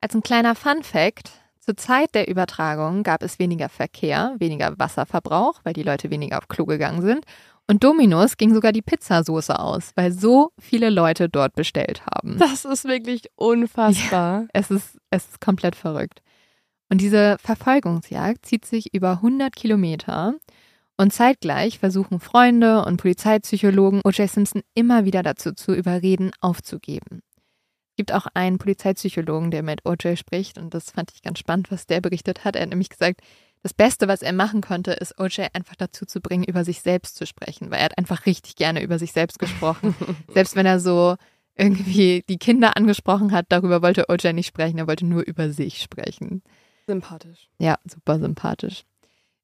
Als 0.00 0.14
ein 0.14 0.22
kleiner 0.22 0.54
Fun-Fact: 0.54 1.30
Zur 1.60 1.76
Zeit 1.76 2.14
der 2.14 2.28
Übertragung 2.28 3.02
gab 3.02 3.22
es 3.22 3.38
weniger 3.38 3.68
Verkehr, 3.68 4.34
weniger 4.38 4.78
Wasserverbrauch, 4.78 5.60
weil 5.64 5.74
die 5.74 5.82
Leute 5.82 6.08
weniger 6.10 6.38
auf 6.38 6.48
Klo 6.48 6.64
gegangen 6.64 7.02
sind. 7.02 7.26
Und 7.70 7.84
Dominos 7.84 8.38
ging 8.38 8.54
sogar 8.54 8.72
die 8.72 8.82
Pizzasoße 8.82 9.58
aus, 9.58 9.92
weil 9.94 10.10
so 10.10 10.52
viele 10.58 10.88
Leute 10.88 11.28
dort 11.28 11.54
bestellt 11.54 12.02
haben. 12.06 12.38
Das 12.38 12.64
ist 12.64 12.86
wirklich 12.86 13.24
unfassbar. 13.36 14.48
Es 14.54 14.70
ist, 14.70 14.98
es 15.10 15.26
ist 15.26 15.40
komplett 15.40 15.76
verrückt. 15.76 16.22
Und 16.88 17.02
diese 17.02 17.36
Verfolgungsjagd 17.40 18.46
zieht 18.46 18.64
sich 18.64 18.94
über 18.94 19.12
100 19.12 19.54
Kilometer. 19.54 20.34
Und 20.96 21.12
zeitgleich 21.12 21.78
versuchen 21.78 22.20
Freunde 22.20 22.84
und 22.84 22.96
Polizeipsychologen 22.96 24.00
O.J. 24.02 24.28
Simpson 24.28 24.62
immer 24.74 25.04
wieder 25.04 25.22
dazu 25.22 25.52
zu 25.52 25.74
überreden, 25.74 26.32
aufzugeben. 26.40 27.20
Es 27.90 27.96
gibt 27.98 28.12
auch 28.12 28.26
einen 28.32 28.58
Polizeipsychologen, 28.58 29.50
der 29.50 29.62
mit 29.62 29.84
O.J. 29.84 30.18
spricht. 30.18 30.56
Und 30.56 30.72
das 30.72 30.90
fand 30.92 31.12
ich 31.12 31.20
ganz 31.20 31.38
spannend, 31.38 31.70
was 31.70 31.86
der 31.86 32.00
berichtet 32.00 32.44
hat. 32.44 32.56
Er 32.56 32.62
hat 32.62 32.70
nämlich 32.70 32.88
gesagt, 32.88 33.20
das 33.62 33.74
Beste, 33.74 34.08
was 34.08 34.22
er 34.22 34.32
machen 34.32 34.60
konnte, 34.60 34.92
ist 34.92 35.18
O.J. 35.18 35.48
einfach 35.52 35.76
dazu 35.76 36.06
zu 36.06 36.20
bringen, 36.20 36.44
über 36.44 36.64
sich 36.64 36.80
selbst 36.80 37.16
zu 37.16 37.26
sprechen. 37.26 37.70
Weil 37.70 37.78
er 37.78 37.86
hat 37.86 37.98
einfach 37.98 38.26
richtig 38.26 38.56
gerne 38.56 38.82
über 38.82 38.98
sich 38.98 39.12
selbst 39.12 39.38
gesprochen. 39.38 39.94
Selbst 40.32 40.56
wenn 40.56 40.66
er 40.66 40.80
so 40.80 41.16
irgendwie 41.56 42.24
die 42.28 42.38
Kinder 42.38 42.76
angesprochen 42.76 43.32
hat, 43.32 43.46
darüber 43.48 43.82
wollte 43.82 44.08
OJ 44.08 44.32
nicht 44.32 44.46
sprechen, 44.46 44.78
er 44.78 44.86
wollte 44.86 45.04
nur 45.04 45.22
über 45.22 45.50
sich 45.50 45.82
sprechen. 45.82 46.42
Sympathisch. 46.86 47.48
Ja, 47.58 47.78
super 47.84 48.18
sympathisch. 48.20 48.84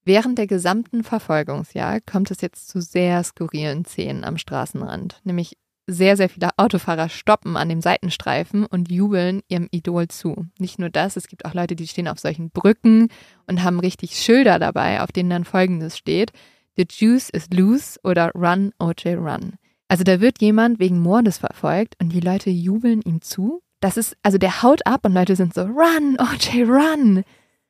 Während 0.04 0.38
der 0.38 0.46
gesamten 0.46 1.02
Verfolgungsjagd 1.02 2.06
kommt 2.06 2.30
es 2.30 2.40
jetzt 2.40 2.68
zu 2.68 2.80
sehr 2.80 3.24
skurrilen 3.24 3.84
Szenen 3.84 4.22
am 4.22 4.38
Straßenrand. 4.38 5.20
Nämlich 5.24 5.56
sehr, 5.86 6.16
sehr 6.16 6.28
viele 6.28 6.50
Autofahrer 6.56 7.08
stoppen 7.08 7.56
an 7.56 7.68
dem 7.68 7.80
Seitenstreifen 7.80 8.64
und 8.64 8.90
jubeln 8.90 9.42
ihrem 9.48 9.68
Idol 9.70 10.08
zu. 10.08 10.46
Nicht 10.58 10.78
nur 10.78 10.88
das, 10.90 11.16
es 11.16 11.28
gibt 11.28 11.44
auch 11.44 11.54
Leute, 11.54 11.76
die 11.76 11.86
stehen 11.86 12.08
auf 12.08 12.18
solchen 12.18 12.50
Brücken 12.50 13.08
und 13.46 13.62
haben 13.62 13.80
richtig 13.80 14.16
Schilder 14.16 14.58
dabei, 14.58 15.02
auf 15.02 15.12
denen 15.12 15.30
dann 15.30 15.44
folgendes 15.44 15.98
steht. 15.98 16.32
The 16.76 16.86
juice 16.90 17.28
is 17.30 17.48
loose 17.52 18.00
oder 18.02 18.30
Run, 18.34 18.72
OJ, 18.78 19.14
run. 19.14 19.54
Also 19.88 20.02
da 20.04 20.20
wird 20.20 20.40
jemand 20.40 20.78
wegen 20.78 20.98
Mordes 21.00 21.38
verfolgt 21.38 21.94
und 22.00 22.08
die 22.12 22.20
Leute 22.20 22.50
jubeln 22.50 23.02
ihm 23.02 23.20
zu. 23.20 23.60
Das 23.80 23.96
ist, 23.98 24.16
also 24.22 24.38
der 24.38 24.62
haut 24.62 24.86
ab 24.86 25.04
und 25.04 25.12
Leute 25.12 25.36
sind 25.36 25.52
so, 25.54 25.62
run, 25.62 26.16
OJ, 26.18 26.62
run. 26.62 27.22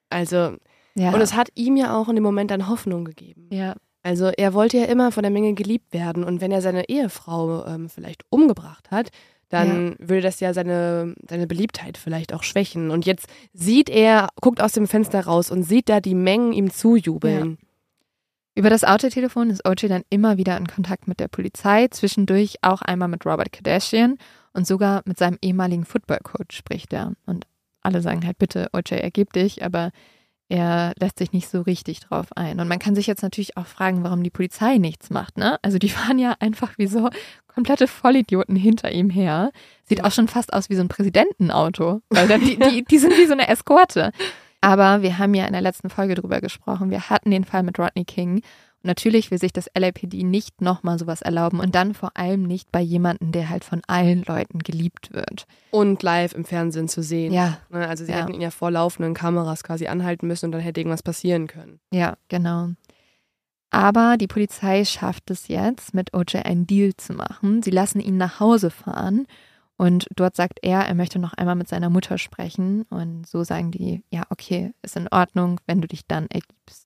Also, 0.09 0.57
Ja. 0.95 1.11
und 1.13 1.21
es 1.21 1.35
hat 1.35 1.49
ihm 1.57 1.77
ja 1.77 1.97
auch 1.97 2.09
in 2.09 2.15
dem 2.15 2.23
Moment 2.23 2.53
dann 2.53 2.69
Hoffnung 2.69 3.05
gegeben. 3.05 3.49
ja. 3.51 3.75
Also 4.05 4.27
er 4.27 4.53
wollte 4.53 4.77
ja 4.77 4.85
immer 4.85 5.13
von 5.13 5.23
der 5.23 5.33
Menge 5.33 5.55
geliebt 5.55 5.95
werden 5.95 6.25
und 6.25 6.43
wenn 6.43 6.53
er 6.53 6.61
seine 6.61 6.91
Ehefrau 6.91 7.65
ähm, 7.67 7.89
vielleicht 7.89 8.23
umgebracht 8.29 8.91
hat, 8.91 9.09
dann 9.49 9.97
würde 9.99 10.21
das 10.21 10.41
ja 10.41 10.53
seine, 10.53 11.15
seine 11.29 11.47
Beliebtheit 11.47 11.97
vielleicht 11.97 12.35
auch 12.35 12.43
schwächen. 12.43 12.91
Und 12.91 13.07
jetzt 13.07 13.27
sieht 13.55 13.89
er, 13.89 14.29
guckt 14.41 14.61
aus 14.61 14.73
dem 14.73 14.87
Fenster 14.87 15.25
raus 15.25 15.51
und 15.51 15.63
sieht 15.63 15.89
da 15.89 16.01
die 16.01 16.15
Mengen 16.15 16.53
ihm 16.53 16.71
zujubeln. 16.71 17.57
Über 18.55 18.69
das 18.69 18.85
Autotelefon 18.85 19.49
ist 19.49 19.67
OJ 19.67 19.89
dann 19.89 20.03
immer 20.11 20.37
wieder 20.37 20.57
in 20.59 20.67
Kontakt 20.67 21.09
mit 21.09 21.19
der 21.19 21.29
Polizei, 21.29 21.89
zwischendurch 21.89 22.57
auch 22.63 22.83
einmal 22.83 23.09
mit 23.09 23.25
Robert 23.25 23.53
Kardashian 23.53 24.19
und 24.53 24.67
sogar 24.67 25.03
mit 25.07 25.19
seinem 25.19 25.39
ehemaligen 25.41 25.87
Footballcoach 25.87 26.53
spricht 26.53 26.93
er. 26.93 27.15
Und 27.25 27.47
alle 27.81 28.03
sagen 28.03 28.27
halt, 28.27 28.39
bitte, 28.39 28.69
OJ, 28.73 28.97
ergib 28.97 29.33
dich, 29.33 29.65
aber 29.65 29.91
er 30.49 30.93
lässt 30.99 31.19
sich 31.19 31.33
nicht 31.33 31.49
so 31.49 31.63
richtig 31.63 32.01
drauf 32.01 32.27
ein. 32.37 32.61
Und 32.61 32.69
man 32.69 32.79
kann 32.79 32.95
sich 32.95 33.07
jetzt 33.07 33.23
natürlich 33.23 33.57
auch 33.57 33.67
fragen, 33.67 34.05
warum 34.05 34.23
die 34.23 34.31
Polizei 34.31 34.79
nichts 34.79 35.11
macht, 35.11 35.39
ne? 35.39 35.59
Also 35.63 35.79
die 35.79 35.89
fahren 35.91 36.19
ja 36.19 36.35
einfach 36.41 36.79
wie 36.79 36.87
so 36.87 37.11
komplette 37.47 37.87
Vollidioten 37.87 38.57
hinter 38.57 38.93
ihm 38.93 39.11
her. 39.11 39.51
Sieht 39.85 40.05
auch 40.05 40.13
schon 40.13 40.29
fast 40.29 40.53
aus 40.53 40.71
wie 40.71 40.75
so 40.75 40.83
ein 40.83 40.89
Präsidentenauto, 40.89 42.03
weil 42.11 42.27
die, 42.39 42.59
die, 42.59 42.85
die 42.85 42.99
sind 42.99 43.17
wie 43.17 43.27
so 43.27 43.33
eine 43.33 43.49
Eskorte. 43.49 44.13
Aber 44.61 45.03
wir 45.03 45.19
haben 45.19 45.35
ja 45.35 45.45
in 45.45 45.53
der 45.53 45.61
letzten 45.61 45.91
Folge 45.91 46.15
drüber 46.15 46.41
gesprochen. 46.41 46.91
Wir 46.91 47.11
hatten 47.11 47.31
den 47.31 47.45
Fall 47.45 47.63
mit 47.63 47.79
Rodney 47.79 48.05
King 48.05 48.43
natürlich 48.85 49.31
will 49.31 49.39
sich 49.39 49.53
das 49.53 49.69
LAPD 49.77 50.23
nicht 50.23 50.61
nochmal 50.61 50.99
sowas 50.99 51.23
erlauben 51.23 51.61
und 51.61 51.75
dann 51.75 51.95
vor 51.95 52.11
allem 52.15 52.43
nicht 52.45 52.71
bei 52.71 52.81
jemandem, 52.81 53.33
der 53.33 53.49
halt 53.51 53.65
von 53.65 53.83
allen 53.87 54.23
Leuten 54.25 54.61
geliebt 54.61 55.13
wird. 55.13 55.47
Und 55.71 56.03
live 56.03 56.35
im 56.35 56.45
Fernsehen 56.45 56.89
zu 56.89 57.03
sehen. 57.03 57.33
Ja, 57.33 57.59
Ne, 57.71 57.89
Also 57.89 58.05
sie 58.05 58.13
Ja. 58.13 58.19
hätten 58.19 58.35
ihn 58.35 58.41
ja 58.41 58.51
vor 58.51 58.71
laufenden 58.71 59.15
Kameras 59.15 59.65
quasi 59.65 59.87
anhalten 59.89 60.27
müssen 60.27 60.47
und 60.47 60.53
dann 60.53 60.61
hätte 60.61 60.81
irgendwas 60.81 61.03
passieren 61.03 61.47
können. 61.47 61.81
ja, 61.93 62.17
genau. 62.29 62.69
Aber 63.71 64.17
die 64.17 64.29
Polizei 64.29 64.85
schafft 64.85 65.31
es 65.33 65.49
jetzt, 65.49 65.95
mit 65.95 66.15
OJ 66.15 66.39
einen 66.45 66.67
Deal 66.67 66.93
zu 66.97 67.13
machen. 67.13 67.63
Sie 67.63 67.71
lassen 67.73 67.99
ihn 68.01 68.17
nach 68.17 68.39
Hause 68.39 68.71
fahren 68.71 69.27
und 69.77 70.07
dort 70.15 70.37
sagt 70.37 70.61
er, 70.63 70.81
er 70.87 70.95
möchte 70.95 71.19
noch 71.19 71.33
einmal 71.33 71.57
mit 71.57 71.67
seiner 71.67 71.91
Mutter 71.91 72.17
sprechen. 72.19 72.83
Und 72.91 73.27
so 73.27 73.43
sagen 73.43 73.73
die, 73.73 74.05
ja, 74.11 74.23
okay, 74.31 74.73
ist 74.83 74.97
in 74.97 75.09
Ordnung, 75.11 75.61
wenn 75.67 75.81
du 75.81 75.89
dich 75.89 76.07
dann 76.07 76.29
ergibst. 76.29 76.84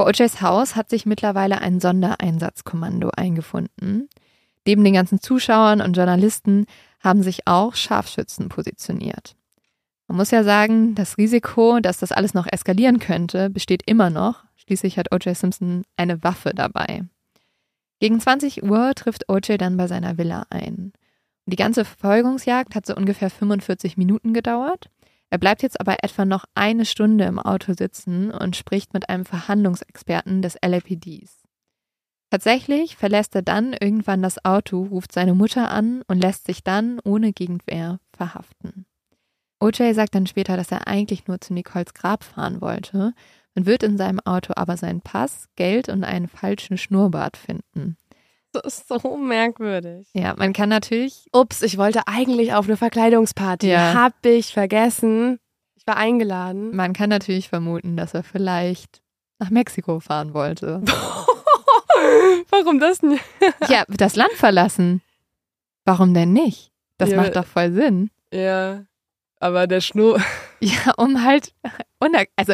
Vor 0.00 0.06
OJs 0.06 0.40
Haus 0.40 0.76
hat 0.76 0.88
sich 0.88 1.04
mittlerweile 1.04 1.60
ein 1.60 1.78
Sondereinsatzkommando 1.78 3.10
eingefunden. 3.14 4.08
Neben 4.66 4.82
den 4.82 4.94
ganzen 4.94 5.20
Zuschauern 5.20 5.82
und 5.82 5.94
Journalisten 5.94 6.64
haben 7.00 7.22
sich 7.22 7.46
auch 7.46 7.74
Scharfschützen 7.74 8.48
positioniert. 8.48 9.36
Man 10.08 10.16
muss 10.16 10.30
ja 10.30 10.42
sagen, 10.42 10.94
das 10.94 11.18
Risiko, 11.18 11.80
dass 11.80 11.98
das 11.98 12.12
alles 12.12 12.32
noch 12.32 12.46
eskalieren 12.50 12.98
könnte, 12.98 13.50
besteht 13.50 13.82
immer 13.84 14.08
noch. 14.08 14.42
Schließlich 14.56 14.96
hat 14.96 15.12
O.J. 15.12 15.36
Simpson 15.36 15.82
eine 15.98 16.24
Waffe 16.24 16.52
dabei. 16.54 17.02
Gegen 17.98 18.20
20 18.20 18.62
Uhr 18.62 18.94
trifft 18.94 19.28
O.J. 19.28 19.60
dann 19.60 19.76
bei 19.76 19.86
seiner 19.86 20.16
Villa 20.16 20.46
ein. 20.48 20.94
Die 21.44 21.56
ganze 21.56 21.84
Verfolgungsjagd 21.84 22.74
hat 22.74 22.86
so 22.86 22.96
ungefähr 22.96 23.28
45 23.28 23.98
Minuten 23.98 24.32
gedauert. 24.32 24.88
Er 25.30 25.38
bleibt 25.38 25.62
jetzt 25.62 25.80
aber 25.80 26.02
etwa 26.02 26.24
noch 26.24 26.44
eine 26.54 26.84
Stunde 26.84 27.24
im 27.24 27.38
Auto 27.38 27.72
sitzen 27.72 28.32
und 28.32 28.56
spricht 28.56 28.92
mit 28.92 29.08
einem 29.08 29.24
Verhandlungsexperten 29.24 30.42
des 30.42 30.56
LAPDs. 30.60 31.44
Tatsächlich 32.30 32.96
verlässt 32.96 33.34
er 33.34 33.42
dann 33.42 33.72
irgendwann 33.72 34.22
das 34.22 34.44
Auto, 34.44 34.84
ruft 34.84 35.12
seine 35.12 35.34
Mutter 35.34 35.70
an 35.70 36.02
und 36.06 36.20
lässt 36.20 36.46
sich 36.46 36.62
dann 36.62 37.00
ohne 37.02 37.32
Gegenwehr 37.32 38.00
verhaften. 38.12 38.86
OJ 39.60 39.92
sagt 39.94 40.14
dann 40.14 40.26
später, 40.26 40.56
dass 40.56 40.72
er 40.72 40.86
eigentlich 40.86 41.26
nur 41.26 41.40
zu 41.40 41.52
Nicoles 41.52 41.92
Grab 41.92 42.24
fahren 42.24 42.60
wollte. 42.60 43.12
Man 43.54 43.66
wird 43.66 43.82
in 43.82 43.98
seinem 43.98 44.20
Auto 44.20 44.52
aber 44.56 44.76
seinen 44.76 45.00
Pass, 45.00 45.48
Geld 45.56 45.88
und 45.88 46.04
einen 46.04 46.28
falschen 46.28 46.78
Schnurrbart 46.78 47.36
finden. 47.36 47.96
Das 48.52 48.80
ist 48.80 48.88
so 48.88 49.16
merkwürdig. 49.16 50.08
Ja, 50.12 50.34
man 50.36 50.52
kann 50.52 50.68
natürlich, 50.68 51.26
Ups, 51.32 51.62
ich 51.62 51.78
wollte 51.78 52.02
eigentlich 52.06 52.52
auf 52.52 52.66
eine 52.66 52.76
Verkleidungsparty. 52.76 53.68
Ja. 53.70 53.94
Hab 53.94 54.24
ich 54.26 54.52
vergessen. 54.52 55.38
Ich 55.76 55.86
war 55.86 55.96
eingeladen. 55.96 56.74
man 56.74 56.92
kann 56.92 57.08
natürlich 57.10 57.48
vermuten, 57.48 57.96
dass 57.96 58.12
er 58.14 58.22
vielleicht 58.22 59.00
nach 59.38 59.50
Mexiko 59.50 60.00
fahren 60.00 60.34
wollte. 60.34 60.82
Warum 62.50 62.78
das 62.80 63.02
nicht? 63.02 63.22
ja, 63.68 63.84
das 63.88 64.16
Land 64.16 64.32
verlassen. 64.32 65.02
Warum 65.84 66.14
denn 66.14 66.32
nicht? 66.32 66.70
Das 66.98 67.10
Ja. 67.10 67.16
macht 67.16 67.36
doch 67.36 67.46
voll 67.46 67.72
Sinn. 67.72 68.10
Ja, 68.32 68.84
aber 69.38 69.66
der 69.66 69.80
Schnur. 69.80 70.20
Ja, 70.60 70.92
um 70.98 71.24
halt, 71.24 71.54
also 72.36 72.52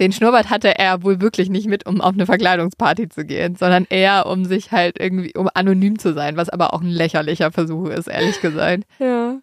den 0.00 0.12
Schnurrbart 0.12 0.50
hatte 0.50 0.78
er 0.78 1.02
wohl 1.02 1.20
wirklich 1.20 1.50
nicht 1.50 1.66
mit, 1.66 1.86
um 1.86 2.00
auf 2.00 2.14
eine 2.14 2.26
Verkleidungsparty 2.26 3.08
zu 3.08 3.24
gehen, 3.24 3.56
sondern 3.56 3.86
eher, 3.90 4.26
um 4.26 4.44
sich 4.44 4.70
halt 4.70 4.98
irgendwie, 5.00 5.34
um 5.36 5.48
anonym 5.52 5.98
zu 5.98 6.14
sein, 6.14 6.36
was 6.36 6.48
aber 6.48 6.72
auch 6.72 6.80
ein 6.80 6.90
lächerlicher 6.90 7.50
Versuch 7.50 7.88
ist, 7.88 8.08
ehrlich 8.08 8.40
gesagt. 8.40 8.84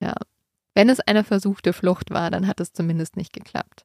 Ja. 0.00 0.14
Wenn 0.74 0.88
es 0.88 0.98
eine 0.98 1.22
versuchte 1.22 1.72
Flucht 1.72 2.10
war, 2.10 2.28
dann 2.32 2.48
hat 2.48 2.58
es 2.58 2.72
zumindest 2.72 3.16
nicht 3.16 3.32
geklappt. 3.32 3.84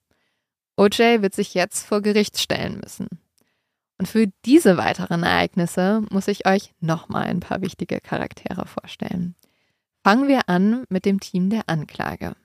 OJ 0.76 1.22
wird 1.22 1.36
sich 1.36 1.53
jetzt 1.53 1.86
vor 1.86 2.01
Gericht 2.01 2.39
stellen 2.39 2.80
müssen. 2.84 3.08
Und 3.99 4.08
für 4.08 4.26
diese 4.45 4.78
weiteren 4.78 5.22
Ereignisse 5.22 6.03
muss 6.10 6.28
ich 6.28 6.47
euch 6.47 6.74
nochmal 6.80 7.28
ein 7.28 7.39
paar 7.39 7.62
wichtige 7.62 7.99
Charaktere 7.99 8.66
vorstellen. 8.66 9.36
Fangen 10.03 10.28
wir 10.28 10.47
an 10.47 10.86
mit 10.89 11.05
dem 11.05 11.20
Team 11.20 11.49
der 11.49 11.64
Anklage. 11.68 12.36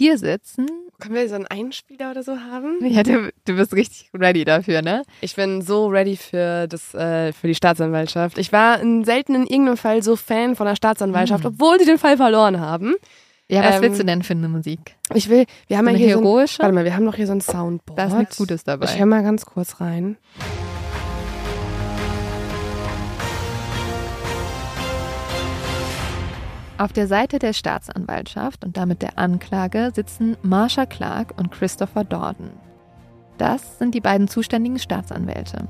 Hier 0.00 0.16
sitzen, 0.16 0.66
Können 0.98 1.14
wir 1.14 1.28
so 1.28 1.34
einen 1.34 1.46
Einspieler 1.46 2.12
oder 2.12 2.22
so 2.22 2.32
haben? 2.40 2.78
ja, 2.80 3.02
du, 3.02 3.30
du 3.44 3.54
bist 3.56 3.74
richtig 3.74 4.08
ready 4.14 4.46
dafür, 4.46 4.80
ne? 4.80 5.02
Ich 5.20 5.36
bin 5.36 5.60
so 5.60 5.88
ready 5.88 6.16
für 6.16 6.66
das, 6.68 6.94
äh, 6.94 7.34
für 7.34 7.48
die 7.48 7.54
Staatsanwaltschaft. 7.54 8.38
Ich 8.38 8.50
war 8.50 8.80
in, 8.80 9.04
selten 9.04 9.34
in 9.34 9.42
irgendeinem 9.46 9.76
Fall 9.76 10.02
so 10.02 10.16
Fan 10.16 10.56
von 10.56 10.66
der 10.66 10.74
Staatsanwaltschaft, 10.74 11.44
Mhm. 11.44 11.50
obwohl 11.50 11.78
sie 11.78 11.84
den 11.84 11.98
Fall 11.98 12.16
verloren 12.16 12.60
haben. 12.60 12.94
Ja, 13.48 13.62
was 13.62 13.76
Ähm, 13.76 13.82
willst 13.82 14.00
du 14.00 14.04
denn 14.06 14.22
für 14.22 14.32
eine 14.32 14.48
Musik? 14.48 14.96
Ich 15.12 15.28
will, 15.28 15.44
wir 15.66 15.76
haben 15.76 15.84
So 15.84 15.90
ja 15.92 15.98
hier 15.98 16.12
so 16.14 16.18
ein, 16.20 16.24
heroische? 16.24 16.58
Warte 16.60 16.74
mal, 16.74 16.84
wir 16.86 16.96
haben 16.96 17.04
doch 17.04 17.16
hier 17.16 17.26
so 17.26 17.32
ein 17.34 17.42
Soundboard. 17.42 17.98
Da 17.98 18.06
ist 18.06 18.16
nichts 18.16 18.36
Gutes 18.38 18.64
dabei. 18.64 18.86
Ich 18.86 18.98
höre 18.98 19.04
mal 19.04 19.22
ganz 19.22 19.44
kurz 19.44 19.82
rein. 19.82 20.16
Auf 26.80 26.94
der 26.94 27.06
Seite 27.06 27.38
der 27.38 27.52
Staatsanwaltschaft 27.52 28.64
und 28.64 28.78
damit 28.78 29.02
der 29.02 29.18
Anklage 29.18 29.92
sitzen 29.94 30.38
Marsha 30.40 30.86
Clark 30.86 31.34
und 31.36 31.50
Christopher 31.50 32.04
Dorden. 32.04 32.48
Das 33.36 33.78
sind 33.78 33.94
die 33.94 34.00
beiden 34.00 34.28
zuständigen 34.28 34.78
Staatsanwälte. 34.78 35.68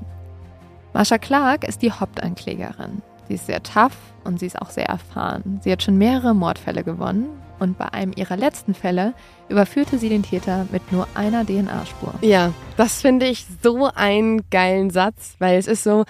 Marsha 0.93 1.17
Clark 1.17 1.67
ist 1.67 1.81
die 1.81 1.91
Hauptanklägerin. 1.91 3.01
Sie 3.27 3.33
ist 3.33 3.45
sehr 3.45 3.61
tough 3.61 3.97
und 4.23 4.39
sie 4.39 4.45
ist 4.45 4.61
auch 4.61 4.69
sehr 4.69 4.85
erfahren. 4.85 5.59
Sie 5.61 5.73
hat 5.73 5.83
schon 5.83 5.97
mehrere 5.97 6.33
Mordfälle 6.33 6.85
gewonnen 6.85 7.27
und 7.59 7.77
bei 7.77 7.91
einem 7.91 8.13
ihrer 8.15 8.37
letzten 8.37 8.73
Fälle 8.73 9.13
überführte 9.49 9.97
sie 9.97 10.07
den 10.07 10.23
Täter 10.23 10.65
mit 10.71 10.93
nur 10.93 11.09
einer 11.13 11.45
DNA-Spur. 11.45 12.13
Ja, 12.21 12.53
das 12.77 13.01
finde 13.01 13.25
ich 13.25 13.45
so 13.61 13.91
einen 13.93 14.49
geilen 14.49 14.91
Satz, 14.91 15.35
weil 15.39 15.59
es 15.59 15.67
ist 15.67 15.83
so, 15.83 16.05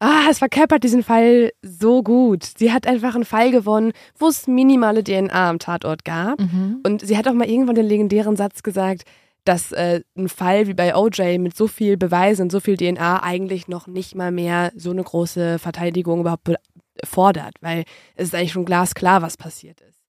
ah, 0.00 0.26
es 0.30 0.38
verkörpert 0.38 0.84
diesen 0.84 1.02
Fall 1.02 1.52
so 1.62 2.02
gut. 2.02 2.44
Sie 2.58 2.72
hat 2.72 2.86
einfach 2.86 3.14
einen 3.14 3.24
Fall 3.24 3.50
gewonnen, 3.50 3.92
wo 4.18 4.28
es 4.28 4.46
minimale 4.46 5.02
DNA 5.02 5.50
am 5.50 5.58
Tatort 5.58 6.04
gab. 6.04 6.38
Mhm. 6.40 6.80
Und 6.84 7.06
sie 7.06 7.16
hat 7.16 7.26
auch 7.28 7.32
mal 7.34 7.48
irgendwann 7.48 7.74
den 7.76 7.86
legendären 7.86 8.36
Satz 8.36 8.62
gesagt, 8.62 9.02
dass 9.44 9.70
äh, 9.72 10.00
ein 10.16 10.28
Fall 10.28 10.66
wie 10.66 10.74
bei 10.74 10.94
OJ 10.96 11.38
mit 11.38 11.56
so 11.56 11.68
viel 11.68 11.96
Beweisen 11.96 12.42
und 12.42 12.52
so 12.52 12.58
viel 12.60 12.76
DNA 12.76 13.22
eigentlich 13.22 13.68
noch 13.68 13.86
nicht 13.86 14.14
mal 14.16 14.32
mehr 14.32 14.72
so 14.76 14.90
eine 14.90 15.04
große 15.04 15.58
Verteidigung 15.60 16.20
überhaupt 16.20 16.44
be- 16.44 16.56
fordert, 17.04 17.54
weil 17.60 17.84
es 18.16 18.28
ist 18.28 18.34
eigentlich 18.34 18.52
schon 18.52 18.64
glasklar, 18.64 19.22
was 19.22 19.36
passiert 19.36 19.80
ist. 19.82 20.00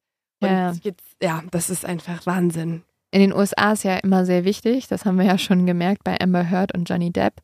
Und 0.42 0.50
Ja. 0.50 0.72
jetzt, 0.82 1.04
ja, 1.22 1.44
das 1.52 1.70
ist 1.70 1.86
einfach 1.86 2.26
Wahnsinn. 2.26 2.82
In 3.12 3.22
den 3.22 3.34
USA 3.34 3.74
ist 3.74 3.84
ja 3.84 3.98
immer 3.98 4.26
sehr 4.26 4.44
wichtig, 4.44 4.88
das 4.88 5.06
haben 5.06 5.18
wir 5.18 5.26
ja 5.26 5.38
schon 5.38 5.66
gemerkt 5.66 6.04
bei 6.04 6.20
Amber 6.20 6.50
Heard 6.50 6.74
und 6.76 6.90
Johnny 6.90 7.12
Depp, 7.12 7.36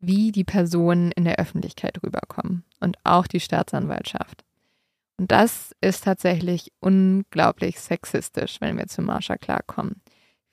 wie 0.00 0.32
die 0.32 0.44
Personen 0.44 1.12
in 1.12 1.24
der 1.24 1.38
Öffentlichkeit 1.38 2.02
rüberkommen 2.02 2.64
und 2.80 2.96
auch 3.04 3.26
die 3.26 3.40
Staatsanwaltschaft. 3.40 4.44
Und 5.18 5.32
das 5.32 5.74
ist 5.80 6.04
tatsächlich 6.04 6.72
unglaublich 6.80 7.80
sexistisch, 7.80 8.60
wenn 8.60 8.78
wir 8.78 8.86
zu 8.86 9.02
Marsha 9.02 9.36
Clark 9.36 9.66
kommen. 9.66 10.00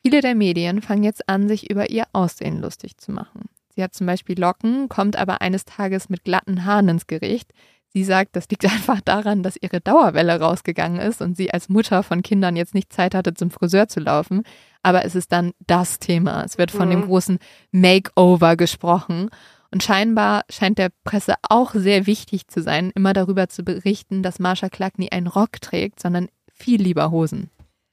Viele 0.02 0.22
der 0.22 0.36
Medien 0.36 0.82
fangen 0.82 1.04
jetzt 1.04 1.30
an, 1.30 1.48
sich 1.48 1.70
über 1.70 1.90
ihr 1.90 2.06
Aussehen 2.14 2.60
lustig 2.60 2.98
zu 2.98 3.12
machen. 3.12 3.50
Sie 3.76 3.84
hat 3.84 3.94
zum 3.94 4.08
Beispiel 4.08 4.40
Locken, 4.40 4.90
kommt 4.90 5.18
aber 5.18 5.42
eines 5.42 5.66
Tages 5.66 6.10
mit 6.10 6.24
glatten 6.24 6.66
Haaren 6.66 6.90
ins 6.90 7.08
Gericht. 7.08 7.52
Sie 7.96 8.04
sagt, 8.04 8.36
das 8.36 8.50
liegt 8.50 8.66
einfach 8.72 9.00
daran, 9.00 9.42
dass 9.42 9.56
ihre 9.56 9.80
Dauerwelle 9.80 10.38
rausgegangen 10.38 11.00
ist 11.00 11.22
und 11.22 11.38
sie 11.38 11.52
als 11.54 11.70
Mutter 11.70 12.04
von 12.04 12.24
Kindern 12.24 12.58
jetzt 12.58 12.74
nicht 12.74 12.92
Zeit 12.92 13.16
hatte, 13.16 13.34
zum 13.34 13.52
Friseur 13.52 13.88
zu 13.88 14.02
laufen. 14.02 14.44
Aber 14.84 15.06
es 15.06 15.16
ist 15.16 15.32
dann 15.32 15.54
das 15.66 15.98
Thema. 16.00 16.44
Es 16.44 16.58
wird 16.58 16.72
von 16.72 16.90
Mhm. 16.90 16.92
dem 16.92 17.02
großen 17.06 17.40
Makeover 17.72 18.58
gesprochen. 18.58 19.30
Und 19.72 19.82
scheinbar 19.82 20.44
scheint 20.50 20.78
der 20.78 20.90
Presse 21.06 21.36
auch 21.48 21.74
sehr 21.74 22.06
wichtig 22.06 22.48
zu 22.50 22.62
sein, 22.62 22.92
immer 22.96 23.14
darüber 23.14 23.48
zu 23.48 23.64
berichten, 23.64 24.24
dass 24.24 24.40
Marsha 24.40 24.68
Clark 24.68 25.00
nie 25.00 25.12
einen 25.14 25.28
Rock 25.28 25.62
trägt, 25.62 26.02
sondern 26.02 26.28
viel 26.54 26.82
lieber 26.82 27.12
Hosen. 27.12 27.50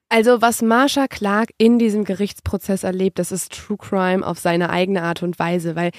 Also 0.09 0.43
was 0.43 0.63
Marsha 0.63 1.07
Clark 1.07 1.51
in 1.59 1.79
diesem 1.79 2.03
Gerichtsprozess 2.05 2.83
erlebt, 2.83 3.21
das 3.21 3.31
ist 3.31 3.53
True 3.53 3.79
Crime 3.79 4.27
auf 4.27 4.41
seine 4.41 4.69
eigene 4.71 5.03
Art 5.05 5.23
und 5.23 5.39
Weise, 5.39 5.77
weil 5.77 5.93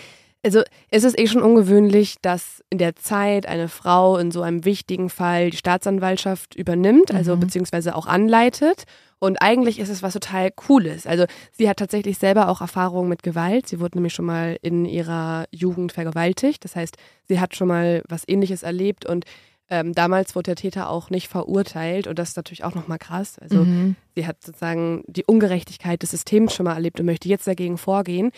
also 0.44 0.62
es 0.90 1.04
ist 1.04 1.18
eh 1.18 1.28
schon 1.28 1.42
ungewöhnlich, 1.42 2.16
dass 2.22 2.64
in 2.70 2.78
der 2.78 2.96
Zeit 2.96 3.46
eine 3.46 3.68
Frau 3.70 4.18
in 4.18 4.32
so 4.32 4.42
einem 4.42 4.66
wichtigen 4.66 5.10
Fall 5.10 5.50
die 5.52 5.58
Staatsanwaltschaft 5.58 6.56
übernimmt, 6.56 7.14
also 7.14 7.36
Mhm. 7.36 7.40
beziehungsweise 7.42 7.96
auch 7.96 8.06
anleitet. 8.08 8.84
Und 9.20 9.42
eigentlich 9.42 9.80
ist 9.80 9.88
es 9.88 10.04
was 10.04 10.14
total 10.14 10.52
Cooles. 10.52 11.08
Also 11.08 11.26
sie 11.54 11.70
hat 11.70 11.78
tatsächlich 11.78 12.18
selber 12.18 12.50
auch 12.50 12.60
Erfahrungen 12.60 13.08
mit 13.08 13.24
Gewalt. 13.24 13.68
Sie 13.70 13.80
wurde 13.80 13.98
nämlich 13.98 14.14
schon 14.14 14.26
mal 14.26 14.58
in 14.62 14.84
ihrer 14.84 15.46
Jugend 15.50 15.94
vergewaltigt. 15.94 16.66
Das 16.66 16.76
heißt, 16.76 16.98
sie 17.30 17.40
hat 17.40 17.56
schon 17.56 17.70
mal 17.70 18.04
was 18.10 18.24
ähnliches 18.28 18.64
erlebt 18.64 19.06
und 19.06 19.24
ähm, 19.70 19.94
damals 19.94 20.36
wurde 20.36 20.48
der 20.52 20.56
Täter 20.58 20.90
auch 20.90 21.10
nicht 21.10 21.30
verurteilt 21.30 22.06
und 22.08 22.20
das 22.20 22.30
ist 22.32 22.36
natürlich 22.36 22.66
auch 22.66 22.76
nochmal 22.76 22.98
krass. 23.00 23.40
Also 23.40 23.60
Mhm. 23.64 23.96
sie 24.14 24.28
hat 24.28 24.44
sozusagen 24.44 25.06
die 25.08 25.24
Ungerechtigkeit 25.26 26.04
des 26.04 26.12
Systems 26.12 26.54
schon 26.54 26.66
mal 26.66 26.74
erlebt 26.74 27.00
und 27.00 27.06
möchte 27.06 27.30
jetzt 27.30 27.48
dagegen 27.48 27.78
vorgehen. 27.78 28.32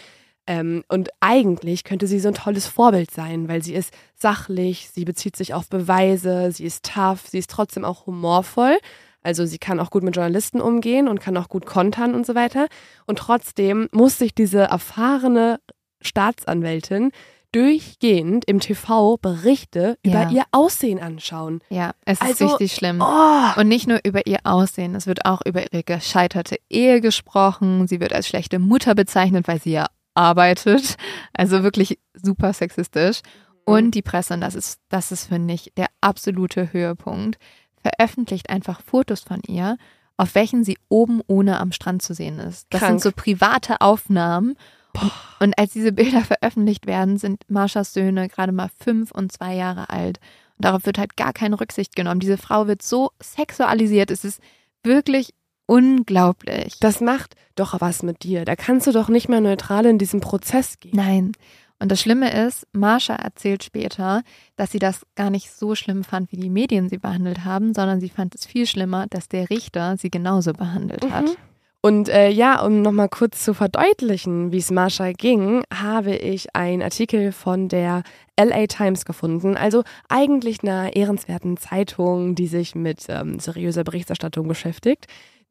Ähm, 0.47 0.83
und 0.89 1.09
eigentlich 1.21 1.83
könnte 1.83 2.05
sie 2.07 2.19
so 2.19 2.27
ein 2.27 2.33
tolles 2.35 2.67
Vorbild 2.67 3.09
sein, 3.11 3.47
weil 3.47 3.63
sie 3.63 3.73
ist 3.73 3.91
sachlich, 4.15 4.89
sie 4.93 5.03
bezieht 5.05 5.35
sich 5.35 5.53
auf 5.53 5.67
Beweise, 5.69 6.51
sie 6.51 6.65
ist 6.65 6.85
tough, 6.85 7.27
sie 7.27 7.39
ist 7.39 7.49
trotzdem 7.49 7.83
auch 7.83 8.05
humorvoll. 8.05 8.77
Also 9.23 9.45
sie 9.47 9.57
kann 9.57 9.79
auch 9.79 9.89
gut 9.89 10.03
mit 10.03 10.15
Journalisten 10.15 10.61
umgehen 10.61 11.07
und 11.07 11.19
kann 11.19 11.35
auch 11.37 11.49
gut 11.49 11.65
kontern 11.65 12.13
und 12.13 12.27
so 12.27 12.35
weiter. 12.35 12.67
Und 13.07 13.17
trotzdem 13.17 13.89
muss 13.91 14.19
sich 14.19 14.35
diese 14.35 14.59
erfahrene 14.59 15.59
Staatsanwältin 16.01 17.11
durchgehend 17.51 18.45
im 18.45 18.59
TV 18.59 19.17
Berichte 19.17 19.97
Ja. 20.05 20.23
über 20.23 20.31
ihr 20.31 20.43
Aussehen 20.51 20.99
anschauen. 20.99 21.61
Ja, 21.69 21.91
es 22.05 22.19
ist 22.21 22.27
Also, 22.27 22.47
richtig 22.47 22.73
schlimm. 22.73 23.01
Oh, 23.01 23.59
Und 23.59 23.67
nicht 23.67 23.87
nur 23.87 23.99
über 24.03 24.27
ihr 24.27 24.39
Aussehen, 24.43 24.93
es 24.93 25.07
wird 25.07 25.25
auch 25.25 25.41
über 25.45 25.63
ihre 25.71 25.83
gescheiterte 25.83 26.57
Ehe 26.69 27.01
gesprochen. 27.01 27.87
Sie 27.87 27.99
wird 27.99 28.13
als 28.13 28.27
schlechte 28.27 28.59
Mutter 28.59 28.93
bezeichnet, 28.93 29.47
weil 29.47 29.61
sie 29.61 29.71
ja 29.71 29.87
arbeitet. 30.15 30.95
Also 31.33 31.63
wirklich 31.63 31.99
super 32.13 32.53
sexistisch. 32.53 33.21
Und 33.65 33.91
die 33.91 34.01
Presse, 34.01 34.35
und 34.35 34.41
das 34.41 34.55
ist, 34.55 34.79
das 34.89 35.11
ist, 35.11 35.25
finde 35.25 35.53
ich, 35.53 35.73
der 35.75 35.87
absolute 35.99 36.71
Höhepunkt, 36.71 37.37
veröffentlicht 37.81 38.49
einfach 38.49 38.81
Fotos 38.81 39.21
von 39.21 39.41
ihr, 39.47 39.77
auf 40.17 40.33
welchen 40.35 40.63
sie 40.63 40.77
oben 40.87 41.21
ohne 41.27 41.59
am 41.59 41.71
Strand 41.71 42.01
zu 42.01 42.13
sehen 42.13 42.39
ist. 42.39 42.67
Das 42.69 42.79
Krank. 42.79 43.01
sind 43.01 43.01
so 43.01 43.11
private 43.11 43.81
Aufnahmen. 43.81 44.55
Und, 44.93 45.11
und 45.39 45.59
als 45.59 45.73
diese 45.73 45.91
Bilder 45.91 46.21
veröffentlicht 46.21 46.87
werden, 46.87 47.17
sind 47.17 47.43
Marshas 47.49 47.93
Söhne 47.93 48.29
gerade 48.29 48.53
mal 48.53 48.69
fünf 48.79 49.11
und 49.11 49.31
zwei 49.31 49.55
Jahre 49.55 49.89
alt. 49.89 50.19
Und 50.57 50.65
darauf 50.65 50.85
wird 50.85 50.97
halt 50.97 51.17
gar 51.17 51.33
keine 51.33 51.59
Rücksicht 51.59 51.95
genommen. 51.95 52.21
Diese 52.21 52.37
Frau 52.37 52.67
wird 52.67 52.81
so 52.81 53.11
sexualisiert. 53.21 54.09
Es 54.09 54.23
ist 54.23 54.41
wirklich 54.83 55.33
unglaublich. 55.65 56.79
das 56.79 57.01
macht 57.01 57.35
doch 57.55 57.79
was 57.81 58.03
mit 58.03 58.23
dir. 58.23 58.45
Da 58.45 58.55
kannst 58.55 58.87
du 58.87 58.91
doch 58.91 59.09
nicht 59.09 59.29
mehr 59.29 59.41
neutral 59.41 59.85
in 59.85 59.97
diesen 59.97 60.19
Prozess 60.19 60.79
gehen. 60.79 60.95
Nein. 60.95 61.31
Und 61.79 61.91
das 61.91 61.99
Schlimme 61.99 62.31
ist, 62.45 62.65
Marsha 62.71 63.15
erzählt 63.15 63.63
später, 63.63 64.23
dass 64.55 64.71
sie 64.71 64.79
das 64.79 65.05
gar 65.15 65.29
nicht 65.29 65.51
so 65.51 65.75
schlimm 65.75 66.03
fand, 66.03 66.31
wie 66.31 66.37
die 66.37 66.49
Medien 66.49 66.87
sie 66.87 66.97
behandelt 66.97 67.43
haben, 67.43 67.73
sondern 67.73 67.99
sie 67.99 68.09
fand 68.09 68.33
es 68.33 68.45
viel 68.45 68.65
schlimmer, 68.65 69.07
dass 69.09 69.27
der 69.27 69.49
Richter 69.49 69.97
sie 69.97 70.09
genauso 70.09 70.53
behandelt 70.53 71.09
hat. 71.11 71.25
Mhm. 71.25 71.35
Und 71.81 72.09
äh, 72.09 72.29
ja, 72.29 72.61
um 72.65 72.81
nochmal 72.81 73.09
kurz 73.09 73.43
zu 73.43 73.53
verdeutlichen, 73.53 74.51
wie 74.51 74.57
es 74.57 74.71
Marsha 74.71 75.11
ging, 75.11 75.61
habe 75.71 76.15
ich 76.15 76.55
einen 76.55 76.81
Artikel 76.81 77.31
von 77.31 77.67
der 77.67 78.01
LA 78.39 78.65
Times 78.65 79.05
gefunden. 79.05 79.55
Also 79.55 79.83
eigentlich 80.09 80.63
einer 80.63 80.95
ehrenswerten 80.95 81.57
Zeitung, 81.57 82.33
die 82.33 82.47
sich 82.47 82.73
mit 82.73 83.05
ähm, 83.09 83.37
seriöser 83.37 83.83
Berichterstattung 83.83 84.47
beschäftigt. 84.47 85.05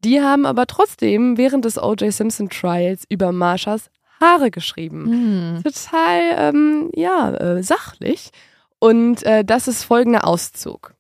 Die 0.05 0.21
haben 0.21 0.45
aber 0.45 0.67
trotzdem 0.67 1.39
während 1.39 1.65
des 1.65 1.79
O.J. 1.79 2.13
Simpson 2.13 2.51
Trials 2.51 3.05
über 3.09 3.33
Marshas 3.33 3.91
Haare 4.21 4.51
geschrieben. 4.51 5.07
Hm. 5.07 5.63
Total, 5.65 6.21
ähm, 6.37 6.91
ja, 6.95 7.33
äh, 7.35 7.63
sachlich. 7.63 8.31
Und 8.79 9.23
äh, 9.25 9.45
das 9.45 9.67
ist 9.67 9.85
folgender 9.85 10.27
Auszug. 10.27 10.95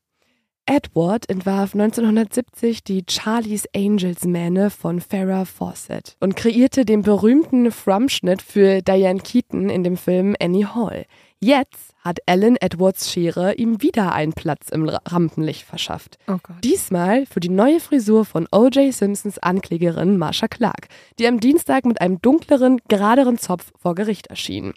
Edward 0.66 1.28
entwarf 1.28 1.74
1970 1.74 2.82
die 2.82 3.04
Charlie's 3.06 3.66
Angels 3.76 4.24
Mähne 4.24 4.70
von 4.70 5.02
Farrah 5.02 5.44
Fawcett 5.44 6.16
und 6.20 6.36
kreierte 6.36 6.86
den 6.86 7.02
berühmten 7.02 7.70
Frum-Schnitt 7.70 8.40
für 8.40 8.80
Diane 8.80 9.20
Keaton 9.20 9.68
in 9.68 9.84
dem 9.84 9.98
Film 9.98 10.34
Annie 10.40 10.74
Hall. 10.74 11.04
Jetzt 11.38 11.93
hat 12.04 12.18
Alan 12.26 12.56
Edwards 12.60 13.10
Schere 13.10 13.54
ihm 13.54 13.80
wieder 13.80 14.12
einen 14.12 14.34
Platz 14.34 14.68
im 14.68 14.88
Ra- 14.88 15.00
Rampenlicht 15.06 15.62
verschafft. 15.62 16.18
Oh. 16.28 16.36
Diesmal 16.62 17.24
für 17.26 17.40
die 17.40 17.48
neue 17.48 17.80
Frisur 17.80 18.24
von 18.24 18.46
O.J. 18.52 18.92
Simpsons 18.92 19.38
Anklägerin 19.38 20.18
Marsha 20.18 20.46
Clark, 20.46 20.88
die 21.18 21.26
am 21.26 21.40
Dienstag 21.40 21.86
mit 21.86 22.00
einem 22.00 22.20
dunkleren, 22.20 22.80
geraderen 22.88 23.38
Zopf 23.38 23.72
vor 23.80 23.94
Gericht 23.94 24.26
erschien. 24.26 24.74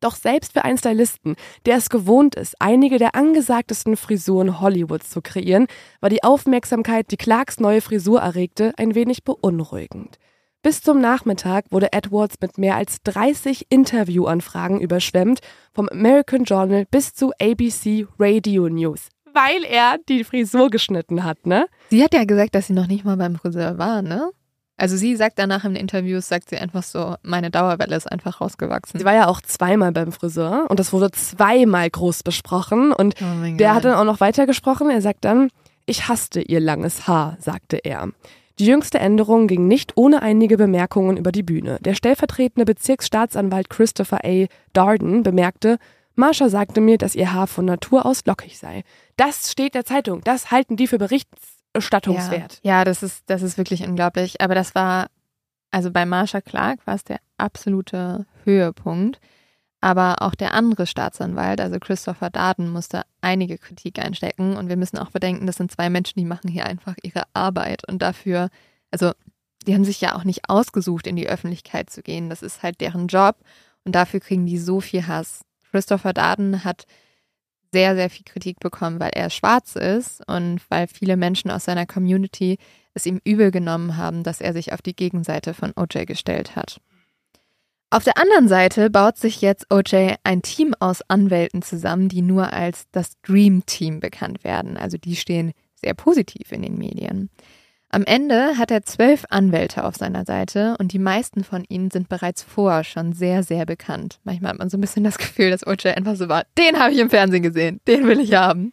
Doch 0.00 0.14
selbst 0.14 0.54
für 0.54 0.64
einen 0.64 0.78
Stylisten, 0.78 1.36
der 1.66 1.76
es 1.76 1.90
gewohnt 1.90 2.34
ist, 2.34 2.56
einige 2.58 2.98
der 2.98 3.14
angesagtesten 3.14 3.96
Frisuren 3.96 4.60
Hollywoods 4.60 5.10
zu 5.10 5.20
kreieren, 5.20 5.66
war 6.00 6.08
die 6.08 6.22
Aufmerksamkeit, 6.24 7.10
die 7.10 7.18
Clarks 7.18 7.60
neue 7.60 7.82
Frisur 7.82 8.20
erregte, 8.20 8.72
ein 8.78 8.94
wenig 8.94 9.24
beunruhigend. 9.24 10.18
Bis 10.62 10.82
zum 10.82 11.00
Nachmittag 11.00 11.64
wurde 11.70 11.94
Edwards 11.94 12.34
mit 12.42 12.58
mehr 12.58 12.76
als 12.76 13.02
30 13.04 13.68
Interviewanfragen 13.70 14.78
überschwemmt, 14.78 15.40
vom 15.72 15.88
American 15.88 16.44
Journal 16.44 16.84
bis 16.90 17.14
zu 17.14 17.32
ABC 17.40 18.06
Radio 18.18 18.68
News, 18.68 19.08
weil 19.32 19.64
er 19.64 19.96
die 20.10 20.22
Frisur 20.22 20.68
geschnitten 20.68 21.24
hat, 21.24 21.46
ne? 21.46 21.66
Sie 21.88 22.04
hat 22.04 22.12
ja 22.12 22.24
gesagt, 22.24 22.54
dass 22.54 22.66
sie 22.66 22.74
noch 22.74 22.88
nicht 22.88 23.06
mal 23.06 23.16
beim 23.16 23.36
Friseur 23.36 23.78
war, 23.78 24.02
ne? 24.02 24.32
Also 24.76 24.98
sie 24.98 25.16
sagt 25.16 25.38
danach 25.38 25.64
in 25.64 25.76
Interviews, 25.76 26.28
sagt 26.28 26.50
sie 26.50 26.58
einfach 26.58 26.82
so, 26.82 27.14
meine 27.22 27.50
Dauerwelle 27.50 27.96
ist 27.96 28.10
einfach 28.10 28.42
rausgewachsen. 28.42 28.98
Sie 28.98 29.06
war 29.06 29.14
ja 29.14 29.28
auch 29.28 29.40
zweimal 29.40 29.92
beim 29.92 30.12
Friseur 30.12 30.66
und 30.68 30.78
das 30.78 30.92
wurde 30.92 31.10
zweimal 31.10 31.88
groß 31.88 32.22
besprochen 32.22 32.92
und 32.92 33.14
oh 33.22 33.56
der 33.56 33.74
hat 33.74 33.86
dann 33.86 33.94
auch 33.94 34.04
noch 34.04 34.20
weiter 34.20 34.44
gesprochen. 34.44 34.90
Er 34.90 35.00
sagt 35.00 35.24
dann, 35.24 35.48
ich 35.86 36.08
hasste 36.08 36.42
ihr 36.42 36.60
langes 36.60 37.06
Haar, 37.06 37.38
sagte 37.40 37.78
er. 37.78 38.10
Die 38.60 38.66
jüngste 38.66 38.98
Änderung 38.98 39.46
ging 39.46 39.68
nicht 39.68 39.96
ohne 39.96 40.20
einige 40.20 40.58
Bemerkungen 40.58 41.16
über 41.16 41.32
die 41.32 41.42
Bühne. 41.42 41.78
Der 41.80 41.94
stellvertretende 41.94 42.66
Bezirksstaatsanwalt 42.66 43.70
Christopher 43.70 44.20
A. 44.22 44.48
Darden 44.74 45.22
bemerkte, 45.22 45.78
Marsha 46.14 46.50
sagte 46.50 46.82
mir, 46.82 46.98
dass 46.98 47.14
ihr 47.14 47.32
Haar 47.32 47.46
von 47.46 47.64
Natur 47.64 48.04
aus 48.04 48.26
lockig 48.26 48.58
sei. 48.58 48.82
Das 49.16 49.50
steht 49.50 49.74
der 49.74 49.86
Zeitung. 49.86 50.20
Das 50.24 50.50
halten 50.50 50.76
die 50.76 50.88
für 50.88 50.98
berichterstattungswert. 50.98 52.60
Ja, 52.62 52.80
ja 52.80 52.84
das, 52.84 53.02
ist, 53.02 53.22
das 53.30 53.40
ist 53.40 53.56
wirklich 53.56 53.88
unglaublich. 53.88 54.42
Aber 54.42 54.54
das 54.54 54.74
war, 54.74 55.06
also 55.70 55.90
bei 55.90 56.04
Marsha 56.04 56.42
Clark 56.42 56.86
war 56.86 56.96
es 56.96 57.04
der 57.04 57.20
absolute 57.38 58.26
Höhepunkt. 58.44 59.20
Aber 59.80 60.20
auch 60.20 60.34
der 60.34 60.52
andere 60.52 60.86
Staatsanwalt, 60.86 61.60
also 61.60 61.78
Christopher 61.78 62.28
Darden, 62.28 62.70
musste 62.70 63.02
einige 63.22 63.56
Kritik 63.56 63.98
einstecken. 63.98 64.56
Und 64.56 64.68
wir 64.68 64.76
müssen 64.76 64.98
auch 64.98 65.10
bedenken, 65.10 65.46
das 65.46 65.56
sind 65.56 65.72
zwei 65.72 65.88
Menschen, 65.88 66.18
die 66.18 66.26
machen 66.26 66.50
hier 66.50 66.66
einfach 66.66 66.94
ihre 67.02 67.22
Arbeit. 67.32 67.88
Und 67.88 68.02
dafür, 68.02 68.50
also 68.90 69.12
die 69.66 69.74
haben 69.74 69.84
sich 69.84 70.00
ja 70.00 70.16
auch 70.16 70.24
nicht 70.24 70.48
ausgesucht, 70.48 71.06
in 71.06 71.16
die 71.16 71.28
Öffentlichkeit 71.28 71.90
zu 71.90 72.02
gehen. 72.02 72.28
Das 72.28 72.42
ist 72.42 72.62
halt 72.62 72.80
deren 72.80 73.06
Job. 73.06 73.36
Und 73.84 73.94
dafür 73.94 74.20
kriegen 74.20 74.46
die 74.46 74.58
so 74.58 74.80
viel 74.80 75.06
Hass. 75.06 75.42
Christopher 75.70 76.12
Darden 76.12 76.64
hat 76.64 76.84
sehr, 77.72 77.94
sehr 77.94 78.10
viel 78.10 78.24
Kritik 78.24 78.60
bekommen, 78.60 79.00
weil 79.00 79.12
er 79.14 79.30
schwarz 79.30 79.76
ist 79.76 80.26
und 80.28 80.60
weil 80.70 80.88
viele 80.88 81.16
Menschen 81.16 81.50
aus 81.50 81.64
seiner 81.64 81.86
Community 81.86 82.58
es 82.94 83.06
ihm 83.06 83.20
übel 83.24 83.50
genommen 83.50 83.96
haben, 83.96 84.24
dass 84.24 84.40
er 84.40 84.52
sich 84.52 84.72
auf 84.72 84.82
die 84.82 84.96
Gegenseite 84.96 85.54
von 85.54 85.72
OJ 85.76 86.04
gestellt 86.06 86.56
hat. 86.56 86.80
Auf 87.92 88.04
der 88.04 88.18
anderen 88.18 88.46
Seite 88.46 88.88
baut 88.88 89.18
sich 89.18 89.40
jetzt 89.40 89.66
OJ 89.68 90.14
ein 90.22 90.42
Team 90.42 90.74
aus 90.78 91.02
Anwälten 91.08 91.60
zusammen, 91.60 92.08
die 92.08 92.22
nur 92.22 92.52
als 92.52 92.86
das 92.92 93.20
Dream 93.22 93.66
Team 93.66 93.98
bekannt 93.98 94.44
werden. 94.44 94.76
Also 94.76 94.96
die 94.96 95.16
stehen 95.16 95.52
sehr 95.74 95.94
positiv 95.94 96.52
in 96.52 96.62
den 96.62 96.78
Medien. 96.78 97.30
Am 97.88 98.04
Ende 98.04 98.56
hat 98.56 98.70
er 98.70 98.84
zwölf 98.84 99.24
Anwälte 99.30 99.82
auf 99.82 99.96
seiner 99.96 100.24
Seite 100.24 100.76
und 100.78 100.92
die 100.92 101.00
meisten 101.00 101.42
von 101.42 101.64
ihnen 101.68 101.90
sind 101.90 102.08
bereits 102.08 102.44
vorher 102.44 102.84
schon 102.84 103.12
sehr, 103.12 103.42
sehr 103.42 103.66
bekannt. 103.66 104.20
Manchmal 104.22 104.52
hat 104.52 104.58
man 104.60 104.70
so 104.70 104.78
ein 104.78 104.80
bisschen 104.80 105.02
das 105.02 105.18
Gefühl, 105.18 105.50
dass 105.50 105.66
OJ 105.66 105.88
einfach 105.88 106.14
so 106.14 106.28
war, 106.28 106.44
den 106.56 106.78
habe 106.78 106.92
ich 106.92 106.98
im 107.00 107.10
Fernsehen 107.10 107.42
gesehen, 107.42 107.80
den 107.88 108.06
will 108.06 108.20
ich 108.20 108.34
haben. 108.34 108.72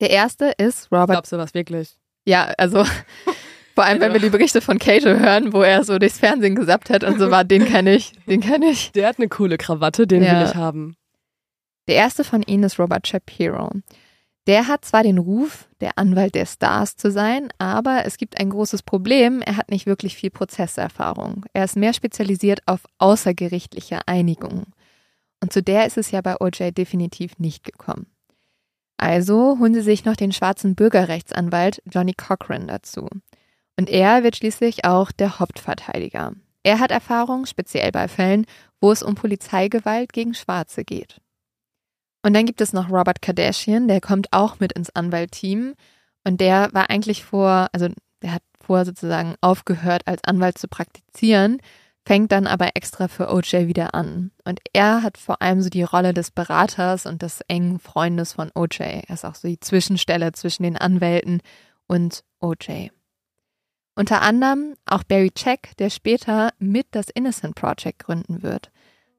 Der 0.00 0.08
erste 0.08 0.52
ist 0.56 0.90
Robert. 0.90 1.10
Glaubst 1.10 1.32
du 1.32 1.36
was 1.36 1.52
wirklich? 1.52 1.98
Ja, 2.24 2.54
also 2.56 2.86
vor 3.76 3.84
allem, 3.84 4.00
wenn 4.00 4.12
wir 4.14 4.20
die 4.20 4.30
Berichte 4.30 4.60
von 4.60 4.78
Cato 4.78 5.10
hören, 5.10 5.52
wo 5.52 5.62
er 5.62 5.84
so 5.84 5.98
durchs 5.98 6.18
Fernsehen 6.18 6.56
gesappt 6.56 6.90
hat 6.90 7.04
und 7.04 7.18
so 7.18 7.30
war, 7.30 7.44
den 7.44 7.66
kann 7.66 7.86
ich, 7.86 8.12
den 8.26 8.40
kann 8.40 8.62
ich. 8.62 8.90
Der 8.92 9.06
hat 9.06 9.18
eine 9.18 9.28
coole 9.28 9.58
Krawatte, 9.58 10.06
den 10.06 10.22
Ja. 10.24 10.40
will 10.40 10.48
ich 10.48 10.54
haben. 10.56 10.96
Der 11.86 11.96
erste 11.96 12.24
von 12.24 12.42
ihnen 12.42 12.64
ist 12.64 12.80
Robert 12.80 13.06
Shapiro. 13.06 13.70
Der 14.46 14.66
hat 14.68 14.84
zwar 14.84 15.02
den 15.02 15.18
Ruf, 15.18 15.68
der 15.80 15.98
Anwalt 15.98 16.34
der 16.34 16.46
Stars 16.46 16.96
zu 16.96 17.10
sein, 17.10 17.48
aber 17.58 18.04
es 18.06 18.16
gibt 18.16 18.40
ein 18.40 18.50
großes 18.50 18.82
Problem. 18.82 19.42
Er 19.42 19.56
hat 19.56 19.70
nicht 19.70 19.86
wirklich 19.86 20.16
viel 20.16 20.30
Prozesserfahrung. 20.30 21.44
Er 21.52 21.64
ist 21.64 21.76
mehr 21.76 21.92
spezialisiert 21.92 22.60
auf 22.66 22.80
außergerichtliche 22.98 24.00
Einigungen. 24.06 24.66
Und 25.42 25.52
zu 25.52 25.62
der 25.62 25.86
ist 25.86 25.98
es 25.98 26.12
ja 26.12 26.22
bei 26.22 26.40
OJ 26.40 26.70
definitiv 26.72 27.38
nicht 27.38 27.62
gekommen. 27.64 28.06
Also 28.96 29.58
holen 29.58 29.74
sie 29.74 29.82
sich 29.82 30.04
noch 30.04 30.16
den 30.16 30.32
schwarzen 30.32 30.74
Bürgerrechtsanwalt 30.74 31.82
Johnny 31.84 32.14
Cochran 32.14 32.66
dazu. 32.66 33.08
Und 33.78 33.90
er 33.90 34.22
wird 34.22 34.36
schließlich 34.36 34.84
auch 34.84 35.12
der 35.12 35.38
Hauptverteidiger. 35.38 36.32
Er 36.62 36.80
hat 36.80 36.90
Erfahrung, 36.90 37.46
speziell 37.46 37.92
bei 37.92 38.08
Fällen, 38.08 38.46
wo 38.80 38.90
es 38.90 39.02
um 39.02 39.14
Polizeigewalt 39.14 40.12
gegen 40.12 40.34
Schwarze 40.34 40.84
geht. 40.84 41.20
Und 42.22 42.34
dann 42.34 42.46
gibt 42.46 42.60
es 42.60 42.72
noch 42.72 42.90
Robert 42.90 43.22
Kardashian, 43.22 43.86
der 43.86 44.00
kommt 44.00 44.32
auch 44.32 44.58
mit 44.58 44.72
ins 44.72 44.90
Anwaltteam. 44.90 45.74
Und 46.24 46.40
der 46.40 46.70
war 46.72 46.90
eigentlich 46.90 47.24
vor, 47.24 47.68
also 47.72 47.88
der 48.22 48.32
hat 48.32 48.42
vorher 48.60 48.84
sozusagen 48.84 49.36
aufgehört, 49.40 50.02
als 50.06 50.24
Anwalt 50.24 50.58
zu 50.58 50.66
praktizieren, 50.66 51.58
fängt 52.04 52.32
dann 52.32 52.48
aber 52.48 52.70
extra 52.74 53.06
für 53.06 53.32
OJ 53.32 53.68
wieder 53.68 53.94
an. 53.94 54.32
Und 54.44 54.60
er 54.72 55.04
hat 55.04 55.18
vor 55.18 55.40
allem 55.40 55.62
so 55.62 55.68
die 55.68 55.84
Rolle 55.84 56.14
des 56.14 56.32
Beraters 56.32 57.06
und 57.06 57.22
des 57.22 57.42
engen 57.46 57.78
Freundes 57.78 58.32
von 58.32 58.50
OJ. 58.54 58.80
Er 58.80 59.10
ist 59.10 59.24
auch 59.24 59.36
so 59.36 59.46
die 59.46 59.60
Zwischenstelle 59.60 60.32
zwischen 60.32 60.64
den 60.64 60.76
Anwälten 60.76 61.42
und 61.86 62.24
OJ. 62.40 62.90
Unter 63.96 64.20
anderem 64.20 64.74
auch 64.84 65.02
Barry 65.04 65.30
Check, 65.30 65.74
der 65.78 65.88
später 65.88 66.50
mit 66.58 66.86
das 66.90 67.08
Innocent 67.08 67.54
Project 67.54 67.98
gründen 67.98 68.42
wird. 68.42 68.70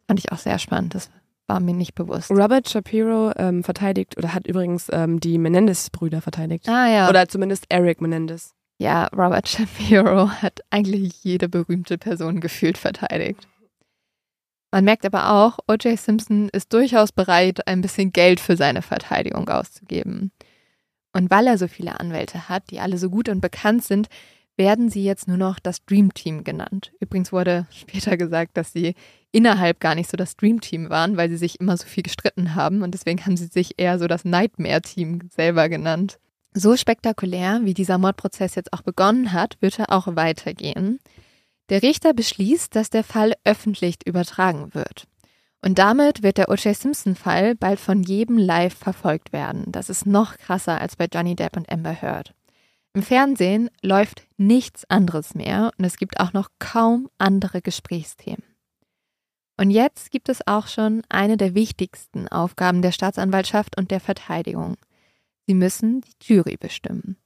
Fand 0.05 0.19
ich 0.19 0.32
auch 0.32 0.38
sehr 0.38 0.59
spannend. 0.59 0.93
Das 0.93 1.09
war 1.47 1.59
mir 1.59 1.73
nicht 1.73 1.95
bewusst. 1.95 2.30
Robert 2.30 2.69
Shapiro 2.69 3.32
ähm, 3.38 3.63
verteidigt 3.63 4.17
oder 4.17 4.34
hat 4.34 4.45
übrigens 4.45 4.88
ähm, 4.91 5.19
die 5.19 5.39
Menendez-Brüder 5.39 6.21
verteidigt. 6.21 6.69
Ah 6.69 6.88
ja. 6.88 7.09
Oder 7.09 7.28
zumindest 7.28 7.65
Eric 7.69 8.01
Menendez. 8.01 8.53
ja, 8.78 9.07
Robert 9.07 9.47
Shapiro 9.49 10.30
hat 10.30 10.59
eigentlich 10.69 11.23
jede 11.23 11.49
berühmte 11.49 11.97
Person 11.97 12.39
gefühlt 12.39 12.78
verteidigt. 12.78 13.47
Man 14.69 14.84
merkt 14.84 15.05
aber 15.05 15.32
auch, 15.32 15.59
O.J. 15.67 15.97
Simpson 15.97 16.49
ist 16.49 16.73
durchaus 16.73 17.11
bereit, 17.11 17.65
ein 17.67 17.82
bisschen 17.82 18.11
Geld 18.11 18.39
für 18.39 18.57
seine 18.57 18.82
Verteidigung 18.82 19.47
auszugeben. 19.49 20.32
Und 21.13 21.32
weil 21.32 21.47
er 21.47 21.57
so 21.57 21.67
viele 21.67 21.99
Anwälte 21.99 22.49
hat, 22.49 22.69
die 22.69 22.80
alle 22.80 22.97
so 22.97 23.09
gut 23.09 23.30
und 23.30 23.39
bekannt 23.39 23.86
sind, 23.86 24.07
werden 24.57 24.89
sie 24.89 25.03
jetzt 25.03 25.27
nur 25.27 25.37
noch 25.37 25.59
das 25.59 25.85
Dream 25.85 26.13
Team 26.13 26.43
genannt. 26.43 26.91
Übrigens 26.99 27.31
wurde 27.31 27.67
später 27.71 28.17
gesagt, 28.17 28.57
dass 28.57 28.73
sie 28.73 28.95
innerhalb 29.31 29.79
gar 29.79 29.95
nicht 29.95 30.09
so 30.09 30.17
das 30.17 30.35
Dream 30.35 30.61
Team 30.61 30.89
waren, 30.89 31.15
weil 31.15 31.29
sie 31.29 31.37
sich 31.37 31.59
immer 31.59 31.77
so 31.77 31.85
viel 31.85 32.03
gestritten 32.03 32.55
haben 32.55 32.81
und 32.81 32.93
deswegen 32.93 33.25
haben 33.25 33.37
sie 33.37 33.47
sich 33.47 33.75
eher 33.77 33.99
so 33.99 34.07
das 34.07 34.25
Nightmare 34.25 34.81
Team 34.81 35.29
selber 35.33 35.69
genannt. 35.69 36.19
So 36.53 36.75
spektakulär, 36.75 37.61
wie 37.63 37.75
dieser 37.75 37.99
Mordprozess 37.99 38.55
jetzt 38.55 38.73
auch 38.73 38.81
begonnen 38.81 39.31
hat, 39.31 39.57
wird 39.61 39.77
er 39.77 39.91
auch 39.91 40.07
weitergehen. 40.15 40.99
Der 41.69 41.83
Richter 41.83 42.13
beschließt, 42.13 42.75
dass 42.75 42.89
der 42.89 43.03
Fall 43.03 43.33
öffentlich 43.43 43.97
übertragen 44.05 44.73
wird. 44.73 45.07
Und 45.61 45.79
damit 45.79 46.23
wird 46.23 46.37
der 46.37 46.49
O.J. 46.49 46.75
Simpson-Fall 46.75 47.55
bald 47.55 47.79
von 47.79 48.01
jedem 48.03 48.37
live 48.37 48.73
verfolgt 48.73 49.33
werden. 49.33 49.65
Das 49.67 49.89
ist 49.89 50.05
noch 50.05 50.37
krasser 50.37 50.79
als 50.79 50.95
bei 50.95 51.07
Johnny 51.11 51.35
Depp 51.35 51.57
und 51.57 51.69
Amber 51.71 51.93
Heard. 52.01 52.33
Im 52.97 53.03
Fernsehen 53.03 53.69
läuft 53.83 54.25
nichts 54.37 54.83
anderes 54.89 55.35
mehr 55.35 55.69
und 55.77 55.85
es 55.85 55.97
gibt 55.97 56.19
auch 56.19 56.33
noch 56.33 56.49
kaum 56.57 57.11
andere 57.19 57.61
Gesprächsthemen. 57.61 58.41
Und 59.55 59.69
jetzt 59.69 60.09
gibt 60.09 60.29
es 60.29 60.47
auch 60.47 60.65
schon 60.65 61.03
eine 61.07 61.37
der 61.37 61.53
wichtigsten 61.53 62.27
Aufgaben 62.27 62.81
der 62.81 62.91
Staatsanwaltschaft 62.91 63.77
und 63.77 63.91
der 63.91 63.99
Verteidigung. 63.99 64.77
Sie 65.45 65.53
müssen 65.53 66.01
die 66.01 66.15
Jury 66.23 66.57
bestimmen. 66.57 67.17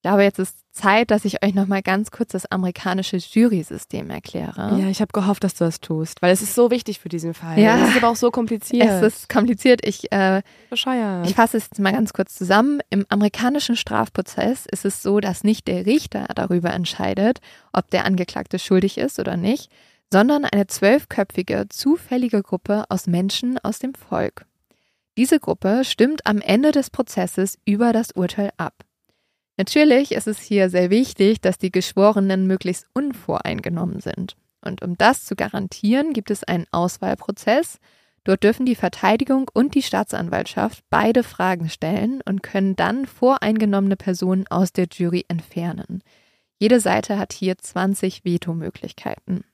Ich 0.00 0.08
glaube, 0.08 0.22
jetzt 0.22 0.38
ist 0.38 0.56
Zeit, 0.72 1.10
dass 1.10 1.26
ich 1.26 1.44
euch 1.44 1.52
nochmal 1.52 1.82
ganz 1.82 2.10
kurz 2.10 2.32
das 2.32 2.46
amerikanische 2.46 3.18
Jury-System 3.18 4.08
erkläre. 4.08 4.78
Ja, 4.80 4.88
ich 4.88 5.02
habe 5.02 5.12
gehofft, 5.12 5.44
dass 5.44 5.52
du 5.52 5.64
das 5.64 5.78
tust, 5.78 6.22
weil 6.22 6.32
es 6.32 6.40
ist 6.40 6.54
so 6.54 6.70
wichtig 6.70 7.00
für 7.00 7.10
diesen 7.10 7.34
Fall. 7.34 7.58
Ja. 7.58 7.76
Es 7.84 7.90
ist 7.90 7.96
aber 7.98 8.08
auch 8.08 8.16
so 8.16 8.30
kompliziert. 8.30 8.88
Es 8.88 9.02
ist 9.02 9.28
kompliziert. 9.28 9.86
Ich, 9.86 10.10
äh, 10.10 10.40
bescheuert. 10.70 11.28
ich 11.28 11.34
fasse 11.34 11.58
es 11.58 11.64
jetzt 11.64 11.80
mal 11.80 11.92
ganz 11.92 12.14
kurz 12.14 12.34
zusammen. 12.34 12.80
Im 12.88 13.04
amerikanischen 13.10 13.76
Strafprozess 13.76 14.64
ist 14.64 14.86
es 14.86 15.02
so, 15.02 15.20
dass 15.20 15.44
nicht 15.44 15.68
der 15.68 15.84
Richter 15.84 16.28
darüber 16.34 16.72
entscheidet, 16.72 17.40
ob 17.74 17.90
der 17.90 18.06
Angeklagte 18.06 18.58
schuldig 18.58 18.96
ist 18.96 19.18
oder 19.18 19.36
nicht, 19.36 19.70
sondern 20.10 20.46
eine 20.46 20.66
zwölfköpfige, 20.66 21.66
zufällige 21.68 22.42
Gruppe 22.42 22.86
aus 22.88 23.06
Menschen 23.06 23.58
aus 23.58 23.80
dem 23.80 23.92
Volk. 23.92 24.46
Diese 25.18 25.40
Gruppe 25.40 25.82
stimmt 25.84 26.24
am 26.24 26.40
Ende 26.40 26.72
des 26.72 26.88
Prozesses 26.88 27.58
über 27.66 27.92
das 27.92 28.12
Urteil 28.12 28.48
ab. 28.56 28.82
Natürlich 29.60 30.12
ist 30.12 30.26
es 30.26 30.40
hier 30.40 30.70
sehr 30.70 30.88
wichtig, 30.88 31.42
dass 31.42 31.58
die 31.58 31.70
Geschworenen 31.70 32.46
möglichst 32.46 32.86
unvoreingenommen 32.94 34.00
sind. 34.00 34.34
Und 34.62 34.80
um 34.80 34.96
das 34.96 35.26
zu 35.26 35.36
garantieren, 35.36 36.14
gibt 36.14 36.30
es 36.30 36.44
einen 36.44 36.64
Auswahlprozess. 36.70 37.78
Dort 38.24 38.42
dürfen 38.42 38.64
die 38.64 38.74
Verteidigung 38.74 39.50
und 39.52 39.74
die 39.74 39.82
Staatsanwaltschaft 39.82 40.82
beide 40.88 41.22
Fragen 41.22 41.68
stellen 41.68 42.22
und 42.24 42.42
können 42.42 42.74
dann 42.74 43.04
voreingenommene 43.04 43.96
Personen 43.96 44.46
aus 44.46 44.72
der 44.72 44.86
Jury 44.90 45.26
entfernen. 45.28 46.02
Jede 46.58 46.80
Seite 46.80 47.18
hat 47.18 47.34
hier 47.34 47.58
20 47.58 48.24
Vetomöglichkeiten. 48.24 49.44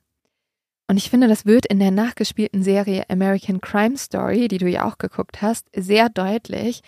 Und 0.86 0.98
ich 0.98 1.10
finde, 1.10 1.26
das 1.26 1.46
wird 1.46 1.66
in 1.66 1.80
der 1.80 1.90
nachgespielten 1.90 2.62
Serie 2.62 3.10
American 3.10 3.60
Crime 3.60 3.96
Story, 3.96 4.46
die 4.46 4.58
du 4.58 4.68
ja 4.68 4.84
auch 4.84 4.98
geguckt 4.98 5.42
hast, 5.42 5.66
sehr 5.74 6.08
deutlich, 6.10 6.82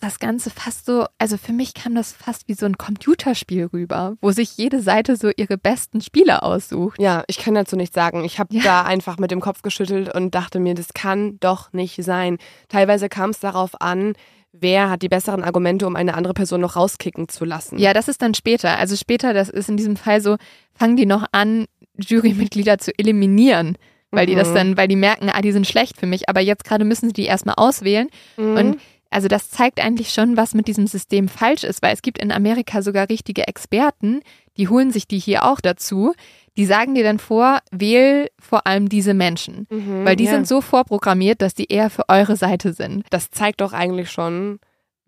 das 0.00 0.18
Ganze 0.18 0.50
fast 0.50 0.84
so, 0.86 1.06
also 1.18 1.36
für 1.38 1.52
mich 1.52 1.72
kam 1.74 1.94
das 1.94 2.12
fast 2.12 2.48
wie 2.48 2.54
so 2.54 2.66
ein 2.66 2.76
Computerspiel 2.76 3.66
rüber, 3.72 4.16
wo 4.20 4.30
sich 4.30 4.56
jede 4.58 4.80
Seite 4.82 5.16
so 5.16 5.30
ihre 5.36 5.56
besten 5.56 6.00
Spieler 6.02 6.42
aussucht. 6.42 7.00
Ja, 7.00 7.24
ich 7.28 7.38
kann 7.38 7.54
dazu 7.54 7.76
nichts 7.76 7.94
sagen. 7.94 8.22
Ich 8.24 8.38
habe 8.38 8.54
Ja. 8.54 8.62
da 8.62 8.82
einfach 8.82 9.16
mit 9.18 9.30
dem 9.30 9.40
Kopf 9.40 9.62
geschüttelt 9.62 10.14
und 10.14 10.34
dachte 10.34 10.60
mir, 10.60 10.74
das 10.74 10.92
kann 10.92 11.38
doch 11.40 11.72
nicht 11.72 12.02
sein. 12.04 12.36
Teilweise 12.68 13.08
kam 13.08 13.30
es 13.30 13.40
darauf 13.40 13.80
an, 13.80 14.12
wer 14.52 14.90
hat 14.90 15.00
die 15.02 15.08
besseren 15.08 15.42
Argumente, 15.42 15.86
um 15.86 15.96
eine 15.96 16.14
andere 16.14 16.34
Person 16.34 16.60
noch 16.60 16.76
rauskicken 16.76 17.28
zu 17.28 17.44
lassen. 17.46 17.78
Ja, 17.78 17.92
das 17.94 18.08
ist 18.08 18.20
dann 18.22 18.34
später. 18.34 18.78
Also 18.78 18.96
später, 18.96 19.32
das 19.32 19.48
ist 19.48 19.68
in 19.70 19.76
diesem 19.78 19.96
Fall 19.96 20.20
so, 20.20 20.36
fangen 20.74 20.96
die 20.96 21.06
noch 21.06 21.24
an, 21.32 21.66
Jurymitglieder 21.98 22.78
zu 22.78 22.92
eliminieren. 22.98 23.76
Weil 24.12 24.26
die 24.26 24.36
das 24.36 24.50
Mhm. 24.50 24.54
dann, 24.54 24.76
weil 24.76 24.88
die 24.88 24.96
merken, 24.96 25.28
ah, 25.30 25.42
die 25.42 25.50
sind 25.52 25.66
schlecht 25.66 25.98
für 25.98 26.06
mich, 26.06 26.28
aber 26.28 26.40
jetzt 26.40 26.64
gerade 26.64 26.84
müssen 26.84 27.08
sie 27.08 27.12
die 27.12 27.24
erstmal 27.24 27.56
auswählen. 27.56 28.08
Mhm. 28.36 28.56
Und 28.56 28.80
also 29.10 29.28
das 29.28 29.50
zeigt 29.50 29.80
eigentlich 29.80 30.10
schon, 30.10 30.36
was 30.36 30.54
mit 30.54 30.68
diesem 30.68 30.86
System 30.86 31.28
falsch 31.28 31.64
ist, 31.64 31.82
weil 31.82 31.94
es 31.94 32.02
gibt 32.02 32.18
in 32.18 32.32
Amerika 32.32 32.82
sogar 32.82 33.08
richtige 33.08 33.46
Experten, 33.46 34.20
die 34.56 34.68
holen 34.68 34.90
sich 34.90 35.06
die 35.06 35.18
hier 35.18 35.44
auch 35.44 35.60
dazu. 35.60 36.14
Die 36.56 36.64
sagen 36.64 36.94
dir 36.94 37.04
dann 37.04 37.18
vor, 37.18 37.58
wähl 37.70 38.30
vor 38.38 38.66
allem 38.66 38.88
diese 38.88 39.12
Menschen. 39.12 39.66
Mhm, 39.68 40.06
Weil 40.06 40.16
die 40.16 40.24
ja. 40.24 40.30
sind 40.30 40.48
so 40.48 40.62
vorprogrammiert, 40.62 41.42
dass 41.42 41.54
die 41.54 41.70
eher 41.70 41.90
für 41.90 42.08
eure 42.08 42.36
Seite 42.36 42.72
sind. 42.72 43.04
Das 43.10 43.30
zeigt 43.30 43.60
doch 43.60 43.74
eigentlich 43.74 44.10
schon, 44.10 44.58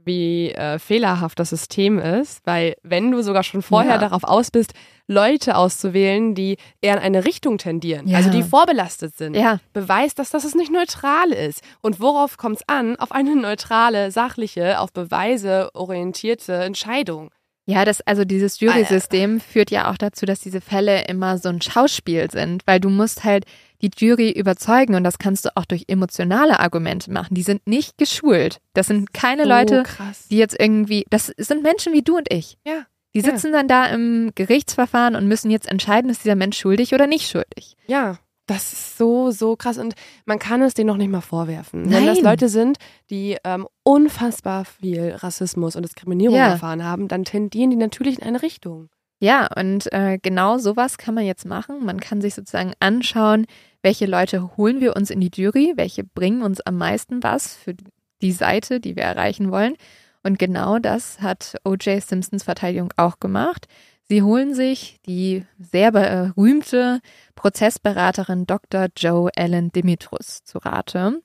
wie 0.08 0.50
äh, 0.50 0.80
fehlerhaft 0.80 1.38
das 1.38 1.50
System 1.50 2.00
ist, 2.00 2.40
weil 2.44 2.74
wenn 2.82 3.12
du 3.12 3.22
sogar 3.22 3.44
schon 3.44 3.62
vorher 3.62 3.92
Ja. 3.92 3.98
darauf 3.98 4.24
aus 4.24 4.50
bist, 4.50 4.72
Leute 5.06 5.56
auszuwählen, 5.56 6.34
die 6.34 6.56
eher 6.82 6.94
in 6.96 7.00
eine 7.02 7.24
Richtung 7.24 7.56
tendieren, 7.58 8.08
Ja. 8.08 8.16
also 8.18 8.30
die 8.30 8.42
vorbelastet 8.42 9.16
sind, 9.16 9.34
Ja. 9.36 9.60
beweist, 9.72 10.18
dass 10.18 10.30
das 10.30 10.52
nicht 10.56 10.72
neutral 10.72 11.30
ist. 11.30 11.62
Und 11.80 12.00
worauf 12.00 12.36
kommt 12.36 12.56
es 12.56 12.62
an? 12.68 12.96
Auf 12.96 13.12
eine 13.12 13.36
neutrale, 13.36 14.10
sachliche, 14.10 14.80
auf 14.80 14.92
Beweise 14.92 15.70
orientierte 15.74 16.54
Entscheidung. 16.54 17.30
Ja, 17.66 17.84
das, 17.84 18.00
also 18.02 18.24
dieses 18.24 18.60
Jury-System 18.60 19.40
führt 19.40 19.70
ja 19.70 19.90
auch 19.90 19.98
dazu, 19.98 20.24
dass 20.24 20.40
diese 20.40 20.62
Fälle 20.62 21.04
immer 21.06 21.36
so 21.36 21.50
ein 21.50 21.60
Schauspiel 21.60 22.30
sind, 22.30 22.62
weil 22.66 22.80
du 22.80 22.88
musst 22.88 23.24
halt 23.24 23.44
die 23.82 23.90
Jury 23.96 24.30
überzeugen 24.30 24.94
und 24.94 25.04
das 25.04 25.18
kannst 25.18 25.44
du 25.44 25.56
auch 25.56 25.64
durch 25.64 25.84
emotionale 25.88 26.58
Argumente 26.60 27.12
machen. 27.12 27.34
Die 27.34 27.42
sind 27.42 27.66
nicht 27.66 27.96
geschult. 27.98 28.58
Das 28.74 28.86
sind 28.88 29.12
keine 29.14 29.44
Leute, 29.44 29.82
krass. 29.84 30.26
die 30.30 30.36
jetzt 30.38 30.56
irgendwie, 30.58 31.04
das 31.10 31.32
sind 31.36 31.62
Menschen 31.62 31.92
wie 31.92 32.02
du 32.02 32.16
und 32.16 32.32
ich. 32.32 32.58
Ja. 32.66 32.86
Die 33.14 33.20
Ja. 33.20 33.24
sitzen 33.24 33.52
dann 33.52 33.68
da 33.68 33.86
im 33.86 34.32
Gerichtsverfahren 34.34 35.14
und 35.16 35.26
müssen 35.28 35.50
jetzt 35.50 35.68
entscheiden, 35.68 36.10
ist 36.10 36.24
dieser 36.24 36.34
Mensch 36.36 36.58
schuldig 36.58 36.92
oder 36.92 37.06
nicht 37.06 37.28
schuldig. 37.30 37.74
Ja, 37.86 38.18
das 38.46 38.72
ist 38.72 38.98
so, 38.98 39.30
so 39.30 39.56
krass. 39.56 39.78
Und 39.78 39.94
man 40.26 40.38
kann 40.38 40.60
es 40.62 40.74
denen 40.74 40.88
noch 40.88 40.96
nicht 40.96 41.10
mal 41.10 41.20
vorwerfen. 41.20 41.90
Wenn 41.90 42.06
das 42.06 42.16
Nein. 42.16 42.24
Leute 42.24 42.48
sind, 42.48 42.78
die 43.10 43.36
ähm, 43.44 43.66
unfassbar 43.82 44.64
viel 44.64 45.14
Rassismus 45.16 45.74
und 45.76 45.84
Diskriminierung 45.84 46.36
Ja. 46.36 46.48
erfahren 46.50 46.84
haben, 46.84 47.08
dann 47.08 47.24
tendieren 47.24 47.70
die 47.70 47.76
natürlich 47.76 48.18
in 48.18 48.24
eine 48.24 48.42
Richtung. 48.42 48.88
Ja, 49.20 49.48
und 49.56 49.92
äh, 49.92 50.18
genau 50.22 50.58
sowas 50.58 50.96
kann 50.96 51.14
man 51.14 51.24
jetzt 51.24 51.44
machen. 51.44 51.84
Man 51.84 51.98
kann 51.98 52.20
sich 52.20 52.34
sozusagen 52.34 52.72
anschauen, 52.78 53.46
welche 53.82 54.06
Leute 54.06 54.56
holen 54.56 54.80
wir 54.80 54.94
uns 54.96 55.10
in 55.10 55.20
die 55.20 55.30
Jury, 55.34 55.72
welche 55.76 56.04
bringen 56.04 56.42
uns 56.42 56.60
am 56.60 56.76
meisten 56.76 57.22
was 57.22 57.54
für 57.56 57.74
die 58.22 58.32
Seite, 58.32 58.80
die 58.80 58.96
wir 58.96 59.04
erreichen 59.04 59.50
wollen. 59.50 59.74
Und 60.22 60.38
genau 60.38 60.78
das 60.78 61.20
hat 61.20 61.56
O.J. 61.64 62.02
Simpsons 62.02 62.44
Verteidigung 62.44 62.92
auch 62.96 63.18
gemacht. 63.18 63.66
Sie 64.08 64.22
holen 64.22 64.54
sich 64.54 65.00
die 65.06 65.44
sehr 65.58 65.92
berühmte 65.92 67.00
Prozessberaterin 67.34 68.46
Dr. 68.46 68.88
Joe 68.96 69.30
Ellen 69.36 69.70
Dimitrus 69.70 70.42
zu 70.44 70.58
Rate. 70.58 71.20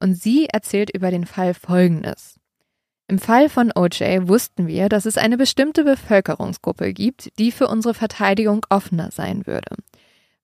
Und 0.00 0.14
sie 0.14 0.46
erzählt 0.46 0.90
über 0.90 1.10
den 1.10 1.26
Fall 1.26 1.54
Folgendes. 1.54 2.38
Im 3.06 3.18
Fall 3.18 3.50
von 3.50 3.70
OJ 3.74 4.28
wussten 4.28 4.66
wir, 4.66 4.88
dass 4.88 5.04
es 5.04 5.18
eine 5.18 5.36
bestimmte 5.36 5.84
Bevölkerungsgruppe 5.84 6.92
gibt, 6.94 7.30
die 7.38 7.52
für 7.52 7.68
unsere 7.68 7.92
Verteidigung 7.92 8.64
offener 8.70 9.10
sein 9.10 9.46
würde, 9.46 9.76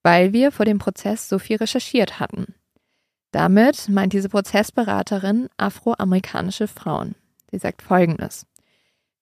weil 0.03 0.33
wir 0.35 0.53
vor 0.53 0.67
dem 0.67 0.79
Prozess 0.79 1.29
so 1.29 1.39
viel 1.39 1.57
recherchiert 1.57 2.21
hatten. 2.21 2.55
Damit 3.33 3.89
meint 3.89 4.13
diese 4.13 4.29
Prozessberaterin 4.29 5.49
afroamerikanische 5.57 6.69
Frauen. 6.69 7.15
Sie 7.51 7.59
sagt 7.59 7.81
Folgendes. 7.81 8.47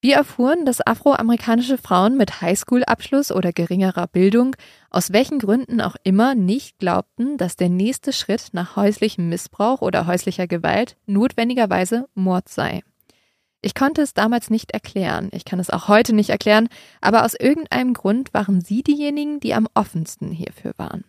Wir 0.01 0.15
erfuhren, 0.15 0.65
dass 0.65 0.87
afroamerikanische 0.87 1.77
Frauen 1.77 2.17
mit 2.17 2.41
Highschool-Abschluss 2.41 3.33
oder 3.33 3.53
geringerer 3.53 4.07
Bildung 4.07 4.55
aus 4.91 5.13
welchen 5.13 5.41
Gründen 5.41 5.81
auch 5.81 5.97
immer 6.05 6.37
nicht 6.37 6.79
glaubten, 6.79 7.37
dass 7.37 7.57
der 7.57 7.69
nächste 7.69 8.13
Schritt 8.13 8.49
nach 8.53 8.77
häuslichem 8.77 9.29
Missbrauch 9.29 9.83
oder 9.83 10.07
häuslicher 10.07 10.47
Gewalt 10.47 10.97
notwendigerweise 11.07 12.09
Mord 12.15 12.49
sei. 12.49 12.83
Ich 13.61 13.75
konnte 13.75 14.03
es 14.03 14.15
damals 14.15 14.51
nicht 14.51 14.71
erklären, 14.71 15.31
ich 15.33 15.45
kann 15.45 15.59
es 15.59 15.71
auch 15.71 15.89
heute 15.89 16.13
nicht 16.13 16.31
erklären, 16.31 16.69
aber 17.01 17.25
aus 17.25 17.35
irgendeinem 17.35 17.93
Grund 17.93 18.33
waren 18.33 18.61
sie 18.61 18.83
diejenigen, 18.83 19.41
die 19.41 19.55
am 19.55 19.67
offensten 19.75 20.31
hierfür 20.31 20.75
waren. 20.77 21.05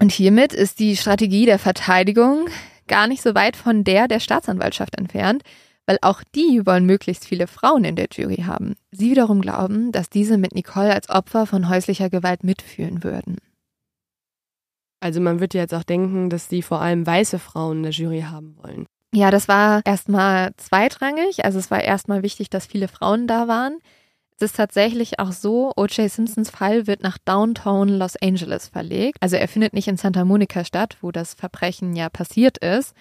Und 0.00 0.10
hiermit 0.10 0.52
ist 0.52 0.80
die 0.80 0.96
Strategie 0.96 1.46
der 1.46 1.60
Verteidigung 1.60 2.48
gar 2.88 3.06
nicht 3.06 3.22
so 3.22 3.34
weit 3.34 3.56
von 3.56 3.84
der 3.84 4.08
der 4.08 4.20
Staatsanwaltschaft 4.20 4.98
entfernt, 4.98 5.42
weil 5.86 5.98
auch 6.02 6.22
die 6.34 6.66
wollen 6.66 6.86
möglichst 6.86 7.26
viele 7.26 7.46
Frauen 7.46 7.84
in 7.84 7.96
der 7.96 8.08
Jury 8.10 8.42
haben. 8.46 8.74
Sie 8.90 9.10
wiederum 9.10 9.40
glauben, 9.40 9.92
dass 9.92 10.10
diese 10.10 10.36
mit 10.36 10.54
Nicole 10.54 10.92
als 10.92 11.10
Opfer 11.10 11.46
von 11.46 11.68
häuslicher 11.68 12.10
Gewalt 12.10 12.42
mitfühlen 12.42 13.04
würden. 13.04 13.38
Also 15.00 15.20
man 15.20 15.40
würde 15.40 15.58
jetzt 15.58 15.74
auch 15.74 15.84
denken, 15.84 16.30
dass 16.30 16.48
die 16.48 16.62
vor 16.62 16.80
allem 16.80 17.06
weiße 17.06 17.38
Frauen 17.38 17.78
in 17.78 17.82
der 17.84 17.92
Jury 17.92 18.22
haben 18.22 18.56
wollen. 18.62 18.86
Ja, 19.14 19.30
das 19.30 19.46
war 19.46 19.82
erstmal 19.84 20.50
zweitrangig. 20.56 21.44
Also 21.44 21.60
es 21.60 21.70
war 21.70 21.80
erstmal 21.80 22.24
wichtig, 22.24 22.50
dass 22.50 22.66
viele 22.66 22.88
Frauen 22.88 23.28
da 23.28 23.46
waren. 23.46 23.78
Es 24.36 24.42
ist 24.42 24.56
tatsächlich 24.56 25.20
auch 25.20 25.30
so, 25.30 25.72
O.J. 25.76 26.10
Simpsons 26.10 26.50
Fall 26.50 26.88
wird 26.88 27.04
nach 27.04 27.18
Downtown 27.18 27.88
Los 27.88 28.16
Angeles 28.16 28.66
verlegt. 28.66 29.18
Also 29.20 29.36
er 29.36 29.46
findet 29.46 29.72
nicht 29.72 29.86
in 29.86 29.96
Santa 29.96 30.24
Monica 30.24 30.64
statt, 30.64 30.96
wo 31.00 31.12
das 31.12 31.34
Verbrechen 31.34 31.94
ja 31.94 32.08
passiert 32.08 32.58
ist. 32.58 32.92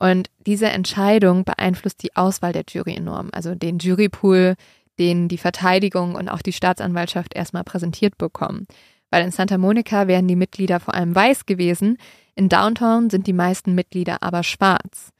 Und 0.00 0.30
diese 0.44 0.66
Entscheidung 0.66 1.44
beeinflusst 1.44 2.02
die 2.02 2.16
Auswahl 2.16 2.52
der 2.52 2.64
Jury 2.68 2.96
enorm. 2.96 3.28
Also 3.32 3.54
den 3.54 3.78
Jurypool, 3.78 4.56
den 4.98 5.28
die 5.28 5.38
Verteidigung 5.38 6.16
und 6.16 6.28
auch 6.28 6.42
die 6.42 6.52
Staatsanwaltschaft 6.52 7.34
erstmal 7.34 7.62
präsentiert 7.62 8.18
bekommen. 8.18 8.66
Weil 9.10 9.24
in 9.24 9.30
Santa 9.30 9.58
Monica 9.58 10.08
wären 10.08 10.26
die 10.26 10.34
Mitglieder 10.34 10.80
vor 10.80 10.94
allem 10.94 11.14
weiß 11.14 11.46
gewesen, 11.46 11.98
in 12.34 12.48
Downtown 12.48 13.10
sind 13.10 13.28
die 13.28 13.32
meisten 13.32 13.76
Mitglieder 13.76 14.24
aber 14.24 14.42
schwarz. 14.42 15.12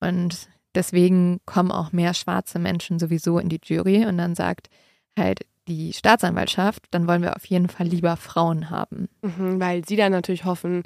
Und 0.00 0.48
deswegen 0.74 1.40
kommen 1.46 1.70
auch 1.72 1.92
mehr 1.92 2.14
schwarze 2.14 2.58
Menschen 2.58 2.98
sowieso 2.98 3.38
in 3.38 3.48
die 3.48 3.60
Jury 3.62 4.06
und 4.06 4.18
dann 4.18 4.34
sagt 4.34 4.68
halt 5.18 5.40
die 5.66 5.92
Staatsanwaltschaft, 5.92 6.84
dann 6.90 7.06
wollen 7.06 7.22
wir 7.22 7.36
auf 7.36 7.44
jeden 7.44 7.68
Fall 7.68 7.86
lieber 7.86 8.16
Frauen 8.16 8.70
haben. 8.70 9.08
Mhm, 9.22 9.60
weil 9.60 9.84
sie 9.86 9.96
dann 9.96 10.12
natürlich 10.12 10.44
hoffen, 10.44 10.82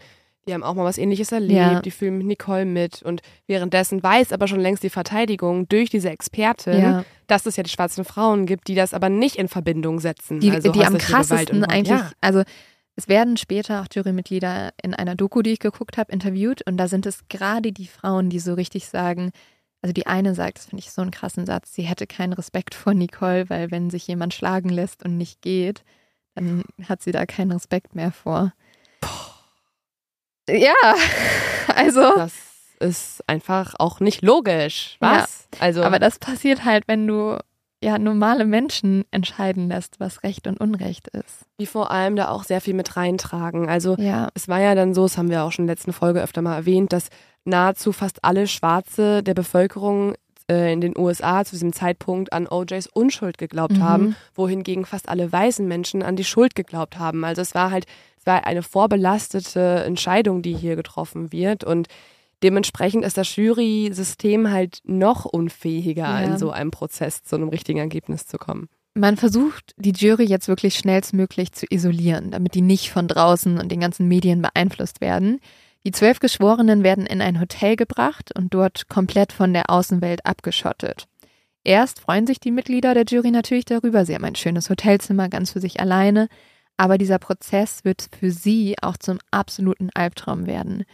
die 0.48 0.55
haben 0.55 0.64
auch 0.64 0.74
mal 0.74 0.84
was 0.84 0.98
ähnliches 0.98 1.30
erlebt, 1.30 1.52
Ja. 1.52 1.80
die 1.80 1.93
fühlen 1.93 2.18
mit 2.18 2.26
Nicole 2.26 2.64
mit 2.64 3.01
und 3.02 3.22
währenddessen 3.47 4.02
weiß 4.02 4.32
aber 4.32 4.48
schon 4.48 4.59
längst 4.59 4.82
die 4.82 4.90
Verteidigung 4.90 5.68
durch 5.68 5.89
diese 5.89 6.10
Expertin, 6.10 6.80
Ja. 6.80 7.05
dass 7.28 7.47
es 7.47 7.55
ja 7.56 7.62
die 7.62 7.70
schwarzen 7.70 8.05
Frauen 8.05 8.44
gibt, 8.47 8.66
die 8.66 8.74
das 8.74 8.93
aber 8.93 9.09
nicht 9.09 9.36
in 9.36 9.47
Verbindung 9.47 10.01
setzen. 10.01 10.40
Die, 10.40 10.51
also 10.51 10.72
die 10.72 10.84
am 10.84 10.98
krassesten 10.98 11.64
eigentlich, 11.64 12.01
Ja. 12.01 12.10
also 12.20 12.43
es 12.97 13.09
werden 13.09 13.36
später 13.36 13.81
auch 13.81 13.86
Jurymitglieder 13.93 14.73
in 14.82 14.94
einer 14.94 15.14
Doku, 15.14 15.43
die 15.43 15.52
ich 15.52 15.59
geguckt 15.59 15.97
habe, 15.97 16.12
interviewt 16.12 16.62
und 16.66 16.77
da 16.77 16.89
sind 16.89 17.06
es 17.06 17.27
gerade 17.28 17.73
die 17.73 17.86
Frauen, 17.86 18.28
die 18.28 18.39
so 18.39 18.55
richtig 18.55 18.86
sagen, 18.86 19.32
also 19.81 19.93
die 19.93 20.06
eine 20.06 20.35
sagt, 20.35 20.59
das 20.59 20.66
finde 20.66 20.81
ich 20.81 20.93
so 20.93 21.02
einen 21.02 21.10
krassen 21.10 21.47
Satz, 21.47 21.74
sie 21.74 21.82
hätte 21.82 22.06
keinen 22.06 22.35
Respekt 22.35 22.74
vor 22.74 22.94
Nicole, 22.94 23.48
weil 23.51 23.70
wenn 23.70 23.90
sich 23.90 24.06
jemand 24.06 24.35
schlagen 24.35 24.69
lässt 24.69 25.05
und 25.05 25.16
nicht 25.16 25.43
geht, 25.43 25.85
dann 26.35 26.64
hat 26.89 27.02
sie 27.02 27.12
da 27.12 27.27
keinen 27.27 27.52
Respekt 27.52 27.94
mehr 27.94 28.12
vor. 28.12 28.52
Ja, 30.48 30.74
also, 31.74 32.14
Das 32.16 32.32
ist 32.81 33.28
einfach 33.28 33.74
auch 33.78 34.01
nicht 34.01 34.23
logisch. 34.23 34.97
Was? 35.01 35.48
Also, 35.60 35.82
aber 35.82 35.98
das 35.98 36.19
passiert 36.19 36.64
halt, 36.64 36.85
wenn 36.89 37.06
du 37.06 37.39
ja 37.82 37.98
normale 37.98 38.44
Menschen 38.44 39.04
entscheiden 39.10 39.68
lässt, 39.68 39.98
was 40.00 40.22
Recht 40.22 40.46
und 40.46 40.59
Unrecht 40.60 41.09
ist. 41.09 41.46
die 41.60 41.66
vor 41.66 41.90
allem 41.90 42.16
da 42.16 42.28
auch 42.28 42.44
sehr 42.44 42.60
viel 42.60 42.74
mit 42.74 42.96
reintragen. 42.96 43.68
Also 43.68 43.96
Ja, 43.98 44.28
es 44.34 44.48
war 44.48 44.60
ja 44.60 44.74
dann 44.74 44.94
so, 44.94 45.02
das 45.02 45.18
haben 45.18 45.28
wir 45.30 45.42
auch 45.44 45.52
schon 45.52 45.64
in 45.64 45.66
der 45.66 45.74
letzten 45.76 45.92
Folge 45.92 46.22
öfter 46.22 46.42
mal 46.42 46.54
erwähnt, 46.56 46.92
dass 46.92 47.09
nahezu 47.44 47.92
fast 47.92 48.24
alle 48.24 48.46
Schwarze 48.46 49.22
der 49.22 49.34
Bevölkerung 49.34 50.14
äh, 50.50 50.72
in 50.72 50.80
den 50.80 50.96
USA 50.96 51.44
zu 51.44 51.52
diesem 51.52 51.72
Zeitpunkt 51.72 52.32
an 52.32 52.46
OJs 52.48 52.86
Unschuld 52.88 53.36
geglaubt 53.38 53.78
Mhm. 53.78 53.82
haben, 53.82 54.16
wohingegen 54.34 54.84
fast 54.86 55.09
alle 55.09 55.30
weißen 55.32 55.66
Menschen 55.66 56.02
an 56.02 56.16
die 56.16 56.24
Schuld 56.24 56.54
geglaubt 56.54 56.98
haben. 56.98 57.24
Also 57.24 57.42
es 57.42 57.54
war 57.54 57.70
halt, 57.70 57.86
es 58.18 58.26
war 58.26 58.46
eine 58.46 58.62
vorbelastete 58.62 59.82
Entscheidung, 59.84 60.42
die 60.42 60.54
hier 60.54 60.76
getroffen 60.76 61.32
wird 61.32 61.64
und 61.64 61.88
dementsprechend 62.43 63.05
ist 63.05 63.16
das 63.16 63.35
Jury-System 63.36 64.51
halt 64.51 64.81
noch 64.85 65.24
unfähiger, 65.24 66.02
Ja. 66.02 66.20
in 66.20 66.39
so 66.39 66.51
einem 66.51 66.70
Prozess 66.70 67.23
zu 67.23 67.36
einem 67.36 67.48
richtigen 67.48 67.78
Ergebnis 67.78 68.27
zu 68.27 68.39
kommen. 68.39 68.69
Man 68.94 69.16
versucht, 69.16 69.73
die 69.78 69.93
Jury 69.93 70.24
jetzt 70.24 70.48
wirklich 70.48 70.74
schnellstmöglich 70.74 71.52
zu 71.52 71.66
isolieren, 71.70 72.31
damit 72.31 72.55
die 72.55 72.60
nicht 72.60 72.90
von 72.90 73.09
draußen 73.09 73.59
und 73.59 73.73
den 73.73 73.81
ganzen 73.81 74.06
Medien 74.06 74.43
beeinflusst 74.43 75.01
werden. 75.01 75.40
Die 75.86 75.93
zwölf 75.93 76.20
Geschworenen 76.20 76.85
werden 76.85 77.06
in 77.06 77.23
ein 77.23 77.40
Hotel 77.40 77.77
gebracht 77.77 78.31
und 78.36 78.52
dort 78.52 78.89
komplett 78.89 79.32
von 79.32 79.52
der 79.52 79.70
Außenwelt 79.70 80.27
abgeschottet. 80.27 81.06
Erst 81.64 82.01
freuen 82.01 82.27
sich 82.27 82.39
die 82.39 82.51
Mitglieder 82.51 82.93
der 82.93 83.05
Jury 83.09 83.31
natürlich 83.31 83.64
darüber, 83.64 84.05
sie 84.05 84.14
haben 84.14 84.24
ein 84.24 84.35
schönes 84.35 84.69
Hotelzimmer 84.69 85.28
ganz 85.28 85.52
für 85.52 85.60
sich 85.60 85.81
alleine, 85.81 86.28
aber 86.77 86.98
dieser 86.98 87.19
Prozess 87.19 87.85
wird 87.85 88.09
für 88.19 88.31
sie 88.31 88.74
auch 88.82 88.97
zum 88.97 89.19
absoluten 89.31 89.89
Albtraum 89.94 90.47
werden. 90.47 90.85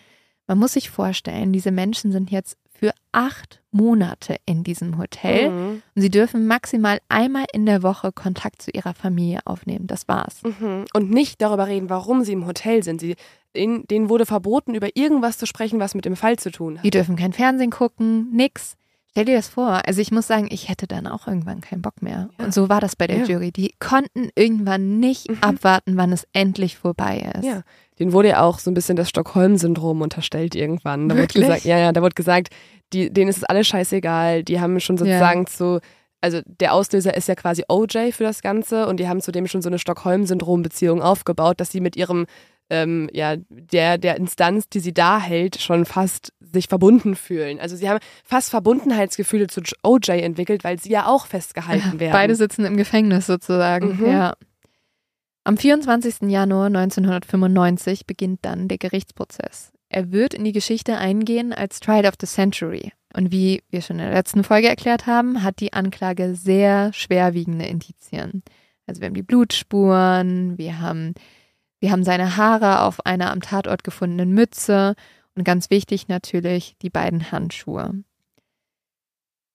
Man 0.49 0.59
muss 0.59 0.73
sich 0.73 0.91
vorstellen, 0.91 1.53
diese 1.53 1.71
Menschen 1.71 2.11
sind 2.11 2.31
jetzt 2.31 2.57
für 2.71 2.93
acht 3.13 3.61
Monate 3.71 4.37
in 4.47 4.63
diesem 4.65 4.99
Hotel. 4.99 5.51
Mhm. 5.51 5.83
Und 5.95 6.03
sie 6.03 6.11
dürfen 6.11 6.47
maximal 6.47 6.99
einmal 7.09 7.45
in 7.53 7.67
der 7.67 7.83
Woche 7.83 8.13
Kontakt 8.13 8.63
zu 8.63 8.71
ihrer 8.71 8.95
Familie 8.95 9.41
aufnehmen. 9.45 9.87
Das 9.87 10.09
war's. 10.09 10.43
Mhm. 10.45 10.85
Und 10.95 11.11
nicht 11.11 11.41
darüber 11.43 11.67
reden, 11.67 11.91
warum 11.91 12.23
sie 12.25 12.33
im 12.33 12.47
Hotel 12.47 12.83
sind. 12.83 13.01
Sie, 13.01 13.17
in, 13.53 13.85
denen 13.89 14.09
wurde 14.09 14.27
verboten, 14.27 14.75
über 14.75 14.89
irgendwas 14.95 15.39
zu 15.39 15.47
sprechen, 15.47 15.81
was 15.81 15.95
mit 15.95 16.05
dem 16.05 16.17
Fall 16.17 16.39
zu 16.39 16.51
tun 16.51 16.79
hat. 16.79 16.85
Die 16.85 16.91
dürfen 16.91 17.17
kein 17.17 17.33
Fernsehen 17.33 17.71
gucken, 17.71 18.31
nix. 18.33 18.77
Stell 19.11 19.25
dir 19.25 19.37
das 19.37 19.49
vor. 19.49 19.83
Also 19.87 20.01
ich 20.01 20.13
muss 20.13 20.29
sagen, 20.29 20.47
ich 20.51 20.69
hätte 20.69 20.87
dann 20.87 21.09
auch 21.09 21.27
irgendwann 21.27 21.61
keinen 21.61 21.83
Bock 21.83 22.01
mehr. 22.03 22.29
Ja. 22.39 22.45
Und 22.45 22.55
so 22.55 22.69
war 22.69 22.81
das 22.81 22.95
bei 22.95 23.09
der 23.09 23.19
Ja. 23.19 23.25
Jury. 23.25 23.51
Die 23.51 23.75
konnten 23.81 24.29
irgendwann 24.37 25.01
nicht 25.01 25.29
Mhm. 25.29 25.39
abwarten, 25.41 25.97
wann 25.97 26.13
es 26.13 26.29
endlich 26.33 26.77
vorbei 26.79 27.33
ist. 27.37 27.45
Ja, 27.45 27.63
denen 27.99 28.13
wurde 28.13 28.29
ja 28.29 28.43
auch 28.43 28.59
so 28.59 28.71
ein 28.71 28.75
bisschen 28.75 28.97
das 28.97 29.09
Stockholm-Syndrom 29.09 30.01
unterstellt 30.01 30.55
irgendwann. 30.55 31.09
Da 31.09 31.17
wurde 31.17 31.27
gesagt, 31.27 31.65
ja, 31.65 31.79
ja, 31.79 31.93
da 31.93 32.03
wurde 32.03 32.15
gesagt, 32.15 32.49
die, 32.93 33.13
denen 33.13 33.29
ist 33.29 33.39
es 33.39 33.45
alles 33.45 33.67
scheißegal. 33.67 34.45
Die 34.45 34.61
haben 34.61 34.79
schon 34.81 34.97
sozusagen 34.97 35.47
zu, 35.47 35.81
also 36.21 36.41
der 36.47 36.73
Auslöser 36.73 37.17
ist 37.17 37.29
ja 37.29 37.35
quasi 37.35 37.65
OJ 37.69 38.13
für 38.13 38.25
das 38.25 38.43
Ganze 38.43 38.87
und 38.87 38.99
die 38.99 39.09
haben 39.09 39.21
zudem 39.21 39.47
schon 39.47 39.63
so 39.63 39.69
eine 39.69 39.79
Stockholm-Syndrom-Beziehung 39.79 41.03
aufgebaut, 41.03 41.61
dass 41.61 41.71
sie 41.71 41.81
mit 41.81 41.97
ihrem, 41.97 42.27
ähm, 42.71 43.09
ja, 43.13 43.37
der, 43.49 43.99
der 43.99 44.17
Instanz, 44.17 44.69
die 44.69 44.81
sie 44.81 44.95
da 44.95 45.21
hält, 45.21 45.61
schon 45.61 45.85
fast 45.85 46.33
sich 46.41 46.69
verbunden 46.69 47.15
fühlen. 47.15 47.61
Also 47.61 47.77
sie 47.77 47.89
haben 47.89 47.99
fast 48.25 48.51
Verbundenheitsgefühle 48.51 49.47
zu 49.49 49.61
OJ 49.83 50.11
entwickelt, 50.11 50.65
weil 50.65 50.79
sie 50.79 50.91
ja 50.91 51.07
auch 51.07 51.27
festgehalten 51.27 51.95
Ja, 51.95 52.01
werden. 52.01 52.13
Beide 52.13 52.35
sitzen 52.35 52.65
im 52.65 52.77
Gefängnis 52.77 53.27
sozusagen. 53.27 53.99
Mhm. 54.01 54.07
Ja. 54.07 54.35
Am 55.45 55.57
24. 55.57 56.29
Januar 56.29 56.67
1995 56.67 58.07
beginnt 58.07 58.41
dann 58.43 58.69
der 58.69 58.79
Gerichtsprozess. 58.79 59.73
Er 59.89 60.13
wird 60.13 60.35
in 60.35 60.45
die 60.45 60.53
Geschichte 60.53 60.99
eingehen 60.99 61.53
als 61.53 61.81
Trial 61.81 62.07
of 62.07 62.15
the 62.21 62.27
Century. 62.27 62.93
Und 63.15 63.33
wie 63.33 63.63
wir 63.71 63.81
schon 63.81 63.99
in 63.99 64.05
der 64.05 64.15
letzten 64.15 64.45
Folge 64.45 64.69
erklärt 64.69 65.07
haben, 65.07 65.43
hat 65.43 65.61
die 65.61 65.73
Anklage 65.73 66.35
sehr 66.35 66.93
schwerwiegende 66.93 67.65
Indizien. 67.65 68.43
Also 68.87 69.01
wir 69.01 69.07
haben 69.07 69.15
die 69.15 69.23
Blutspuren, 69.23 70.59
wir 70.59 70.81
haben, 70.81 71.15
wir 71.81 71.91
haben 71.91 72.05
seine 72.05 72.37
Haare 72.37 72.83
auf 72.83 73.05
einer 73.07 73.31
am 73.31 73.41
Tatort 73.41 73.85
gefundenen 73.85 74.33
Mütze 74.33 74.95
und 75.35 75.45
ganz 75.45 75.71
wichtig 75.71 76.09
natürlich 76.09 76.77
die 76.83 76.91
beiden 76.91 77.33
Handschuhe. 77.33 78.03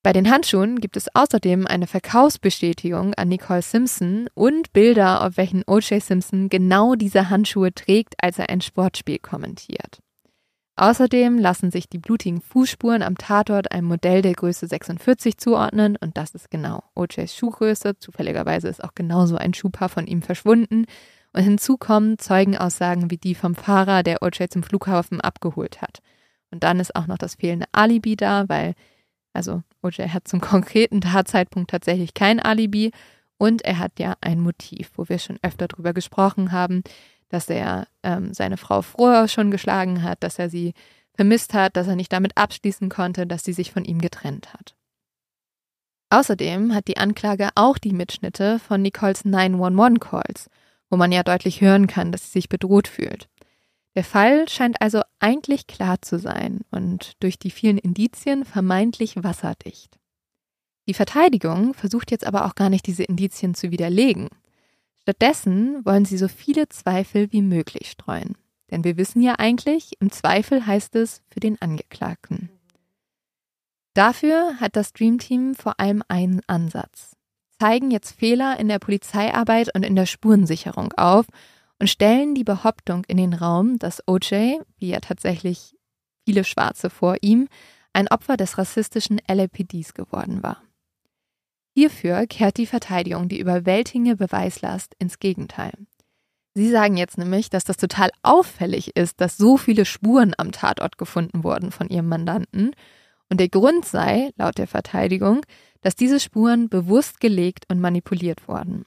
Bei 0.03 0.11
den 0.11 0.29
Handschuhen 0.29 0.81
gibt 0.81 0.97
es 0.97 1.07
außerdem 1.15 1.65
eine 1.65 1.87
Verkaufsbestätigung 1.87 3.13
an 3.13 3.29
Nicole 3.29 3.61
Simpson 3.61 4.27
und 4.33 4.73
Bilder, 4.73 5.25
auf 5.25 5.37
welchen 5.37 5.63
O.J. 5.65 6.03
Simpson 6.03 6.49
genau 6.49 6.95
diese 6.95 7.29
Handschuhe 7.29 7.73
trägt, 7.73 8.15
als 8.21 8.37
er 8.37 8.49
ein 8.49 8.59
Sportspiel 8.59 9.19
kommentiert. 9.19 10.01
Außerdem 10.75 11.37
lassen 11.37 11.71
sich 11.71 11.87
die 11.87 11.99
blutigen 11.99 12.41
Fußspuren 12.41 13.01
am 13.01 13.17
Tatort 13.17 13.71
einem 13.71 13.87
Modell 13.87 14.21
der 14.21 14.33
Größe 14.33 14.67
46 14.67 15.37
zuordnen 15.37 15.95
und 15.95 16.17
das 16.17 16.31
ist 16.31 16.51
genau 16.51 16.83
O.J.s 16.95 17.33
Schuhgröße. 17.33 17.97
Zufälligerweise 17.97 18.67
ist 18.67 18.83
auch 18.83 18.95
genauso 18.95 19.37
ein 19.37 19.53
Schuhpaar 19.53 19.87
von 19.87 20.05
ihm 20.05 20.21
verschwunden. 20.21 20.85
Und 21.31 21.43
hinzu 21.43 21.77
kommen 21.77 22.19
Zeugenaussagen 22.19 23.09
wie 23.09 23.17
die 23.17 23.35
vom 23.35 23.55
Fahrer, 23.55 24.03
der 24.03 24.21
O.J. 24.21 24.51
zum 24.51 24.63
Flughafen 24.63 25.21
abgeholt 25.21 25.81
hat. 25.81 25.99
Und 26.51 26.63
dann 26.63 26.81
ist 26.81 26.93
auch 26.93 27.07
noch 27.07 27.17
das 27.17 27.35
fehlende 27.35 27.67
Alibi 27.71 28.17
da, 28.17 28.49
weil 28.49 28.73
also 29.33 29.63
O.J. 29.81 30.13
hat 30.13 30.27
zum 30.27 30.41
konkreten 30.41 31.01
Tatzeitpunkt 31.01 31.71
tatsächlich 31.71 32.13
kein 32.13 32.39
Alibi 32.39 32.91
und 33.37 33.63
er 33.63 33.79
hat 33.79 33.99
ja 33.99 34.15
ein 34.21 34.39
Motiv, 34.39 34.91
wo 34.95 35.09
wir 35.09 35.19
schon 35.19 35.39
öfter 35.41 35.67
drüber 35.67 35.93
gesprochen 35.93 36.51
haben, 36.51 36.83
dass 37.29 37.49
er 37.49 37.87
ähm, 38.03 38.33
seine 38.33 38.57
Frau 38.57 38.81
früher 38.81 39.27
schon 39.27 39.51
geschlagen 39.51 40.03
hat, 40.03 40.23
dass 40.23 40.39
er 40.39 40.49
sie 40.49 40.73
vermisst 41.15 41.53
hat, 41.53 41.75
dass 41.75 41.87
er 41.87 41.95
nicht 41.95 42.13
damit 42.13 42.37
abschließen 42.37 42.89
konnte, 42.89 43.27
dass 43.27 43.43
sie 43.43 43.53
sich 43.53 43.71
von 43.71 43.85
ihm 43.85 43.99
getrennt 43.99 44.53
hat. 44.53 44.75
Außerdem 46.09 46.75
hat 46.75 46.87
die 46.87 46.97
Anklage 46.97 47.49
auch 47.55 47.79
die 47.79 47.93
Mitschnitte 47.93 48.59
von 48.59 48.83
Nicoles 48.83 49.25
911-Calls, 49.25 50.49
wo 50.89 50.97
man 50.97 51.11
ja 51.11 51.23
deutlich 51.23 51.61
hören 51.61 51.87
kann, 51.87 52.11
dass 52.11 52.25
sie 52.25 52.39
sich 52.39 52.49
bedroht 52.49 52.87
fühlt. 52.87 53.27
Der 53.95 54.03
Fall 54.03 54.49
scheint 54.49 54.81
also 54.81 55.01
eigentlich 55.19 55.67
klar 55.67 56.01
zu 56.01 56.17
sein 56.17 56.61
und 56.71 57.13
durch 57.21 57.37
die 57.37 57.51
vielen 57.51 57.77
Indizien 57.77 58.43
vermeintlich 58.43 59.23
wasserdicht. 59.23 59.99
Die 60.87 60.93
Verteidigung 60.93 61.73
versucht 61.73 62.11
jetzt 62.11 62.25
aber 62.25 62.45
auch 62.45 62.55
gar 62.55 62.69
nicht, 62.69 62.87
diese 62.87 63.03
Indizien 63.03 63.53
zu 63.53 63.71
widerlegen. 63.71 64.29
Stattdessen 65.01 65.85
wollen 65.85 66.05
sie 66.05 66.17
so 66.17 66.27
viele 66.27 66.69
Zweifel 66.69 67.31
wie 67.31 67.41
möglich 67.41 67.89
streuen. 67.89 68.35
Denn 68.71 68.83
wir 68.83 68.97
wissen 68.97 69.21
ja 69.21 69.35
eigentlich, 69.37 69.91
im 69.99 70.11
Zweifel 70.11 70.65
heißt 70.65 70.95
es 70.95 71.21
für 71.29 71.39
den 71.39 71.61
Angeklagten. 71.61 72.49
Dafür 73.93 74.59
hat 74.59 74.75
das 74.75 74.93
Dream 74.93 75.19
Team 75.19 75.53
vor 75.53 75.79
allem 75.79 76.01
einen 76.07 76.41
Ansatz. 76.47 77.15
Zeigen 77.59 77.91
jetzt 77.91 78.17
Fehler 78.17 78.59
in 78.59 78.67
der 78.67 78.79
Polizeiarbeit 78.79 79.73
und 79.75 79.83
in 79.83 79.95
der 79.95 80.07
Spurensicherung 80.07 80.91
auf 80.93 81.27
und 81.83 81.89
stellen 81.89 82.33
die 82.33 82.45
Behauptung 82.45 83.03
in 83.09 83.17
den 83.17 83.33
Raum, 83.33 83.77
dass 83.77 84.07
OJ, 84.07 84.61
wie 84.77 84.87
ja 84.87 85.01
tatsächlich 85.01 85.75
viele 86.23 86.45
Schwarze 86.45 86.89
vor 86.89 87.17
ihm, 87.19 87.49
ein 87.91 88.07
Opfer 88.07 88.37
des 88.37 88.57
rassistischen 88.57 89.19
LAPDs 89.29 89.93
geworden 89.93 90.41
war. 90.43 90.63
Hierfür 91.75 92.25
kehrt 92.25 92.55
die 92.55 92.67
Verteidigung 92.67 93.27
die 93.27 93.37
überwältigende 93.37 94.15
Beweislast 94.15 94.95
ins 94.97 95.19
Gegenteil. 95.19 95.73
Sie 96.53 96.71
sagen 96.71 96.95
jetzt 96.95 97.17
nämlich, 97.17 97.49
dass 97.49 97.65
das 97.65 97.75
total 97.75 98.11
auffällig 98.21 98.95
ist, 98.95 99.19
dass 99.19 99.35
so 99.35 99.57
viele 99.57 99.83
Spuren 99.83 100.33
am 100.37 100.53
Tatort 100.53 100.97
gefunden 100.97 101.43
wurden 101.43 101.69
von 101.73 101.89
ihrem 101.89 102.07
Mandanten. 102.07 102.71
Und 103.29 103.41
der 103.41 103.49
Grund 103.49 103.83
sei, 103.83 104.31
laut 104.37 104.57
der 104.57 104.67
Verteidigung, 104.67 105.45
dass 105.81 105.97
diese 105.97 106.21
Spuren 106.21 106.69
bewusst 106.69 107.19
gelegt 107.19 107.65
und 107.67 107.81
manipuliert 107.81 108.47
wurden. 108.47 108.85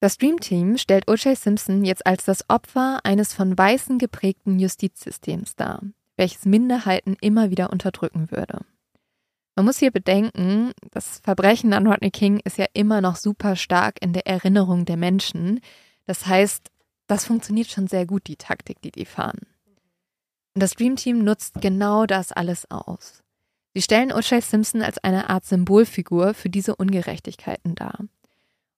Das 0.00 0.18
Dream 0.18 0.40
Team 0.40 0.76
stellt 0.76 1.08
O.J. 1.08 1.36
Simpson 1.36 1.84
jetzt 1.84 2.06
als 2.06 2.24
das 2.24 2.48
Opfer 2.50 3.00
eines 3.04 3.32
von 3.32 3.56
Weißen 3.56 3.98
geprägten 3.98 4.58
Justizsystems 4.58 5.56
dar, 5.56 5.82
welches 6.16 6.44
Minderheiten 6.44 7.16
immer 7.20 7.50
wieder 7.50 7.70
unterdrücken 7.70 8.30
würde. 8.30 8.60
Man 9.54 9.64
muss 9.64 9.78
hier 9.78 9.90
bedenken, 9.90 10.72
das 10.90 11.20
Verbrechen 11.20 11.72
an 11.72 11.86
Rodney 11.86 12.10
King 12.10 12.40
ist 12.44 12.58
ja 12.58 12.66
immer 12.74 13.00
noch 13.00 13.16
super 13.16 13.56
stark 13.56 13.96
in 14.02 14.12
der 14.12 14.26
Erinnerung 14.26 14.84
der 14.84 14.98
Menschen. 14.98 15.60
Das 16.04 16.26
heißt, 16.26 16.70
das 17.06 17.24
funktioniert 17.24 17.68
schon 17.68 17.86
sehr 17.86 18.04
gut, 18.04 18.26
die 18.26 18.36
Taktik, 18.36 18.82
die 18.82 18.90
die 18.90 19.06
fahren. 19.06 19.46
Und 20.54 20.62
das 20.62 20.74
Dream 20.74 20.96
Team 20.96 21.24
nutzt 21.24 21.62
genau 21.62 22.04
das 22.04 22.32
alles 22.32 22.70
aus. 22.70 23.22
Sie 23.72 23.80
stellen 23.80 24.12
O.J. 24.12 24.42
Simpson 24.42 24.82
als 24.82 24.98
eine 24.98 25.30
Art 25.30 25.46
Symbolfigur 25.46 26.34
für 26.34 26.50
diese 26.50 26.76
Ungerechtigkeiten 26.76 27.74
dar. 27.74 28.00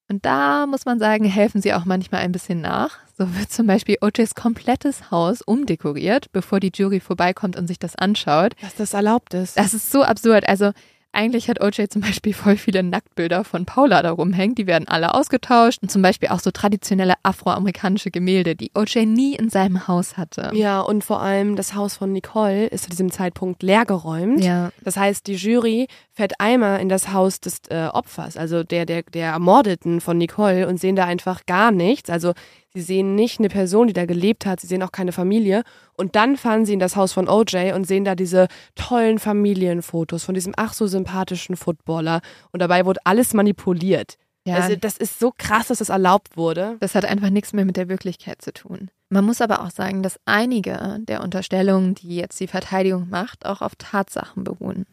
Und 0.09 0.24
da 0.24 0.66
muss 0.66 0.86
man 0.86 0.98
sagen, 0.98 1.24
helfen 1.24 1.60
sie 1.60 1.74
auch 1.74 1.85
manchmal 1.85 2.22
ein 2.22 2.32
bisschen 2.32 2.60
nach. 2.60 2.98
So 3.16 3.36
wird 3.36 3.52
zum 3.52 3.66
Beispiel 3.66 3.98
OJs 4.01 4.35
komplettes 4.35 5.10
Haus 5.10 5.43
umdekoriert, 5.43 6.32
bevor 6.32 6.60
die 6.60 6.72
Jury 6.74 7.01
vorbeikommt 7.01 7.56
und 7.56 7.66
sich 7.66 7.78
das 7.78 7.97
anschaut. 7.97 8.55
Dass 8.62 8.76
das 8.76 8.94
erlaubt 8.94 9.35
ist. 9.35 9.59
Das 9.59 9.74
ist 9.74 9.90
so 9.90 10.02
absurd. 10.02 10.48
Also 10.48 10.72
eigentlich 11.12 11.48
hat 11.48 11.62
OJ 11.62 11.89
zum 11.89 12.02
Beispiel 12.02 12.35
voll 12.35 12.56
viele 12.56 12.82
Nacktbilder 12.82 13.43
von 13.43 13.64
Paula 13.66 14.02
da 14.02 14.10
rumhängen. 14.10 14.55
Die 14.55 14.66
werden 14.66 14.86
alle 14.86 15.14
ausgetauscht. 15.14 15.80
Und 15.82 15.90
zum 15.90 16.02
Beispiel 16.02 16.28
auch 16.28 16.40
so 16.40 16.51
traditionelle 16.51 17.14
afroamerikanische 17.22 18.10
Gemälde, 18.10 18.55
die 18.55 18.70
OJ 18.74 19.06
nie 19.06 19.35
in 19.35 19.48
seinem 19.51 19.89
Haus 19.89 20.16
hatte. 20.16 20.51
Ja, 20.52 20.80
und 20.80 21.05
vor 21.05 21.20
allem 21.20 21.56
das 21.56 21.74
Haus 21.74 21.97
von 21.97 22.12
Nicole 22.12 22.66
ist 22.66 22.85
zu 22.85 22.90
diesem 22.90 23.10
Zeitpunkt 23.10 23.62
leergeräumt. 23.62 24.44
Ja. 24.44 24.70
Das 24.85 24.97
heißt, 24.97 25.26
die 25.26 25.35
Jury 25.35 25.89
fährt 26.19 26.40
einmal 26.40 26.81
in 26.81 26.89
das 26.89 27.12
Haus 27.12 27.40
des 27.40 27.61
äh, 27.70 27.86
Opfers, 27.86 28.36
also 28.36 28.65
der, 28.65 28.86
der, 28.86 29.05
der 29.05 29.28
Ermordeten 29.31 30.01
von 30.01 30.19
Nicole 30.19 30.66
und 30.66 30.81
sehen 30.81 30.97
da 30.97 31.05
einfach 31.05 31.47
gar 31.47 31.70
nichts. 31.70 32.11
Also 32.11 32.32
sie 32.74 32.81
sehen 32.81 33.15
nicht 33.15 33.39
eine 33.39 33.49
Person, 33.49 33.86
die 33.86 33.93
da 33.93 34.05
gelebt 34.05 34.45
hat, 34.45 34.59
sie 34.59 34.66
sehen 34.66 34.82
auch 34.82 34.90
keine 34.90 35.12
Familie. 35.12 35.62
Und 35.97 36.16
dann 36.16 36.36
fahren 36.36 36.66
sie 36.66 36.73
in 36.73 36.81
das 36.81 36.97
Haus 36.97 37.12
von 37.12 37.28
OJ 37.28 37.70
und 37.73 37.86
sehen 37.86 38.05
da 38.05 38.16
diese 38.16 38.49
tollen 38.74 39.20
Familienfotos 39.20 40.24
von 40.24 40.35
diesem 40.35 40.55
ach 40.57 40.74
so 40.74 40.89
sympathischen 40.89 41.55
Footballer. 41.55 42.20
Und 42.51 42.61
dabei 42.61 42.85
wurde 42.85 42.99
alles 43.05 43.32
manipuliert. 43.32 44.16
Ja. 44.45 44.57
Also 44.57 44.74
das 44.74 44.97
ist 44.97 45.20
so 45.20 45.32
krass, 45.39 45.69
dass 45.69 45.78
das 45.78 45.89
erlaubt 45.89 46.36
wurde. 46.36 46.78
Das 46.81 46.97
hat 46.97 47.05
einfach 47.05 47.31
nichts 47.31 47.53
mehr 47.53 47.65
mit 47.65 47.77
der 47.77 47.89
Wirklichkeit 47.89 48.43
zu 48.43 48.53
tun. 48.53 48.90
Man 49.09 49.24
muss 49.24 49.40
aber 49.40 49.62
auch 49.62 49.70
sagen, 49.70 50.03
dass 50.03 50.19
einige 50.24 50.99
der 50.99 51.23
Unterstellungen, 51.23 51.95
die 51.95 52.16
jetzt 52.16 52.40
die 52.40 52.49
Verteidigung 52.49 53.09
macht, 53.09 53.47
auch 53.47 53.62
auf 53.62 53.77
Tatsachen 53.77 54.43
beruhen. 54.43 54.85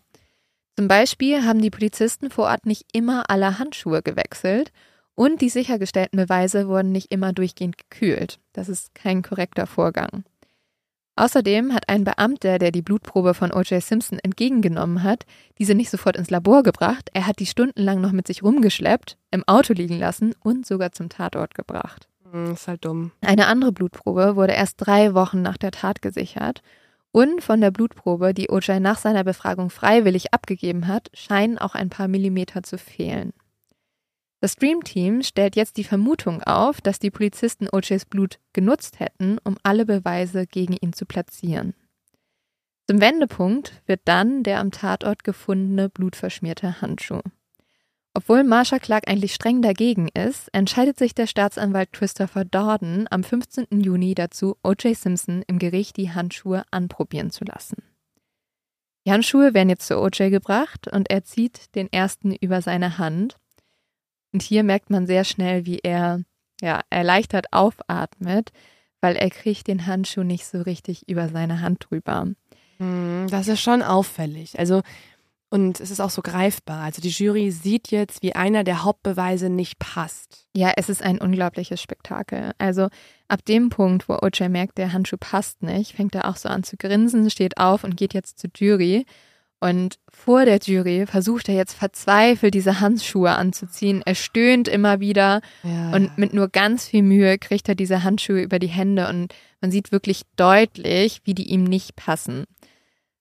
Zum 0.77 0.87
Beispiel 0.87 1.43
haben 1.45 1.61
die 1.61 1.69
Polizisten 1.69 2.29
vor 2.29 2.45
Ort 2.45 2.65
nicht 2.65 2.85
immer 2.91 3.29
alle 3.29 3.59
Handschuhe 3.59 4.01
gewechselt 4.01 4.71
und 5.15 5.41
die 5.41 5.49
sichergestellten 5.49 6.17
Beweise 6.17 6.67
wurden 6.67 6.91
nicht 6.91 7.11
immer 7.11 7.31
durchgehend 7.31 7.77
gekühlt. 7.77 8.39
Das 8.51 8.67
ist 8.67 8.93
kein 8.93 9.21
korrekter 9.21 9.67
Vorgang. 9.67 10.25
Außerdem 11.17 11.73
hat 11.73 11.87
ein 11.87 12.03
Beamter, 12.03 12.59
der 12.59 12.71
die 12.71 12.81
Blutprobe 12.81 13.33
von 13.33 13.53
O.J. 13.53 13.81
Simpson 13.81 14.19
entgegengenommen 14.19 15.01
hat, 15.01 15.25
diese 15.57 15.73
nicht 15.73 15.89
sofort 15.89 16.17
ins 16.17 16.29
Labor 16.29 16.61
gebracht, 16.61 17.09
er 17.13 17.25
hat 17.25 17.39
die 17.39 17.45
stundenlang 17.45 18.01
noch 18.01 18.11
mit 18.11 18.27
sich 18.27 18.43
rumgeschleppt, 18.43 19.17
im 19.31 19.47
Auto 19.47 19.71
liegen 19.71 19.97
lassen 19.97 20.35
und 20.41 20.65
sogar 20.65 20.91
zum 20.91 21.07
Tatort 21.07 21.55
gebracht. 21.55 22.09
Hm, 22.29 22.51
ist 22.51 22.67
halt 22.67 22.83
dumm. 22.83 23.13
Eine 23.21 23.47
andere 23.47 23.71
Blutprobe 23.71 24.35
wurde 24.35 24.53
erst 24.53 24.75
drei 24.77 25.13
Wochen 25.13 25.41
nach 25.41 25.55
der 25.55 25.71
Tat 25.71 26.01
gesichert. 26.01 26.61
Und 27.15 27.41
von 27.41 27.61
der 27.61 27.71
Blutprobe, 27.71 28.33
die 28.33 28.49
O.J. 28.49 28.81
nach 28.81 28.97
seiner 28.97 29.23
Befragung 29.23 29.69
freiwillig 29.69 30.33
abgegeben 30.33 30.85
hat, 30.85 31.09
scheinen 31.13 31.57
auch 31.57 31.73
ein 31.73 31.89
paar 31.89 32.09
Millimeter 32.09 32.61
zu 32.61 32.77
fehlen. 32.77 33.31
Das 34.41 34.57
Dream 34.57 34.83
Team 34.83 35.23
stellt 35.23 35.55
jetzt 35.55 35.77
die 35.77 35.85
Vermutung 35.85 36.43
auf, 36.43 36.81
dass 36.81 36.99
die 36.99 37.11
Polizisten 37.11 37.69
O.J.s 37.71 38.03
Blut 38.03 38.39
genutzt 38.51 38.99
hätten, 38.99 39.37
um 39.45 39.55
alle 39.63 39.85
Beweise 39.85 40.45
gegen 40.45 40.73
ihn 40.73 40.91
zu 40.91 41.05
platzieren. 41.05 41.73
Zum 42.89 42.99
Wendepunkt 42.99 43.81
wird 43.85 44.01
dann 44.03 44.43
der 44.43 44.59
am 44.59 44.71
Tatort 44.71 45.23
gefundene 45.23 45.87
blutverschmierte 45.87 46.81
Handschuh. 46.81 47.21
Obwohl 48.17 48.45
Marsha 48.45 48.79
Clark 48.79 49.09
eigentlich 49.09 49.33
streng 49.33 49.61
dagegen 49.61 50.07
ist, 50.07 50.47
entscheidet 50.53 50.97
sich 50.97 51.13
der 51.13 51.27
Staatsanwalt 51.27 51.91
Christopher 51.91 52.45
Dorden 52.45 53.07
am 53.11 53.25
15. 53.25 53.67
Juni 53.81 54.15
dazu, 54.15 54.55
O.J. 54.63 54.95
Simpson 54.95 55.43
im 55.47 55.59
Gericht 55.59 55.97
die 55.97 56.11
Handschuhe 56.11 56.63
anprobieren 56.71 57.29
zu 57.29 57.43
lassen. 57.43 57.83
Die 59.05 59.11
Handschuhe 59.11 59.53
werden 59.53 59.67
jetzt 59.67 59.87
zu 59.87 59.99
O.J. 59.99 60.31
gebracht 60.31 60.87
und 60.87 61.09
er 61.09 61.25
zieht 61.25 61.75
den 61.75 61.91
ersten 61.91 62.33
über 62.33 62.61
seine 62.61 62.97
Hand. 62.97 63.35
Und 64.31 64.41
hier 64.41 64.63
merkt 64.63 64.89
man 64.89 65.07
sehr 65.07 65.25
schnell, 65.25 65.65
wie 65.65 65.79
er 65.79 66.23
ja, 66.61 66.81
erleichtert 66.89 67.47
aufatmet, 67.51 68.53
weil 69.01 69.17
er 69.17 69.29
kriegt 69.29 69.67
den 69.67 69.87
Handschuh 69.87 70.23
nicht 70.23 70.45
so 70.45 70.61
richtig 70.61 71.09
über 71.09 71.27
seine 71.27 71.59
Hand 71.59 71.87
drüber. 71.89 72.27
Hm, 72.77 73.27
Das 73.29 73.49
ist 73.49 73.59
schon 73.59 73.81
auffällig. 73.81 74.57
Also, 74.57 74.83
und 75.49 75.79
es 75.79 75.91
ist 75.91 75.99
auch 76.01 76.09
so 76.09 76.21
greifbar. 76.21 76.81
Also 76.83 77.01
die 77.01 77.09
Jury 77.09 77.51
sieht 77.51 77.91
jetzt, 77.91 78.21
wie 78.23 78.35
einer 78.35 78.63
der 78.63 78.83
Hauptbeweise 78.83 79.49
nicht 79.49 79.79
passt. 79.79 80.47
Ja, 80.55 80.73
es 80.75 80.89
ist 80.89 81.01
ein 81.03 81.19
unglaubliches 81.19 81.81
Spektakel. 81.81 82.51
Also 82.57 82.89
ab 83.27 83.45
dem 83.45 83.69
Punkt, 83.69 84.09
wo 84.09 84.17
OJ 84.21 84.49
merkt, 84.49 84.77
der 84.77 84.91
Handschuh 84.91 85.17
passt 85.19 85.61
nicht, 85.63 85.93
fängt 85.93 86.15
er 86.15 86.27
auch 86.29 86.35
so 86.35 86.49
an 86.49 86.63
zu 86.63 86.77
grinsen, 86.77 87.29
steht 87.29 87.57
auf 87.57 87.83
und 87.83 87.95
geht 87.95 88.13
jetzt 88.13 88.39
zur 88.39 88.49
Jury. 88.55 89.05
Und 89.61 89.97
vor 90.09 90.43
der 90.45 90.59
Jury 90.59 91.05
versucht 91.07 91.47
er 91.47 91.55
jetzt 91.55 91.73
verzweifelt, 91.73 92.53
diese 92.53 92.81
Handschuhe 92.81 93.31
anzuziehen. 93.31 94.01
Er 94.05 94.13
stöhnt 94.15 94.67
immer 94.67 94.99
wieder 94.99 95.41
Ja. 95.63 95.91
und 95.93 96.17
mit 96.17 96.33
nur 96.33 96.49
ganz 96.49 96.87
viel 96.87 97.01
Mühe 97.03 97.37
kriegt 97.37 97.69
er 97.69 97.75
diese 97.75 98.03
Handschuhe 98.03 98.41
über 98.41 98.59
die 98.59 98.67
Hände 98.67 99.07
und 99.07 99.33
man 99.61 99.71
sieht 99.71 99.91
wirklich 99.91 100.23
deutlich, 100.35 101.21
wie 101.23 101.33
die 101.33 101.49
ihm 101.49 101.63
nicht 101.63 101.95
passen. 101.95 102.43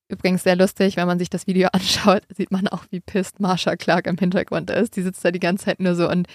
Übrigens 0.08 0.42
sehr 0.42 0.56
lustig, 0.56 0.96
wenn 0.96 1.06
man 1.06 1.18
sich 1.18 1.30
das 1.30 1.46
Video 1.46 1.68
anschaut, 1.72 2.22
sieht 2.34 2.50
man 2.50 2.68
auch, 2.68 2.84
wie 2.90 3.00
pisst 3.00 3.40
Marsha 3.40 3.76
Clark 3.76 4.06
im 4.06 4.18
Hintergrund 4.18 4.70
ist. 4.70 4.96
Die 4.96 5.02
sitzt 5.02 5.24
da 5.24 5.30
die 5.30 5.40
ganze 5.40 5.66
Zeit 5.66 5.80
nur 5.80 5.94
so 5.94 6.08
und 6.08 6.26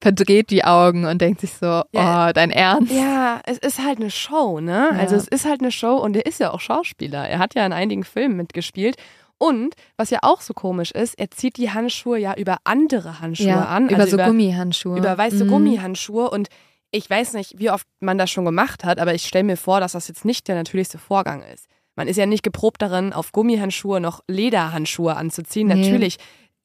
verdreht 0.00 0.50
die 0.50 0.64
Augen 0.64 1.04
und 1.04 1.20
denkt 1.20 1.40
sich 1.40 1.52
so, 1.52 1.82
Ja. 1.92 2.28
oh, 2.28 2.32
dein 2.32 2.50
Ernst? 2.50 2.92
Ja, 2.92 3.40
es 3.46 3.58
ist 3.58 3.78
halt 3.84 3.98
eine 4.00 4.10
Show, 4.10 4.58
ne? 4.60 4.90
Ja. 4.92 4.98
Also 4.98 5.14
es 5.14 5.28
ist 5.28 5.44
halt 5.44 5.60
eine 5.60 5.70
Show 5.70 5.96
und 5.96 6.16
er 6.16 6.26
ist 6.26 6.40
ja 6.40 6.50
auch 6.52 6.60
Schauspieler. 6.60 7.28
Er 7.28 7.38
hat 7.38 7.54
ja 7.54 7.64
in 7.64 7.72
einigen 7.72 8.02
Filmen 8.04 8.36
mitgespielt. 8.36 8.96
Und 9.38 9.74
was 9.96 10.10
ja 10.10 10.20
auch 10.22 10.40
so 10.40 10.54
komisch 10.54 10.90
ist, 10.92 11.18
er 11.18 11.30
zieht 11.30 11.56
die 11.56 11.70
Handschuhe 11.70 12.18
ja 12.18 12.34
über 12.34 12.58
andere 12.64 13.20
Handschuhe 13.20 13.48
Ja, 13.48 13.64
an. 13.64 13.88
über 13.88 14.00
also 14.02 14.16
so 14.16 14.22
Gummihandschuhe. 14.22 14.98
Über 14.98 15.16
weiße 15.18 15.44
Mhm. 15.44 15.48
Gummihandschuhe 15.48 16.30
und 16.30 16.48
ich 16.92 17.08
weiß 17.08 17.32
nicht, 17.34 17.58
wie 17.58 17.70
oft 17.70 17.86
man 18.00 18.18
das 18.18 18.30
schon 18.30 18.44
gemacht 18.44 18.84
hat, 18.84 18.98
aber 19.00 19.14
ich 19.14 19.24
stelle 19.24 19.44
mir 19.44 19.56
vor, 19.56 19.80
dass 19.80 19.92
das 19.92 20.08
jetzt 20.08 20.24
nicht 20.24 20.46
der 20.46 20.54
natürlichste 20.56 20.98
Vorgang 20.98 21.42
ist. 21.42 21.66
Man 21.96 22.08
ist 22.08 22.16
ja 22.16 22.26
nicht 22.26 22.42
geprobt 22.42 22.80
darin, 22.82 23.12
auf 23.12 23.32
Gummihandschuhe 23.32 24.00
noch 24.00 24.22
Lederhandschuhe 24.28 25.16
anzuziehen. 25.16 25.68
Nee. 25.68 25.74
Natürlich 25.74 26.18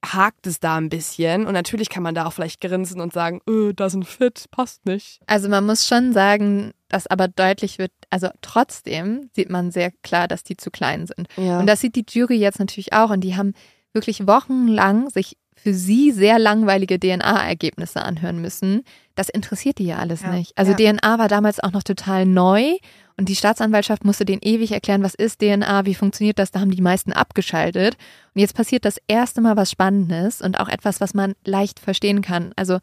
hakt 0.05 0.47
es 0.47 0.59
da 0.59 0.77
ein 0.77 0.89
bisschen 0.89 1.45
und 1.45 1.53
natürlich 1.53 1.89
kann 1.89 2.03
man 2.03 2.15
da 2.15 2.25
auch 2.25 2.33
vielleicht 2.33 2.61
grinsen 2.61 3.01
und 3.01 3.13
sagen, 3.13 3.41
äh, 3.49 3.73
das 3.73 3.93
ist 3.93 3.99
ein 3.99 4.03
Fit, 4.03 4.45
passt 4.51 4.85
nicht. 4.85 5.19
Also 5.25 5.49
man 5.49 5.65
muss 5.65 5.87
schon 5.87 6.13
sagen, 6.13 6.71
dass 6.87 7.07
aber 7.07 7.27
deutlich 7.27 7.77
wird, 7.77 7.91
also 8.09 8.29
trotzdem 8.41 9.29
sieht 9.33 9.49
man 9.49 9.71
sehr 9.71 9.91
klar, 10.03 10.27
dass 10.27 10.43
die 10.43 10.55
zu 10.55 10.71
klein 10.71 11.07
sind. 11.07 11.27
Ja. 11.35 11.59
Und 11.59 11.67
das 11.67 11.81
sieht 11.81 11.95
die 11.95 12.05
Jury 12.07 12.37
jetzt 12.37 12.59
natürlich 12.59 12.93
auch. 12.93 13.09
Und 13.09 13.21
die 13.21 13.35
haben 13.35 13.53
wirklich 13.93 14.27
wochenlang 14.27 15.09
sich 15.09 15.37
für 15.55 15.73
sie 15.73 16.11
sehr 16.11 16.37
langweilige 16.37 16.99
DNA-Ergebnisse 16.99 18.03
anhören 18.03 18.39
müssen. 18.39 18.83
Das 19.15 19.27
interessiert 19.27 19.79
die 19.79 19.87
ja 19.87 19.97
alles 19.97 20.21
Ja, 20.21 20.31
nicht. 20.31 20.57
Also 20.57 20.73
ja. 20.77 20.93
DNA 20.93 21.17
war 21.17 21.27
damals 21.27 21.59
auch 21.61 21.71
noch 21.71 21.83
total 21.83 22.25
neu 22.25 22.77
und 23.17 23.29
die 23.29 23.35
Staatsanwaltschaft 23.35 24.05
musste 24.05 24.25
denen 24.25 24.41
ewig 24.43 24.71
erklären, 24.71 25.01
was 25.01 25.15
ist 25.15 25.39
DNA, 25.39 25.85
wie 25.85 25.95
funktioniert 25.95 26.37
das. 26.37 26.51
Da 26.51 26.59
haben 26.59 26.71
die 26.71 26.81
meisten 26.81 27.13
abgeschaltet. 27.13 27.97
Und 28.35 28.41
jetzt 28.41 28.55
passiert 28.55 28.85
das 28.85 28.97
erste 29.07 29.41
Mal 29.41 29.57
was 29.57 29.71
Spannendes 29.71 30.39
und 30.41 30.59
auch 30.59 30.69
etwas, 30.69 31.01
was 31.01 31.15
man 31.15 31.33
leicht 31.43 31.79
verstehen 31.79 32.21
kann. 32.21 32.53
Also 32.55 32.77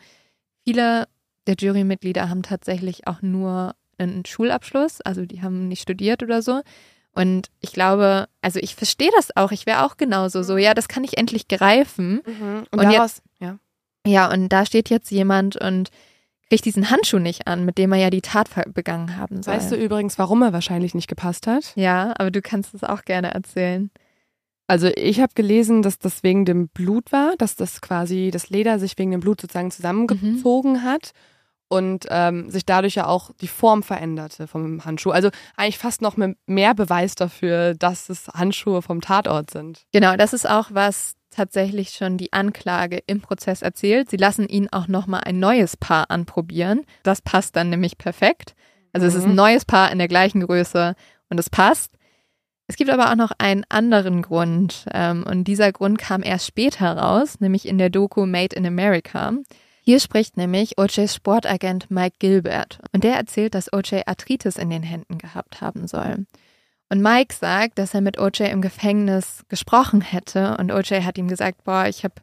viele 0.64 1.06
der 1.46 1.54
Jurymitglieder 1.58 2.28
haben 2.28 2.42
tatsächlich 2.42 3.06
auch 3.06 3.22
nur 3.22 3.76
einen 3.98 4.24
Schulabschluss, 4.24 5.00
also 5.02 5.24
die 5.24 5.42
haben 5.42 5.68
nicht 5.68 5.82
studiert 5.82 6.22
oder 6.22 6.42
so. 6.42 6.62
Und 7.12 7.50
ich 7.60 7.72
glaube, 7.72 8.26
also 8.42 8.58
ich 8.58 8.74
verstehe 8.74 9.10
das 9.14 9.36
auch. 9.36 9.52
Ich 9.52 9.66
wäre 9.66 9.84
auch 9.84 9.96
genauso 9.96 10.42
so. 10.42 10.56
Ja, 10.56 10.74
das 10.74 10.88
kann 10.88 11.04
ich 11.04 11.16
endlich 11.16 11.46
greifen. 11.46 12.22
Mhm. 12.26 12.66
Und 12.72 12.80
Und, 12.80 12.92
daraus, 12.92 13.22
ja. 13.38 13.58
Ja, 14.04 14.32
und 14.32 14.48
da 14.48 14.66
steht 14.66 14.90
jetzt 14.90 15.12
jemand 15.12 15.56
und 15.56 15.90
kriegt 16.54 16.66
diesen 16.66 16.88
Handschuh 16.88 17.18
nicht 17.18 17.48
an, 17.48 17.64
mit 17.64 17.78
dem 17.78 17.90
er 17.90 17.98
ja 17.98 18.10
die 18.10 18.20
Tat 18.20 18.48
begangen 18.72 19.16
haben 19.16 19.42
soll. 19.42 19.54
Weißt 19.54 19.72
du 19.72 19.76
übrigens, 19.76 20.20
warum 20.20 20.40
er 20.42 20.52
wahrscheinlich 20.52 20.94
nicht 20.94 21.08
gepasst 21.08 21.48
hat? 21.48 21.72
Ja, 21.74 22.14
aber 22.16 22.30
du 22.30 22.42
kannst 22.42 22.74
es 22.74 22.84
auch 22.84 23.02
gerne 23.02 23.34
erzählen. 23.34 23.90
Also 24.68 24.86
ich 24.94 25.20
habe 25.20 25.32
gelesen, 25.34 25.82
dass 25.82 25.98
das 25.98 26.22
wegen 26.22 26.44
dem 26.44 26.68
Blut 26.68 27.10
war, 27.10 27.34
dass 27.38 27.56
das 27.56 27.80
quasi 27.80 28.30
das 28.32 28.50
Leder 28.50 28.78
sich 28.78 28.96
wegen 28.98 29.10
dem 29.10 29.18
Blut 29.18 29.40
sozusagen 29.40 29.72
zusammengezogen 29.72 30.84
hat 30.84 31.10
und 31.74 32.06
ähm, 32.10 32.50
sich 32.50 32.64
dadurch 32.64 32.94
ja 32.94 33.06
auch 33.06 33.30
die 33.40 33.48
Form 33.48 33.82
veränderte 33.82 34.46
vom 34.46 34.84
Handschuh. 34.84 35.10
Also 35.10 35.30
eigentlich 35.56 35.78
fast 35.78 36.02
noch 36.02 36.16
mehr 36.46 36.74
Beweis 36.74 37.14
dafür, 37.14 37.74
dass 37.74 38.08
es 38.08 38.28
Handschuhe 38.28 38.82
vom 38.82 39.00
Tatort 39.00 39.50
sind. 39.50 39.84
Genau, 39.92 40.16
das 40.16 40.32
ist 40.32 40.48
auch 40.48 40.68
was 40.72 41.14
tatsächlich 41.30 41.90
schon 41.90 42.16
die 42.16 42.32
Anklage 42.32 43.00
im 43.06 43.20
Prozess 43.20 43.60
erzählt. 43.62 44.08
Sie 44.08 44.16
lassen 44.16 44.48
ihn 44.48 44.68
auch 44.70 44.86
nochmal 44.86 45.22
ein 45.24 45.40
neues 45.40 45.76
Paar 45.76 46.10
anprobieren. 46.10 46.82
Das 47.02 47.20
passt 47.22 47.56
dann 47.56 47.70
nämlich 47.70 47.98
perfekt. 47.98 48.54
Also 48.92 49.06
es 49.08 49.14
ist 49.14 49.24
ein 49.24 49.30
Mhm. 49.30 49.36
neues 49.36 49.64
Paar 49.64 49.90
in 49.90 49.98
der 49.98 50.06
gleichen 50.06 50.40
Größe 50.42 50.94
und 51.30 51.40
es 51.40 51.50
passt. 51.50 51.94
Es 52.66 52.76
gibt 52.76 52.88
aber 52.88 53.10
auch 53.10 53.16
noch 53.16 53.32
einen 53.38 53.64
anderen 53.68 54.22
Grund 54.22 54.86
ähm, 54.94 55.24
und 55.28 55.44
dieser 55.44 55.72
Grund 55.72 55.98
kam 55.98 56.22
erst 56.22 56.46
später 56.46 56.96
raus, 56.96 57.40
nämlich 57.40 57.66
in 57.66 57.76
der 57.78 57.90
Doku 57.90 58.24
Made 58.24 58.54
in 58.56 58.64
America. 58.64 59.32
Hier 59.86 60.00
spricht 60.00 60.38
nämlich 60.38 60.78
OJs 60.78 61.14
Sportagent 61.14 61.90
Mike 61.90 62.16
Gilbert 62.18 62.78
und 62.92 63.04
der 63.04 63.16
erzählt, 63.16 63.54
dass 63.54 63.70
OJ 63.70 64.04
Arthritis 64.06 64.56
in 64.56 64.70
den 64.70 64.82
Händen 64.82 65.18
gehabt 65.18 65.60
haben 65.60 65.86
soll. 65.86 66.24
Und 66.88 67.02
Mike 67.02 67.34
sagt, 67.34 67.78
dass 67.78 67.92
er 67.92 68.00
mit 68.00 68.18
OJ 68.18 68.44
im 68.44 68.62
Gefängnis 68.62 69.44
gesprochen 69.48 70.00
hätte 70.00 70.56
und 70.56 70.72
OJ 70.72 71.02
hat 71.02 71.18
ihm 71.18 71.28
gesagt, 71.28 71.64
boah, 71.64 71.86
ich 71.86 72.02
habe 72.02 72.14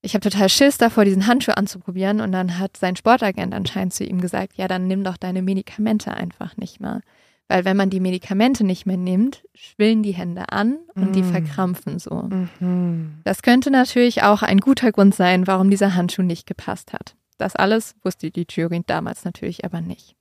ich 0.00 0.14
hab 0.14 0.22
total 0.22 0.48
Schiss 0.48 0.78
davor, 0.78 1.04
diesen 1.04 1.26
Handschuh 1.26 1.52
anzuprobieren 1.52 2.22
und 2.22 2.32
dann 2.32 2.58
hat 2.58 2.78
sein 2.78 2.96
Sportagent 2.96 3.52
anscheinend 3.52 3.92
zu 3.92 4.04
ihm 4.04 4.20
gesagt, 4.20 4.54
ja, 4.56 4.66
dann 4.66 4.86
nimm 4.86 5.04
doch 5.04 5.18
deine 5.18 5.42
Medikamente 5.42 6.14
einfach 6.14 6.56
nicht 6.56 6.80
mehr. 6.80 7.02
Weil 7.48 7.64
wenn 7.64 7.76
man 7.78 7.88
die 7.88 8.00
Medikamente 8.00 8.62
nicht 8.62 8.84
mehr 8.84 8.98
nimmt, 8.98 9.42
schwillen 9.54 10.02
die 10.02 10.12
Hände 10.12 10.50
an 10.52 10.78
und 10.94 11.16
die 11.16 11.22
Mm. 11.22 11.30
verkrampfen 11.32 11.98
so. 11.98 12.28
Mhm. 12.60 13.20
Das 13.24 13.40
könnte 13.42 13.70
natürlich 13.70 14.22
auch 14.22 14.42
ein 14.42 14.58
guter 14.60 14.92
Grund 14.92 15.14
sein, 15.14 15.46
warum 15.46 15.70
dieser 15.70 15.94
Handschuh 15.94 16.22
nicht 16.22 16.46
gepasst 16.46 16.92
hat. 16.92 17.16
Das 17.38 17.56
alles 17.56 17.94
wusste 18.04 18.30
die 18.30 18.46
Jury 18.50 18.82
damals 18.86 19.24
natürlich 19.24 19.64
aber 19.64 19.80
nicht. 19.80 20.14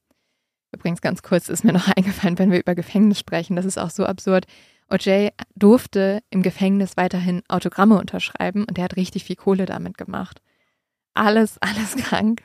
Übrigens 0.71 1.01
ganz 1.01 1.21
kurz 1.21 1.49
ist 1.49 1.63
mir 1.65 1.73
noch 1.73 1.87
eingefallen, 1.97 2.39
wenn 2.39 2.51
wir 2.51 2.59
über 2.59 2.75
Gefängnis 2.75 3.19
sprechen, 3.19 3.55
das 3.57 3.65
ist 3.65 3.77
auch 3.77 3.89
so 3.89 4.05
absurd. 4.05 4.45
OJ 4.89 5.29
durfte 5.55 6.21
im 6.29 6.43
Gefängnis 6.43 6.95
weiterhin 6.95 7.41
Autogramme 7.49 7.99
unterschreiben 7.99 8.63
und 8.63 8.77
er 8.77 8.85
hat 8.85 8.95
richtig 8.95 9.25
viel 9.25 9.35
Kohle 9.35 9.65
damit 9.65 9.97
gemacht. 9.97 10.41
Alles, 11.13 11.57
alles 11.61 11.97
krank. 11.97 12.43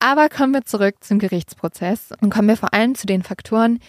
Aber 0.00 0.30
kommen 0.30 0.54
wir 0.54 0.64
zurück 0.64 0.96
zum 1.00 1.18
Gerichtsprozess 1.18 2.08
und 2.22 2.30
kommen 2.30 2.48
wir 2.48 2.56
vor 2.56 2.72
allem 2.72 2.94
zu 2.94 3.06
den 3.06 3.22
Faktoren, 3.22 3.80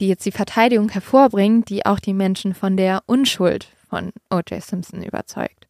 die 0.00 0.08
jetzt 0.08 0.26
die 0.26 0.32
Verteidigung 0.32 0.88
hervorbringen, 0.88 1.64
die 1.64 1.86
auch 1.86 2.00
die 2.00 2.12
Menschen 2.12 2.54
von 2.54 2.76
der 2.76 3.02
Unschuld 3.06 3.68
von 3.88 4.12
O.J. 4.30 4.62
Simpson 4.62 5.02
überzeugt. 5.02 5.68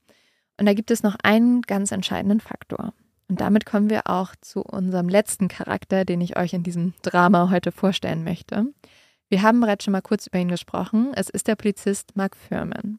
Und 0.58 0.66
da 0.66 0.72
gibt 0.72 0.90
es 0.90 1.02
noch 1.02 1.16
einen 1.22 1.62
ganz 1.62 1.92
entscheidenden 1.92 2.40
Faktor. 2.40 2.94
Und 3.28 3.42
damit 3.42 3.66
kommen 3.66 3.90
wir 3.90 4.06
auch 4.06 4.34
zu 4.40 4.62
unserem 4.62 5.08
letzten 5.08 5.48
Charakter, 5.48 6.06
den 6.06 6.20
ich 6.22 6.38
euch 6.38 6.54
in 6.54 6.62
diesem 6.62 6.94
Drama 7.02 7.50
heute 7.50 7.70
vorstellen 7.70 8.24
möchte. 8.24 8.66
Wir 9.28 9.42
haben 9.42 9.60
bereits 9.60 9.84
schon 9.84 9.92
mal 9.92 10.00
kurz 10.00 10.26
über 10.26 10.38
ihn 10.38 10.48
gesprochen. 10.48 11.12
Es 11.14 11.28
ist 11.28 11.46
der 11.46 11.56
Polizist 11.56 12.16
Mark 12.16 12.36
Furman. 12.36 12.98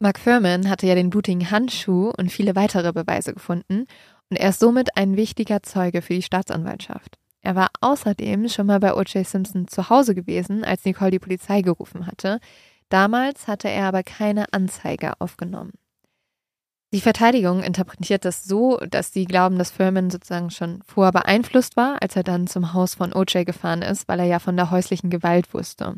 Mark 0.00 0.18
Furman 0.18 0.68
hatte 0.68 0.86
ja 0.86 0.94
den 0.94 1.10
blutigen 1.10 1.50
Handschuh 1.50 2.10
und 2.16 2.32
viele 2.32 2.56
weitere 2.56 2.92
Beweise 2.92 3.34
gefunden 3.34 3.86
und 4.30 4.36
er 4.36 4.50
ist 4.50 4.60
somit 4.60 4.96
ein 4.96 5.16
wichtiger 5.16 5.62
Zeuge 5.62 6.02
für 6.02 6.14
die 6.14 6.22
Staatsanwaltschaft. 6.22 7.18
Er 7.40 7.54
war 7.54 7.70
außerdem 7.80 8.48
schon 8.48 8.66
mal 8.66 8.80
bei 8.80 8.94
O.J. 8.94 9.26
Simpson 9.26 9.68
zu 9.68 9.88
Hause 9.88 10.14
gewesen, 10.14 10.64
als 10.64 10.84
Nicole 10.84 11.12
die 11.12 11.18
Polizei 11.18 11.62
gerufen 11.62 12.06
hatte. 12.06 12.40
Damals 12.88 13.46
hatte 13.46 13.68
er 13.68 13.86
aber 13.86 14.02
keine 14.02 14.52
Anzeige 14.52 15.12
aufgenommen. 15.20 15.72
Die 16.92 17.02
Verteidigung 17.02 17.62
interpretiert 17.62 18.24
das 18.24 18.44
so, 18.44 18.78
dass 18.78 19.12
sie 19.12 19.26
glauben, 19.26 19.58
dass 19.58 19.70
Furman 19.70 20.10
sozusagen 20.10 20.50
schon 20.50 20.82
vorher 20.86 21.12
beeinflusst 21.12 21.76
war, 21.76 22.00
als 22.00 22.16
er 22.16 22.22
dann 22.22 22.46
zum 22.46 22.72
Haus 22.72 22.94
von 22.94 23.12
O.J. 23.12 23.44
gefahren 23.46 23.82
ist, 23.82 24.08
weil 24.08 24.20
er 24.20 24.26
ja 24.26 24.38
von 24.38 24.56
der 24.56 24.70
häuslichen 24.70 25.10
Gewalt 25.10 25.52
wusste. 25.52 25.96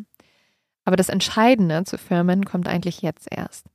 Aber 0.85 0.97
das 0.97 1.09
Entscheidende 1.09 1.85
zu 1.85 1.97
Furman 1.97 2.45
kommt 2.45 2.67
eigentlich 2.67 3.03
jetzt 3.03 3.29
erst. 3.31 3.67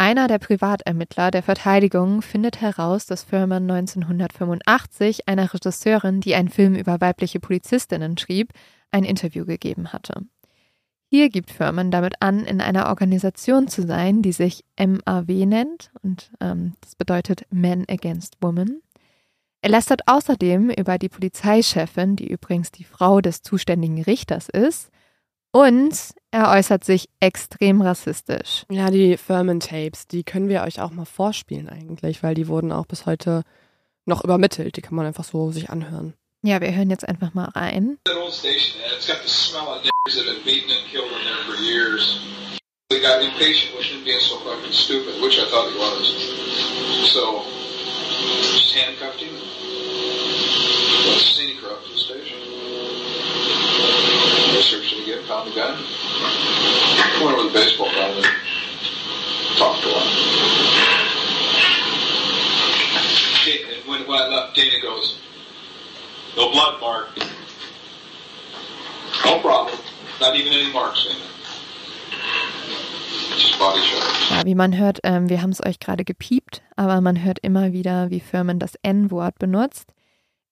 Einer 0.00 0.28
der 0.28 0.38
Privatermittler 0.38 1.30
der 1.30 1.42
Verteidigung 1.42 2.22
findet 2.22 2.62
heraus, 2.62 3.04
dass 3.04 3.22
Furman 3.22 3.70
1985 3.70 5.28
einer 5.28 5.52
Regisseurin, 5.52 6.22
die 6.22 6.34
einen 6.34 6.48
Film 6.48 6.74
über 6.74 7.02
weibliche 7.02 7.38
Polizistinnen 7.38 8.16
schrieb, 8.16 8.54
ein 8.90 9.04
Interview 9.04 9.44
gegeben 9.44 9.92
hatte. 9.92 10.22
Hier 11.10 11.28
gibt 11.28 11.50
Furman 11.50 11.90
damit 11.90 12.14
an, 12.20 12.46
in 12.46 12.62
einer 12.62 12.86
Organisation 12.86 13.68
zu 13.68 13.86
sein, 13.86 14.22
die 14.22 14.32
sich 14.32 14.64
MAW 14.78 15.44
nennt 15.44 15.90
und 16.02 16.30
ähm, 16.40 16.72
das 16.80 16.94
bedeutet 16.94 17.42
Men 17.50 17.84
Against 17.86 18.38
Women. 18.40 18.80
Er 19.60 19.68
lästert 19.68 20.00
außerdem 20.06 20.70
über 20.70 20.96
die 20.96 21.10
Polizeichefin, 21.10 22.16
die 22.16 22.28
übrigens 22.28 22.72
die 22.72 22.84
Frau 22.84 23.20
des 23.20 23.42
zuständigen 23.42 24.02
Richters 24.02 24.48
ist, 24.48 24.90
und 25.52 25.96
er 26.30 26.50
äußert 26.50 26.84
sich 26.84 27.08
extrem 27.20 27.82
rassistisch. 27.82 28.64
Ja, 28.70 28.90
die 28.90 29.16
Furman-Tapes, 29.16 30.06
die 30.06 30.22
können 30.22 30.48
wir 30.48 30.62
euch 30.62 30.80
auch 30.80 30.90
mal 30.90 31.04
vorspielen 31.04 31.68
eigentlich, 31.68 32.22
weil 32.22 32.34
die 32.34 32.48
wurden 32.48 32.72
auch 32.72 32.86
bis 32.86 33.06
heute 33.06 33.42
noch 34.06 34.22
übermittelt. 34.24 34.76
Die 34.76 34.80
kann 34.80 34.94
man 34.94 35.06
einfach 35.06 35.24
so 35.24 35.50
sich 35.50 35.70
anhören. 35.70 36.14
Ja, 36.42 36.60
wir 36.60 36.74
hören 36.74 36.90
jetzt 36.90 37.06
einfach 37.06 37.34
mal 37.34 37.50
rein. 37.50 37.98
It's 42.92 43.06
got 43.06 43.22
impatient 43.22 43.76
with 43.76 43.86
him 43.86 44.04
being 44.04 44.18
so 44.18 44.36
fucking 44.40 44.72
stupid, 44.72 45.22
which 45.22 45.38
I 45.38 45.48
thought 45.48 45.70
he 45.70 45.78
was. 45.78 46.10
So, 47.14 47.44
just 48.50 48.74
handcuffed 48.74 49.20
him. 49.20 49.32
Let's 51.06 51.36
see, 51.36 51.54
he 51.54 51.60
corrupted 51.60 51.96
They 54.70 54.76
searched 54.76 54.92
it 54.92 55.02
again, 55.02 55.26
found 55.26 55.50
the 55.50 55.54
gun. 55.56 55.74
Went 57.24 57.36
over 57.36 57.48
the 57.48 57.52
baseball 57.52 57.86
bat 57.86 58.14
and 58.14 58.24
talked 59.58 59.84
a 59.84 59.88
lot. 59.88 60.06
And 63.50 63.88
when, 63.88 64.06
when 64.06 64.18
I 64.20 64.28
left, 64.28 64.54
Dana 64.54 64.80
goes, 64.80 65.18
no 66.36 66.52
blood 66.52 66.80
mark. 66.80 67.08
No 69.24 69.40
problem. 69.40 69.76
Not 70.20 70.36
even 70.36 70.52
any 70.52 70.72
marks 70.72 71.04
in 71.06 71.16
it. 71.16 71.22
Just 73.38 73.58
body 73.58 73.80
shot. 73.80 74.30
Ja, 74.30 74.44
wie 74.44 74.54
man 74.54 74.78
hört, 74.78 75.00
ähm, 75.02 75.28
wir 75.28 75.42
haben 75.42 75.50
es 75.50 75.64
euch 75.66 75.80
gerade 75.80 76.04
gepiept, 76.04 76.62
aber 76.76 77.00
man 77.00 77.24
hört 77.24 77.40
immer 77.40 77.72
wieder, 77.72 78.10
wie 78.10 78.20
Furman 78.20 78.60
das 78.60 78.76
N-Wort 78.82 79.40
benutzt. 79.40 79.92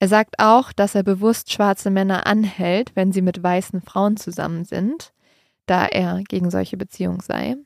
Er 0.00 0.08
sagt 0.08 0.36
auch, 0.38 0.72
dass 0.72 0.94
er 0.94 1.02
bewusst 1.02 1.52
schwarze 1.52 1.90
Männer 1.90 2.26
anhält, 2.26 2.92
wenn 2.94 3.12
sie 3.12 3.22
mit 3.22 3.42
weißen 3.42 3.80
Frauen 3.82 4.16
zusammen 4.16 4.64
sind, 4.64 5.12
da 5.66 5.86
er 5.86 6.22
gegen 6.28 6.50
solche 6.50 6.76
Beziehungen 6.76 7.20
sei. 7.20 7.56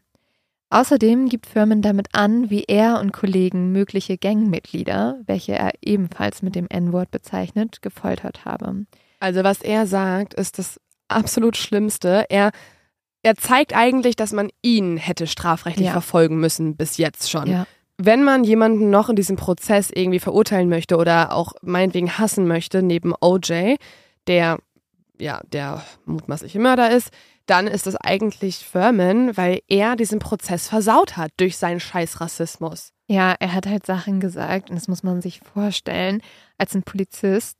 Außerdem 0.70 1.28
gibt 1.28 1.44
Furman 1.46 1.82
damit 1.82 2.09
an, 2.14 2.48
wie 2.48 2.64
er 2.64 2.98
und 3.00 3.12
Kollegen 3.12 3.72
mögliche 3.72 4.16
Gangmitglieder, 4.16 5.20
welche 5.26 5.52
er 5.52 5.72
ebenfalls 5.82 6.40
mit 6.40 6.54
dem 6.54 6.66
N-Wort 6.68 7.10
bezeichnet, 7.10 7.82
gefoltert 7.82 8.46
habe. 8.46 8.86
Also 9.20 9.44
was 9.44 9.60
er 9.60 9.86
sagt, 9.86 10.32
ist 10.32 10.59
das 10.59 10.80
absolut 11.09 11.59
Schlimmste. 11.59 12.24
Er, 12.30 12.52
er 13.22 13.34
zeigt 13.34 13.76
eigentlich, 13.76 14.16
dass 14.16 14.32
man 14.32 14.48
ihn 14.62 14.96
hätte 14.96 15.26
strafrechtlich 15.26 15.88
Ja. 15.88 15.92
verfolgen 15.92 16.40
müssen 16.40 16.76
bis 16.76 16.96
jetzt 16.96 17.30
schon. 17.30 17.48
Ja. 17.48 17.66
Wenn 17.98 18.24
man 18.24 18.44
jemanden 18.44 18.90
noch 18.90 19.09
in 19.09 19.16
diesem 19.16 19.36
Prozess 19.36 19.90
irgendwie 19.90 20.19
verurteilen 20.19 20.69
möchte 20.69 20.97
oder 20.97 21.32
auch 21.32 21.52
meinetwegen 21.62 22.19
hassen 22.19 22.47
möchte, 22.47 22.82
neben 22.82 23.14
OJ, 23.20 23.77
der 24.27 24.59
ja 25.20 25.40
der 25.52 25.82
mutmaßliche 26.05 26.59
Mörder 26.59 26.90
ist, 26.90 27.10
dann 27.47 27.66
ist 27.66 27.86
es 27.86 27.97
eigentlich 27.97 28.66
Furman, 28.66 29.36
weil 29.36 29.60
er 29.69 29.97
diesen 29.97 30.19
Prozess 30.19 30.69
versaut 30.69 31.16
hat 31.16 31.32
durch 31.36 31.56
seinen 31.56 31.81
scheiß 31.81 32.20
Rassismus. 32.20 32.93
Ja, 33.09 33.35
er 33.39 33.52
hat 33.52 33.66
halt 33.66 33.85
Sachen 33.85 34.20
gesagt 34.20 34.70
und 34.70 34.77
das 34.77 34.89
muss 34.89 35.02
man 35.02 35.20
sich 35.20 35.40
vorstellen. 35.40 36.23
Als 36.56 36.74
ein 36.74 36.82
Polizist, 36.82 37.59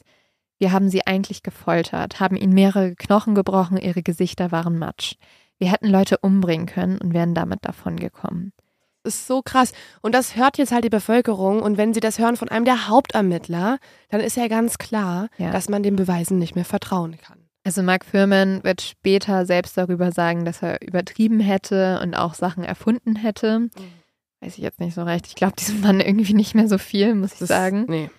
wir 0.59 0.73
haben 0.73 0.89
sie 0.89 1.07
eigentlich 1.07 1.43
gefoltert, 1.43 2.21
haben 2.21 2.37
ihnen 2.37 2.53
mehrere 2.53 2.95
Knochen 2.95 3.35
gebrochen, 3.35 3.77
ihre 3.77 4.03
Gesichter 4.03 4.53
waren 4.53 4.79
matsch. 4.79 5.15
Wir 5.59 5.71
hätten 5.71 5.89
Leute 5.89 6.19
umbringen 6.19 6.67
können 6.67 6.99
und 6.99 7.13
wären 7.13 7.35
damit 7.35 7.61
davongekommen. 7.63 8.53
Das 9.05 9.15
ist 9.15 9.27
so 9.27 9.43
krass. 9.43 9.73
Und 10.01 10.15
das 10.15 10.37
hört 10.37 10.59
jetzt 10.59 10.71
halt 10.73 10.85
die 10.85 10.89
Bevölkerung. 10.91 11.61
Und 11.63 11.77
wenn 11.77 11.93
sie 11.95 12.01
das 12.01 12.19
hören 12.19 12.37
von 12.37 12.49
einem 12.49 12.65
der 12.65 12.89
Hauptermittler, 12.89 13.79
dann 14.11 14.21
ist 14.21 14.37
ja 14.37 14.49
ganz 14.49 14.79
klar, 14.79 15.29
Ja. 15.39 15.51
dass 15.51 15.69
man 15.69 15.83
den 15.83 15.97
Beweisen 15.97 16.39
nicht 16.39 16.55
mehr 16.55 16.65
vertrauen 16.65 17.19
kann. 17.19 17.39
Also 17.65 17.83
Mark 17.83 18.05
Furman 18.05 18.63
wird 18.65 18.81
später 18.83 19.47
selbst 19.47 19.77
darüber 19.77 20.11
sagen, 20.13 20.45
dass 20.45 20.63
er 20.63 20.81
übertrieben 20.83 21.41
hätte 21.41 22.01
und 22.03 22.15
auch 22.15 22.35
Sachen 22.35 22.65
erfunden 22.65 23.17
hätte. 23.17 23.69
Weiß 24.41 24.55
ich 24.59 24.65
jetzt 24.65 24.81
nicht 24.81 24.95
so 24.95 25.03
recht. 25.05 25.27
Ich 25.29 25.37
glaube 25.37 25.55
diesem 25.57 25.81
Mann 25.81 26.01
irgendwie 26.01 26.35
nicht 26.35 26.55
mehr 26.55 26.67
so 26.69 26.79
viel, 26.79 27.15
muss 27.15 27.35
ich 27.35 27.39
Das- 27.41 27.49
sagen. 27.49 27.87
Nee. 27.89 28.11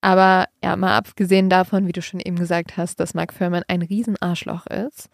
Aber 0.00 0.46
ja, 0.62 0.76
mal 0.76 0.96
abgesehen 0.96 1.50
davon, 1.50 1.86
wie 1.88 1.92
du 1.92 2.02
schon 2.02 2.20
eben 2.20 2.36
gesagt 2.36 2.76
hast, 2.76 3.00
dass 3.00 3.14
Mark 3.14 3.32
Furman 3.32 3.64
ein 3.66 3.82
Riesenarschloch 3.82 4.66
ist, 4.66 5.08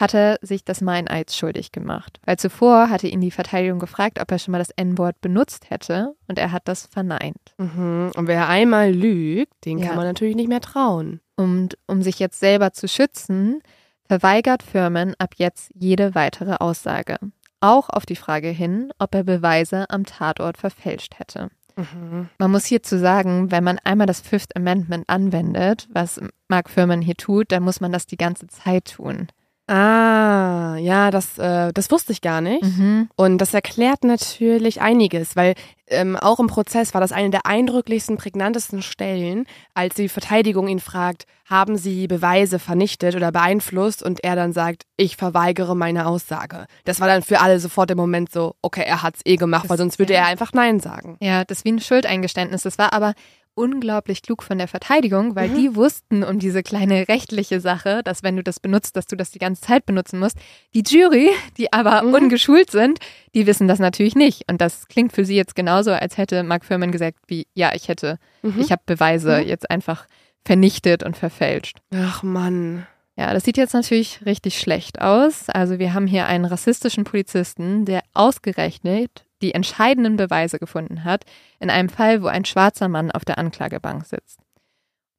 hat 0.00 0.14
er 0.14 0.38
sich 0.42 0.64
des 0.64 0.80
Meineids 0.80 1.36
schuldig 1.36 1.70
gemacht. 1.72 2.18
Weil 2.24 2.36
zuvor 2.38 2.90
hatte 2.90 3.06
ihn 3.06 3.20
die 3.20 3.30
Verteidigung 3.30 3.78
gefragt, 3.78 4.18
ob 4.20 4.30
er 4.30 4.38
schon 4.38 4.52
mal 4.52 4.58
das 4.58 4.70
N-Wort 4.70 5.20
benutzt 5.20 5.70
hätte 5.70 6.14
und 6.26 6.38
er 6.38 6.50
hat 6.52 6.66
das 6.66 6.86
verneint. 6.86 7.54
Mhm. 7.58 8.10
Und 8.16 8.26
wer 8.26 8.48
einmal 8.48 8.90
lügt, 8.92 9.52
den 9.64 9.78
Ja. 9.78 9.86
kann 9.88 9.96
man 9.96 10.06
natürlich 10.06 10.36
nicht 10.36 10.48
mehr 10.48 10.60
trauen. 10.60 11.20
Und 11.36 11.78
um 11.86 12.02
sich 12.02 12.18
jetzt 12.18 12.40
selber 12.40 12.72
zu 12.72 12.88
schützen, 12.88 13.60
verweigert 14.06 14.62
Furman 14.62 15.14
ab 15.18 15.34
jetzt 15.36 15.70
jede 15.74 16.14
weitere 16.14 16.56
Aussage. 16.56 17.16
Auch 17.60 17.88
auf 17.88 18.04
die 18.04 18.16
Frage 18.16 18.48
hin, 18.48 18.92
ob 18.98 19.14
er 19.14 19.24
Beweise 19.24 19.88
am 19.90 20.04
Tatort 20.04 20.58
verfälscht 20.58 21.18
hätte. 21.18 21.48
Mhm. 21.76 22.28
Man 22.38 22.50
muss 22.50 22.66
hierzu 22.66 22.98
sagen, 22.98 23.50
wenn 23.50 23.64
man 23.64 23.78
einmal 23.82 24.06
das 24.06 24.20
Fifth 24.20 24.54
Amendment 24.56 25.08
anwendet, 25.08 25.88
was 25.92 26.20
Mark 26.48 26.68
Furman 26.70 27.00
hier 27.00 27.16
tut, 27.16 27.50
dann 27.52 27.62
muss 27.62 27.80
man 27.80 27.90
das 27.90 28.06
die 28.06 28.16
ganze 28.16 28.46
Zeit 28.48 28.92
tun. 28.92 29.28
Ah, 29.66 30.76
ja, 30.78 31.10
das, 31.10 31.38
äh, 31.38 31.72
das 31.72 31.90
wusste 31.90 32.12
ich 32.12 32.20
gar 32.20 32.40
nicht. 32.42 32.62
Mhm. 32.62 33.08
Und 33.16 33.38
das 33.38 33.54
erklärt 33.54 34.04
natürlich 34.04 34.82
einiges, 34.82 35.36
weil 35.36 35.54
ähm, 35.88 36.16
auch 36.16 36.38
im 36.38 36.48
Prozess 36.48 36.92
war 36.92 37.00
das 37.00 37.12
eine 37.12 37.30
der 37.30 37.46
eindrücklichsten, 37.46 38.16
prägnantesten 38.18 38.82
Stellen, 38.82 39.46
als 39.72 39.94
die 39.94 40.08
Verteidigung 40.10 40.68
ihn 40.68 40.80
fragt, 40.80 41.24
haben 41.46 41.76
Sie 41.78 42.06
Beweise 42.06 42.58
vernichtet 42.58 43.14
oder 43.16 43.32
beeinflusst? 43.32 44.02
Und 44.02 44.22
er 44.22 44.36
dann 44.36 44.52
sagt, 44.52 44.84
ich 44.98 45.16
verweigere 45.16 45.74
meine 45.74 46.06
Aussage. 46.06 46.66
Das 46.84 47.00
war 47.00 47.08
dann 47.08 47.22
für 47.22 47.40
alle 47.40 47.58
sofort 47.58 47.90
im 47.90 47.96
Moment 47.98 48.30
so, 48.32 48.56
okay, 48.62 48.84
er 48.86 49.02
hat's 49.02 49.20
eh 49.24 49.36
gemacht, 49.36 49.64
Das 49.64 49.70
weil 49.70 49.78
sonst 49.78 49.98
würde 49.98 50.12
ja- 50.12 50.20
er 50.20 50.26
einfach 50.26 50.52
Nein 50.52 50.80
sagen. 50.80 51.16
Ja, 51.20 51.44
das 51.44 51.58
ist 51.58 51.64
wie 51.64 51.72
ein 51.72 51.80
Schuldeingeständnis. 51.80 52.62
Das 52.62 52.76
war 52.78 52.92
aber 52.92 53.14
unglaublich 53.54 54.22
klug 54.22 54.42
von 54.42 54.58
der 54.58 54.68
Verteidigung, 54.68 55.36
weil 55.36 55.50
die 55.50 55.74
wussten 55.76 56.24
um 56.24 56.38
diese 56.38 56.62
kleine 56.62 57.06
rechtliche 57.08 57.60
Sache, 57.60 58.02
dass 58.04 58.22
wenn 58.22 58.36
du 58.36 58.42
das 58.42 58.60
benutzt, 58.60 58.96
dass 58.96 59.06
du 59.06 59.16
das 59.16 59.30
die 59.30 59.38
ganze 59.38 59.62
Zeit 59.62 59.86
benutzen 59.86 60.18
musst. 60.18 60.36
Die 60.74 60.82
Jury, 60.86 61.30
die 61.56 61.72
aber 61.72 62.02
Mhm. 62.02 62.14
ungeschult 62.14 62.70
sind, 62.70 62.98
die 63.34 63.46
wissen 63.46 63.68
das 63.68 63.78
natürlich 63.78 64.14
nicht. 64.16 64.50
Und 64.50 64.60
das 64.60 64.88
klingt 64.88 65.12
für 65.12 65.24
sie 65.24 65.36
jetzt 65.36 65.54
genauso, 65.54 65.92
als 65.92 66.16
hätte 66.18 66.42
Mark 66.42 66.64
Furman 66.64 66.92
gesagt, 66.92 67.18
wie, 67.28 67.46
ja, 67.54 67.72
ich 67.74 67.88
hätte, 67.88 68.18
Mhm. 68.42 68.60
ich 68.60 68.70
habe 68.72 68.82
Beweise 68.86 69.38
jetzt 69.40 69.70
einfach 69.70 70.06
vernichtet 70.44 71.02
und 71.02 71.16
verfälscht. 71.16 71.78
Ach 71.94 72.22
Mann. 72.22 72.86
Ja, 73.16 73.32
das 73.32 73.44
sieht 73.44 73.56
jetzt 73.56 73.74
natürlich 73.74 74.26
richtig 74.26 74.58
schlecht 74.58 75.00
aus. 75.00 75.48
Also 75.48 75.78
wir 75.78 75.94
haben 75.94 76.08
hier 76.08 76.26
einen 76.26 76.44
rassistischen 76.44 77.04
Polizisten, 77.04 77.84
der 77.84 78.02
ausgerechnet 78.12 79.24
die 79.44 79.54
entscheidenden 79.54 80.16
Beweise 80.16 80.58
gefunden 80.58 81.04
hat, 81.04 81.24
in 81.60 81.70
einem 81.70 81.88
Fall, 81.88 82.22
wo 82.22 82.26
ein 82.26 82.44
schwarzer 82.44 82.88
Mann 82.88 83.10
auf 83.10 83.24
der 83.24 83.38
Anklagebank 83.38 84.06
sitzt. 84.06 84.40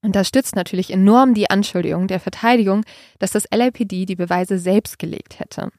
Und 0.01 0.15
das 0.15 0.27
stützt 0.27 0.55
natürlich 0.55 0.91
enorm 0.91 1.33
die 1.33 1.49
Anschuldigung 1.49 2.07
der 2.07 2.19
Verteidigung, 2.19 2.83
dass 3.19 3.31
das 3.31 3.47
LAPD 3.51 4.05
die 4.05 4.15
Beweise 4.15 4.59
selbst 4.59 4.99
gelegt 4.99 5.39
hätte. 5.39 5.71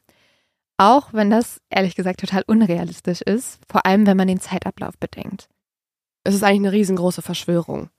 Auch 0.77 1.13
wenn 1.13 1.29
das 1.29 1.61
ehrlich 1.69 1.95
gesagt 1.95 2.19
total 2.19 2.43
unrealistisch 2.45 3.21
ist, 3.21 3.59
vor 3.69 3.85
allem 3.85 4.05
wenn 4.05 4.17
man 4.17 4.27
den 4.27 4.39
Zeitablauf 4.39 4.97
bedenkt. 4.97 5.49
Es 6.23 6.35
ist 6.35 6.43
eigentlich 6.43 6.67
eine 6.67 6.71
riesengroße 6.71 7.21
Verschwörung. 7.21 7.89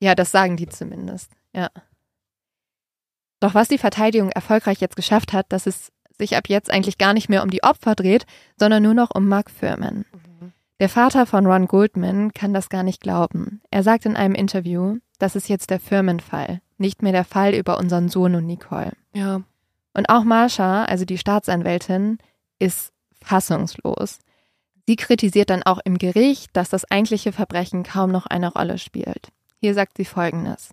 Ja, 0.00 0.14
das 0.14 0.30
sagen 0.30 0.56
die 0.56 0.68
zumindest. 0.68 1.30
Ja. 1.52 1.68
Doch 3.40 3.54
was 3.54 3.68
die 3.68 3.78
Verteidigung 3.78 4.30
erfolgreich 4.30 4.80
jetzt 4.80 4.96
geschafft 4.96 5.32
hat, 5.32 5.52
dass 5.52 5.66
es 5.66 5.92
sich 6.18 6.36
ab 6.36 6.48
jetzt 6.48 6.70
eigentlich 6.70 6.98
gar 6.98 7.14
nicht 7.14 7.28
mehr 7.28 7.42
um 7.42 7.50
die 7.50 7.62
Opfer 7.62 7.94
dreht, 7.94 8.26
sondern 8.58 8.82
nur 8.82 8.94
noch 8.94 9.10
um 9.14 9.28
Mark 9.28 9.50
Furman. 9.50 10.04
Der 10.80 10.88
Vater 10.88 11.26
von 11.26 11.46
Ron 11.46 11.66
Goldman 11.66 12.32
kann 12.32 12.52
das 12.52 12.68
gar 12.68 12.82
nicht 12.82 13.00
glauben. 13.00 13.60
Er 13.70 13.82
sagt 13.82 14.04
in 14.04 14.16
einem 14.16 14.34
Interview, 14.34 14.98
das 15.18 15.36
ist 15.36 15.48
jetzt 15.48 15.70
der 15.70 15.78
Furman-Fall, 15.78 16.60
nicht 16.78 17.02
mehr 17.02 17.12
der 17.12 17.24
Fall 17.24 17.54
über 17.54 17.78
unseren 17.78 18.08
Sohn 18.08 18.34
und 18.34 18.46
Nicole. 18.46 18.92
Ja. 19.14 19.42
Und 19.94 20.08
auch 20.08 20.24
Marsha, 20.24 20.84
also 20.84 21.04
die 21.04 21.18
Staatsanwältin, 21.18 22.18
ist 22.58 22.92
fassungslos. 23.22 24.18
Sie 24.86 24.96
kritisiert 24.96 25.50
dann 25.50 25.62
auch 25.62 25.78
im 25.84 25.98
Gericht, 25.98 26.50
dass 26.56 26.68
das 26.68 26.90
eigentliche 26.90 27.32
Verbrechen 27.32 27.84
kaum 27.84 28.10
noch 28.10 28.26
eine 28.26 28.52
Rolle 28.52 28.78
spielt. 28.78 29.28
Hier 29.60 29.74
sagt 29.74 29.96
sie 29.96 30.04
Folgendes. 30.04 30.70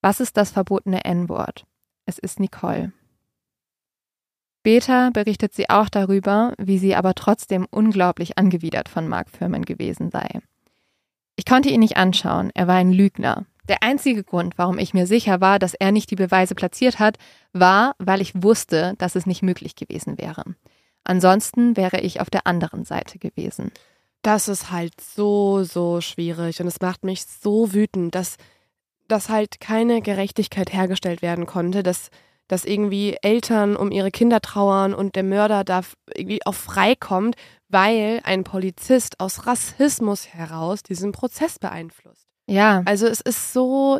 Was 0.00 0.20
ist 0.20 0.38
das 0.38 0.50
verbotene 0.50 1.04
N-Wort? 1.04 1.66
Es 2.06 2.18
ist 2.18 2.40
Nicole. 2.40 2.92
Später 4.66 5.12
berichtet 5.12 5.54
sie 5.54 5.70
auch 5.70 5.88
darüber, 5.88 6.52
wie 6.58 6.78
sie 6.78 6.96
aber 6.96 7.14
trotzdem 7.14 7.68
unglaublich 7.70 8.36
angewidert 8.36 8.88
von 8.88 9.06
Mark 9.06 9.30
Furman 9.30 9.64
gewesen 9.64 10.10
sei. 10.10 10.40
Ich 11.36 11.44
konnte 11.44 11.68
ihn 11.68 11.78
nicht 11.78 11.96
anschauen, 11.96 12.50
er 12.52 12.66
war 12.66 12.74
ein 12.74 12.90
Lügner. 12.90 13.46
Der 13.68 13.84
einzige 13.84 14.24
Grund, 14.24 14.58
warum 14.58 14.80
ich 14.80 14.92
mir 14.92 15.06
sicher 15.06 15.40
war, 15.40 15.60
dass 15.60 15.74
er 15.74 15.92
nicht 15.92 16.10
die 16.10 16.16
Beweise 16.16 16.56
platziert 16.56 16.98
hat, 16.98 17.16
war, 17.52 17.94
weil 18.00 18.20
ich 18.20 18.42
wusste, 18.42 18.94
dass 18.98 19.14
es 19.14 19.24
nicht 19.24 19.40
möglich 19.40 19.76
gewesen 19.76 20.18
wäre. 20.18 20.42
Ansonsten 21.04 21.76
wäre 21.76 22.00
ich 22.00 22.20
auf 22.20 22.28
der 22.28 22.48
anderen 22.48 22.84
Seite 22.84 23.20
gewesen. 23.20 23.70
Das 24.22 24.48
ist 24.48 24.72
halt 24.72 25.00
so, 25.00 25.62
so 25.62 26.00
schwierig 26.00 26.60
und 26.60 26.66
es 26.66 26.80
macht 26.80 27.04
mich 27.04 27.24
so 27.24 27.72
wütend, 27.72 28.16
dass, 28.16 28.36
dass 29.06 29.28
halt 29.28 29.60
keine 29.60 30.02
Gerechtigkeit 30.02 30.72
hergestellt 30.72 31.22
werden 31.22 31.46
konnte, 31.46 31.84
dass, 31.84 32.10
dass 32.48 32.64
irgendwie 32.64 33.16
Eltern 33.22 33.76
um 33.76 33.90
ihre 33.90 34.10
Kinder 34.10 34.40
trauern 34.40 34.94
und 34.94 35.16
der 35.16 35.22
Mörder 35.24 35.64
da 35.64 35.82
irgendwie 36.14 36.44
auch 36.46 36.54
freikommt, 36.54 37.36
weil 37.68 38.20
ein 38.24 38.44
Polizist 38.44 39.18
aus 39.20 39.46
Rassismus 39.46 40.28
heraus 40.28 40.82
diesen 40.82 41.12
Prozess 41.12 41.58
beeinflusst. 41.58 42.26
Ja. 42.46 42.82
Also 42.84 43.06
es 43.06 43.20
ist 43.20 43.52
so, 43.52 43.98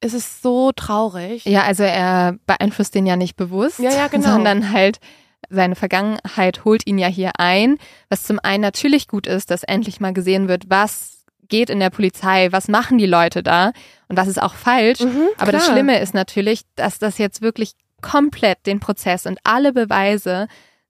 es 0.00 0.12
ist 0.12 0.42
so 0.42 0.72
traurig. 0.72 1.44
Ja, 1.46 1.62
also 1.62 1.82
er 1.82 2.36
beeinflusst 2.46 2.94
den 2.94 3.06
ja 3.06 3.16
nicht 3.16 3.36
bewusst, 3.36 3.78
Ja, 3.78 3.90
ja, 3.90 4.06
genau. 4.10 4.32
sondern 4.32 4.72
halt 4.72 4.98
seine 5.48 5.76
Vergangenheit 5.76 6.64
holt 6.64 6.86
ihn 6.86 6.98
ja 6.98 7.08
hier 7.08 7.32
ein, 7.38 7.78
was 8.10 8.24
zum 8.24 8.38
einen 8.42 8.62
natürlich 8.62 9.06
gut 9.08 9.26
ist, 9.26 9.50
dass 9.50 9.62
endlich 9.62 10.00
mal 10.00 10.12
gesehen 10.12 10.48
wird, 10.48 10.64
was 10.68 11.24
geht 11.48 11.70
in 11.70 11.78
der 11.78 11.90
Polizei, 11.90 12.48
was 12.50 12.66
machen 12.68 12.98
die 12.98 13.06
Leute 13.06 13.42
da 13.42 13.72
und 14.08 14.16
was 14.16 14.26
ist 14.28 14.42
auch 14.42 14.54
falsch. 14.54 15.00
Mhm, 15.00 15.28
Aber 15.38 15.52
das. 15.52 15.66
Schlimme 15.66 16.00
ist 16.00 16.12
natürlich, 16.14 16.62
dass 16.74 16.98
das 16.98 17.18
jetzt 17.18 17.40
wirklich 17.40 17.72
komplett 18.02 18.58
den 18.66 18.80
Prozess 18.80 19.26
und 19.26 19.38
alle 19.44 19.72
Beweise 19.72 20.48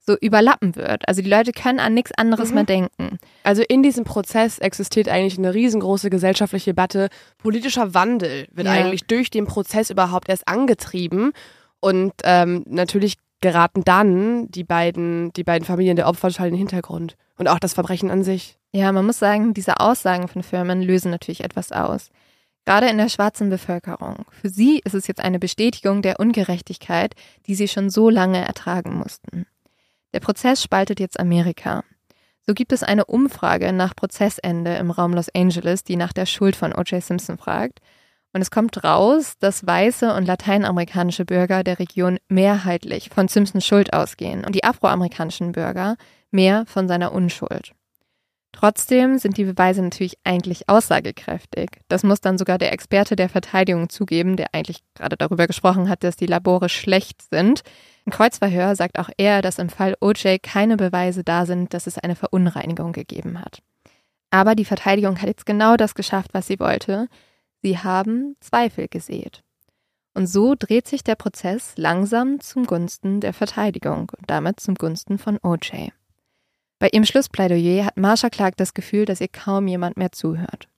so 0.08 0.16
überlappen 0.20 0.76
wird. 0.76 1.08
Also 1.08 1.20
die 1.20 1.28
Leute 1.28 1.50
können 1.50 1.80
an 1.80 1.92
nichts 1.94 2.12
anderes 2.16 2.50
Mhm. 2.50 2.54
mehr 2.54 2.64
denken. 2.64 3.18
Also 3.42 3.62
in 3.68 3.82
diesem 3.82 4.04
Prozess 4.04 4.58
existiert 4.60 5.08
eigentlich 5.08 5.36
eine 5.36 5.52
riesengroße 5.52 6.10
gesellschaftliche 6.10 6.70
Debatte. 6.70 7.08
Politischer 7.38 7.92
Wandel 7.92 8.46
wird 8.52 8.68
Ja. 8.68 8.74
eigentlich 8.74 9.04
durch 9.06 9.30
den 9.30 9.46
Prozess 9.46 9.90
überhaupt 9.90 10.28
erst 10.28 10.46
angetrieben. 10.46 11.32
Und 11.80 12.12
ähm, 12.24 12.64
natürlich 12.68 13.16
geraten 13.40 13.82
dann 13.84 14.48
die 14.50 14.64
beiden, 14.64 15.32
die 15.32 15.44
beiden 15.44 15.64
Familien 15.66 15.96
der 15.96 16.06
Opfer 16.08 16.28
total 16.28 16.48
in 16.48 16.54
den 16.54 16.58
Hintergrund. 16.58 17.16
Und 17.36 17.48
auch 17.48 17.58
das 17.58 17.74
Verbrechen 17.74 18.10
an 18.10 18.22
sich. 18.22 18.56
Ja, 18.72 18.92
man 18.92 19.04
muss 19.06 19.18
sagen, 19.18 19.54
diese 19.54 19.80
Aussagen 19.80 20.28
von 20.28 20.42
Firmen 20.42 20.82
lösen 20.82 21.10
natürlich 21.10 21.42
etwas 21.42 21.72
aus. 21.72 22.10
Gerade 22.66 22.88
in 22.88 22.98
der 22.98 23.08
schwarzen 23.08 23.48
Bevölkerung. 23.48 24.26
Für 24.30 24.48
sie 24.48 24.80
ist 24.84 24.94
es 24.94 25.06
jetzt 25.06 25.20
eine 25.20 25.38
Bestätigung 25.38 26.02
der 26.02 26.18
Ungerechtigkeit, 26.18 27.14
die 27.46 27.54
sie 27.54 27.68
schon 27.68 27.90
so 27.90 28.10
lange 28.10 28.44
ertragen 28.44 28.96
mussten. 28.96 29.46
Der 30.12 30.18
Prozess 30.18 30.62
spaltet 30.62 30.98
jetzt 30.98 31.20
Amerika. 31.20 31.84
So 32.44 32.54
gibt 32.54 32.72
es 32.72 32.82
eine 32.82 33.04
Umfrage 33.04 33.72
nach 33.72 33.94
Prozessende 33.94 34.74
im 34.76 34.90
Raum 34.90 35.14
Los 35.14 35.28
Angeles, 35.32 35.84
die 35.84 35.94
nach 35.94 36.12
der 36.12 36.26
Schuld 36.26 36.56
von 36.56 36.72
O.J. 36.72 37.02
Simpson 37.02 37.38
fragt. 37.38 37.78
Und 38.32 38.42
es 38.42 38.50
kommt 38.50 38.82
raus, 38.82 39.34
dass 39.38 39.64
weiße 39.64 40.12
und 40.12 40.26
lateinamerikanische 40.26 41.24
Bürger 41.24 41.62
der 41.62 41.78
Region 41.78 42.18
mehrheitlich 42.28 43.10
von 43.10 43.28
Simpsons 43.28 43.64
Schuld 43.64 43.92
ausgehen 43.92 44.44
und 44.44 44.56
die 44.56 44.64
afroamerikanischen 44.64 45.52
Bürger 45.52 45.96
mehr 46.32 46.66
von 46.66 46.88
seiner 46.88 47.12
Unschuld. 47.12 47.72
Trotzdem 48.58 49.18
sind 49.18 49.36
die 49.36 49.44
Beweise 49.44 49.82
natürlich 49.82 50.16
eigentlich 50.24 50.66
aussagekräftig. 50.66 51.68
Das 51.88 52.04
muss 52.04 52.22
dann 52.22 52.38
sogar 52.38 52.56
der 52.56 52.72
Experte 52.72 53.14
der 53.14 53.28
Verteidigung 53.28 53.90
zugeben, 53.90 54.36
der 54.36 54.54
eigentlich 54.54 54.82
gerade 54.94 55.18
darüber 55.18 55.46
gesprochen 55.46 55.90
hat, 55.90 56.02
dass 56.02 56.16
die 56.16 56.24
Labore 56.24 56.70
schlecht 56.70 57.20
sind. 57.30 57.60
Im 58.06 58.12
Kreuzverhör 58.12 58.74
sagt 58.74 58.98
auch 58.98 59.10
er, 59.18 59.42
dass 59.42 59.58
im 59.58 59.68
Fall 59.68 59.94
OJ 60.00 60.38
keine 60.42 60.78
Beweise 60.78 61.22
da 61.22 61.44
sind, 61.44 61.74
dass 61.74 61.86
es 61.86 61.98
eine 61.98 62.16
Verunreinigung 62.16 62.92
gegeben 62.92 63.38
hat. 63.42 63.60
Aber 64.30 64.54
die 64.54 64.64
Verteidigung 64.64 65.20
hat 65.20 65.28
jetzt 65.28 65.44
genau 65.44 65.76
das 65.76 65.94
geschafft, 65.94 66.30
was 66.32 66.46
sie 66.46 66.58
wollte. 66.58 67.08
Sie 67.60 67.76
haben 67.76 68.36
Zweifel 68.40 68.88
gesät. 68.88 69.42
Und 70.14 70.28
so 70.28 70.54
dreht 70.58 70.88
sich 70.88 71.04
der 71.04 71.16
Prozess 71.16 71.74
langsam 71.76 72.40
zum 72.40 72.64
Gunsten 72.64 73.20
der 73.20 73.34
Verteidigung 73.34 74.10
und 74.16 74.30
damit 74.30 74.60
zum 74.60 74.76
Gunsten 74.76 75.18
von 75.18 75.38
OJ. 75.42 75.90
Bei 76.78 76.88
ihrem 76.92 77.04
Schlussplädoyer 77.04 77.86
hat 77.86 77.96
Marsha 77.96 78.28
Clark 78.30 78.56
das 78.56 78.74
Gefühl, 78.74 79.04
dass 79.06 79.20
ihr 79.20 79.28
kaum 79.28 79.66
jemand 79.66 79.96
mehr 79.96 80.12
zuhört. 80.12 80.68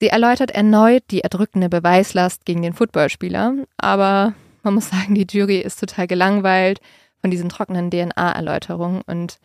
Sie 0.00 0.08
erläutert 0.08 0.50
erneut 0.50 1.04
die 1.10 1.20
erdrückende 1.20 1.68
Beweislast 1.68 2.44
gegen 2.44 2.62
den 2.62 2.72
Footballspieler, 2.72 3.54
aber 3.76 4.34
man 4.64 4.74
muss 4.74 4.88
sagen, 4.90 5.14
die 5.14 5.26
Jury 5.30 5.58
ist 5.58 5.78
total 5.78 6.08
gelangweilt 6.08 6.80
von 7.20 7.30
diesen 7.30 7.48
trockenen 7.48 7.90
DNA-Erläuterungen 7.90 9.02
und 9.06 9.38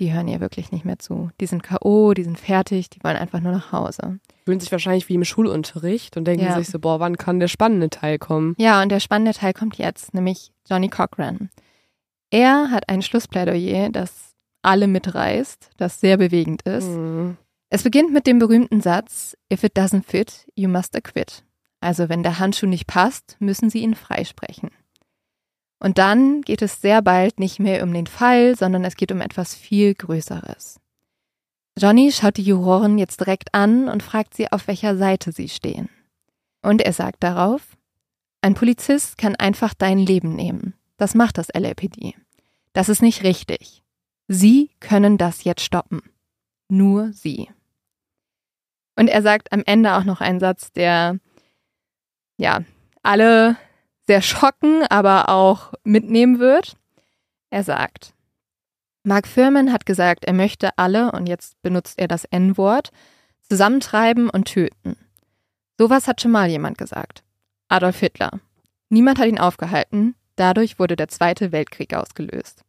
die 0.00 0.12
hören 0.12 0.26
ihr 0.26 0.40
wirklich 0.40 0.72
nicht 0.72 0.84
mehr 0.84 0.98
zu. 0.98 1.30
Die 1.40 1.46
sind 1.46 1.62
K.O., 1.62 2.14
die 2.14 2.24
sind 2.24 2.40
fertig, 2.40 2.90
die 2.90 3.04
wollen 3.04 3.16
einfach 3.16 3.38
nur 3.38 3.52
nach 3.52 3.70
Hause. 3.70 4.18
Fühlen 4.44 4.58
sich 4.58 4.72
wahrscheinlich 4.72 5.08
wie 5.08 5.14
im 5.14 5.22
Schulunterricht 5.24 6.16
und 6.16 6.24
denken 6.24 6.42
Ja. 6.46 6.58
sich 6.58 6.66
so, 6.68 6.80
boah, 6.80 6.98
wann 6.98 7.16
kann 7.16 7.38
der 7.38 7.46
spannende 7.46 7.88
Teil 7.90 8.18
kommen? 8.18 8.56
Ja, 8.58 8.82
und 8.82 8.88
der 8.88 8.98
spannende 8.98 9.32
Teil 9.34 9.52
kommt 9.52 9.78
jetzt, 9.78 10.14
nämlich 10.14 10.50
Johnny 10.68 10.88
Cochran. 10.88 11.50
Er 12.30 12.72
hat 12.72 12.88
ein 12.88 13.02
Schlussplädoyer, 13.02 13.90
das 13.90 14.31
alle 14.62 14.86
mitreißt, 14.86 15.70
das 15.76 16.00
sehr 16.00 16.16
bewegend 16.16 16.62
ist. 16.62 16.88
Mhm. 16.88 17.36
Es 17.68 17.82
beginnt 17.82 18.12
mit 18.12 18.26
dem 18.26 18.38
berühmten 18.38 18.80
Satz, 18.80 19.36
If 19.52 19.64
it 19.64 19.76
doesn't 19.76 20.04
fit, 20.04 20.46
you 20.54 20.68
must 20.68 20.96
acquit. 20.96 21.42
Also 21.80 22.08
wenn 22.08 22.22
der 22.22 22.38
Handschuh 22.38 22.66
nicht 22.66 22.86
passt, 22.86 23.36
müssen 23.40 23.70
Sie 23.70 23.80
ihn 23.80 23.94
freisprechen. 23.94 24.70
Und 25.80 25.98
dann 25.98 26.42
geht 26.42 26.62
es 26.62 26.80
sehr 26.80 27.02
bald 27.02 27.40
nicht 27.40 27.58
mehr 27.58 27.82
um 27.82 27.92
den 27.92 28.06
Fall, 28.06 28.56
sondern 28.56 28.84
es 28.84 28.94
geht 28.94 29.10
um 29.10 29.20
etwas 29.20 29.54
viel 29.54 29.94
Größeres. 29.94 30.78
Johnny 31.76 32.12
schaut 32.12 32.36
die 32.36 32.42
Juroren 32.42 32.98
jetzt 32.98 33.18
direkt 33.18 33.52
an 33.54 33.88
und 33.88 34.02
fragt 34.02 34.34
sie, 34.34 34.52
auf 34.52 34.68
welcher 34.68 34.96
Seite 34.96 35.32
sie 35.32 35.48
stehen. 35.48 35.88
Und 36.60 36.82
er 36.82 36.92
sagt 36.92 37.24
darauf, 37.24 37.76
ein 38.42 38.54
Polizist 38.54 39.18
kann 39.18 39.34
einfach 39.36 39.74
dein 39.74 39.98
Leben 39.98 40.36
nehmen. 40.36 40.74
Das 40.98 41.14
macht 41.14 41.38
das 41.38 41.48
LAPD. 41.52 42.14
Das 42.74 42.88
ist 42.88 43.02
nicht 43.02 43.24
richtig. 43.24 43.81
Sie 44.34 44.70
können 44.80 45.18
das 45.18 45.44
jetzt 45.44 45.60
stoppen. 45.60 46.00
Nur 46.70 47.12
Sie. 47.12 47.50
Und 48.96 49.08
er 49.08 49.20
sagt 49.20 49.52
am 49.52 49.62
Ende 49.66 49.94
auch 49.94 50.04
noch 50.04 50.22
einen 50.22 50.40
Satz, 50.40 50.72
der, 50.72 51.18
ja, 52.38 52.60
alle 53.02 53.56
sehr 54.06 54.22
schocken, 54.22 54.84
aber 54.88 55.28
auch 55.28 55.74
mitnehmen 55.84 56.38
wird. 56.38 56.78
Er 57.50 57.62
sagt, 57.62 58.14
Mark 59.04 59.28
Furman 59.28 59.70
hat 59.70 59.84
gesagt, 59.84 60.24
er 60.24 60.32
möchte 60.32 60.78
alle, 60.78 61.12
und 61.12 61.26
jetzt 61.26 61.60
benutzt 61.60 61.98
er 61.98 62.08
das 62.08 62.24
N-Wort, 62.24 62.90
zusammentreiben 63.42 64.30
und 64.30 64.46
töten. 64.46 64.96
Sowas 65.78 66.08
hat 66.08 66.22
schon 66.22 66.30
mal 66.30 66.48
jemand 66.48 66.78
gesagt. 66.78 67.22
Adolf 67.68 68.00
Hitler. 68.00 68.40
Niemand 68.88 69.18
hat 69.18 69.26
ihn 69.26 69.38
aufgehalten, 69.38 70.14
dadurch 70.36 70.78
wurde 70.78 70.96
der 70.96 71.08
Zweite 71.08 71.52
Weltkrieg 71.52 71.92
ausgelöst. 71.92 72.64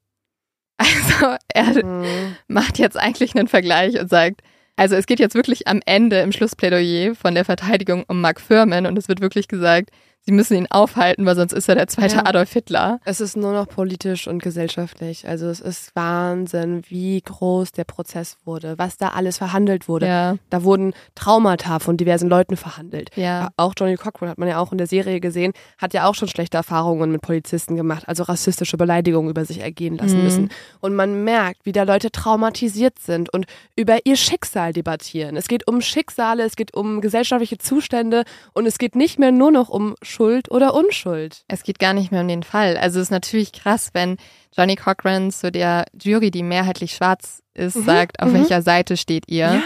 Also 0.77 1.37
er 1.53 1.85
Mhm. 1.85 2.35
macht 2.47 2.79
jetzt 2.79 2.97
eigentlich 2.97 3.35
einen 3.35 3.47
Vergleich 3.47 3.99
und 3.99 4.09
sagt, 4.09 4.41
also 4.75 4.95
es 4.95 5.05
geht 5.05 5.19
jetzt 5.19 5.35
wirklich 5.35 5.67
am 5.67 5.81
Ende 5.85 6.19
im 6.21 6.31
Schlussplädoyer 6.31 7.15
von 7.15 7.35
der 7.35 7.45
Verteidigung 7.45 8.03
um 8.07 8.21
Mark 8.21 8.41
Furman 8.41 8.85
und 8.87 8.97
es 8.97 9.07
wird 9.07 9.21
wirklich 9.21 9.47
gesagt, 9.47 9.91
sie 10.25 10.31
müssen 10.31 10.55
ihn 10.55 10.67
aufhalten, 10.69 11.25
weil 11.25 11.35
sonst 11.35 11.53
ist 11.53 11.67
er 11.69 11.75
der 11.75 11.87
zweite 11.87 12.15
Ja. 12.17 12.25
Adolf 12.25 12.51
Hitler. 12.53 12.99
Es 13.05 13.19
ist 13.21 13.35
nur 13.37 13.51
noch 13.53 13.67
politisch 13.67 14.27
und 14.27 14.41
gesellschaftlich. 14.41 15.27
Also 15.27 15.47
es 15.47 15.59
ist 15.59 15.95
Wahnsinn, 15.95 16.83
wie 16.87 17.21
groß 17.21 17.71
der 17.73 17.83
Prozess 17.83 18.37
wurde, 18.45 18.77
was 18.77 18.97
da 18.97 19.09
alles 19.09 19.37
verhandelt 19.37 19.87
wurde. 19.87 20.07
Ja, 20.07 20.35
Da 20.49 20.63
wurden 20.63 20.93
Traumata 21.15 21.79
von 21.79 21.97
diversen 21.97 22.29
Leuten 22.29 22.57
verhandelt. 22.57 23.09
ja. 23.15 23.49
Auch 23.57 23.73
Johnny 23.77 23.95
Cochran 23.97 24.29
hat 24.29 24.37
man 24.37 24.47
ja 24.47 24.59
auch 24.59 24.71
in 24.71 24.77
der 24.77 24.87
Serie 24.87 25.19
gesehen, 25.19 25.53
hat 25.77 25.93
ja 25.93 26.07
auch 26.07 26.15
schon 26.15 26.27
schlechte 26.27 26.57
Erfahrungen 26.57 27.11
mit 27.11 27.21
Polizisten 27.21 27.75
gemacht, 27.75 28.03
also 28.07 28.23
rassistische 28.23 28.77
Beleidigungen 28.77 29.29
über 29.29 29.45
sich 29.45 29.59
ergehen 29.59 29.97
lassen 29.97 30.17
Mhm. 30.19 30.23
müssen. 30.23 30.49
Und 30.79 30.95
man 30.95 31.23
merkt, 31.23 31.65
wie 31.65 31.71
da 31.71 31.83
Leute 31.83 32.11
traumatisiert 32.11 32.99
sind 32.99 33.31
und 33.33 33.45
über 33.75 34.05
ihr 34.05 34.15
Schicksal 34.15 34.73
debattieren. 34.73 35.35
Es 35.37 35.47
geht 35.47 35.67
um 35.67 35.81
Schicksale, 35.81 36.43
es 36.43 36.55
geht 36.55 36.73
um 36.73 37.01
gesellschaftliche 37.01 37.57
Zustände 37.57 38.23
und 38.53 38.65
es 38.65 38.77
geht 38.77 38.95
nicht 38.95 39.19
mehr 39.19 39.31
nur 39.31 39.51
noch 39.51 39.69
um 39.69 39.95
Schuld 40.13 40.51
oder 40.51 40.73
Unschuld. 40.73 41.43
Es 41.47 41.63
geht 41.63 41.79
gar 41.79 41.93
nicht 41.93 42.11
mehr 42.11 42.21
um 42.21 42.27
den 42.27 42.43
Fall. 42.43 42.77
Also 42.77 42.99
es 42.99 43.07
ist 43.07 43.11
natürlich 43.11 43.51
krass, 43.51 43.89
wenn 43.93 44.17
Johnny 44.55 44.75
Cochran 44.75 45.31
zu 45.31 45.51
der 45.51 45.85
Jury, 46.01 46.31
die 46.31 46.43
mehrheitlich 46.43 46.93
schwarz 46.93 47.41
ist, 47.53 47.75
Mhm, 47.75 47.85
sagt, 47.85 48.19
auf 48.21 48.29
mhm. 48.29 48.35
welcher 48.35 48.61
Seite 48.61 48.97
steht 48.97 49.27
ihr? 49.27 49.45
Ja. 49.53 49.61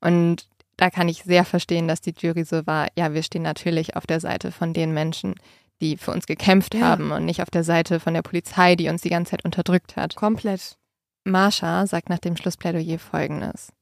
Und 0.00 0.48
da 0.76 0.90
kann 0.90 1.08
ich 1.08 1.22
sehr 1.22 1.44
verstehen, 1.44 1.86
dass 1.86 2.00
die 2.00 2.14
Jury 2.18 2.44
so 2.44 2.66
war, 2.66 2.88
ja, 2.96 3.14
wir 3.14 3.22
stehen 3.22 3.42
natürlich 3.42 3.96
auf 3.96 4.06
der 4.06 4.20
Seite 4.20 4.50
von 4.50 4.72
den 4.72 4.92
Menschen, 4.92 5.34
die 5.80 5.96
für 5.96 6.10
uns 6.12 6.26
gekämpft 6.26 6.74
Ja. 6.74 6.80
haben 6.82 7.10
und 7.12 7.24
nicht 7.24 7.42
auf 7.42 7.50
der 7.50 7.64
Seite 7.64 8.00
von 8.00 8.14
der 8.14 8.22
Polizei, 8.22 8.74
die 8.76 8.88
uns 8.88 9.02
die 9.02 9.10
ganze 9.10 9.32
Zeit 9.32 9.44
unterdrückt 9.44 9.96
hat. 9.96 10.16
Komplett. 10.16 10.76
Marsha 11.24 11.86
sagt 11.86 12.08
nach 12.08 12.18
dem 12.18 12.36
Schlussplädoyer 12.36 12.98
folgendes. 12.98 13.72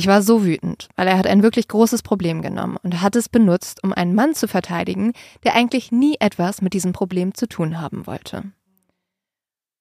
Ich 0.00 0.06
war 0.06 0.22
so 0.22 0.46
wütend, 0.46 0.88
weil 0.96 1.08
er 1.08 1.18
hat 1.18 1.26
ein 1.26 1.42
wirklich 1.42 1.68
großes 1.68 2.02
Problem 2.02 2.40
genommen 2.40 2.78
und 2.82 3.02
hat 3.02 3.16
es 3.16 3.28
benutzt, 3.28 3.84
um 3.84 3.92
einen 3.92 4.14
Mann 4.14 4.34
zu 4.34 4.48
verteidigen, 4.48 5.12
der 5.44 5.54
eigentlich 5.54 5.92
nie 5.92 6.16
etwas 6.18 6.62
mit 6.62 6.72
diesem 6.72 6.94
Problem 6.94 7.34
zu 7.34 7.46
tun 7.46 7.82
haben 7.82 8.06
wollte. 8.06 8.44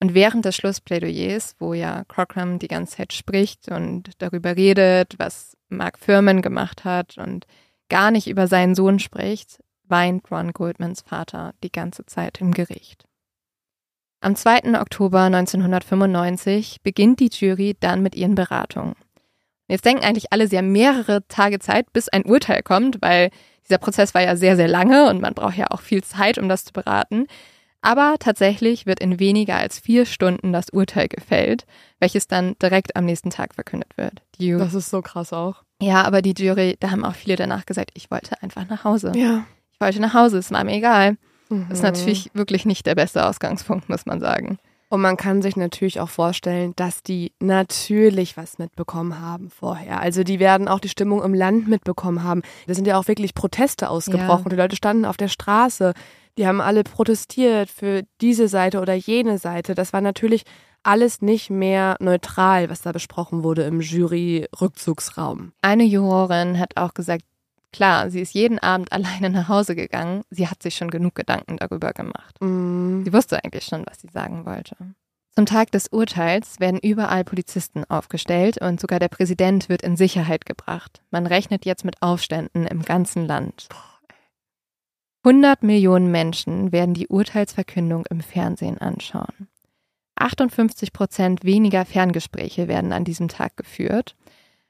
Und 0.02 0.14
während 0.14 0.44
des 0.44 0.58
Schlussplädoyers, 0.58 1.56
wo 1.60 1.74
ja 1.74 2.04
Cochran 2.10 2.60
die 2.60 2.68
ganze 2.68 2.98
Zeit 2.98 3.14
spricht 3.14 3.72
und 3.72 4.12
darüber 4.18 4.58
redet, 4.58 5.16
was 5.18 5.56
Mark 5.70 5.98
Furman 5.98 6.42
gemacht 6.42 6.84
hat 6.84 7.18
und 7.18 7.48
gar 7.88 8.12
nicht 8.12 8.28
über 8.28 8.48
seinen 8.48 8.76
Sohn 8.76 9.00
spricht, 9.00 9.64
weint 9.86 10.30
Ron 10.30 10.52
Goldmans 10.52 11.00
Vater 11.00 11.54
die 11.64 11.72
ganze 11.72 12.06
Zeit 12.06 12.42
im 12.42 12.54
Gericht. 12.54 13.06
Am 14.20 14.36
2. 14.36 14.82
Oktober 14.82 15.22
1995 15.22 16.82
beginnt 16.84 17.22
die 17.22 17.30
Jury 17.32 17.78
dann 17.80 18.04
mit 18.04 18.16
ihren 18.16 18.36
Beratungen. 18.36 18.96
Jetzt 19.70 19.86
denken 19.86 20.04
eigentlich 20.04 20.34
alle, 20.34 20.48
sie 20.48 20.58
haben 20.58 20.72
mehrere 20.72 21.26
Tage 21.28 21.60
Zeit, 21.60 21.94
bis 21.94 22.10
ein 22.10 22.26
Urteil 22.26 22.64
kommt, 22.64 23.02
weil 23.02 23.30
dieser 23.68 23.78
Prozess 23.78 24.14
war 24.14 24.22
ja 24.22 24.36
sehr, 24.36 24.56
sehr 24.56 24.68
lange 24.68 25.10
und 25.10 25.22
man 25.22 25.36
braucht 25.36 25.56
ja 25.58 25.68
auch 25.70 25.82
viel 25.82 26.04
Zeit, 26.04 26.38
um 26.40 26.50
das 26.50 26.66
zu 26.66 26.74
beraten. 26.74 27.28
Aber 27.82 28.16
tatsächlich 28.20 28.86
wird 28.86 29.00
in 29.00 29.20
weniger 29.20 29.56
als 29.56 29.80
vier 29.80 30.06
Stunden 30.06 30.52
das 30.52 30.70
Urteil 30.72 31.08
gefällt, 31.08 31.66
welches 32.00 32.28
dann 32.28 32.56
direkt 32.62 32.96
am 32.98 33.06
nächsten 33.06 33.30
Tag 33.30 33.54
verkündet 33.56 33.96
wird. 33.96 34.22
Die 34.40 34.52
Das 34.52 34.74
ist 34.74 34.90
so 34.90 35.02
krass 35.02 35.32
auch. 35.32 35.64
ja, 35.82 36.04
aber 36.04 36.22
die 36.22 36.34
Jury, 36.38 36.76
da 36.80 36.92
haben 36.92 37.06
auch 37.06 37.16
viele 37.16 37.38
danach 37.38 37.66
gesagt, 37.66 37.92
ich 37.94 38.12
wollte 38.12 38.42
einfach 38.42 38.68
nach 38.68 38.84
Hause. 38.84 39.14
Ja. 39.16 39.46
Ich 39.72 39.80
wollte 39.80 40.02
nach 40.02 40.14
Hause, 40.14 40.40
es 40.40 40.52
war 40.52 40.64
mir 40.66 40.74
egal. 40.76 41.16
Mhm. 41.48 41.68
Das 41.70 41.78
ist 41.78 41.84
natürlich 41.84 42.32
wirklich 42.34 42.66
nicht 42.66 42.86
der 42.86 42.96
beste 42.96 43.26
Ausgangspunkt, 43.26 43.88
muss 43.88 44.06
man 44.06 44.20
sagen. 44.20 44.58
Und 44.92 45.02
man 45.02 45.18
kann 45.18 45.44
sich 45.44 45.56
natürlich 45.56 46.00
auch 46.00 46.10
vorstellen, 46.10 46.74
dass 46.76 47.04
die 47.04 47.32
natürlich 47.40 48.38
was 48.38 48.58
mitbekommen 48.58 49.22
haben 49.22 49.52
vorher. 49.52 50.02
Also 50.02 50.24
die 50.24 50.40
werden 50.40 50.68
auch 50.68 50.80
die 50.80 50.90
Stimmung 50.90 51.24
im 51.24 51.36
Land 51.36 51.68
mitbekommen 51.68 52.24
haben. 52.24 52.42
Da 52.66 52.74
sind 52.74 52.88
ja 52.88 52.98
auch 52.98 53.08
wirklich 53.08 53.36
Proteste 53.36 53.90
ausgebrochen. 53.90 54.46
Ja. 54.46 54.50
Die 54.50 54.56
Leute 54.56 54.76
standen 54.76 55.06
auf 55.06 55.18
der 55.18 55.28
Straße. 55.28 55.94
Die 56.40 56.48
haben 56.48 56.60
alle 56.60 56.84
protestiert 56.84 57.70
für 57.70 58.04
diese 58.20 58.48
Seite 58.48 58.82
oder 58.82 58.96
jene 58.96 59.38
Seite. 59.38 59.76
Das 59.76 59.94
war 59.94 60.02
natürlich 60.02 60.44
alles 60.82 61.22
nicht 61.22 61.50
mehr 61.50 61.96
neutral, 62.00 62.70
was 62.70 62.82
da 62.82 62.92
besprochen 62.92 63.44
wurde 63.44 63.64
im 63.64 63.82
Jury-Rückzugsraum. 63.82 65.52
Eine 65.62 65.84
Jurorin 65.84 66.58
hat 66.58 66.78
auch 66.78 66.94
gesagt, 66.94 67.24
klar, 67.72 68.10
sie 68.10 68.22
ist 68.22 68.34
jeden 68.34 68.60
Abend 68.60 68.92
alleine 68.92 69.30
nach 69.30 69.48
Hause 69.48 69.76
gegangen. 69.76 70.24
Sie 70.30 70.48
hat 70.48 70.62
sich 70.62 70.76
schon 70.76 70.92
genug 70.92 71.16
Gedanken 71.16 71.58
darüber 71.58 71.94
gemacht. 71.94 72.36
Mhm. 72.42 73.04
Sie 73.06 73.14
wusste 73.14 73.44
eigentlich 73.44 73.66
schon, 73.66 73.86
was 73.86 74.02
sie 74.02 74.10
sagen 74.10 74.46
wollte. 74.46 74.76
Zum 75.36 75.46
Tag 75.46 75.72
des 75.72 75.88
Urteils 75.88 76.60
werden 76.60 76.80
überall 76.82 77.24
Polizisten 77.24 77.86
aufgestellt 77.86 78.58
und 78.58 78.82
sogar 78.82 79.00
der 79.00 79.08
Präsident 79.08 79.70
wird 79.70 79.84
in 79.84 79.96
Sicherheit 79.96 80.46
gebracht. 80.46 81.02
Man 81.12 81.26
rechnet 81.26 81.66
jetzt 81.66 81.86
mit 81.86 82.02
Aufständen 82.02 82.68
im 82.68 82.82
ganzen 82.82 83.26
Land. 83.26 83.70
100 85.24 85.64
Millionen 85.64 86.12
Menschen 86.12 86.72
werden 86.72 86.94
die 86.94 87.08
Urteilsverkündung 87.08 88.06
im 88.10 88.22
Fernsehen 88.22 88.78
anschauen. 88.80 89.48
58 90.16 90.92
Prozent 90.92 91.44
weniger 91.44 91.86
Ferngespräche 91.86 92.68
werden 92.68 92.92
an 92.92 93.06
diesem 93.06 93.28
Tag 93.28 93.56
geführt. 93.58 94.16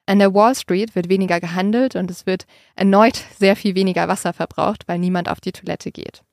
An 0.10 0.18
der 0.18 0.34
Wall 0.34 0.56
Street 0.56 0.96
wird 0.96 1.08
weniger 1.08 1.40
gehandelt 1.40 1.96
und 1.96 2.10
es 2.10 2.26
wird 2.26 2.48
erneut 2.76 3.24
sehr 3.38 3.56
viel 3.56 3.76
weniger 3.76 4.08
Wasser 4.08 4.34
verbraucht, 4.34 4.88
weil 4.88 4.98
niemand 4.98 5.30
auf 5.30 5.40
die 5.40 5.52
Toilette 5.52 5.92
geht. 5.92 6.24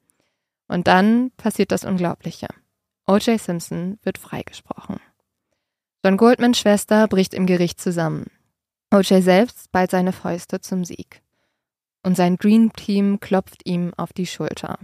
Und 0.67 0.87
dann 0.87 1.31
passiert 1.37 1.73
das 1.73 1.85
Unglaubliche. 1.85 2.47
O.J. 3.07 3.39
Simpson 3.39 3.99
wird 4.03 4.17
freigesprochen. 4.17 4.99
John 6.03 6.17
Goldmans 6.17 6.59
Schwester 6.59 7.07
bricht 7.07 7.35
im 7.35 7.45
Gericht 7.45 7.79
zusammen. 7.79 8.31
O.J. 8.91 9.23
selbst 9.23 9.71
ballt 9.73 9.91
seine 9.91 10.13
Fäuste 10.13 10.63
zum 10.63 10.87
Sieg. 10.87 11.21
Und 12.03 12.17
sein 12.17 12.39
Dream 12.39 12.73
Team 12.73 13.21
klopft 13.21 13.67
ihm 13.67 13.93
auf 13.99 14.15
die 14.15 14.27
Schulter. 14.27 14.79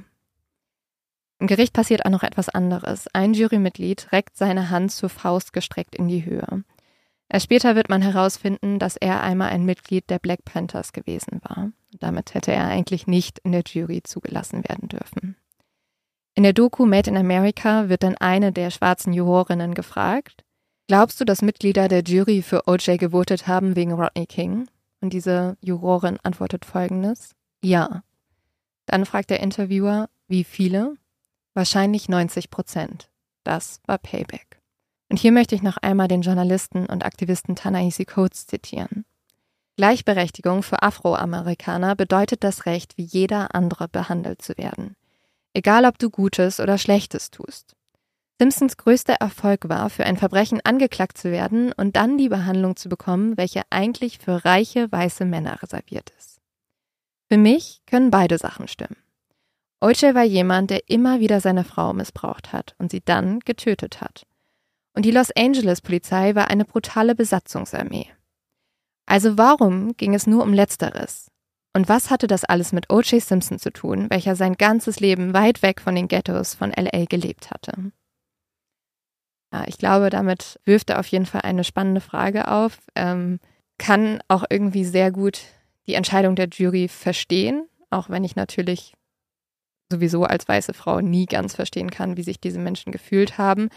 Im 1.39 1.47
Gericht 1.47 1.73
passiert 1.73 2.05
auch 2.05 2.11
noch 2.11 2.25
etwas 2.25 2.51
anderes. 2.51 3.07
Ein 3.15 3.33
Jurymitglied 3.33 4.13
reckt 4.13 4.37
seine 4.37 4.69
Hand 4.69 4.93
zur 4.93 5.09
Faust 5.09 5.55
gestreckt 5.55 5.97
in 5.97 6.09
die 6.09 6.27
Höhe. 6.27 6.63
Erst 7.33 7.45
später 7.45 7.75
wird 7.75 7.89
man 7.89 8.03
herausfinden, 8.03 8.79
dass 8.79 8.99
er 8.99 9.23
einmal 9.23 9.49
ein 9.49 9.65
Mitglied 9.65 10.11
der 10.11 10.19
Black 10.19 10.45
Panthers 10.45 10.93
gewesen 10.93 11.41
war. 11.43 11.73
Damit 11.99 12.35
hätte 12.35 12.53
er 12.53 12.67
eigentlich 12.67 13.07
nicht 13.07 13.39
in 13.39 13.53
der 13.53 13.63
Jury 13.67 14.03
zugelassen 14.03 14.69
werden 14.69 14.91
dürfen. 14.91 15.37
In 16.35 16.43
der 16.43 16.53
Doku 16.53 16.85
Made 16.85 17.09
in 17.09 17.17
America 17.17 17.89
wird 17.89 18.03
dann 18.03 18.19
eine 18.19 18.53
der 18.53 18.71
schwarzen 18.71 19.15
Jurorinnen 19.15 19.73
gefragt, 19.73 20.45
glaubst 20.89 21.23
du, 21.23 21.25
dass 21.25 21.41
Mitglieder 21.41 21.89
der 21.89 22.03
Jury 22.03 22.43
für 22.43 22.69
OJ 22.69 22.99
gewotet 22.99 23.47
haben 23.47 23.77
wegen 23.77 23.93
Rodney 23.93 24.27
King? 24.27 24.69
Und 25.01 25.15
diese 25.15 25.57
Jurorin 25.63 26.19
antwortet 26.23 26.67
folgendes, 26.67 27.35
ja. 27.65 28.03
Dann 28.85 29.07
fragt 29.07 29.31
der 29.31 29.41
Interviewer, 29.41 30.11
wie 30.29 30.45
viele? 30.45 30.97
Wahrscheinlich 31.55 32.11
90 32.11 32.51
Prozent. 32.51 33.09
Das 33.43 33.81
war 33.87 33.97
Payback. 33.97 34.52
Und 35.13 35.19
hier 35.19 35.33
möchte 35.33 35.55
ich 35.55 35.61
noch 35.61 35.77
einmal 35.77 36.09
den 36.09 36.23
Journalisten 36.23 36.87
und 36.87 37.05
Aktivisten 37.05 37.55
Tanaisi 37.55 38.07
Coates 38.07 38.47
zitieren. 38.47 39.05
Gleichberechtigung 39.77 40.63
für 40.63 40.83
Afroamerikaner 40.83 41.95
bedeutet 41.95 42.43
das 42.43 42.65
Recht, 42.65 42.97
wie 42.97 43.03
jeder 43.03 43.55
andere 43.55 43.89
behandelt 43.89 44.41
zu 44.41 44.57
werden. 44.57 44.97
Egal 45.53 45.85
ob 45.85 45.99
du 45.99 46.09
Gutes 46.09 46.61
oder 46.61 46.79
Schlechtes 46.79 47.31
tust. 47.31 47.77
Simpsons 48.41 48.79
größter 48.79 49.13
Erfolg 49.13 49.69
war, 49.69 49.91
für 49.91 50.05
ein 50.07 50.17
Verbrechen 50.17 50.63
angeklagt 50.65 51.19
zu 51.19 51.31
werden 51.31 51.73
und 51.73 51.97
dann 51.97 52.17
die 52.17 52.31
Behandlung 52.31 52.77
zu 52.77 52.89
bekommen, 52.89 53.37
welche 53.37 53.65
eigentlich 53.69 54.17
für 54.19 54.47
reiche 54.47 54.91
weiße 54.91 55.27
Männer 55.27 55.63
reserviert 55.63 56.09
ist. 56.17 56.41
Für 57.31 57.37
mich 57.37 57.83
können 57.85 58.11
beide 58.11 58.39
Sachen 58.39 58.67
stimmen. 58.67 58.97
OJ 59.83 60.15
war 60.15 60.25
jemand, 60.25 60.71
der 60.71 60.89
immer 60.89 61.21
wieder 61.21 61.43
seine 61.43 61.65
Frau 61.65 61.93
missbraucht 61.93 62.55
hat 62.55 62.75
und 62.79 62.91
sie 62.91 63.03
dann 63.05 63.41
getötet 63.41 64.01
hat. 64.01 64.25
Und 64.95 65.05
die 65.05 65.11
Los 65.11 65.31
Angeles 65.37 65.81
Polizei 65.81 66.35
war 66.35 66.49
eine 66.49 66.65
brutale 66.65 67.15
Besatzungsarmee. 67.15 68.09
Also 69.07 69.39
warum 69.39 69.97
ging 69.97 70.15
es 70.15 70.27
nur 70.27 70.43
um 70.43 70.53
Letzteres? 70.53 71.31
Und 71.75 71.89
was 71.89 72.11
hatte 72.11 72.27
das 72.27 72.45
alles 72.45 72.73
mit 72.73 72.91
O.J. 72.93 73.23
Simpson 73.23 73.59
zu 73.59 73.73
tun, 73.73 74.11
welcher 74.11 74.37
sein 74.37 74.55
ganzes 74.55 75.01
Leben 75.01 75.33
weit 75.33 75.63
weg 75.63 75.81
von 75.81 75.95
den 75.95 76.09
Ghettos 76.09 76.55
von 76.55 76.71
LA 76.71 77.07
gelebt 77.07 77.51
hatte? 77.51 77.93
Ja, 79.53 79.65
ich 79.67 79.79
glaube, 79.79 80.11
damit 80.11 80.61
wirft 80.65 80.91
er 80.91 81.01
auf 81.01 81.07
jeden 81.07 81.27
Fall 81.27 81.43
eine 81.43 81.65
spannende 81.65 82.01
Frage 82.01 82.49
auf, 82.49 82.79
ähm, 82.95 83.39
kann 83.79 84.21
auch 84.29 84.45
irgendwie 84.49 84.85
sehr 84.85 85.11
gut 85.11 85.41
die 85.87 85.95
Entscheidung 85.95 86.37
der 86.37 86.49
Jury 86.49 86.89
verstehen, 86.89 87.67
auch 87.91 88.09
wenn 88.09 88.25
ich 88.25 88.37
natürlich 88.37 88.95
sowieso 89.91 90.25
als 90.25 90.49
weiße 90.49 90.73
Frau 90.73 91.01
nie 91.01 91.27
ganz 91.27 91.55
verstehen 91.55 91.91
kann, 91.91 92.17
wie 92.17 92.23
sich 92.23 92.41
diese 92.41 92.59
Menschen 92.59 92.93
gefühlt 92.93 93.39
haben. 93.39 93.69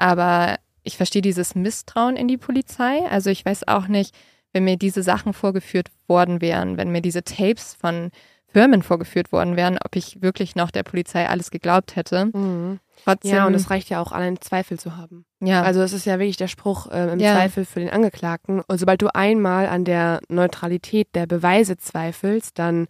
Aber 0.00 0.56
ich 0.82 0.96
verstehe 0.96 1.22
dieses 1.22 1.54
Misstrauen 1.54 2.16
in 2.16 2.26
die 2.26 2.38
Polizei. 2.38 3.00
Also 3.10 3.28
ich 3.30 3.44
weiß 3.44 3.68
auch 3.68 3.86
nicht, 3.86 4.14
wenn 4.52 4.64
mir 4.64 4.76
diese 4.78 5.02
Sachen 5.02 5.32
vorgeführt 5.34 5.88
worden 6.08 6.40
wären, 6.40 6.78
wenn 6.78 6.90
mir 6.90 7.02
diese 7.02 7.22
Tapes 7.22 7.76
von 7.78 8.10
Firmen 8.48 8.82
vorgeführt 8.82 9.30
worden 9.30 9.56
wären, 9.56 9.78
ob 9.84 9.94
ich 9.94 10.22
wirklich 10.22 10.56
noch 10.56 10.70
der 10.70 10.82
Polizei 10.82 11.28
alles 11.28 11.50
geglaubt 11.50 11.94
hätte. 11.96 12.30
Mhm. 12.34 12.80
Trotzdem, 13.04 13.30
Ja, 13.34 13.46
und 13.46 13.54
es 13.54 13.70
reicht 13.70 13.90
ja 13.90 14.00
auch, 14.02 14.10
allein 14.10 14.40
Zweifel 14.40 14.78
zu 14.78 14.96
haben. 14.96 15.24
ja, 15.40 15.62
Also 15.62 15.82
es 15.82 15.92
ist 15.92 16.06
ja 16.06 16.18
wirklich 16.18 16.36
der 16.38 16.48
Spruch 16.48 16.90
äh, 16.90 17.12
im 17.12 17.20
Ja. 17.20 17.34
Zweifel 17.34 17.64
für 17.64 17.80
den 17.80 17.90
Angeklagten. 17.90 18.60
Und 18.60 18.78
sobald 18.78 19.02
du 19.02 19.14
einmal 19.14 19.66
an 19.68 19.84
der 19.84 20.20
Neutralität 20.28 21.14
der 21.14 21.26
Beweise 21.26 21.76
zweifelst, 21.76 22.58
dann 22.58 22.88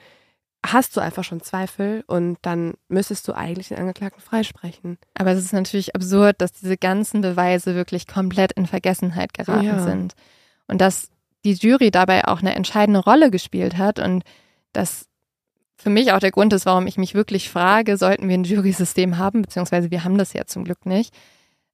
hast 0.65 0.97
du 0.97 1.01
einfach 1.01 1.24
schon 1.24 1.41
Zweifel 1.41 2.05
und 2.07 2.39
dann 2.43 2.74
müsstest 2.89 3.27
du 3.27 3.32
eigentlich 3.32 3.69
den 3.69 3.78
Angeklagten 3.78 4.20
freisprechen. 4.20 4.99
aber 5.15 5.31
es 5.32 5.39
ist 5.43 5.53
natürlich 5.55 5.95
absurd, 5.95 6.41
dass 6.41 6.53
diese 6.53 6.77
ganzen 6.77 7.23
Beweise 7.23 7.74
wirklich 7.74 8.07
komplett 8.07 8.53
in 8.53 8.66
Vergessenheit 8.66 9.32
geraten 9.32 9.65
Ja. 9.65 9.78
sind. 9.82 10.15
Und 10.69 10.81
dass 10.81 11.09
die 11.45 11.55
Jury 11.55 11.91
dabei 11.91 12.27
auch 12.28 12.41
eine 12.41 12.55
entscheidende 12.55 13.01
Rolle 13.01 13.31
gespielt 13.31 13.78
hat 13.78 13.99
und 13.99 14.23
das 14.73 15.07
für 15.77 15.89
mich 15.89 16.12
auch 16.12 16.19
der 16.19 16.31
Grund 16.31 16.53
ist, 16.53 16.66
warum 16.66 16.87
ich 16.87 16.99
mich 16.99 17.15
wirklich 17.15 17.49
frage, 17.49 17.97
sollten 17.97 18.28
wir 18.28 18.35
ein 18.37 18.45
Jury-System 18.45 19.16
haben, 19.16 19.41
beziehungsweise 19.41 19.91
wir 19.91 20.05
haben 20.05 20.19
das 20.19 20.35
ja 20.35 20.45
zum 20.45 20.65
Glück 20.65 20.85
nicht, 20.85 21.15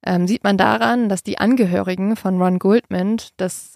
ähm, 0.05 0.27
sieht 0.27 0.45
man 0.45 0.57
daran, 0.57 1.09
dass 1.09 1.23
die 1.23 1.39
Angehörigen 1.39 2.15
von 2.15 2.41
Ron 2.41 2.57
Goldman 2.59 3.17
das 3.35 3.73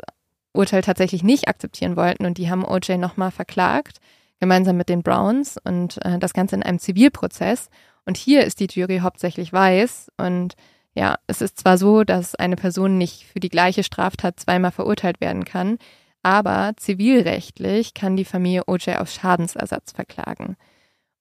Urteil 0.53 0.81
tatsächlich 0.83 1.21
nicht 1.23 1.49
akzeptieren 1.49 1.97
wollten 1.97 2.25
und 2.25 2.37
die 2.37 2.49
haben 2.49 2.63
OJ 2.63 2.95
nochmal 2.97 3.31
verklagt, 3.31 3.97
gemeinsam 4.41 4.75
mit 4.75 4.89
den 4.89 5.03
Browns 5.03 5.57
und 5.63 6.03
äh, 6.03 6.19
das 6.19 6.33
Ganze 6.33 6.55
in 6.55 6.63
einem 6.63 6.79
Zivilprozess. 6.79 7.69
Und 8.05 8.17
hier 8.17 8.43
ist 8.43 8.59
die 8.59 8.67
Jury 8.69 8.99
hauptsächlich 8.99 9.53
weiß 9.53 10.11
und 10.17 10.55
ja, 10.93 11.17
es 11.27 11.41
ist 11.41 11.59
zwar 11.59 11.77
so, 11.77 12.03
dass 12.03 12.35
eine 12.35 12.57
Person 12.57 12.97
nicht 12.97 13.25
für 13.25 13.39
die 13.39 13.49
gleiche 13.49 13.83
Straftat 13.83 14.39
zweimal 14.39 14.71
verurteilt 14.71 15.21
werden 15.21 15.45
kann, 15.45 15.77
aber 16.21 16.73
zivilrechtlich 16.75 17.93
kann 17.93 18.17
die 18.17 18.25
Familie 18.25 18.63
OJ 18.67 18.95
auf 18.97 19.09
Schadensersatz 19.09 19.93
verklagen. 19.93 20.57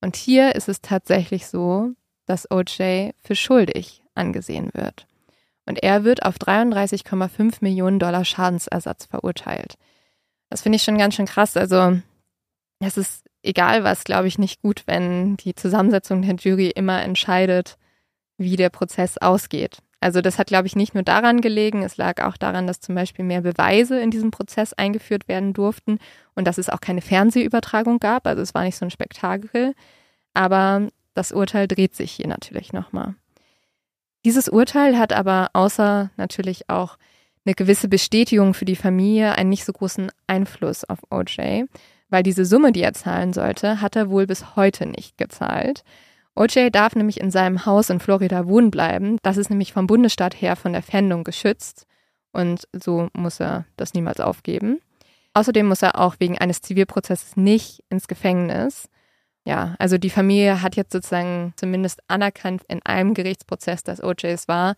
Und 0.00 0.16
hier 0.16 0.56
ist 0.56 0.68
es 0.68 0.80
tatsächlich 0.80 1.46
so, 1.46 1.90
dass 2.26 2.50
OJ 2.50 3.10
für 3.22 3.36
schuldig 3.36 4.02
angesehen 4.14 4.70
wird. 4.72 5.06
Und 5.66 5.82
er 5.82 6.04
wird 6.04 6.24
auf 6.24 6.36
33,5 6.36 7.58
Millionen 7.60 7.98
Dollar 7.98 8.24
Schadensersatz 8.24 9.06
verurteilt. 9.06 9.74
Das 10.48 10.62
finde 10.62 10.76
ich 10.76 10.82
schon 10.82 10.98
ganz 10.98 11.14
schön 11.14 11.26
krass. 11.26 11.56
Also, 11.56 12.00
es 12.80 12.96
ist 12.96 13.26
egal 13.42 13.84
was, 13.84 14.04
glaube 14.04 14.28
ich, 14.28 14.38
nicht 14.38 14.62
gut, 14.62 14.82
wenn 14.86 15.36
die 15.36 15.54
Zusammensetzung 15.54 16.22
der 16.22 16.34
Jury 16.34 16.68
immer 16.68 17.02
entscheidet, 17.02 17.76
wie 18.38 18.56
der 18.56 18.70
Prozess 18.70 19.18
ausgeht. 19.18 19.78
Also 20.00 20.22
das 20.22 20.38
hat, 20.38 20.46
glaube 20.46 20.66
ich, 20.66 20.76
nicht 20.76 20.94
nur 20.94 21.02
daran 21.02 21.42
gelegen, 21.42 21.82
es 21.82 21.98
lag 21.98 22.22
auch 22.22 22.38
daran, 22.38 22.66
dass 22.66 22.80
zum 22.80 22.94
Beispiel 22.94 23.24
mehr 23.24 23.42
Beweise 23.42 24.00
in 24.00 24.10
diesem 24.10 24.30
Prozess 24.30 24.72
eingeführt 24.72 25.28
werden 25.28 25.52
durften 25.52 25.98
und 26.34 26.46
dass 26.46 26.56
es 26.56 26.70
auch 26.70 26.80
keine 26.80 27.02
Fernsehübertragung 27.02 27.98
gab. 27.98 28.26
Also 28.26 28.40
es 28.40 28.54
war 28.54 28.62
nicht 28.62 28.76
so 28.76 28.86
ein 28.86 28.90
Spektakel. 28.90 29.74
Aber 30.32 30.88
das 31.12 31.32
Urteil 31.32 31.68
dreht 31.68 31.94
sich 31.94 32.12
hier 32.12 32.28
natürlich 32.28 32.72
nochmal. 32.72 33.14
Dieses 34.24 34.48
Urteil 34.48 34.98
hat 34.98 35.12
aber 35.12 35.50
außer 35.52 36.10
natürlich 36.16 36.70
auch 36.70 36.96
eine 37.44 37.54
gewisse 37.54 37.88
Bestätigung 37.88 38.54
für 38.54 38.64
die 38.64 38.76
Familie 38.76 39.34
einen 39.34 39.50
nicht 39.50 39.64
so 39.64 39.72
großen 39.72 40.10
Einfluss 40.26 40.84
auf 40.84 40.98
OJ, 41.10 41.64
weil 42.10 42.22
diese 42.22 42.44
Summe, 42.44 42.72
die 42.72 42.82
er 42.82 42.92
zahlen 42.92 43.32
sollte, 43.32 43.80
hat 43.80 43.96
er 43.96 44.10
wohl 44.10 44.26
bis 44.26 44.56
heute 44.56 44.86
nicht 44.86 45.16
gezahlt. 45.16 45.82
OJ 46.34 46.70
darf 46.70 46.94
nämlich 46.94 47.20
in 47.20 47.30
seinem 47.30 47.66
Haus 47.66 47.90
in 47.90 48.00
Florida 48.00 48.46
wohnen 48.46 48.70
bleiben. 48.70 49.18
Das 49.22 49.36
ist 49.36 49.50
nämlich 49.50 49.72
vom 49.72 49.86
Bundesstaat 49.86 50.40
her 50.40 50.56
von 50.56 50.72
der 50.72 50.82
Fändung 50.82 51.24
geschützt 51.24 51.86
und 52.32 52.68
so 52.72 53.08
muss 53.12 53.40
er 53.40 53.66
das 53.76 53.94
niemals 53.94 54.20
aufgeben. 54.20 54.80
Außerdem 55.34 55.66
muss 55.66 55.82
er 55.82 56.00
auch 56.00 56.16
wegen 56.18 56.38
eines 56.38 56.60
Zivilprozesses 56.60 57.36
nicht 57.36 57.84
ins 57.88 58.08
Gefängnis. 58.08 58.88
Ja, 59.44 59.74
also 59.78 59.96
die 59.96 60.10
Familie 60.10 60.62
hat 60.62 60.76
jetzt 60.76 60.92
sozusagen 60.92 61.52
zumindest 61.56 62.00
anerkannt 62.08 62.62
in 62.68 62.84
einem 62.84 63.14
Gerichtsprozess, 63.14 63.82
dass 63.84 64.02
OJ 64.02 64.26
es 64.26 64.48
war. 64.48 64.74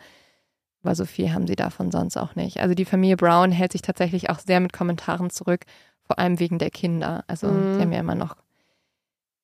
Aber 0.82 0.94
so 0.94 1.04
viel 1.04 1.32
haben 1.32 1.46
sie 1.46 1.56
davon 1.56 1.90
sonst 1.90 2.16
auch 2.16 2.34
nicht. 2.34 2.60
Also 2.60 2.74
die 2.74 2.84
Familie 2.84 3.16
Brown 3.16 3.52
hält 3.52 3.72
sich 3.72 3.82
tatsächlich 3.82 4.30
auch 4.30 4.38
sehr 4.38 4.60
mit 4.60 4.72
Kommentaren 4.72 5.30
zurück, 5.30 5.64
vor 6.04 6.18
allem 6.18 6.38
wegen 6.40 6.58
der 6.58 6.70
Kinder. 6.70 7.24
Also 7.26 7.48
Mhm. 7.48 7.76
die 7.76 7.82
haben 7.82 7.92
ja 7.92 8.00
immer 8.00 8.14
noch 8.14 8.36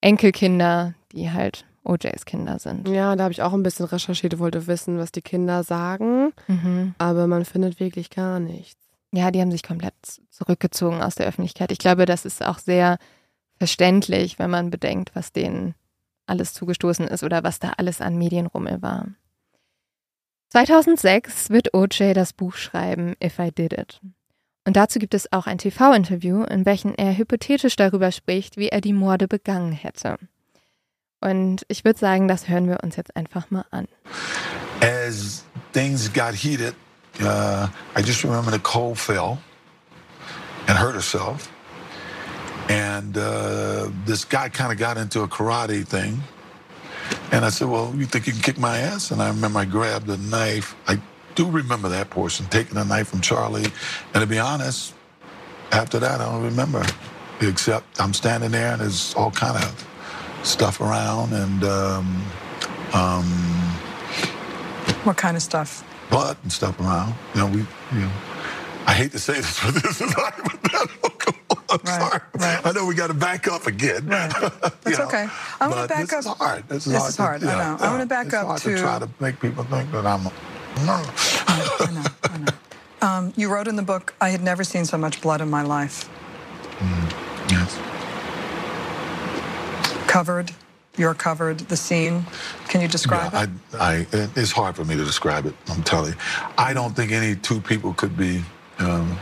Enkelkinder, 0.01 0.94
die 1.12 1.30
halt 1.30 1.64
OJs 1.85 2.24
Kinder 2.24 2.59
sind. 2.59 2.86
Ja, 2.89 3.16
da 3.16 3.24
habe 3.24 3.32
ich 3.32 3.43
auch 3.43 3.52
ein 3.55 3.62
bisschen 3.62 3.86
recherchiert, 3.86 4.39
wollte 4.39 4.66
wissen, 4.66 4.98
was 4.98 5.10
die 5.12 5.22
Kinder 5.22 5.62
sagen, 5.64 6.32
Mhm. 6.47 6.94
aber 6.98 7.26
man 7.26 7.44
findet 7.44 7.80
wirklich 7.80 8.10
gar 8.10 8.39
nichts. 8.40 8.78
Ja, 9.12 9.30
die 9.30 9.40
haben 9.40 9.51
sich 9.51 9.62
komplett 9.62 9.94
zurückgezogen 10.30 11.02
aus 11.02 11.14
der 11.14 11.26
Öffentlichkeit. 11.26 11.72
Ich 11.72 11.78
glaube, 11.78 12.05
das 12.05 12.24
ist 12.26 12.44
auch 12.44 12.59
sehr 12.59 12.98
verständlich, 13.56 14.39
wenn 14.39 14.51
man 14.51 14.70
bedenkt, 14.70 15.14
was 15.14 15.32
denen 15.32 15.74
alles 16.26 16.52
zugestoßen 16.52 17.09
ist 17.09 17.24
oder 17.24 17.43
was 17.43 17.59
da 17.59 17.70
alles 17.78 18.02
an 18.02 18.18
Medienrummel 18.18 18.82
war. 18.82 19.06
2006 20.51 21.51
wird 21.51 21.74
OJ 21.74 22.12
das 22.14 22.32
Buch 22.32 22.55
schreiben 22.55 23.14
If 23.22 23.39
I 23.39 23.51
Did 23.51 23.72
It. 23.72 24.01
Und 24.69 24.77
dazu 24.77 24.99
gibt 24.99 25.15
es 25.15 25.32
auch 25.32 25.47
ein 25.47 25.57
TV-Interview, 25.57 26.43
in 26.43 26.66
welchem 26.66 26.93
er 26.95 27.16
hypothetisch 27.16 27.74
darüber 27.77 28.12
spricht, 28.12 28.59
wie 28.59 28.69
er 28.69 28.82
die 28.82 28.93
Morde 28.93 29.27
begangen 29.27 29.73
hätte. 29.73 30.19
Und 31.23 31.65
ich 31.69 31.86
würde 31.86 31.99
sagen, 31.99 32.28
das 32.28 32.51
hören 32.51 32.69
wir 32.69 32.81
uns 32.82 32.97
jetzt 32.97 33.16
einfach 33.16 33.51
mal 33.51 33.65
an. 33.70 33.89
as 34.82 35.43
things 35.73 36.12
got 36.12 36.35
heated, 36.35 36.74
uh, 37.23 37.66
I 37.97 38.03
just 38.05 38.23
remember 38.24 38.51
Nicole 38.51 38.95
fell 38.95 39.39
and 40.66 40.78
hurt 40.78 40.95
herself. 40.95 41.51
And 42.69 43.16
uh, 43.16 43.89
this 44.05 44.28
guy 44.28 44.51
kind 44.51 44.70
of 44.70 44.78
got 44.78 44.99
into 44.99 45.23
a 45.23 45.28
karate 45.28 45.86
thing. 45.86 46.23
And 47.32 47.43
I 47.43 47.49
said, 47.49 47.70
Well, 47.70 47.95
you 47.97 48.05
think 48.05 48.27
you 48.27 48.35
can 48.35 48.43
kick 48.43 48.59
my 48.59 48.77
ass? 48.77 49.12
And 49.12 49.23
I 49.23 49.28
remember 49.28 49.61
I 49.61 49.65
grabbed 49.65 50.11
a 50.11 50.19
knife. 50.19 50.77
I 50.86 51.01
do 51.39 51.48
remember 51.48 51.89
that 51.89 52.10
portion, 52.10 52.47
taking 52.47 52.77
a 52.78 52.85
knife 52.85 53.09
from 53.09 53.20
Charlie. 53.20 53.66
And 54.12 54.20
to 54.23 54.27
be 54.27 54.40
honest, 54.40 54.93
after 55.70 56.01
that, 56.01 56.20
I 56.20 56.24
don't 56.24 56.43
remember. 56.43 56.85
Except 57.40 58.01
I'm 58.01 58.12
standing 58.12 58.51
there 58.51 58.73
and 58.73 58.81
there's 58.81 59.15
all 59.15 59.31
kind 59.31 59.56
of 59.62 59.86
stuff 60.43 60.81
around 60.81 61.32
and 61.32 61.62
um, 61.62 62.23
um, 62.93 63.24
What 65.05 65.16
kind 65.16 65.36
of 65.36 65.43
stuff? 65.44 65.85
blood 66.10 66.36
and 66.43 66.51
stuff 66.51 66.81
around. 66.81 67.15
You 67.35 67.40
know, 67.43 67.47
we, 67.47 67.59
you 67.93 68.01
know, 68.01 68.10
I 68.86 68.94
hate 68.94 69.12
to 69.12 69.19
say 69.20 69.35
this, 69.35 69.62
but 69.65 69.74
this 69.82 70.01
is 70.01 70.12
hypothetical. 70.12 71.12
I'm 71.70 71.78
Right, 71.85 72.01
sorry. 72.10 72.20
right. 72.35 72.66
I 72.66 72.73
know 72.73 72.85
we 72.86 72.94
got 72.97 73.09
to 73.09 73.15
back 73.15 73.47
up 73.47 73.66
again. 73.69 74.06
Right. 74.09 74.31
That's 74.82 74.98
okay. 75.01 75.28
I 75.60 75.69
wanna 75.69 75.82
but 75.82 75.89
back 75.90 76.06
this 76.09 76.27
up- 76.27 76.32
Is 76.35 76.39
hard. 76.39 76.69
This 76.69 76.86
is 76.86 76.93
This 76.94 77.01
hard. 77.02 77.10
is 77.10 77.16
hard, 77.16 77.40
to- 77.43 77.47
I 77.47 77.51
yeah, 77.51 77.77
know. 77.77 77.85
I 77.85 77.90
wanna 77.93 78.06
back 78.06 78.27
it's 78.27 78.35
up 78.35 78.47
hard 78.47 78.60
to- 78.62 78.78
try 78.78 78.98
to 78.98 79.09
make 79.20 79.39
people 79.40 79.62
think 79.65 79.93
that 79.93 80.05
I'm. 80.06 80.28
No. 80.86 81.03
I 81.47 81.90
know, 81.93 82.05
I 82.24 82.39
know. 82.39 82.53
Um, 83.01 83.32
you 83.36 83.53
wrote 83.53 83.69
in 83.69 83.77
the 83.77 83.82
book, 83.82 84.15
I 84.20 84.31
had 84.31 84.43
never 84.43 84.65
seen 84.65 84.85
so 84.85 84.99
much 84.99 85.20
blood 85.20 85.40
in 85.40 85.49
my 85.51 85.62
life. 85.62 86.09
Yes. 87.51 87.78
Covered, 90.07 90.53
you're 90.97 91.15
covered, 91.15 91.61
the 91.61 91.77
scene. 91.77 92.24
Can 92.69 92.81
you 92.81 92.89
describe 92.89 93.32
yeah, 93.32 93.45
it? 93.45 93.51
I, 93.81 93.95
I, 94.01 94.07
it's 94.36 94.53
hard 94.53 94.77
for 94.77 94.85
me 94.85 94.97
to 94.97 95.05
describe 95.05 95.47
it. 95.47 95.55
I'm 95.69 95.82
telling 95.82 96.12
you, 96.12 96.19
I 96.57 96.74
don't 96.74 96.95
think 96.95 97.12
any 97.12 97.36
two 97.36 97.61
people 97.61 97.95
could 97.95 98.16
be 98.16 98.43
um, 98.78 99.19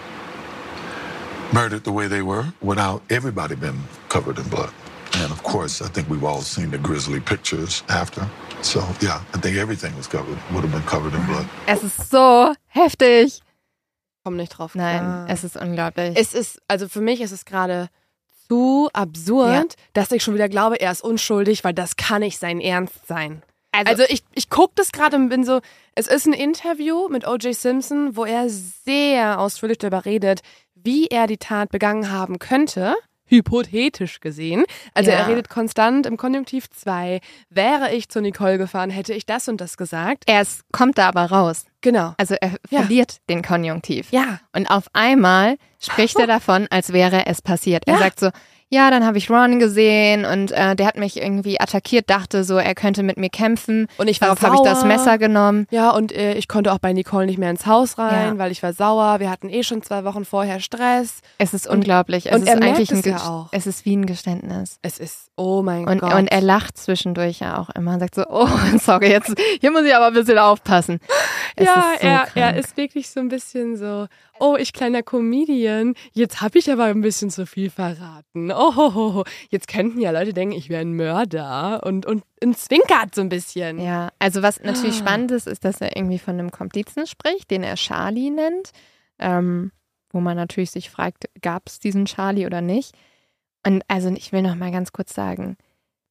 murdered 1.52 1.85
the 1.85 1.93
way 1.93 2.09
they 2.09 2.23
were 2.23 2.47
without 2.60 3.02
everybody 3.10 3.55
being 3.55 3.81
covered 4.09 4.39
in 4.39 4.48
blood. 4.48 4.73
And 5.22 5.32
of 5.32 5.43
course, 5.43 5.80
I 5.82 5.88
think 5.88 6.09
we've 6.10 6.24
all 6.24 6.43
seen 6.43 6.70
the 6.70 6.78
grisly 6.78 7.20
pictures 7.20 7.82
after. 7.88 8.28
So 8.62 8.80
yeah, 9.01 9.20
I 9.34 9.38
think 9.40 9.56
everything 9.56 9.93
was 9.97 10.09
covered, 10.09 10.36
would 10.52 10.62
have 10.64 10.72
been 10.72 10.84
covered 10.86 11.14
in 11.14 11.24
blood. 11.26 11.47
Es 11.66 11.82
ist 11.82 12.10
so 12.10 12.52
heftig. 12.66 13.40
Komm 14.24 14.36
nicht 14.36 14.51
drauf. 14.59 14.74
Nein, 14.74 14.98
klar. 15.01 15.26
es 15.28 15.44
ist 15.44 15.56
unglaublich. 15.56 16.16
Es 16.18 16.34
ist, 16.34 16.60
also 16.68 16.88
für 16.88 17.01
mich 17.01 17.20
ist 17.20 17.32
es 17.32 17.44
gerade 17.44 17.88
zu 18.48 18.88
absurd, 18.93 19.52
Ja. 19.76 19.84
dass 19.94 20.10
ich 20.12 20.22
schon 20.22 20.34
wieder 20.34 20.48
glaube, 20.48 20.80
er 20.80 20.90
ist 20.93 21.02
unschuldig, 21.02 21.64
weil 21.64 21.74
das 21.74 21.97
kann 21.97 22.20
nicht 22.20 22.38
sein 22.38 22.60
Ernst 22.60 23.06
sein. 23.06 23.43
Also- 23.72 23.90
Also, 23.90 24.05
ich, 24.09 24.22
ich 24.34 24.48
gucke 24.51 24.72
das 24.76 24.90
gerade 24.93 25.16
und 25.16 25.28
bin 25.28 25.44
so, 25.44 25.60
es 25.94 26.06
ist 26.09 26.26
ein 26.26 26.32
Interview 26.32 27.09
mit 27.09 27.26
O.J. 27.26 27.55
Simpson, 27.55 28.16
wo 28.16 28.24
er 28.24 28.48
sehr 28.48 29.38
ausführlich 29.38 29.78
darüber 29.78 30.05
redet, 30.05 30.40
wie 30.74 31.06
er 31.09 31.26
die 31.26 31.36
Tat 31.38 31.70
begangen 31.70 32.10
haben 32.10 32.38
könnte, 32.38 32.94
hypothetisch 33.27 34.20
gesehen. 34.20 34.65
Also 34.94 35.11
Ja. 35.11 35.19
er 35.19 35.28
redet 35.28 35.48
konstant 35.48 36.07
im 36.07 36.16
Konjunktiv 36.16 36.69
2, 36.70 37.20
wäre 37.51 37.93
ich 37.94 38.09
zu 38.09 38.20
Nicole 38.20 38.59
gefahren, 38.59 38.90
hätte 38.90 39.12
ich 39.15 39.27
das 39.27 39.48
und 39.48 39.61
das 39.61 39.77
gesagt. 39.77 40.24
er 40.27 40.43
ist, 40.43 40.62
kommt 40.73 40.98
da 40.98 41.09
aber 41.09 41.24
raus. 41.27 41.65
Genau. 41.81 42.15
Also 42.16 42.35
er 42.40 42.53
Ja. 42.70 42.81
verliert 42.81 43.19
den 43.28 43.43
Konjunktiv. 43.43 44.11
Ja. 44.11 44.40
Und 44.55 44.66
auf 44.70 44.86
einmal 44.93 45.57
spricht 45.81 46.16
er 46.19 46.27
davon, 46.27 46.66
als 46.70 46.93
wäre 46.93 47.27
es 47.27 47.43
passiert. 47.43 47.85
Er 47.86 47.94
Ja. 47.94 47.98
sagt 48.01 48.20
so, 48.20 48.31
ja, 48.68 48.90
dann 48.90 49.05
habe 49.06 49.16
ich 49.18 49.30
Ron 49.30 49.59
gesehen 49.59 50.24
und 50.24 50.51
äh, 50.52 50.74
der 50.74 50.86
hat 50.86 50.97
mich 50.97 51.16
irgendwie 51.20 51.60
attackiert, 51.60 52.10
dachte 52.10 52.43
so, 52.44 52.56
er 52.56 52.74
könnte 52.74 53.02
mit 53.02 53.16
mir 53.16 53.30
kämpfen. 53.30 53.86
Und 53.98 54.09
ich 54.09 54.20
war 54.20 54.28
Darauf 54.34 54.43
habe 54.43 54.56
ich 54.56 54.62
das. 54.62 54.84
Messer 54.84 55.18
genommen. 55.18 55.66
Ja, 55.70 55.90
und 55.90 56.10
äh, 56.12 56.34
ich 56.34 56.48
konnte 56.48 56.72
auch 56.72 56.78
bei 56.78 56.93
Nicole 56.93 57.26
nicht 57.26 57.38
mehr 57.38 57.51
ins 57.51 57.66
Haus 57.66 57.97
rein, 57.98 58.34
Ja. 58.34 58.38
weil 58.38 58.51
ich 58.52 58.62
war 58.62 58.72
sauer. 58.72 59.20
Wir 59.20 59.30
hatten 59.30 59.48
eh 59.48 59.62
schon 59.62 59.82
zwei 59.82 60.05
Wochen 60.05 60.24
vorher 60.24 60.60
Stress. 60.60 61.20
Es 61.38 61.55
ist 61.55 61.66
unglaublich. 61.68 62.26
Es 62.26 62.34
und 62.34 62.43
ist 62.43 62.48
er 62.48 62.56
merkt 62.59 62.76
eigentlich 62.76 62.90
ein 62.93 62.98
es 62.98 63.05
ja 63.05 63.16
auch. 63.18 63.48
Es 63.52 63.66
ist 63.66 63.84
wie 63.84 63.97
ein 63.97 64.06
Geständnis. 64.06 64.78
Es 64.82 64.98
ist, 64.98 65.28
oh 65.36 65.62
mein 65.62 65.86
Und, 65.86 66.01
Gott. 66.01 66.14
und 66.14 66.26
er 66.28 66.40
lacht 66.40 66.76
zwischendurch 66.76 67.40
ja 67.40 67.59
auch 67.59 67.70
immer 67.70 67.94
und 67.94 68.01
sagt 68.01 68.14
so, 68.16 68.24
oh, 68.28 68.48
sorry, 68.80 69.10
jetzt 69.10 69.34
hier 69.60 69.70
muss 69.70 69.84
ich 69.84 69.94
aber 69.94 70.06
ein 70.09 70.14
bisschen 70.14 70.38
aufpassen. 70.38 70.98
Es 71.59 71.65
ja, 71.66 71.95
so 71.99 72.07
er, 72.07 72.19
krank. 72.27 72.37
er 72.37 72.57
ist 72.59 72.77
wirklich 72.77 73.09
so 73.09 73.19
ein 73.20 73.28
bisschen 73.28 73.77
so, 73.77 74.07
oh, 74.39 74.57
ich 74.59 74.74
kleiner 74.74 75.03
Comedian, 75.03 75.95
jetzt 76.12 76.43
habe 76.43 76.59
ich 76.59 76.70
aber 76.70 76.85
ein 76.85 77.01
bisschen 77.01 77.31
zu 77.31 77.47
viel 77.47 77.70
verraten. 77.70 78.53
Oh, 78.53 79.24
jetzt 79.49 79.66
könnten 79.69 79.99
ja 80.01 80.11
Leute 80.11 80.35
denken, 80.35 80.55
ich 80.55 80.69
wäre 80.69 80.83
ein 80.83 80.93
Mörder 80.95 81.83
und, 81.85 82.05
und 82.05 82.24
ein 82.43 82.55
zwinkert 82.55 83.15
so 83.15 83.23
ein 83.23 83.31
bisschen. 83.31 83.78
Ja, 83.81 84.11
also 84.19 84.43
was 84.43 84.62
natürlich 84.62 84.97
Ah. 84.97 84.99
spannend 84.99 85.31
ist, 85.31 85.47
ist, 85.47 85.65
dass 85.65 85.81
er 85.81 85.97
irgendwie 85.97 86.19
von 86.19 86.35
einem 86.35 86.51
Komplizen 86.51 87.07
spricht, 87.07 87.51
den 87.51 87.62
er 87.62 87.77
Charlie 87.77 88.31
nennt, 88.31 88.73
ähm, 89.19 89.73
wo 90.11 90.20
man 90.20 90.37
natürlich 90.37 90.70
sich 90.70 90.91
fragt, 90.91 91.24
gab 91.41 91.62
es 91.69 91.78
diesen 91.78 92.05
Charlie 92.05 92.45
oder 92.47 92.61
nicht? 92.61 92.95
Und 93.66 93.83
also 93.89 94.11
ich 94.11 94.31
will 94.33 94.43
noch 94.43 94.55
mal 94.57 94.70
ganz 94.70 94.93
kurz 94.93 95.15
sagen, 95.15 95.57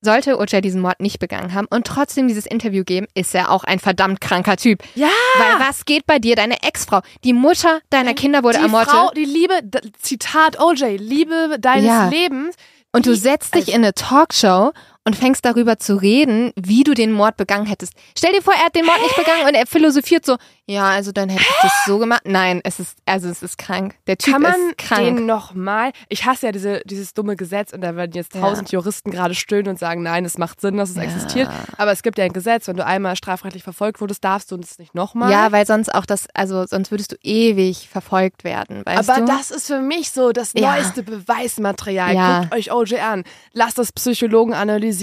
sollte 0.05 0.39
OJ 0.39 0.61
diesen 0.61 0.79
Mord 0.79 1.01
nicht 1.01 1.19
begangen 1.19 1.53
haben 1.53 1.67
und 1.69 1.85
trotzdem 1.85 2.29
dieses 2.29 2.45
Interview 2.45 2.85
geben, 2.85 3.07
ist 3.13 3.35
er 3.35 3.51
auch 3.51 3.65
ein 3.65 3.79
verdammt 3.79 4.21
kranker 4.21 4.55
Typ. 4.55 4.81
Ja! 4.95 5.09
Weil 5.37 5.67
was 5.67 5.83
geht 5.83 6.05
bei 6.05 6.19
dir? 6.19 6.37
Deine 6.37 6.63
Ex-Frau, 6.63 7.01
die 7.25 7.33
Mutter 7.33 7.81
deiner 7.89 8.13
Kinder 8.13 8.43
wurde 8.43 8.59
die 8.59 8.63
ermordet. 8.63 8.89
Frau, 8.91 9.11
die 9.11 9.25
Liebe, 9.25 9.59
Zitat 10.01 10.61
OJ, 10.61 10.95
Liebe 10.95 11.57
deines 11.59 11.85
Ja. 11.87 12.07
Lebens. 12.07 12.55
Und 12.93 13.05
du 13.07 13.13
setzt 13.15 13.53
dich 13.55 13.65
also- 13.65 13.71
in 13.73 13.83
eine 13.83 13.93
Talkshow 13.93 14.71
und 15.07 15.15
fängst 15.15 15.45
darüber 15.45 15.77
zu 15.77 15.95
reden, 15.95 16.51
wie 16.55 16.83
du 16.83 16.93
den 16.95 17.11
Mord 17.11 17.37
begangen 17.37 17.67
hättest. 17.67 17.93
Stell 18.17 18.33
dir 18.33 18.41
vor, 18.41 18.53
er 18.53 18.65
hat 18.65 18.75
den 18.75 18.85
Mord 18.85 18.99
nicht 19.03 19.15
begangen 19.15 19.47
und 19.47 19.53
er 19.53 19.67
philosophiert 19.67 20.25
so, 20.25 20.35
ja, 20.67 20.85
also 20.89 21.11
dann 21.11 21.29
hätte 21.29 21.43
ich 21.43 21.55
das 21.61 21.71
so 21.85 21.99
gemacht. 21.99 22.21
Nein, 22.25 22.59
es 22.63 22.79
ist, 22.79 22.97
also 23.05 23.29
es 23.29 23.43
ist 23.43 23.59
krank. 23.59 23.95
Der 24.07 24.17
Typ 24.17 24.33
Kann 24.33 24.41
man 24.41 24.53
ist 24.71 24.77
krank. 24.79 25.03
den 25.17 25.25
nochmal? 25.27 25.91
Ich 26.09 26.25
hasse 26.25 26.47
ja 26.47 26.51
diese, 26.51 26.81
dieses 26.85 27.13
dumme 27.13 27.35
Gesetz 27.35 27.71
und 27.71 27.81
da 27.81 27.95
werden 27.95 28.13
jetzt 28.15 28.33
Ja. 28.33 28.41
tausend 28.41 28.71
Juristen 28.71 29.11
gerade 29.11 29.35
stöhnen 29.35 29.67
und 29.69 29.77
sagen, 29.79 30.01
nein, 30.01 30.25
es 30.25 30.39
macht 30.39 30.59
Sinn, 30.59 30.77
dass 30.77 30.89
es 30.89 30.95
Ja. 30.95 31.03
existiert. 31.03 31.49
Aber 31.77 31.91
es 31.91 32.01
gibt 32.01 32.17
ja 32.17 32.25
ein 32.25 32.33
Gesetz, 32.33 32.67
wenn 32.67 32.77
du 32.77 32.83
einmal 32.85 33.15
strafrechtlich 33.15 33.61
verfolgt 33.61 34.01
wurdest, 34.01 34.23
darfst 34.23 34.49
du 34.51 34.55
es 34.55 34.79
nicht 34.79 34.95
nochmal. 34.95 35.31
ja, 35.31 35.51
weil 35.51 35.67
sonst 35.67 35.93
auch 35.93 36.07
das, 36.07 36.25
also 36.33 36.65
sonst 36.65 36.89
würdest 36.89 37.11
du 37.11 37.15
ewig 37.21 37.87
verfolgt 37.87 38.43
werden, 38.43 38.81
weißt 38.87 39.07
aber 39.07 39.19
du? 39.19 39.25
das 39.27 39.51
ist 39.51 39.67
für 39.67 39.81
mich 39.81 40.09
so 40.09 40.31
das 40.31 40.53
Ja. 40.55 40.71
neueste 40.73 41.03
Beweismaterial. 41.03 42.15
Ja. 42.15 42.39
Guckt 42.41 42.55
euch 42.55 42.71
OJ 42.73 42.95
an. 43.01 43.23
Lasst 43.53 43.77
das 43.77 43.91
Psychologen 43.91 44.53
analysieren. 44.55 44.94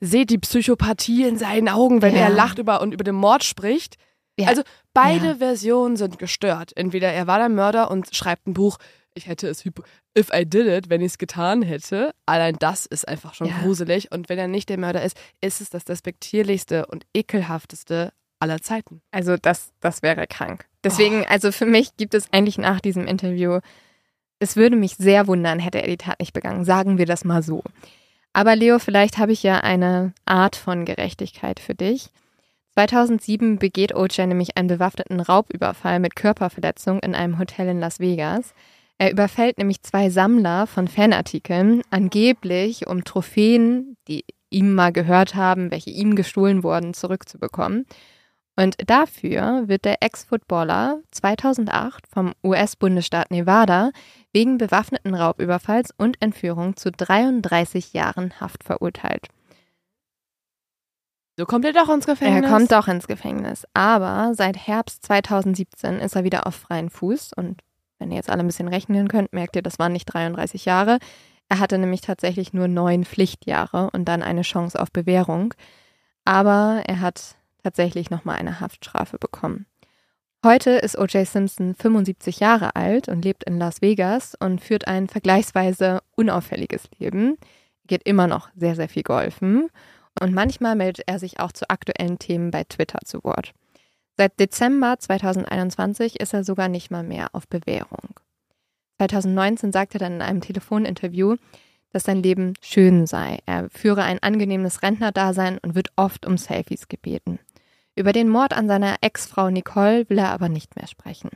Seht 0.00 0.30
die 0.30 0.38
Psychopathie 0.38 1.26
in 1.26 1.36
seinen 1.38 1.68
Augen, 1.68 2.02
wenn 2.02 2.14
Ja. 2.14 2.22
er 2.22 2.30
lacht 2.30 2.58
über 2.58 2.80
und 2.80 2.92
über 2.92 3.04
den 3.04 3.14
Mord 3.14 3.44
spricht. 3.44 3.96
Ja. 4.38 4.48
Also 4.48 4.62
beide 4.92 5.26
Ja. 5.28 5.34
Versionen 5.36 5.96
sind 5.96 6.18
gestört. 6.18 6.72
Entweder 6.76 7.12
er 7.12 7.26
war 7.26 7.38
der 7.38 7.48
Mörder 7.48 7.90
und 7.90 8.14
schreibt 8.14 8.46
ein 8.46 8.54
Buch, 8.54 8.78
ich 9.16 9.28
hätte 9.28 9.46
es, 9.48 9.64
if 10.18 10.28
I 10.34 10.44
did 10.44 10.66
it, 10.66 10.90
wenn 10.90 11.00
ich 11.00 11.12
es 11.12 11.18
getan 11.18 11.62
hätte. 11.62 12.12
Allein 12.26 12.56
das 12.58 12.84
ist 12.86 13.06
einfach 13.06 13.34
schon 13.34 13.48
gruselig. 13.62 14.10
Und 14.10 14.28
wenn 14.28 14.38
er 14.38 14.48
nicht 14.48 14.68
der 14.68 14.78
Mörder 14.78 15.02
ist, 15.04 15.16
ist 15.40 15.60
es 15.60 15.70
das 15.70 15.84
despektierlichste 15.84 16.86
und 16.86 17.04
ekelhafteste 17.14 18.12
aller 18.40 18.60
Zeiten. 18.60 19.00
Also 19.12 19.36
das, 19.36 19.70
das 19.80 20.02
wäre 20.02 20.26
krank. 20.26 20.66
Deswegen, 20.82 21.24
also 21.26 21.52
für 21.52 21.64
mich 21.66 21.96
gibt 21.96 22.14
es 22.14 22.26
eigentlich 22.32 22.58
nach 22.58 22.80
diesem 22.80 23.06
Interview, 23.06 23.60
es 24.40 24.56
würde 24.56 24.74
mich 24.76 24.96
sehr 24.96 25.28
wundern, 25.28 25.60
hätte 25.60 25.80
er 25.80 25.86
die 25.86 25.96
Tat 25.96 26.18
nicht 26.18 26.32
begangen. 26.32 26.64
Sagen 26.64 26.98
wir 26.98 27.06
das 27.06 27.24
mal 27.24 27.42
so. 27.42 27.62
Aber 28.34 28.56
Leo, 28.56 28.78
vielleicht 28.80 29.16
habe 29.16 29.32
ich 29.32 29.42
ja 29.44 29.60
eine 29.60 30.12
Art 30.26 30.56
von 30.56 30.84
Gerechtigkeit 30.84 31.60
für 31.60 31.74
dich. 31.74 32.10
2007 32.74 33.60
begeht 33.60 33.94
OJ 33.94 34.26
nämlich 34.26 34.56
einen 34.56 34.66
bewaffneten 34.66 35.20
Raubüberfall 35.20 36.00
mit 36.00 36.16
Körperverletzung 36.16 36.98
in 36.98 37.14
einem 37.14 37.38
Hotel 37.38 37.68
in 37.68 37.78
Las 37.78 38.00
Vegas. 38.00 38.52
Er 38.98 39.12
überfällt 39.12 39.58
nämlich 39.58 39.82
zwei 39.82 40.10
Sammler 40.10 40.66
von 40.66 40.88
Fanartikeln, 40.88 41.82
angeblich 41.90 42.88
um 42.88 43.04
Trophäen, 43.04 43.96
die 44.08 44.24
ihm 44.50 44.74
mal 44.74 44.92
gehört 44.92 45.36
haben, 45.36 45.70
welche 45.70 45.90
ihm 45.90 46.16
gestohlen 46.16 46.64
wurden, 46.64 46.92
zurückzubekommen. 46.92 47.86
Und 48.56 48.76
dafür 48.88 49.64
wird 49.66 49.84
der 49.84 50.02
Ex-Footballer 50.02 51.00
2008 51.10 52.06
vom 52.06 52.34
US-Bundesstaat 52.44 53.30
Nevada 53.30 53.90
wegen 54.32 54.58
bewaffneten 54.58 55.14
Raubüberfalls 55.14 55.90
und 55.96 56.20
Entführung 56.22 56.76
zu 56.76 56.92
33 56.92 57.92
Jahren 57.92 58.40
Haft 58.40 58.62
verurteilt. 58.62 59.28
So 61.36 61.46
kommt 61.46 61.64
er 61.64 61.72
doch 61.72 61.88
ins 61.88 62.06
Gefängnis. 62.06 62.44
Er 62.44 62.48
kommt 62.48 62.70
doch 62.70 62.86
ins 62.86 63.08
Gefängnis. 63.08 63.66
Aber 63.74 64.34
seit 64.34 64.56
Herbst 64.56 65.04
2017 65.04 65.98
ist 65.98 66.14
er 66.14 66.22
wieder 66.22 66.46
auf 66.46 66.54
freien 66.54 66.90
Fuß. 66.90 67.32
Und 67.32 67.60
wenn 67.98 68.12
ihr 68.12 68.16
jetzt 68.16 68.30
alle 68.30 68.40
ein 68.40 68.46
bisschen 68.46 68.68
rechnen 68.68 69.08
könnt, 69.08 69.32
merkt 69.32 69.56
ihr, 69.56 69.62
das 69.62 69.80
waren 69.80 69.92
nicht 69.92 70.06
33 70.06 70.64
Jahre. 70.64 70.98
Er 71.48 71.58
hatte 71.58 71.76
nämlich 71.78 72.02
tatsächlich 72.02 72.52
nur 72.52 72.68
neun 72.68 73.04
Pflichtjahre 73.04 73.90
und 73.92 74.04
dann 74.04 74.22
eine 74.22 74.42
Chance 74.42 74.80
auf 74.80 74.92
Bewährung. 74.92 75.54
Aber 76.24 76.82
er 76.86 77.00
hat 77.00 77.36
tatsächlich 77.64 78.10
nochmal 78.10 78.36
eine 78.36 78.60
Haftstrafe 78.60 79.18
bekommen. 79.18 79.66
Heute 80.44 80.72
ist 80.72 80.98
O.J. 80.98 81.26
Simpson 81.26 81.74
75 81.74 82.38
Jahre 82.38 82.76
alt 82.76 83.08
und 83.08 83.24
lebt 83.24 83.44
in 83.44 83.58
Las 83.58 83.80
Vegas 83.80 84.36
und 84.38 84.60
führt 84.60 84.86
ein 84.86 85.08
vergleichsweise 85.08 86.02
unauffälliges 86.16 86.90
Leben. 86.98 87.38
Geht 87.86 88.06
immer 88.06 88.26
noch 88.26 88.50
sehr, 88.54 88.76
sehr 88.76 88.90
viel 88.90 89.02
golfen. 89.02 89.70
Und 90.20 90.34
manchmal 90.34 90.76
meldet 90.76 91.08
er 91.08 91.18
sich 91.18 91.40
auch 91.40 91.50
zu 91.50 91.68
aktuellen 91.70 92.18
Themen 92.18 92.50
bei 92.50 92.64
Twitter 92.64 92.98
zu 93.04 93.24
Wort. 93.24 93.52
Seit 94.18 94.38
Dezember 94.38 94.96
2021 94.98 96.20
ist 96.20 96.34
er 96.34 96.44
sogar 96.44 96.68
nicht 96.68 96.90
mal 96.90 97.02
mehr 97.02 97.28
auf 97.32 97.48
Bewährung. 97.48 98.10
2019 98.98 99.72
sagte 99.72 99.96
er 99.96 100.00
dann 100.00 100.16
in 100.16 100.22
einem 100.22 100.40
Telefoninterview, 100.42 101.36
dass 101.90 102.04
sein 102.04 102.22
Leben 102.22 102.52
schön 102.60 103.06
sei. 103.06 103.38
Er 103.46 103.70
führe 103.70 104.02
ein 104.02 104.22
angenehmes 104.22 104.82
Rentnerdasein 104.82 105.58
und 105.58 105.74
wird 105.74 105.88
oft 105.96 106.26
um 106.26 106.36
Selfies 106.36 106.88
gebeten. 106.88 107.38
Über 107.96 108.12
den 108.12 108.28
Mord 108.28 108.52
an 108.52 108.66
seiner 108.68 108.96
Ex-Frau 109.00 109.50
Nicole 109.50 110.08
will 110.08 110.18
er 110.18 110.30
aber 110.30 110.48
nicht 110.48 110.76
mehr 110.76 110.86
sprechen. 110.86 111.30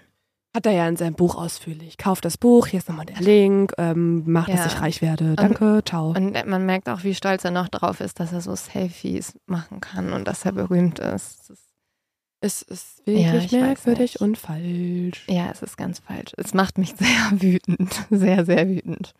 Hat 0.55 0.67
er 0.67 0.73
ja 0.73 0.89
in 0.89 0.97
seinem 0.97 1.15
Buch 1.15 1.37
ausführlich. 1.37 1.99
Kauft 1.99 2.25
das 2.25 2.37
Buch, 2.37 2.67
hier 2.67 2.79
ist 2.79 2.89
nochmal 2.89 3.07
der 3.07 3.21
Link, 3.21 3.73
ähm, 3.79 4.25
macht, 4.31 4.49
dass 4.49 4.61
Ja. 4.61 4.67
ich 4.67 4.81
reich 4.81 5.03
werde. 5.03 5.37
Danke, 5.37 5.83
ciao. 5.85 6.11
Und 6.17 6.33
man 6.47 6.67
merkt 6.67 6.89
auch, 6.89 7.05
wie 7.05 7.15
stolz 7.15 7.45
er 7.45 7.51
noch 7.53 7.69
drauf 7.69 8.01
ist, 8.01 8.19
dass 8.19 8.33
er 8.33 8.41
so 8.41 8.57
Selfies 8.57 9.39
machen 9.47 9.81
kann 9.81 10.13
und 10.13 10.27
dass 10.27 10.45
er 10.45 10.53
berühmt 10.53 10.99
ist. 10.99 11.53
Es 12.41 12.63
ist 12.63 13.03
Ja, 13.05 13.33
wirklich 13.33 13.45
ich 13.47 13.53
weiß 13.53 13.61
merkwürdig 13.61 14.21
und 14.21 14.39
falsch. 14.39 15.27
Ja, 15.29 15.51
es 15.53 15.63
ist 15.63 15.77
ganz 15.77 15.99
falsch. 16.01 16.33
Es 16.37 16.55
macht 16.55 16.79
mich 16.79 16.95
sehr 16.99 17.31
wütend. 17.41 18.07
Sehr, 18.11 18.45
sehr 18.45 18.69
wütend. 18.69 19.13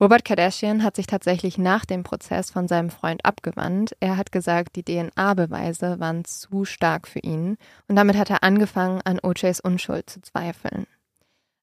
Robert 0.00 0.24
Kardashian 0.24 0.82
hat 0.82 0.96
sich 0.96 1.06
tatsächlich 1.06 1.58
nach 1.58 1.84
dem 1.84 2.04
Prozess 2.04 2.50
von 2.50 2.66
seinem 2.66 2.88
Freund 2.88 3.22
abgewandt. 3.26 3.94
Er 4.00 4.16
hat 4.16 4.32
gesagt, 4.32 4.76
die 4.76 4.82
DNA-Beweise 4.82 6.00
waren 6.00 6.24
zu 6.24 6.64
stark 6.64 7.06
für 7.06 7.18
ihn 7.18 7.58
und 7.86 7.96
damit 7.96 8.16
hat 8.16 8.30
er 8.30 8.42
angefangen, 8.42 9.02
an 9.04 9.20
OJs 9.22 9.60
Unschuld 9.60 10.08
zu 10.08 10.22
zweifeln. 10.22 10.86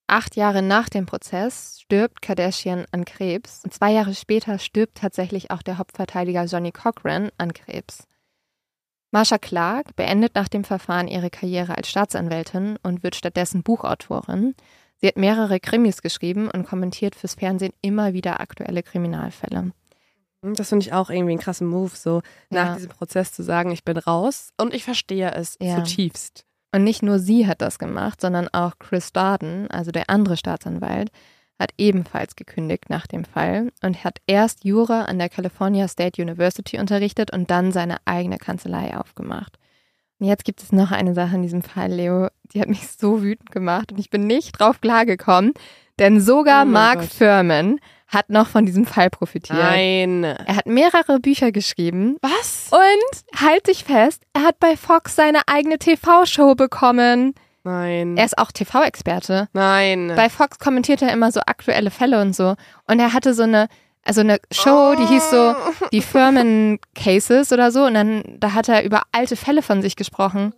Acht 0.05 0.35
Jahre 0.35 0.61
nach 0.61 0.88
dem 0.88 1.07
Prozess 1.07 1.81
stirbt 1.81 2.22
Kardashian 2.22 2.85
an 2.91 3.05
Krebs 3.05 3.61
und 3.64 3.73
zwei 3.73 3.91
Jahre 3.91 4.14
später 4.14 4.59
stirbt 4.59 4.99
tatsächlich 4.99 5.49
auch 5.49 5.64
der 5.64 5.80
Hauptverteidiger 5.80 6.45
Johnny 6.45 6.72
Cochran 6.72 7.31
an 7.39 7.53
Krebs. 7.53 8.07
Marsha 9.11 9.39
Clark 9.39 9.95
beendet 9.95 10.35
nach 10.35 10.47
dem 10.47 10.64
Verfahren 10.64 11.07
ihre 11.07 11.31
Karriere 11.31 11.76
als 11.76 11.89
Staatsanwältin 11.89 12.77
und 12.84 13.03
wird 13.03 13.15
stattdessen 13.15 13.64
Buchautorin. 13.64 14.53
Sie 14.99 15.07
hat 15.07 15.17
mehrere 15.17 15.59
Krimis 15.59 16.01
geschrieben 16.01 16.49
und 16.49 16.65
kommentiert 16.67 17.15
fürs 17.15 17.35
Fernsehen 17.35 17.73
immer 17.81 18.13
wieder 18.13 18.39
aktuelle 18.39 18.81
Kriminalfälle. 18.83 19.71
Das 20.41 20.69
finde 20.69 20.85
ich 20.85 20.93
auch 20.93 21.09
irgendwie 21.09 21.31
einen 21.33 21.39
krassen 21.41 21.67
Move, 21.67 21.91
so 21.95 22.21
Ja. 22.51 22.65
nach 22.65 22.75
diesem 22.75 22.89
Prozess 22.89 23.31
zu 23.33 23.43
sagen, 23.43 23.71
ich 23.71 23.83
bin 23.83 23.97
raus. 23.97 24.51
Und 24.57 24.73
ich 24.73 24.83
verstehe 24.83 25.31
es 25.31 25.57
Ja. 25.61 25.75
zutiefst. 25.83 26.45
Und 26.73 26.83
nicht 26.83 27.01
nur 27.01 27.19
sie 27.19 27.47
hat 27.47 27.61
das 27.61 27.79
gemacht, 27.79 28.21
sondern 28.21 28.47
auch 28.49 28.73
Chris 28.79 29.11
Darden, 29.13 29.69
also 29.71 29.91
der 29.91 30.09
andere 30.09 30.37
Staatsanwalt, 30.37 31.09
hat 31.59 31.71
ebenfalls 31.77 32.35
gekündigt 32.35 32.89
nach 32.89 33.07
dem 33.07 33.25
Fall 33.25 33.71
und 33.81 34.03
hat 34.03 34.19
erst 34.27 34.63
Jura 34.63 35.03
an 35.05 35.17
der 35.17 35.29
California 35.29 35.87
State 35.87 36.21
University 36.21 36.77
unterrichtet 36.79 37.33
und 37.33 37.49
dann 37.49 37.71
seine 37.71 37.97
eigene 38.05 38.37
Kanzlei 38.37 38.95
aufgemacht. 38.95 39.57
Jetzt 40.19 40.45
gibt 40.45 40.61
es 40.64 40.72
noch 40.72 40.91
eine 40.91 41.14
Sache 41.14 41.35
in 41.35 41.44
diesem 41.44 41.61
Fall, 41.61 41.91
Leo, 41.91 42.27
die 42.53 42.61
hat 42.61 42.69
mich 42.69 42.88
so 42.98 43.22
wütend 43.22 43.52
gemacht 43.52 43.91
und 43.91 43.99
ich 43.99 44.10
bin 44.10 44.26
nicht 44.26 44.60
drauf 44.60 44.81
klargekommen, 44.81 45.53
denn 45.99 46.19
sogar 46.22 46.64
Oh 46.64 46.69
Mark 46.69 46.99
Gott. 47.02 47.10
Furman 47.10 47.80
hat 48.07 48.30
noch 48.30 48.48
von 48.48 48.65
diesem 48.65 48.85
Fall 48.85 49.10
profitiert. 49.10 49.60
Nein. 49.60 50.23
Er 50.23 50.56
hat 50.56 50.65
mehrere 50.65 51.19
Bücher 51.19 51.52
geschrieben 51.52 52.18
Was? 52.22 52.69
und 52.72 53.39
halt 53.41 53.68
dich 53.68 53.84
fest, 53.84 54.23
er 54.34 54.44
hat 54.44 54.60
bei 54.60 54.77
Fox 54.77 55.15
seine 55.15 55.41
eigene 55.48 55.77
TV-Show 55.77 56.56
bekommen. 56.56 57.34
Nein. 57.64 58.15
Er 58.15 58.23
ist 58.26 58.38
auch 58.38 58.52
TV-Experte. 58.53 59.49
Nein. 59.52 60.14
Bei 60.15 60.30
Fox 60.30 60.57
kommentiert 60.57 61.02
er 61.02 61.11
immer 61.11 61.34
so 61.34 61.41
aktuelle 61.45 61.91
Fälle 61.91 62.22
und 62.22 62.34
so. 62.34 62.56
Und 62.88 62.99
er 62.99 63.11
hatte 63.11 63.34
so 63.34 63.44
eine, 63.44 63.68
also 64.07 64.21
eine 64.21 64.39
Show, 64.51 64.95
die 64.97 65.05
hieß 65.05 65.29
so 65.31 65.55
die 65.91 66.01
Firmen 66.01 66.79
Cases 66.95 67.51
oder 67.51 67.71
so. 67.71 67.84
Und 67.84 67.93
dann, 67.93 68.23
da 68.39 68.53
hat 68.53 68.69
er 68.69 68.84
über 68.84 69.03
alte 69.11 69.35
Fälle 69.35 69.61
von 69.61 69.81
sich 69.81 69.95
gesprochen. 69.95 70.53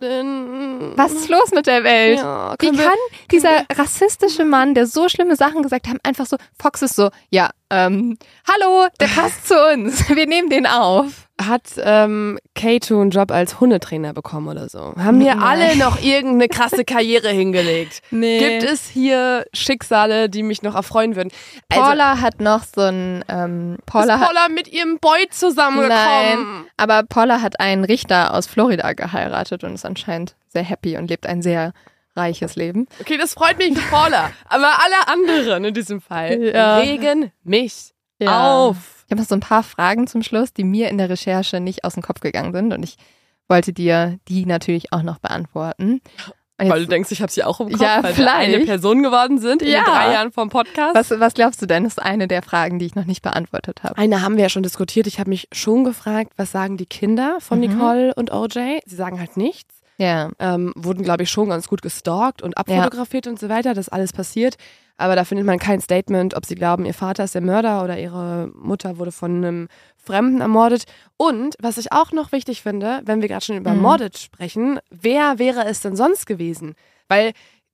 Was 0.96 1.12
ist 1.12 1.28
los 1.28 1.50
mit 1.52 1.66
der 1.66 1.84
Welt? 1.84 2.18
Ja, 2.18 2.54
Wie 2.58 2.66
können 2.66 2.78
wir- 2.78 2.84
kann 2.84 2.98
dieser 3.30 3.64
rassistische 3.76 4.44
Mann, 4.44 4.74
der 4.74 4.86
so 4.86 5.08
schlimme 5.08 5.36
Sachen 5.36 5.62
gesagt 5.62 5.88
hat, 5.88 5.96
einfach 6.04 6.26
so, 6.26 6.36
Fox 6.60 6.82
ist 6.82 6.96
so, 6.96 7.10
ja, 7.30 7.50
ähm, 7.70 8.16
hallo, 8.50 8.86
der 8.98 9.06
passt 9.06 9.46
zu 9.48 9.54
uns. 9.72 10.08
Wir 10.14 10.26
nehmen 10.26 10.48
den 10.50 10.66
auf. 10.66 11.28
Hat 11.46 11.62
ähm, 11.78 12.38
Kato 12.54 13.00
einen 13.00 13.10
Job 13.10 13.30
als 13.30 13.60
Hundetrainer 13.60 14.12
bekommen 14.12 14.48
oder 14.48 14.68
so? 14.68 14.92
Haben 14.98 15.20
hier 15.20 15.34
Nein. 15.36 15.42
alle 15.42 15.76
noch 15.76 16.00
irgendeine 16.02 16.48
krasse 16.48 16.84
Karriere 16.84 17.28
hingelegt? 17.30 18.02
Nee. 18.10 18.38
Gibt 18.38 18.70
es 18.70 18.88
hier 18.88 19.46
Schicksale, 19.54 20.28
die 20.28 20.42
mich 20.42 20.62
noch 20.62 20.74
erfreuen 20.74 21.16
würden? 21.16 21.30
Also, 21.70 21.82
Paula 21.82 22.20
hat 22.20 22.40
noch 22.40 22.62
so 22.64 22.82
ein, 22.82 23.24
ähm, 23.28 23.78
Paula 23.86 24.14
ist 24.16 24.20
hat, 24.20 24.26
Paula 24.26 24.48
mit 24.48 24.68
ihrem 24.68 24.98
Boy 24.98 25.28
zusammengekommen? 25.30 25.96
Nein, 25.98 26.64
aber 26.76 27.02
Paula 27.04 27.40
hat 27.40 27.58
einen 27.60 27.84
Richter 27.84 28.34
aus 28.34 28.46
Florida 28.46 28.92
geheiratet 28.92 29.64
und 29.64 29.74
ist 29.74 29.86
anscheinend 29.86 30.34
sehr 30.48 30.62
happy 30.64 30.96
und 30.98 31.08
lebt 31.08 31.26
ein 31.26 31.40
sehr 31.42 31.72
reiches 32.16 32.56
Leben. 32.56 32.86
Okay, 33.00 33.16
das 33.16 33.34
freut 33.34 33.56
mich 33.58 33.78
für 33.78 33.88
Paula. 33.88 34.30
Aber 34.48 34.68
alle 34.84 35.08
anderen 35.08 35.64
in 35.64 35.72
diesem 35.74 36.00
Fall 36.00 36.42
Ja. 36.52 36.78
regen 36.78 37.30
mich 37.44 37.92
Ja. 38.18 38.52
auf. 38.52 38.99
Ich 39.10 39.12
habe 39.12 39.22
noch 39.22 39.28
so 39.28 39.34
ein 39.34 39.40
paar 39.40 39.64
Fragen 39.64 40.06
zum 40.06 40.22
Schluss, 40.22 40.52
die 40.52 40.62
mir 40.62 40.88
in 40.88 40.96
der 40.96 41.10
Recherche 41.10 41.58
nicht 41.58 41.82
aus 41.82 41.94
dem 41.94 42.02
Kopf 42.04 42.20
gegangen 42.20 42.52
sind 42.52 42.72
und 42.72 42.84
ich 42.84 42.96
wollte 43.48 43.72
dir 43.72 44.18
die 44.28 44.46
natürlich 44.46 44.92
auch 44.92 45.02
noch 45.02 45.18
beantworten. 45.18 46.00
Und 46.60 46.68
Weil 46.68 46.70
du 46.70 46.76
jetzt, 46.82 46.92
denkst, 46.92 47.10
ich 47.10 47.20
habe 47.20 47.32
sie 47.32 47.42
auch 47.42 47.58
im 47.58 47.70
Kopf, 47.72 47.80
Ja, 47.82 47.96
weil 48.04 48.10
wir 48.10 48.14
vielleicht. 48.14 48.54
eine 48.54 48.64
Person 48.64 49.02
geworden 49.02 49.38
sind 49.40 49.62
in 49.62 49.70
Ja. 49.70 49.78
den 49.82 49.92
drei 49.92 50.12
Jahren 50.12 50.30
vom 50.30 50.48
Podcast. 50.48 50.94
was, 50.94 51.10
was 51.18 51.34
glaubst 51.34 51.60
du 51.60 51.66
denn, 51.66 51.84
ist 51.86 52.00
eine 52.00 52.28
der 52.28 52.42
Fragen, 52.42 52.78
die 52.78 52.86
ich 52.86 52.94
noch 52.94 53.04
nicht 53.06 53.22
beantwortet 53.22 53.82
habe? 53.82 53.98
Eine 53.98 54.22
haben 54.22 54.36
wir 54.36 54.44
ja 54.44 54.48
schon 54.48 54.62
diskutiert. 54.62 55.08
Ich 55.08 55.18
habe 55.18 55.30
mich 55.30 55.48
schon 55.50 55.82
gefragt, 55.82 56.34
was 56.36 56.52
sagen 56.52 56.76
die 56.76 56.86
Kinder 56.86 57.38
von 57.40 57.58
Mhm. 57.58 57.66
Nicole 57.66 58.14
und 58.14 58.30
OJ? 58.32 58.78
Sie 58.86 58.94
sagen 58.94 59.18
halt 59.18 59.36
nichts. 59.36 59.74
Ja. 59.98 60.30
Ähm, 60.38 60.72
wurden, 60.76 61.02
glaube 61.02 61.24
ich, 61.24 61.30
schon 61.30 61.48
ganz 61.48 61.66
gut 61.66 61.82
gestalkt 61.82 62.42
und 62.42 62.56
abfotografiert 62.56 63.26
und 63.26 63.40
so 63.40 63.48
weiter. 63.48 63.74
Das 63.74 63.88
ist 63.88 63.92
alles 63.92 64.12
passiert. 64.12 64.54
Aber 65.00 65.16
da 65.16 65.24
findet 65.24 65.46
man 65.46 65.58
kein 65.58 65.80
Statement, 65.80 66.34
ob 66.34 66.46
sie 66.46 66.54
glauben, 66.54 66.84
ihr 66.84 66.94
Vater 66.94 67.24
ist 67.24 67.34
der 67.34 67.42
Mörder 67.42 67.82
oder 67.82 67.98
ihre 67.98 68.50
Mutter 68.54 68.98
wurde 68.98 69.12
von 69.12 69.36
einem 69.36 69.68
Fremden 69.96 70.40
ermordet. 70.40 70.84
Und 71.16 71.54
was 71.60 71.78
ich 71.78 71.92
auch 71.92 72.12
noch 72.12 72.32
wichtig 72.32 72.62
finde, 72.62 73.00
wenn 73.04 73.20
wir 73.20 73.28
gerade 73.28 73.44
schon 73.44 73.56
über 73.56 73.72
Mhm. 73.72 73.80
Mordet 73.82 74.18
sprechen, 74.18 74.78
wer 74.90 75.38
wäre 75.38 75.64
es 75.66 75.80
denn 75.80 75.96
sonst 75.96 76.26
gewesen? 76.26 76.74
Weil 77.08 77.32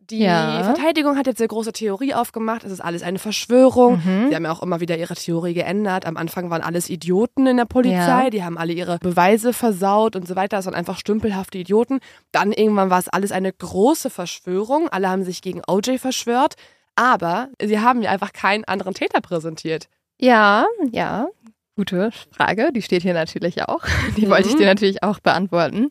die 0.09 0.21
Ja. 0.21 0.63
Verteidigung 0.63 1.17
hat 1.17 1.27
jetzt 1.27 1.41
eine 1.41 1.49
große 1.49 1.73
Theorie 1.73 2.15
aufgemacht, 2.15 2.63
es 2.63 2.71
ist 2.71 2.81
alles 2.81 3.03
eine 3.03 3.19
Verschwörung. 3.19 3.95
Mhm. 4.05 4.29
Sie 4.29 4.37
haben 4.37 4.45
ja 4.45 4.53
auch 4.53 4.63
immer 4.63 4.79
wieder 4.79 4.97
ihre 4.97 5.15
Theorie 5.17 5.53
geändert. 5.53 6.07
Am 6.07 6.17
Anfang 6.17 6.49
waren 6.49 6.63
alles 6.63 6.89
Idioten 6.89 7.49
in 7.49 7.57
der 7.57 7.65
Polizei, 7.65 8.25
Ja. 8.25 8.31
die 8.31 8.45
haben 8.45 8.57
alle 8.57 8.73
ihre 8.73 8.99
Beweise 9.01 9.53
versaut 9.53 10.15
und 10.15 10.29
so 10.29 10.37
weiter. 10.37 10.59
Das 10.59 10.67
waren 10.67 10.77
einfach 10.77 10.99
stümpelhafte 11.01 11.59
Idioten. 11.59 11.99
Dann 12.31 12.53
irgendwann 12.53 12.89
war 12.89 13.01
es 13.01 13.09
alles 13.09 13.33
eine 13.33 13.53
große 13.53 14.09
Verschwörung. 14.09 14.89
Alle 14.91 15.09
haben 15.09 15.25
sich 15.25 15.43
gegen 15.43 15.63
OJ 15.67 15.99
verschwört. 15.99 16.55
Aber 16.97 17.49
sie 17.63 17.79
haben 17.79 18.03
ja 18.03 18.11
einfach 18.11 18.33
keinen 18.33 18.65
anderen 18.65 18.95
Täter 18.95 19.21
präsentiert. 19.21 19.89
Ja, 20.21 20.67
ja. 20.91 21.29
Gute 21.77 22.11
Frage, 22.33 22.71
die 22.75 22.81
steht 22.81 23.03
hier 23.03 23.13
natürlich 23.15 23.63
auch. 23.63 23.83
Die 24.17 24.29
wollte 24.31 24.49
ich 24.49 24.55
Mhm. 24.55 24.59
dir 24.61 24.67
natürlich 24.67 25.03
auch 25.03 25.21
beantworten. 25.21 25.91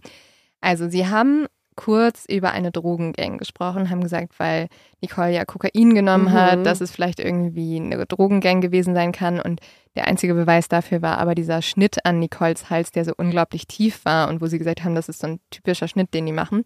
Also, 0.60 0.90
sie 0.90 1.08
haben 1.08 1.46
kurz 1.76 2.26
über 2.28 2.52
eine 2.54 2.72
Drogengang 2.72 3.38
gesprochen, 3.38 3.90
haben 3.92 4.02
gesagt, 4.02 4.40
weil 4.40 4.68
Nicole 5.02 5.32
ja 5.34 5.46
Kokain 5.46 5.94
genommen 5.94 6.26
Mhm. 6.30 6.32
hat, 6.34 6.66
dass 6.66 6.82
es 6.82 6.90
vielleicht 6.90 7.20
irgendwie 7.20 7.76
eine 7.80 8.04
Drogengang 8.08 8.62
gewesen 8.62 8.96
sein 8.96 9.12
kann. 9.12 9.40
Und 9.40 9.60
der 9.96 10.08
einzige 10.08 10.34
Beweis 10.34 10.70
dafür 10.70 11.02
war 11.04 11.20
aber 11.20 11.36
dieser 11.36 11.62
Schnitt 11.62 12.04
an 12.06 12.18
Nicoles 12.18 12.70
Hals, 12.72 12.92
der 12.92 13.06
so 13.06 13.12
unglaublich 13.16 13.68
tief 13.68 14.06
war 14.06 14.30
und 14.30 14.42
wo 14.42 14.48
sie 14.48 14.58
gesagt 14.58 14.84
haben, 14.84 14.96
das 14.96 15.08
ist 15.10 15.20
so 15.20 15.28
ein 15.28 15.40
typischer 15.52 15.88
Schnitt, 15.88 16.14
den 16.16 16.26
die 16.26 16.32
machen. 16.32 16.64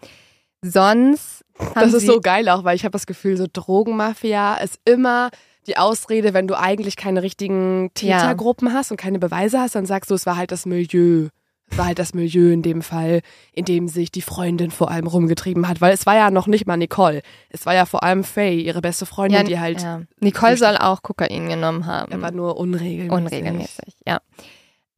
Sonst 0.61 1.45
haben 1.60 1.91
Das 1.91 1.94
ist 1.94 2.06
so 2.06 2.19
geil 2.22 2.49
auch, 2.49 2.64
weil 2.64 2.76
ich 2.76 2.84
habe 2.84 2.91
das 2.91 3.06
Gefühl, 3.06 3.38
so 3.38 3.48
Drogenmafia 3.52 4.56
ist 4.56 4.80
immer 4.86 5.30
die 5.68 5.77
Ausrede, 5.77 6.34
wenn 6.34 6.48
du 6.48 6.57
eigentlich 6.57 6.95
keine 6.95 7.22
richtigen 7.22 7.91
Tätergruppen 7.94 8.73
hast 8.73 8.91
und 8.91 8.98
keine 8.98 9.19
Beweise 9.19 9.60
hast, 9.60 9.76
dann 9.76 9.86
sagst 9.86 10.10
du, 10.10 10.15
es 10.15 10.26
war 10.26 10.36
halt 10.38 10.52
das 10.52 10.65
Milieu. 10.65 11.27
Es 11.72 11.77
war 11.77 11.86
halt 11.86 11.99
das 11.99 12.15
Milieu 12.15 12.52
in 12.52 12.64
dem 12.64 12.81
Fall, 12.81 13.22
in 13.53 13.65
dem 13.65 13.88
sich 13.88 14.11
die 14.11 14.23
Freundin 14.23 14.72
vor 14.72 14.90
allem 14.90 15.06
rumgetrieben 15.06 15.68
hat, 15.68 15.81
weil 15.81 15.94
es 15.94 16.07
war 16.07 16.15
ja 16.15 16.31
noch 16.31 16.48
nicht 16.48 16.65
mal 16.65 16.77
Nicole. 16.77 17.22
Es 17.49 17.68
war 17.68 17.76
ja 17.76 17.86
vor 17.86 18.02
allem 18.02 18.23
Faye, 18.23 18.61
ihre 18.61 18.81
beste 18.81 19.06
Freundin, 19.06 19.41
ja, 19.41 19.44
die 19.44 19.60
halt 19.60 19.84
ja. 19.84 20.02
Nicole 20.19 20.57
soll 20.57 20.77
auch 20.77 21.03
Kokain 21.03 21.48
genommen 21.48 21.86
haben. 21.86 22.11
aber 22.11 22.31
nur 22.31 22.57
unregelmäßig. 22.57 23.11
Unregelmäßig, 23.11 23.95
ja. 24.07 24.19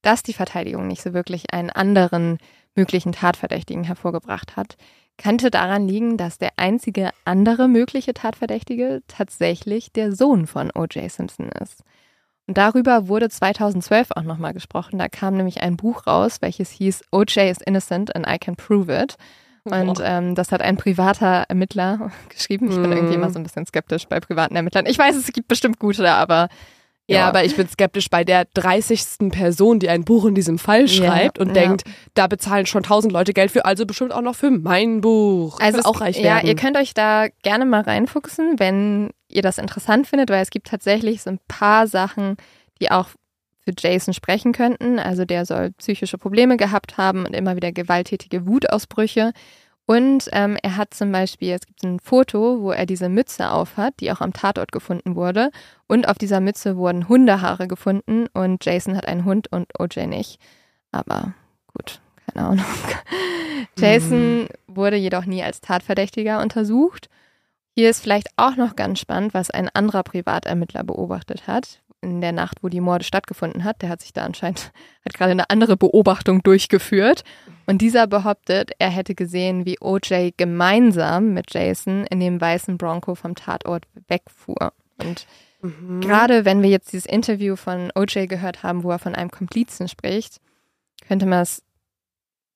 Dass 0.01 0.23
die 0.23 0.33
Verteidigung 0.33 0.87
nicht 0.87 1.01
so 1.01 1.13
wirklich 1.13 1.53
einen 1.53 1.69
anderen 1.69 2.37
möglichen 2.73 3.11
Tatverdächtigen 3.11 3.83
hervorgebracht 3.83 4.55
hat, 4.55 4.77
könnte 5.21 5.51
daran 5.51 5.87
liegen, 5.87 6.17
dass 6.17 6.37
der 6.37 6.51
einzige 6.57 7.11
andere 7.25 7.67
mögliche 7.67 8.13
Tatverdächtige 8.13 9.01
tatsächlich 9.07 9.91
der 9.91 10.13
Sohn 10.15 10.47
von 10.47 10.71
O.J. 10.73 11.09
Simpson 11.11 11.49
ist. 11.61 11.83
Und 12.47 12.57
darüber 12.57 13.07
wurde 13.07 13.29
2012 13.29 14.09
auch 14.15 14.23
nochmal 14.23 14.53
gesprochen. 14.53 14.97
Da 14.99 15.07
kam 15.07 15.35
nämlich 15.37 15.61
ein 15.61 15.77
Buch 15.77 16.07
raus, 16.07 16.37
welches 16.41 16.71
hieß 16.71 17.03
O.J. 17.11 17.49
is 17.49 17.61
innocent 17.61 18.15
and 18.15 18.27
I 18.27 18.37
can 18.39 18.55
prove 18.55 18.91
it. 18.91 19.15
Und 19.63 19.99
ähm, 20.03 20.33
das 20.33 20.51
hat 20.51 20.61
ein 20.63 20.75
privater 20.75 21.45
Ermittler 21.47 22.11
geschrieben. 22.29 22.69
Ich 22.69 22.75
bin 22.77 22.89
Mhm. 22.89 22.97
irgendwie 22.97 23.13
immer 23.13 23.29
so 23.29 23.37
ein 23.39 23.43
bisschen 23.43 23.65
skeptisch 23.67 24.07
bei 24.07 24.19
privaten 24.19 24.55
Ermittlern. 24.55 24.87
Ich 24.87 24.97
weiß, 24.97 25.15
es 25.15 25.31
gibt 25.31 25.47
bestimmt 25.47 25.77
gute, 25.77 26.09
aber 26.11 26.49
Ja, 27.13 27.27
aber 27.27 27.43
ich 27.43 27.55
bin 27.55 27.67
skeptisch 27.67 28.09
bei 28.09 28.23
der 28.23 28.45
30. 28.53 29.29
Person, 29.31 29.79
die 29.79 29.89
ein 29.89 30.03
Buch 30.03 30.25
in 30.25 30.35
diesem 30.35 30.57
Fall 30.57 30.87
schreibt 30.87 31.39
und 31.39 31.49
ja. 31.49 31.53
denkt, 31.53 31.83
da 32.13 32.27
bezahlen 32.27 32.65
schon 32.65 32.83
tausend 32.83 33.13
Leute 33.13 33.33
Geld 33.33 33.51
für, 33.51 33.65
also 33.65 33.85
bestimmt 33.85 34.13
auch 34.13 34.21
noch 34.21 34.35
für 34.35 34.51
mein 34.51 35.01
Buch. 35.01 35.59
Also 35.59 35.79
es- 35.79 35.85
auch 35.85 36.01
reich 36.01 36.17
ja, 36.17 36.35
werden. 36.35 36.47
ihr 36.47 36.55
könnt 36.55 36.77
euch 36.77 36.93
da 36.93 37.27
gerne 37.43 37.65
mal 37.65 37.81
reinfuchsen, 37.81 38.59
wenn 38.59 39.09
ihr 39.27 39.41
das 39.41 39.57
interessant 39.57 40.07
findet, 40.07 40.29
weil 40.29 40.41
es 40.41 40.49
gibt 40.49 40.67
tatsächlich 40.67 41.21
so 41.21 41.29
ein 41.29 41.39
paar 41.47 41.87
Sachen, 41.87 42.37
die 42.79 42.91
auch 42.91 43.09
für 43.63 43.73
Jason 43.77 44.13
sprechen 44.13 44.53
könnten. 44.53 44.99
Also 44.99 45.23
der 45.25 45.45
soll 45.45 45.71
psychische 45.77 46.17
Probleme 46.17 46.57
gehabt 46.57 46.97
haben 46.97 47.25
und 47.25 47.33
immer 47.35 47.55
wieder 47.55 47.71
gewalttätige 47.71 48.47
Wutausbrüche. 48.47 49.33
Und 49.91 50.29
ähm, 50.31 50.57
er 50.63 50.77
hat 50.77 50.93
zum 50.93 51.11
Beispiel, 51.11 51.51
es 51.51 51.67
gibt 51.67 51.83
ein 51.83 51.99
Foto, 51.99 52.61
wo 52.61 52.71
er 52.71 52.85
diese 52.85 53.09
Mütze 53.09 53.51
aufhat, 53.51 53.95
die 53.99 54.09
auch 54.13 54.21
am 54.21 54.31
Tatort 54.31 54.71
gefunden 54.71 55.17
wurde. 55.17 55.51
Und 55.85 56.07
auf 56.07 56.17
dieser 56.17 56.39
Mütze 56.39 56.77
wurden 56.77 57.09
Hundehaare 57.09 57.67
gefunden 57.67 58.27
und 58.31 58.63
Jason 58.63 58.95
hat 58.95 59.05
einen 59.05 59.25
Hund 59.25 59.51
und 59.51 59.67
OJ 59.77 60.07
nicht. 60.07 60.39
Aber 60.93 61.33
gut, 61.73 61.99
keine 62.25 62.47
Ahnung. 62.47 62.65
Jason 63.77 64.47
wurde 64.65 64.95
jedoch 64.95 65.25
nie 65.25 65.43
als 65.43 65.59
Tatverdächtiger 65.59 66.41
untersucht. 66.41 67.09
Hier 67.75 67.89
ist 67.89 67.99
vielleicht 67.99 68.29
auch 68.37 68.55
noch 68.55 68.77
ganz 68.77 68.97
spannend, 68.97 69.33
was 69.33 69.51
ein 69.51 69.67
anderer 69.67 70.03
Privatermittler 70.03 70.85
beobachtet 70.85 71.47
hat 71.47 71.80
in 72.01 72.19
der 72.21 72.31
Nacht, 72.31 72.57
wo 72.63 72.69
die 72.69 72.81
Morde 72.81 73.03
stattgefunden 73.03 73.63
hat. 73.63 73.81
Der 73.81 73.89
hat 73.89 74.01
sich 74.01 74.11
da 74.13 74.23
anscheinend, 74.23 74.71
hat 75.05 75.13
gerade 75.13 75.31
eine 75.31 75.49
andere 75.49 75.77
Beobachtung 75.77 76.41
durchgeführt. 76.43 77.23
Und 77.67 77.79
dieser 77.81 78.07
behauptet, 78.07 78.71
er 78.79 78.89
hätte 78.89 79.15
gesehen, 79.15 79.65
wie 79.65 79.77
OJ 79.79 80.31
gemeinsam 80.35 81.33
mit 81.33 81.53
Jason 81.53 82.05
in 82.07 82.19
dem 82.19 82.41
weißen 82.41 82.77
Bronco 82.77 83.15
vom 83.15 83.35
Tatort 83.35 83.85
wegfuhr. 84.07 84.73
Und 84.97 85.25
Mhm. 85.63 86.01
gerade 86.01 86.43
wenn 86.43 86.63
wir 86.63 86.71
jetzt 86.71 86.91
dieses 86.91 87.05
Interview 87.05 87.55
von 87.55 87.91
OJ 87.93 88.25
gehört 88.25 88.63
haben, 88.63 88.81
wo 88.83 88.89
er 88.89 88.97
von 88.97 89.13
einem 89.13 89.29
Komplizen 89.29 89.87
spricht, 89.87 90.37
könnte 91.07 91.27
man 91.27 91.41
es 91.43 91.61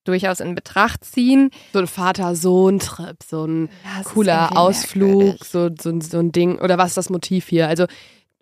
durchaus 0.02 0.40
in 0.40 0.56
Betracht 0.56 1.04
ziehen. 1.04 1.50
so 1.72 1.78
ein 1.78 1.86
Vater-Sohn-Trip, 1.86 3.16
so 3.24 3.44
ein 3.44 3.68
Ja, 3.84 4.02
cooler 4.02 4.56
Ausflug, 4.58 5.44
so, 5.44 5.70
so, 5.80 6.00
so 6.00 6.18
ein 6.18 6.32
Ding. 6.32 6.58
Oder 6.58 6.78
was 6.78 6.88
ist 6.88 6.96
das 6.96 7.10
Motiv 7.10 7.46
hier? 7.46 7.68
Also 7.68 7.86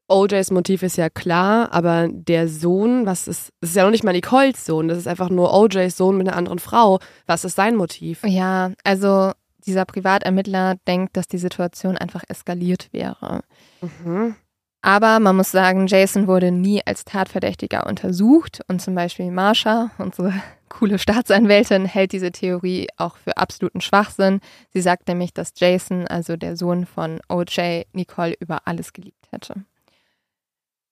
OJs 0.09 0.51
Motiv 0.51 0.83
ist 0.83 0.97
ja 0.97 1.09
klar, 1.09 1.73
aber 1.73 2.09
der 2.11 2.49
Sohn, 2.49 3.07
was 3.07 3.27
ist, 3.27 3.53
das 3.61 3.71
ist 3.71 3.77
ja 3.77 3.85
noch 3.85 3.91
nicht 3.91 4.05
mal 4.05 4.13
Nicoles 4.13 4.67
Sohn, 4.67 4.89
das 4.89 4.99
ist 4.99 5.09
einfach 5.09 5.31
nur 5.31 5.53
OJs 5.53 5.97
Sohn 5.97 6.19
mit 6.19 6.29
einer 6.29 6.37
anderen 6.37 6.59
Frau. 6.59 6.99
Was 7.27 7.45
ist 7.45 7.57
sein 7.57 7.77
Motiv? 7.77 8.23
Ja, 8.25 8.73
also 8.85 9.33
dieser 9.67 9.85
Privatermittler 9.87 10.77
denkt, 10.87 11.17
dass 11.17 11.27
die 11.27 11.39
Situation 11.39 11.97
einfach 11.97 12.23
eskaliert 12.29 12.89
wäre. 12.93 13.43
Mhm. 13.81 14.37
Aber 14.83 15.19
man 15.19 15.37
muss 15.37 15.51
sagen, 15.51 15.87
Jason 15.87 16.27
wurde 16.27 16.51
nie 16.51 16.83
als 16.85 17.07
Tatverdächtiger 17.07 17.87
untersucht 17.87 18.61
und 18.69 18.83
zum 18.83 18.95
Beispiel 18.95 19.31
Marsha, 19.31 19.91
unsere 19.97 20.35
coole 20.69 20.99
Staatsanwältin, 20.99 21.87
hält 21.87 22.13
diese 22.13 22.33
Theorie 22.33 22.89
auch 22.99 23.17
für 23.17 23.39
absoluten 23.39 23.81
Schwachsinn. 23.81 24.41
Sie 24.75 24.83
sagt 24.83 25.09
nämlich, 25.09 25.33
dass 25.33 25.55
Jason, 25.57 26.07
also 26.07 26.37
der 26.37 26.59
Sohn 26.59 26.85
von 26.85 27.21
OJ, 27.31 27.85
Nicole 27.95 28.35
über 28.39 28.67
alles 28.67 28.93
geliebt 28.93 29.27
hätte. 29.31 29.65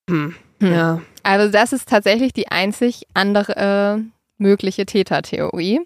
Hm. 0.09 0.35
Ja. 0.61 1.01
Also 1.23 1.51
das 1.51 1.73
ist 1.73 1.89
tatsächlich 1.89 2.33
die 2.33 2.49
einzig 2.49 3.07
andere 3.15 4.03
mögliche 4.39 4.87
Tätertheorie. 4.87 5.81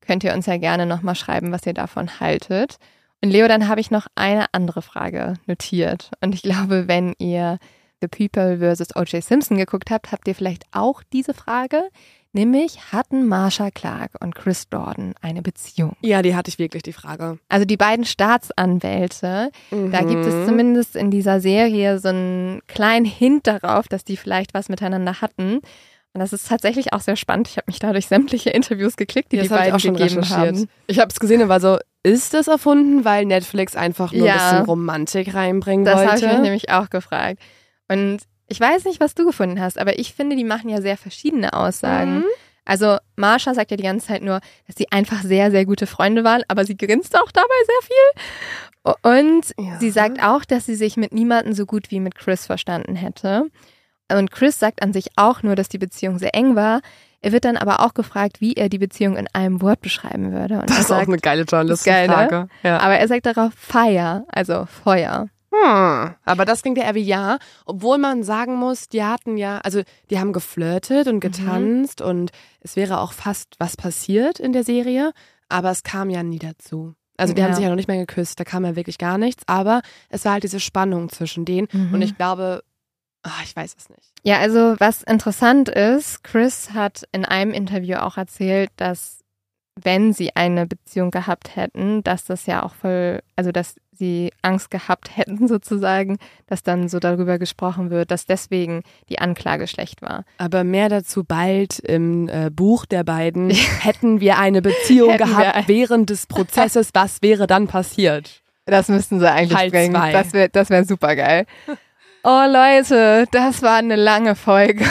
Könnt 0.00 0.24
ihr 0.24 0.34
uns 0.34 0.46
ja 0.46 0.56
gerne 0.56 0.86
nochmal 0.86 1.14
schreiben, 1.14 1.52
was 1.52 1.66
ihr 1.66 1.74
davon 1.74 2.20
haltet. 2.20 2.76
Und 3.22 3.30
Leo, 3.30 3.48
dann 3.48 3.68
habe 3.68 3.80
ich 3.80 3.90
noch 3.90 4.06
eine 4.14 4.46
andere 4.52 4.82
Frage 4.82 5.34
notiert. 5.46 6.10
Und 6.20 6.34
ich 6.34 6.42
glaube, 6.42 6.88
wenn 6.88 7.14
ihr 7.18 7.58
The 8.00 8.08
People 8.08 8.58
vs. 8.58 8.96
O.J. 8.96 9.22
Simpson 9.22 9.58
geguckt 9.58 9.90
habt, 9.90 10.10
habt 10.10 10.26
ihr 10.26 10.34
vielleicht 10.34 10.64
auch 10.72 11.02
diese 11.12 11.34
Frage. 11.34 11.82
Nämlich, 12.32 12.92
hatten 12.92 13.26
Marsha 13.26 13.70
Clark 13.72 14.12
und 14.20 14.36
Chris 14.36 14.68
Jordan 14.72 15.14
eine 15.20 15.42
Beziehung? 15.42 15.96
Ja, 16.00 16.22
die 16.22 16.36
hatte 16.36 16.48
ich 16.48 16.58
wirklich, 16.60 16.84
die 16.84 16.92
Frage. 16.92 17.38
Also 17.48 17.64
die 17.64 17.76
beiden 17.76 18.04
Staatsanwälte, 18.04 19.50
da 19.70 20.02
gibt 20.02 20.24
es 20.26 20.34
Mhm. 20.34 20.46
zumindest 20.46 20.96
in 20.96 21.10
dieser 21.10 21.40
Serie 21.40 21.98
so 21.98 22.08
einen 22.08 22.60
kleinen 22.68 23.04
Hint 23.04 23.46
darauf, 23.46 23.88
dass 23.88 24.04
die 24.04 24.16
vielleicht 24.16 24.54
was 24.54 24.68
miteinander 24.68 25.20
hatten. 25.20 25.56
Und 26.12 26.18
das 26.20 26.32
ist 26.32 26.48
tatsächlich 26.48 26.92
auch 26.92 27.00
sehr 27.00 27.16
spannend. 27.16 27.48
Ich 27.48 27.56
habe 27.56 27.66
mich 27.68 27.78
dadurch 27.78 28.06
sämtliche 28.06 28.50
Interviews 28.50 28.96
geklickt, 28.96 29.32
die 29.32 29.36
die 29.36 29.42
das 29.48 29.50
habe 29.50 29.60
ich 29.60 29.72
beiden 29.72 29.76
auch 29.76 29.80
schon 29.80 29.94
gegeben 29.96 30.28
haben. 30.28 30.68
Ich 30.88 30.98
habe 30.98 31.10
es 31.10 31.20
gesehen 31.20 31.42
und 31.42 31.48
war 31.48 31.60
so, 31.60 31.78
ist 32.02 32.34
das 32.34 32.48
erfunden, 32.48 33.04
weil 33.04 33.26
Netflix 33.26 33.76
einfach 33.76 34.12
nur 34.12 34.26
Ja. 34.26 34.34
ein 34.34 34.50
bisschen 34.50 34.64
Romantik 34.66 35.34
reinbringen 35.34 35.84
Das 35.84 35.96
habe 36.00 36.08
wollte? 36.10 36.26
ich 36.26 36.32
mich 36.32 36.40
nämlich 36.40 36.70
auch 36.70 36.90
gefragt. 36.90 37.38
Und 37.88 38.18
ich 38.50 38.60
weiß 38.60 38.84
nicht, 38.84 39.00
was 39.00 39.14
du 39.14 39.24
gefunden 39.24 39.60
hast, 39.60 39.78
aber 39.78 39.98
ich 39.98 40.12
finde, 40.12 40.36
die 40.36 40.44
machen 40.44 40.68
ja 40.68 40.82
sehr 40.82 40.96
verschiedene 40.98 41.52
Aussagen. 41.54 42.18
Mhm. 42.18 42.24
Also 42.66 42.98
Marsha 43.16 43.54
sagt 43.54 43.70
ja 43.70 43.76
die 43.76 43.82
ganze 43.82 44.08
Zeit 44.08 44.22
nur, 44.22 44.40
dass 44.66 44.76
sie 44.76 44.90
einfach 44.92 45.22
sehr, 45.22 45.50
sehr 45.50 45.64
gute 45.64 45.86
Freunde 45.86 46.24
waren, 46.24 46.42
aber 46.48 46.64
sie 46.64 46.76
grinst 46.76 47.16
auch 47.18 47.32
dabei 47.32 47.48
sehr 47.66 47.88
viel. 47.88 48.94
Und 49.02 49.54
Ja. 49.58 49.78
sie 49.78 49.90
sagt 49.90 50.22
auch, 50.22 50.44
dass 50.44 50.66
sie 50.66 50.74
sich 50.74 50.96
mit 50.96 51.12
niemandem 51.12 51.52
so 51.54 51.64
gut 51.66 51.90
wie 51.90 52.00
mit 52.00 52.14
Chris 52.14 52.46
verstanden 52.46 52.96
hätte. 52.96 53.44
Und 54.12 54.30
Chris 54.30 54.58
sagt 54.58 54.82
an 54.82 54.92
sich 54.92 55.06
auch 55.16 55.42
nur, 55.42 55.54
dass 55.56 55.68
die 55.68 55.78
Beziehung 55.78 56.18
sehr 56.18 56.34
eng 56.34 56.56
war. 56.56 56.80
Er 57.22 57.32
wird 57.32 57.44
dann 57.44 57.56
aber 57.56 57.80
auch 57.80 57.94
gefragt, 57.94 58.40
wie 58.40 58.54
er 58.54 58.68
die 58.68 58.78
Beziehung 58.78 59.16
in 59.16 59.26
einem 59.32 59.60
Wort 59.60 59.80
beschreiben 59.80 60.32
würde. 60.32 60.60
Und 60.60 60.70
Das 60.70 60.78
ist 60.80 60.86
auch 60.86 60.96
sagt, 60.96 61.08
eine 61.08 61.18
geile 61.18 61.44
geil, 61.44 61.66
ne? 61.68 61.74
Journalistenfrage. 61.74 62.48
Ja. 62.62 62.78
aber 62.78 62.96
er 62.96 63.08
sagt 63.08 63.26
darauf 63.26 63.52
Fire, 63.54 64.24
also 64.28 64.66
Feuer. 64.66 65.28
Hm. 65.52 66.14
Aber 66.24 66.44
das 66.44 66.62
klingt 66.62 66.78
ja 66.78 66.84
eher 66.84 66.94
wie 66.94 67.02
ja, 67.02 67.38
obwohl 67.66 67.98
man 67.98 68.22
sagen 68.22 68.54
muss, 68.56 68.88
die 68.88 69.02
hatten 69.02 69.36
ja, 69.36 69.58
also 69.58 69.82
die 70.10 70.18
haben 70.20 70.32
geflirtet 70.32 71.08
und 71.08 71.20
getanzt 71.20 72.00
und 72.00 72.30
es 72.60 72.76
wäre 72.76 73.00
auch 73.00 73.12
fast 73.12 73.56
was 73.58 73.76
passiert 73.76 74.38
in 74.38 74.52
der 74.52 74.62
Serie, 74.64 75.12
aber 75.48 75.70
es 75.70 75.82
kam 75.82 76.08
ja 76.10 76.22
nie 76.22 76.38
dazu. 76.38 76.94
Also 77.16 77.34
die 77.34 77.40
Ja. 77.40 77.46
haben 77.48 77.54
sich 77.54 77.64
ja 77.64 77.68
noch 77.68 77.76
nicht 77.76 77.88
mehr 77.88 77.98
geküsst, 77.98 78.38
da 78.40 78.44
kam 78.44 78.64
ja 78.64 78.76
wirklich 78.76 78.96
gar 78.96 79.18
nichts, 79.18 79.42
aber 79.46 79.82
es 80.08 80.24
war 80.24 80.32
halt 80.34 80.44
diese 80.44 80.60
Spannung 80.60 81.08
zwischen 81.10 81.44
denen 81.44 81.68
Mhm. 81.72 81.94
und 81.94 82.02
ich 82.02 82.16
glaube, 82.16 82.62
ach, 83.22 83.42
ich 83.42 83.54
weiß 83.54 83.74
es 83.76 83.88
nicht. 83.90 84.12
Ja, 84.22 84.38
also 84.38 84.76
was 84.78 85.02
interessant 85.02 85.68
ist, 85.68 86.22
Chris 86.24 86.70
hat 86.72 87.04
in 87.12 87.24
einem 87.24 87.52
Interview 87.52 87.96
auch 87.96 88.16
erzählt, 88.16 88.70
dass 88.76 89.19
wenn 89.82 90.12
sie 90.12 90.34
eine 90.36 90.66
Beziehung 90.66 91.10
gehabt 91.10 91.56
hätten, 91.56 92.02
dass 92.02 92.24
das 92.24 92.46
ja 92.46 92.62
auch 92.62 92.74
voll, 92.74 93.20
also 93.36 93.52
dass 93.52 93.76
sie 93.92 94.32
Angst 94.42 94.70
gehabt 94.70 95.16
hätten 95.16 95.46
sozusagen, 95.48 96.18
dass 96.46 96.62
dann 96.62 96.88
so 96.88 96.98
darüber 97.00 97.38
gesprochen 97.38 97.90
wird, 97.90 98.10
dass 98.10 98.24
deswegen 98.26 98.82
die 99.10 99.18
Anklage 99.18 99.66
schlecht 99.66 100.00
war. 100.02 100.24
Aber 100.38 100.64
mehr 100.64 100.88
dazu 100.88 101.22
bald 101.24 101.78
im 101.80 102.28
äh, 102.28 102.50
Buch 102.50 102.86
der 102.86 103.04
beiden. 103.04 103.50
Hätten 103.80 104.20
wir 104.20 104.38
eine 104.38 104.62
Beziehung 104.62 105.16
gehabt 105.16 105.54
ein- 105.54 105.68
während 105.68 106.08
des 106.10 106.26
Prozesses, 106.26 106.90
was 106.94 107.20
wäre 107.22 107.46
dann 107.46 107.66
passiert? 107.66 108.42
Das 108.66 108.88
müssten 108.88 109.20
sie 109.20 109.30
eigentlich 109.30 109.58
Teil 109.58 109.70
bringen. 109.70 109.94
zwei. 109.94 110.12
Das 110.12 110.32
wäre 110.32 110.48
das 110.48 110.70
wär 110.70 110.84
super 110.84 111.16
geil. 111.16 111.44
Oh 112.22 112.44
Leute, 112.46 113.26
das 113.32 113.62
war 113.62 113.76
eine 113.76 113.96
lange 113.96 114.34
Folge. 114.36 114.84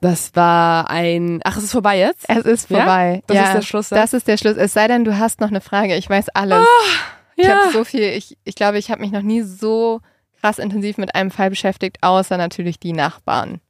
Das 0.00 0.34
war 0.34 0.90
ein. 0.90 1.40
Ach, 1.44 1.56
es 1.56 1.64
ist 1.64 1.72
vorbei 1.72 1.98
jetzt? 1.98 2.24
Es 2.28 2.44
ist 2.44 2.70
Ja? 2.70 2.78
vorbei. 2.78 3.22
Das 3.26 3.36
ja, 3.36 3.42
ist 3.44 3.54
der 3.54 3.62
Schluss. 3.62 3.88
Das 3.88 4.12
ist 4.12 4.28
der 4.28 4.36
Schluss. 4.36 4.56
Es 4.56 4.72
sei 4.72 4.86
denn, 4.86 5.04
du 5.04 5.18
hast 5.18 5.40
noch 5.40 5.48
eine 5.48 5.60
Frage. 5.60 5.96
Ich 5.96 6.08
weiß 6.08 6.28
alles. 6.30 6.66
Ich 7.36 7.46
ja. 7.46 7.56
habe 7.56 7.72
so 7.72 7.84
viel, 7.84 8.02
ich, 8.02 8.36
ich 8.44 8.54
glaube, 8.54 8.78
ich 8.78 8.90
habe 8.90 9.00
mich 9.00 9.12
noch 9.12 9.22
nie 9.22 9.42
so 9.42 10.00
krass 10.40 10.58
intensiv 10.58 10.98
mit 10.98 11.14
einem 11.14 11.30
Fall 11.30 11.50
beschäftigt, 11.50 11.98
außer 12.02 12.36
natürlich 12.36 12.78
die 12.78 12.92
Nachbarn. 12.92 13.60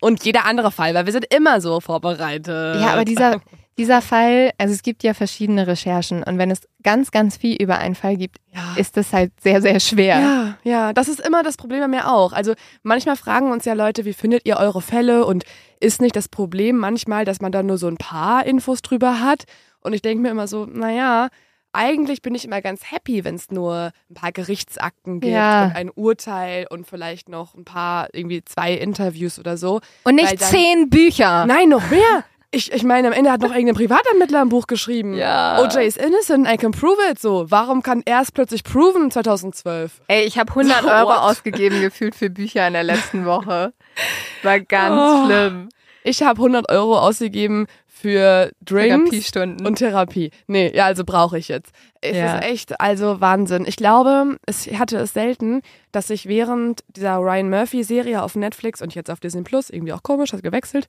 Und 0.00 0.24
jeder 0.24 0.46
andere 0.46 0.70
Fall, 0.72 0.94
weil 0.94 1.04
wir 1.06 1.12
sind 1.12 1.26
immer 1.32 1.60
so 1.60 1.80
vorbereitet. 1.80 2.80
Ja, 2.80 2.92
aber 2.94 3.04
dieser, 3.04 3.40
dieser 3.78 4.02
Fall, 4.02 4.52
also 4.58 4.72
es 4.72 4.82
gibt 4.82 5.02
ja 5.02 5.14
verschiedene 5.14 5.66
Recherchen 5.66 6.22
und 6.22 6.38
wenn 6.38 6.50
es 6.50 6.62
ganz, 6.82 7.10
ganz 7.10 7.36
viel 7.36 7.60
über 7.60 7.78
einen 7.78 7.94
Fall 7.94 8.16
gibt, 8.16 8.36
ja. 8.54 8.74
ist 8.76 8.96
das 8.96 9.12
halt 9.12 9.32
sehr, 9.40 9.60
sehr 9.62 9.80
schwer. 9.80 10.20
Ja, 10.20 10.58
ja, 10.62 10.92
das 10.92 11.08
ist 11.08 11.20
immer 11.20 11.42
das 11.42 11.56
Problem 11.56 11.80
bei 11.80 11.88
mir 11.88 12.10
auch. 12.10 12.32
Also 12.32 12.54
manchmal 12.82 13.16
fragen 13.16 13.50
uns 13.50 13.64
ja 13.64 13.72
Leute, 13.72 14.04
wie 14.04 14.12
findet 14.12 14.46
ihr 14.46 14.56
eure 14.58 14.82
Fälle 14.82 15.24
und 15.26 15.44
ist 15.80 16.00
nicht 16.00 16.14
das 16.16 16.28
Problem 16.28 16.76
manchmal, 16.76 17.24
dass 17.24 17.40
man 17.40 17.52
da 17.52 17.62
nur 17.62 17.78
so 17.78 17.88
ein 17.88 17.96
paar 17.96 18.46
Infos 18.46 18.80
drüber 18.82 19.20
hat? 19.20 19.44
Und 19.80 19.92
ich 19.92 20.02
denke 20.02 20.22
mir 20.22 20.30
immer 20.30 20.46
so, 20.46 20.66
naja, 20.66 21.28
eigentlich 21.72 22.22
bin 22.22 22.36
ich 22.36 22.44
immer 22.44 22.62
ganz 22.62 22.92
happy, 22.92 23.24
wenn 23.24 23.34
es 23.34 23.50
nur 23.50 23.90
ein 24.08 24.14
paar 24.14 24.30
Gerichtsakten 24.30 25.18
gibt 25.20 25.32
Ja. 25.34 25.64
und 25.66 25.76
ein 25.76 25.90
Urteil 25.90 26.66
und 26.70 26.86
vielleicht 26.86 27.28
noch 27.28 27.54
ein 27.56 27.64
paar, 27.64 28.08
irgendwie 28.12 28.44
zwei 28.44 28.74
Interviews 28.74 29.38
oder 29.40 29.56
so. 29.56 29.80
Und 30.04 30.14
nicht 30.14 30.40
dann- 30.40 30.48
zehn 30.50 30.88
Bücher. 30.88 31.44
Nein, 31.46 31.68
noch 31.70 31.90
mehr. 31.90 32.24
Ich, 32.54 32.72
ich 32.72 32.82
meine, 32.84 33.08
am 33.08 33.12
Ende 33.12 33.32
hat 33.32 33.40
noch 33.40 33.50
irgendein 33.52 33.74
Privatermittler 33.74 34.40
ein 34.40 34.48
Buch 34.48 34.66
geschrieben. 34.66 35.14
Ja. 35.14 35.60
OJ 35.62 35.86
is 35.86 35.96
innocent, 35.96 36.46
I 36.48 36.56
can 36.56 36.70
prove 36.72 36.96
it. 37.10 37.18
So, 37.18 37.50
warum 37.50 37.82
kann 37.82 38.02
er 38.04 38.20
es 38.22 38.30
plötzlich 38.30 38.62
proven 38.64 39.10
2012? 39.10 40.00
Ey, 40.08 40.24
ich 40.24 40.38
habe 40.38 40.50
100 40.50 40.82
So, 40.82 40.88
Euro 40.88 41.08
what? 41.08 41.18
ausgegeben 41.18 41.80
gefühlt 41.80 42.14
für 42.14 42.30
Bücher 42.30 42.66
in 42.66 42.74
der 42.74 42.84
letzten 42.84 43.24
Woche. 43.24 43.72
War 44.42 44.60
ganz 44.60 45.00
Oh. 45.00 45.26
schlimm. 45.26 45.68
Ich 46.04 46.22
habe 46.22 46.38
100 46.40 46.70
Euro 46.70 46.98
ausgegeben 46.98 47.66
für 47.86 48.50
Drinks 48.62 48.88
Therapiestunden. 49.10 49.66
und 49.66 49.76
Therapie. 49.76 50.30
Nee, 50.46 50.70
ja, 50.74 50.84
also 50.84 51.04
brauche 51.04 51.38
ich 51.38 51.48
jetzt. 51.48 51.72
Es 52.02 52.16
Ja. 52.16 52.36
ist 52.36 52.44
echt, 52.44 52.80
also 52.80 53.20
Wahnsinn. 53.22 53.64
Ich 53.66 53.76
glaube, 53.76 54.36
es 54.46 54.66
hatte 54.78 54.98
es 54.98 55.14
selten, 55.14 55.62
dass 55.90 56.10
ich 56.10 56.26
während 56.26 56.80
dieser 56.88 57.16
Ryan 57.16 57.48
Murphy-Serie 57.48 58.22
auf 58.22 58.36
Netflix 58.36 58.82
und 58.82 58.94
jetzt 58.94 59.10
auf 59.10 59.20
Disney 59.20 59.42
Plus, 59.42 59.70
irgendwie 59.70 59.94
auch 59.94 60.02
komisch, 60.02 60.32
hat 60.34 60.42
gewechselt, 60.42 60.86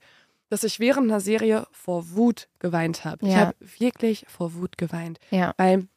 dass 0.49 0.63
ich 0.63 0.79
während 0.79 1.09
einer 1.09 1.19
Serie 1.19 1.65
vor 1.71 2.11
Wut 2.11 2.47
geweint 2.59 3.05
habe. 3.05 3.25
Ich 3.25 3.33
Ja. 3.33 3.39
habe 3.39 3.55
wirklich 3.79 4.25
vor 4.27 4.53
Wut 4.55 4.77
geweint. 4.77 5.19
ja. 5.31 5.53
weil 5.57 5.87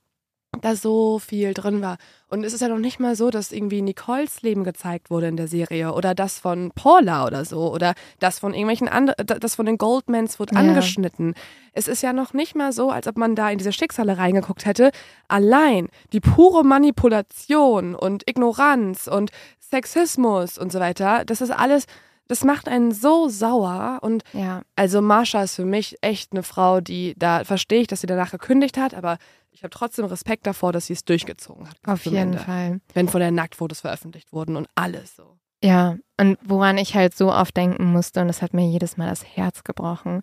da 0.62 0.74
so 0.74 1.18
viel 1.18 1.52
drin 1.52 1.82
war. 1.82 1.98
Und 2.28 2.42
es 2.42 2.54
ist 2.54 2.62
ja 2.62 2.68
noch 2.68 2.78
nicht 2.78 2.98
mal 2.98 3.14
so, 3.14 3.30
dass 3.30 3.52
irgendwie 3.52 3.82
Nicoles 3.82 4.40
Leben 4.42 4.64
gezeigt 4.64 5.10
wurde 5.10 5.28
in 5.28 5.36
der 5.36 5.46
Serie 5.46 5.92
oder 5.92 6.14
das 6.14 6.38
von 6.40 6.72
Paula 6.74 7.26
oder 7.26 7.44
so 7.44 7.70
oder 7.72 7.94
das 8.18 8.38
von 8.38 8.54
irgendwelchen 8.54 8.88
anderen, 8.88 9.24
das 9.26 9.54
von 9.54 9.66
den 9.66 9.76
Goldmans 9.76 10.40
wurde 10.40 10.54
Ja. 10.54 10.60
angeschnitten. 10.60 11.34
Es 11.74 11.86
ist 11.86 12.02
ja 12.02 12.14
noch 12.14 12.32
nicht 12.32 12.56
mal 12.56 12.72
so, 12.72 12.90
als 12.90 13.06
ob 13.06 13.18
man 13.18 13.36
da 13.36 13.50
in 13.50 13.58
diese 13.58 13.72
Schicksale 13.72 14.16
reingeguckt 14.16 14.64
hätte. 14.64 14.90
Allein 15.28 15.90
die 16.12 16.20
pure 16.20 16.64
Manipulation 16.64 17.94
und 17.94 18.28
Ignoranz 18.28 19.06
und 19.06 19.30
Sexismus 19.60 20.58
und 20.58 20.72
so 20.72 20.80
weiter, 20.80 21.24
das 21.24 21.40
ist 21.40 21.50
alles, 21.50 21.84
das 22.28 22.44
macht 22.44 22.68
einen 22.68 22.92
so 22.92 23.28
sauer 23.28 23.98
und 24.02 24.22
Ja. 24.32 24.62
also 24.76 25.00
Marsha 25.02 25.42
ist 25.42 25.56
für 25.56 25.64
mich 25.64 25.96
echt 26.02 26.32
eine 26.32 26.42
Frau, 26.42 26.80
die, 26.80 27.14
da 27.18 27.44
verstehe 27.44 27.80
ich, 27.80 27.86
dass 27.88 28.02
sie 28.02 28.06
danach 28.06 28.30
gekündigt 28.30 28.78
hat, 28.78 28.94
aber 28.94 29.18
ich 29.50 29.62
habe 29.64 29.70
trotzdem 29.70 30.04
Respekt 30.04 30.46
davor, 30.46 30.72
dass 30.72 30.86
sie 30.86 30.92
es 30.92 31.04
durchgezogen 31.04 31.68
hat. 31.68 31.76
Auf 31.86 32.04
jeden 32.04 32.16
Ende. 32.16 32.38
Fall. 32.38 32.80
Wenn 32.94 33.08
von 33.08 33.20
der 33.20 33.32
Nacktfotos 33.32 33.80
veröffentlicht 33.80 34.32
wurden 34.32 34.54
und 34.56 34.68
alles 34.76 35.16
so. 35.16 35.38
Ja, 35.64 35.96
und 36.20 36.38
woran 36.44 36.78
ich 36.78 36.94
halt 36.94 37.16
so 37.16 37.32
oft 37.32 37.56
denken 37.56 37.86
musste, 37.90 38.20
und 38.20 38.28
das 38.28 38.42
hat 38.42 38.54
mir 38.54 38.68
jedes 38.68 38.96
Mal 38.96 39.08
das 39.08 39.24
Herz 39.24 39.64
gebrochen. 39.64 40.22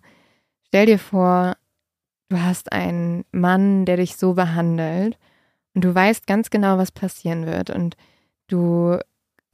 Stell 0.68 0.86
dir 0.86 0.98
vor, 0.98 1.56
du 2.30 2.40
hast 2.40 2.72
einen 2.72 3.24
Mann, 3.32 3.84
der 3.84 3.98
dich 3.98 4.16
so 4.16 4.32
behandelt 4.34 5.18
und 5.74 5.84
du 5.84 5.94
weißt 5.94 6.26
ganz 6.26 6.48
genau, 6.48 6.78
was 6.78 6.90
passieren 6.90 7.44
wird 7.44 7.68
und 7.68 7.96
du 8.48 8.98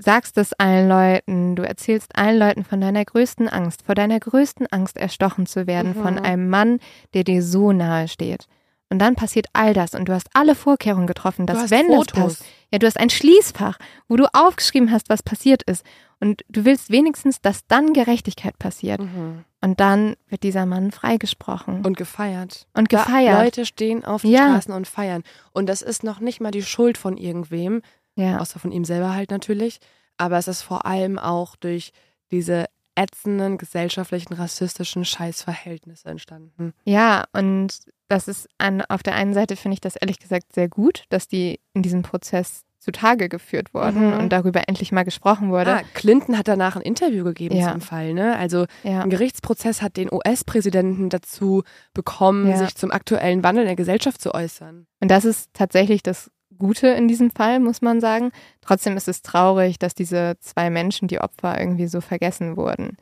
sagst 0.02 0.36
es 0.38 0.52
allen 0.54 0.88
Leuten, 0.88 1.56
du 1.56 1.62
erzählst 1.62 2.16
allen 2.16 2.38
Leuten 2.38 2.64
von 2.64 2.80
deiner 2.80 3.04
größten 3.04 3.48
Angst, 3.48 3.82
vor 3.86 3.94
deiner 3.94 4.18
größten 4.20 4.66
Angst 4.70 4.96
erstochen 4.96 5.46
zu 5.46 5.66
werden 5.66 5.94
Mhm. 5.96 6.02
von 6.02 6.18
einem 6.18 6.48
Mann, 6.50 6.78
der 7.14 7.24
dir 7.24 7.42
so 7.42 7.72
nahe 7.72 8.08
steht. 8.08 8.46
und 8.90 8.98
dann 8.98 9.14
passiert 9.14 9.46
all 9.54 9.72
das 9.72 9.94
und 9.94 10.06
du 10.06 10.12
hast 10.12 10.28
alle 10.34 10.54
Vorkehrungen 10.54 11.06
getroffen, 11.06 11.46
dass 11.46 11.70
wenn 11.70 11.86
Fotos. 11.86 12.06
das 12.12 12.14
passt, 12.40 12.44
ja, 12.70 12.78
du 12.78 12.86
hast 12.86 13.00
ein 13.00 13.08
Schließfach, 13.08 13.78
wo 14.06 14.16
du 14.16 14.26
aufgeschrieben 14.34 14.90
hast, 14.92 15.08
was 15.08 15.22
passiert 15.22 15.62
ist 15.62 15.82
und 16.20 16.42
du 16.50 16.66
willst 16.66 16.90
wenigstens, 16.90 17.40
dass 17.40 17.66
dann 17.66 17.94
Gerechtigkeit 17.94 18.58
passiert 18.58 19.00
und 19.62 19.80
dann 19.80 20.14
wird 20.28 20.42
dieser 20.42 20.66
Mann 20.66 20.90
freigesprochen 20.90 21.86
Und 21.86 21.96
gefeiert. 21.96 22.66
und 22.74 22.90
gefeiert. 22.90 23.42
Leute 23.42 23.64
stehen 23.64 24.04
auf 24.04 24.22
den 24.22 24.30
Ja. 24.32 24.48
Straßen 24.50 24.74
und 24.74 24.86
feiern. 24.86 25.22
Und 25.52 25.70
das 25.70 25.80
ist 25.80 26.04
noch 26.04 26.20
nicht 26.20 26.40
mal 26.42 26.50
die 26.50 26.62
Schuld 26.62 26.98
von 26.98 27.16
irgendwem, 27.16 27.80
ja. 28.16 28.38
außer 28.38 28.58
von 28.58 28.72
ihm 28.72 28.84
selber 28.84 29.14
halt 29.14 29.30
natürlich. 29.30 29.78
Aber 30.18 30.38
es 30.38 30.48
ist 30.48 30.62
vor 30.62 30.86
allem 30.86 31.18
auch 31.18 31.56
durch 31.56 31.92
diese 32.30 32.66
ätzenden 32.94 33.56
gesellschaftlichen, 33.58 34.34
rassistischen 34.34 35.04
Scheißverhältnisse 35.04 36.08
entstanden. 36.08 36.74
Ja, 36.84 37.24
und 37.32 37.78
das 38.08 38.28
ist 38.28 38.48
an, 38.58 38.82
auf 38.82 39.02
der 39.02 39.14
einen 39.14 39.32
Seite 39.32 39.56
finde 39.56 39.74
ich 39.74 39.80
das 39.80 39.96
ehrlich 39.96 40.18
gesagt 40.18 40.52
sehr 40.52 40.68
gut, 40.68 41.04
dass 41.08 41.26
die 41.28 41.60
in 41.72 41.82
diesem 41.82 42.02
Prozess 42.02 42.64
zutage 42.78 43.28
geführt 43.28 43.72
wurden 43.74 44.08
Mhm. 44.08 44.18
und 44.18 44.28
darüber 44.30 44.68
endlich 44.68 44.90
mal 44.90 45.04
gesprochen 45.04 45.50
wurde. 45.50 45.76
Ah, 45.76 45.82
Clinton 45.94 46.36
hat 46.36 46.48
danach 46.48 46.74
ein 46.74 46.82
Interview 46.82 47.22
gegeben 47.24 47.54
Ja. 47.56 47.70
zum 47.70 47.80
Fall, 47.80 48.12
ne? 48.12 48.36
Also 48.36 48.66
ja. 48.82 49.02
ein 49.02 49.08
Gerichtsprozess 49.08 49.80
hat 49.82 49.96
den 49.96 50.12
US-Präsidenten 50.12 51.08
dazu 51.08 51.62
bekommen, 51.94 52.50
Ja. 52.50 52.56
sich 52.58 52.74
zum 52.74 52.90
aktuellen 52.90 53.44
Wandel 53.44 53.62
in 53.62 53.68
der 53.68 53.76
Gesellschaft 53.76 54.20
zu 54.20 54.34
äußern. 54.34 54.86
Und 55.00 55.08
das 55.12 55.24
ist 55.24 55.50
tatsächlich 55.54 56.02
das 56.02 56.31
Gute 56.62 56.88
in 56.88 57.08
diesem 57.08 57.30
Fall, 57.30 57.58
muss 57.58 57.82
man 57.82 58.00
sagen. 58.00 58.30
Trotzdem 58.60 58.96
ist 58.96 59.08
es 59.08 59.22
traurig, 59.22 59.78
dass 59.78 59.94
diese 59.94 60.36
zwei 60.40 60.70
Menschen, 60.70 61.08
die 61.08 61.20
Opfer, 61.20 61.58
irgendwie 61.58 61.88
so 61.88 62.00
vergessen 62.00 62.56
wurden. 62.56 62.96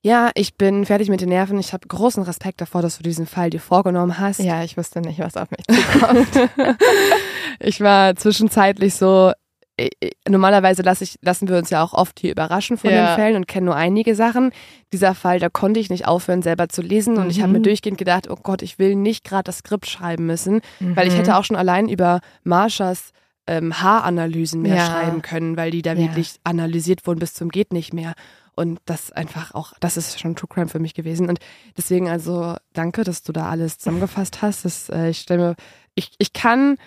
Ja, 0.00 0.30
ich 0.34 0.56
bin 0.56 0.84
fertig 0.84 1.08
mit 1.08 1.20
den 1.20 1.28
Nerven. 1.28 1.58
Ich 1.58 1.72
habe 1.72 1.86
großen 1.86 2.22
Respekt 2.22 2.60
davor, 2.60 2.82
dass 2.82 2.96
du 2.96 3.02
diesen 3.02 3.26
Fall 3.26 3.50
dir 3.50 3.60
vorgenommen 3.60 4.18
hast. 4.18 4.38
Ja, 4.38 4.62
ich 4.62 4.76
wusste 4.76 5.00
nicht, 5.00 5.18
was 5.18 5.36
auf 5.36 5.48
mich 5.50 5.66
zukommt. 5.66 6.50
ich 7.60 7.80
war 7.80 8.16
zwischenzeitlich 8.16 8.94
so. 8.94 9.32
Äh, 9.76 9.90
äh, 10.00 10.10
Normalerweise 10.28 10.82
lass 10.82 11.00
ich, 11.00 11.18
lassen 11.22 11.48
wir 11.48 11.58
uns 11.58 11.70
ja 11.70 11.82
auch 11.82 11.92
oft 11.92 12.20
hier 12.20 12.30
überraschen 12.30 12.76
von 12.78 12.90
Ja. 12.90 13.06
den 13.06 13.14
Fällen 13.14 13.36
und 13.36 13.46
kennen 13.48 13.66
nur 13.66 13.76
einige 13.76 14.14
Sachen. 14.14 14.52
Dieser 14.92 15.14
Fall, 15.14 15.38
da 15.40 15.48
konnte 15.48 15.80
ich 15.80 15.90
nicht 15.90 16.06
aufhören, 16.06 16.42
selber 16.42 16.68
zu 16.68 16.80
lesen. 16.82 17.18
Und 17.18 17.30
ich 17.30 17.38
habe 17.40 17.48
Mhm. 17.48 17.52
mir 17.54 17.62
durchgehend 17.62 17.98
gedacht, 17.98 18.30
oh 18.30 18.36
Gott, 18.42 18.62
ich 18.62 18.78
will 18.78 18.94
nicht 18.94 19.24
gerade 19.24 19.44
das 19.44 19.58
Skript 19.58 19.86
schreiben 19.86 20.26
müssen, 20.26 20.60
weil 20.80 21.06
ich 21.08 21.14
Mhm. 21.14 21.18
hätte 21.18 21.36
auch 21.36 21.44
schon 21.44 21.56
allein 21.56 21.88
über 21.88 22.20
Marshas 22.44 23.10
ähm, 23.46 23.78
Haaranalysen 23.82 24.62
mehr 24.62 24.76
Ja. 24.76 24.86
schreiben 24.86 25.20
können, 25.20 25.58
weil 25.58 25.70
die 25.70 25.82
da 25.82 25.92
Ja. 25.92 25.98
wirklich 25.98 26.36
analysiert 26.44 27.06
wurden 27.06 27.18
bis 27.18 27.34
zum 27.34 27.50
geht 27.50 27.74
nicht 27.74 27.92
mehr. 27.92 28.14
Und 28.56 28.78
das 28.86 29.12
einfach 29.12 29.52
auch, 29.54 29.74
das 29.80 29.98
ist 29.98 30.18
schon 30.18 30.34
True 30.34 30.48
Crime 30.48 30.68
für 30.68 30.78
mich 30.78 30.94
gewesen. 30.94 31.28
Und 31.28 31.40
deswegen 31.76 32.08
also 32.08 32.54
danke, 32.72 33.04
dass 33.04 33.22
du 33.22 33.32
da 33.32 33.50
alles 33.50 33.76
zusammengefasst 33.76 34.40
hast. 34.40 34.64
Das, 34.64 34.88
äh, 34.88 35.10
ich 35.10 35.18
stelle 35.18 35.40
mir, 35.48 35.56
ich, 35.94 36.12
ich 36.18 36.32
kann, 36.32 36.78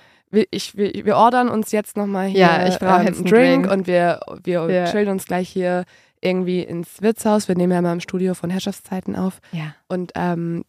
ich, 0.52 0.76
wir, 0.78 0.94
wir 1.06 1.16
ordern 1.18 1.50
uns 1.50 1.72
jetzt 1.72 1.96
nochmal 1.98 2.28
hier 2.28 2.40
Ja, 2.40 2.68
ich 2.68 2.80
brauch 2.80 3.00
ähm, 3.00 3.06
jetzt 3.06 3.18
einen 3.20 3.26
Drink, 3.26 3.66
Drink. 3.68 3.72
und 3.72 3.88
wir, 3.88 4.20
wir 4.44 4.70
Ja. 4.70 4.86
chillen 4.92 5.10
uns 5.10 5.26
gleich 5.26 5.50
hier 5.50 5.86
irgendwie 6.22 6.62
ins 6.62 7.02
Wirtshaus. 7.02 7.48
Wir 7.48 7.56
nehmen 7.56 7.72
ja 7.74 7.82
mal 7.82 7.94
im 7.94 8.00
Studio 8.00 8.34
von 8.34 8.50
Herrschaftszeiten 8.50 9.16
auf. 9.16 9.40
ja, 9.52 9.76
Und 9.88 10.12
ähm, 10.16 10.64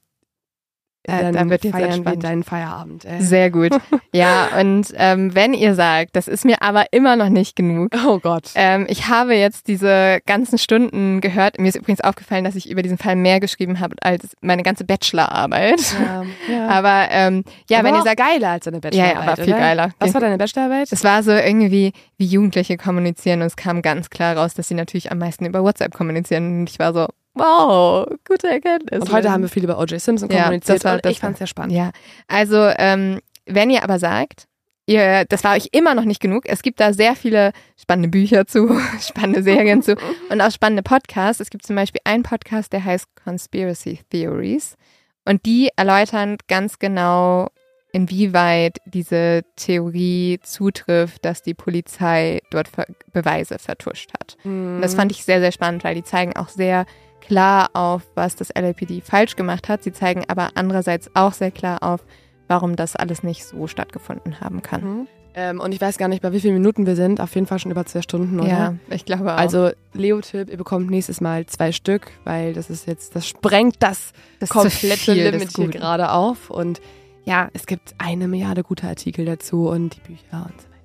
Da- 1.09 1.32
dann 1.32 1.48
da 1.48 1.51
wird 1.51 1.62
feiern 1.62 1.74
wir 1.74 1.86
entspannt. 1.89 2.24
deinen 2.24 2.44
Feierabend. 2.44 3.05
Äh. 3.05 3.20
sehr 3.20 3.51
gut. 3.51 3.72
Ja, 4.10 4.48
und 4.59 4.86
ähm, 4.97 5.35
wenn 5.35 5.52
ihr 5.52 5.74
sagt, 5.74 6.16
das 6.16 6.28
ist 6.28 6.47
mir 6.47 6.62
aber 6.62 6.86
immer 6.93 7.14
noch 7.16 7.28
nicht 7.28 7.56
genug, 7.56 7.90
Oh 8.06 8.18
Gott. 8.18 8.51
Ähm, 8.55 8.86
ich 8.89 9.09
habe 9.09 9.35
jetzt 9.35 9.68
diese 9.68 10.20
ganzen 10.24 10.56
Stunden 10.59 11.20
gehört. 11.20 11.59
Mir 11.60 11.68
ist 11.68 11.76
übrigens 11.76 12.01
aufgefallen, 12.01 12.43
dass 12.44 12.55
ich 12.55 12.70
über 12.70 12.80
diesen 12.82 12.97
Fall 12.97 13.16
mehr 13.16 13.39
geschrieben 13.39 13.80
habe 13.80 13.97
als 14.01 14.35
meine 14.40 14.62
ganze 14.62 14.85
Bachelorarbeit. 14.85 15.80
Ja, 16.01 16.24
ja. 16.52 16.68
Aber 16.68 17.09
ähm, 17.10 17.44
ja, 17.68 17.78
Aber 17.80 17.89
wenn 17.89 17.97
ihr 17.97 18.02
sagt, 18.02 18.16
geiler 18.18 18.48
als 18.51 18.64
deine 18.64 18.76
ja, 18.78 18.80
Bachelorarbeit. 18.80 19.14
ja, 19.26 19.32
aber 19.32 19.44
viel 19.44 19.52
oder? 19.55 19.62
geiler. 19.62 19.90
Was 19.98 20.14
war 20.14 20.20
deine 20.22 20.39
Bachelorarbeit? 20.39 20.89
Es 20.90 21.05
war 21.05 21.22
so 21.22 21.32
irgendwie, 21.32 21.93
wie 22.16 22.26
Jugendliche 22.26 22.76
kommunizieren 22.78 23.40
und 23.43 23.47
es 23.48 23.56
kam 23.56 23.82
ganz 23.82 24.09
klar 24.10 24.36
raus, 24.39 24.55
dass 24.55 24.68
sie 24.68 24.74
natürlich 24.74 25.12
am 25.12 25.18
meisten 25.18 25.44
über 25.44 25.62
WhatsApp 25.62 25.93
kommunizieren. 25.94 26.60
Und 26.60 26.70
ich 26.70 26.78
war 26.78 26.93
so, 26.94 27.06
wow, 27.39 28.06
gute 28.27 28.48
Erkenntnis. 28.48 29.01
Und 29.01 29.12
heute 29.12 29.31
haben 29.31 29.43
wir 29.43 29.48
viel 29.48 29.65
über 29.65 29.78
O.J. 29.78 30.01
Simpson 30.01 30.28
Ja, 30.31 30.44
kommuniziert 30.44 30.85
das 30.85 31.02
war- 31.02 31.10
ich 31.10 31.20
fand 31.20 31.35
es 31.35 31.39
sehr 31.39 31.47
spannend. 31.47 31.73
Ja, 31.74 31.90
also 32.27 32.56
ähm, 32.78 33.20
wenn 33.47 33.70
ihr 33.70 33.82
aber 33.82 33.98
sagt, 33.98 34.47
ihr, 34.86 35.24
das 35.28 35.44
war 35.44 35.55
euch 35.56 35.69
immer 35.73 35.94
noch 35.94 36.05
nicht 36.05 36.20
genug, 36.20 36.44
es 36.47 36.62
gibt 36.62 36.81
da 36.81 36.93
sehr 36.93 37.15
viele 37.15 37.52
spannende 37.81 38.09
Bücher 38.09 38.47
zu, 38.47 38.78
spannende 39.01 39.43
Serien 39.43 39.82
zu 39.82 39.97
und 40.31 40.40
auch 40.40 40.51
spannende 40.51 40.82
Podcasts. 40.82 41.40
Es 41.40 41.51
gibt 41.51 41.66
zum 41.66 41.77
Beispiel 41.77 42.01
einen 42.05 42.23
Podcast, 42.23 42.73
der 42.73 42.85
heißt 42.85 43.06
Conspiracy 43.23 44.01
Theories 44.10 44.77
und 45.24 45.44
die 45.47 45.70
erläutern 45.77 46.39
ganz 46.48 46.78
genau, 46.78 47.48
inwieweit 47.93 48.78
diese 48.86 49.43
Theorie 49.56 50.39
zutrifft, 50.43 51.24
dass 51.24 51.43
die 51.43 51.55
Polizei 51.55 52.40
dort 52.51 52.69
Ver 52.69 52.86
Beweise 53.12 53.59
vertuscht 53.59 54.10
hat. 54.12 54.36
Und 54.44 54.82
das 54.82 54.94
fand 54.94 55.10
ich 55.10 55.24
sehr, 55.24 55.40
sehr 55.40 55.52
spannend, 55.52 55.85
weil 55.85 55.94
die 55.94 56.05
zeigen 56.05 56.36
auch 56.36 56.48
sehr 56.48 56.85
klar 57.29 57.71
auf, 57.75 58.03
was 58.15 58.37
das 58.37 58.49
LAPD 58.55 59.03
falsch 59.03 59.37
gemacht 59.37 59.69
hat. 59.69 59.83
Sie 59.83 59.93
zeigen 59.93 60.25
aber 60.29 60.51
andererseits 60.55 61.11
auch 61.15 61.35
sehr 61.35 61.51
klar 61.51 61.83
auf, 61.83 62.05
warum 62.49 62.75
das 62.75 62.97
alles 62.97 63.23
nicht 63.23 63.45
so 63.45 63.67
stattgefunden 63.67 64.41
haben 64.41 64.63
kann. 64.63 64.83
Mhm. 64.83 65.09
Ähm, 65.35 65.61
und 65.61 65.73
ich 65.73 65.81
weiß 65.81 65.99
gar 65.99 66.09
nicht, 66.09 66.23
bei 66.23 66.33
wie 66.33 66.41
vielen 66.41 66.55
Minuten 66.55 66.87
wir 66.87 66.97
sind. 66.97 67.21
Auf 67.21 67.35
jeden 67.35 67.47
Fall 67.47 67.59
schon 67.59 67.71
über 67.71 67.85
zwei 67.85 68.01
Stunden, 68.01 68.41
oder? 68.41 68.49
Ja, 68.49 68.75
ich 68.91 69.05
glaube 69.05 69.35
auch. 69.35 69.37
Also 69.37 69.71
Leo-Tipp, 69.93 70.51
ihr 70.51 70.57
bekommt 70.57 70.91
nächstes 70.91 71.21
Mal 71.21 71.45
zwei 71.47 71.71
Stück, 71.71 72.11
weil 72.25 72.55
das 72.55 72.71
ist 72.71 72.87
jetzt, 72.87 73.15
das 73.15 73.29
sprengt 73.29 73.77
das, 73.81 74.13
das 74.41 74.49
komplette 74.49 74.97
viel 74.97 75.23
Limit 75.23 75.55
hier 75.55 75.69
gerade 75.69 76.11
auf. 76.13 76.49
Und 76.49 76.81
ja, 77.25 77.51
es 77.53 77.67
gibt 77.67 77.95
eine 77.99 78.27
Milliarde 78.27 78.63
gute 78.63 78.89
Artikel 78.89 79.27
dazu 79.27 79.69
und 79.69 79.97
die 79.97 80.01
Bücher 80.01 80.47
und 80.47 80.61
so 80.61 80.69
weiter. 80.69 80.79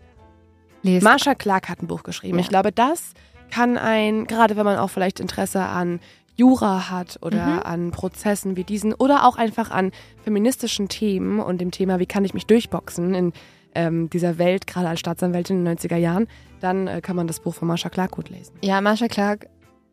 Lest 0.84 1.04
Marsha 1.04 1.36
Clark 1.36 1.70
hat 1.70 1.82
ein 1.82 1.88
Buch 1.88 2.04
geschrieben. 2.04 2.38
Ja. 2.38 2.42
Ich 2.42 2.50
glaube, 2.50 2.74
das 2.74 3.14
kann 3.50 3.78
ein, 3.78 4.28
gerade 4.28 4.58
wenn 4.58 4.66
man 4.66 4.78
auch 4.78 4.90
vielleicht 4.90 5.20
Interesse 5.22 5.62
an 5.62 6.00
Jura 6.36 6.90
hat 6.90 7.20
oder 7.22 7.46
Mhm. 7.46 7.60
an 7.64 7.92
Prozessen 7.92 8.56
wie 8.56 8.64
diesen 8.64 8.94
oder 8.94 9.26
auch 9.28 9.38
einfach 9.38 9.72
an 9.72 9.92
feministischen 10.24 10.90
Themen 10.90 11.40
und 11.40 11.60
dem 11.62 11.72
Thema, 11.72 12.00
wie 12.00 12.06
kann 12.06 12.26
ich 12.26 12.34
mich 12.34 12.46
durchboxen 12.48 13.14
in 13.14 13.34
ähm, 13.76 14.10
dieser 14.10 14.38
Welt, 14.38 14.68
gerade 14.68 14.88
als 14.88 15.00
Staatsanwältin 15.00 15.60
in 15.60 15.66
den 15.66 15.78
90er 15.78 15.96
Jahren, 15.98 16.28
dann 16.60 16.88
äh, 16.88 17.02
kann 17.02 17.16
man 17.16 17.26
das 17.28 17.40
Buch 17.40 17.56
von 17.56 17.68
Marsha 17.68 17.90
Clark 17.90 18.12
gut 18.12 18.30
lesen. 18.30 18.54
Ja, 18.62 18.82
Marsha 18.82 19.08
Clark 19.08 19.48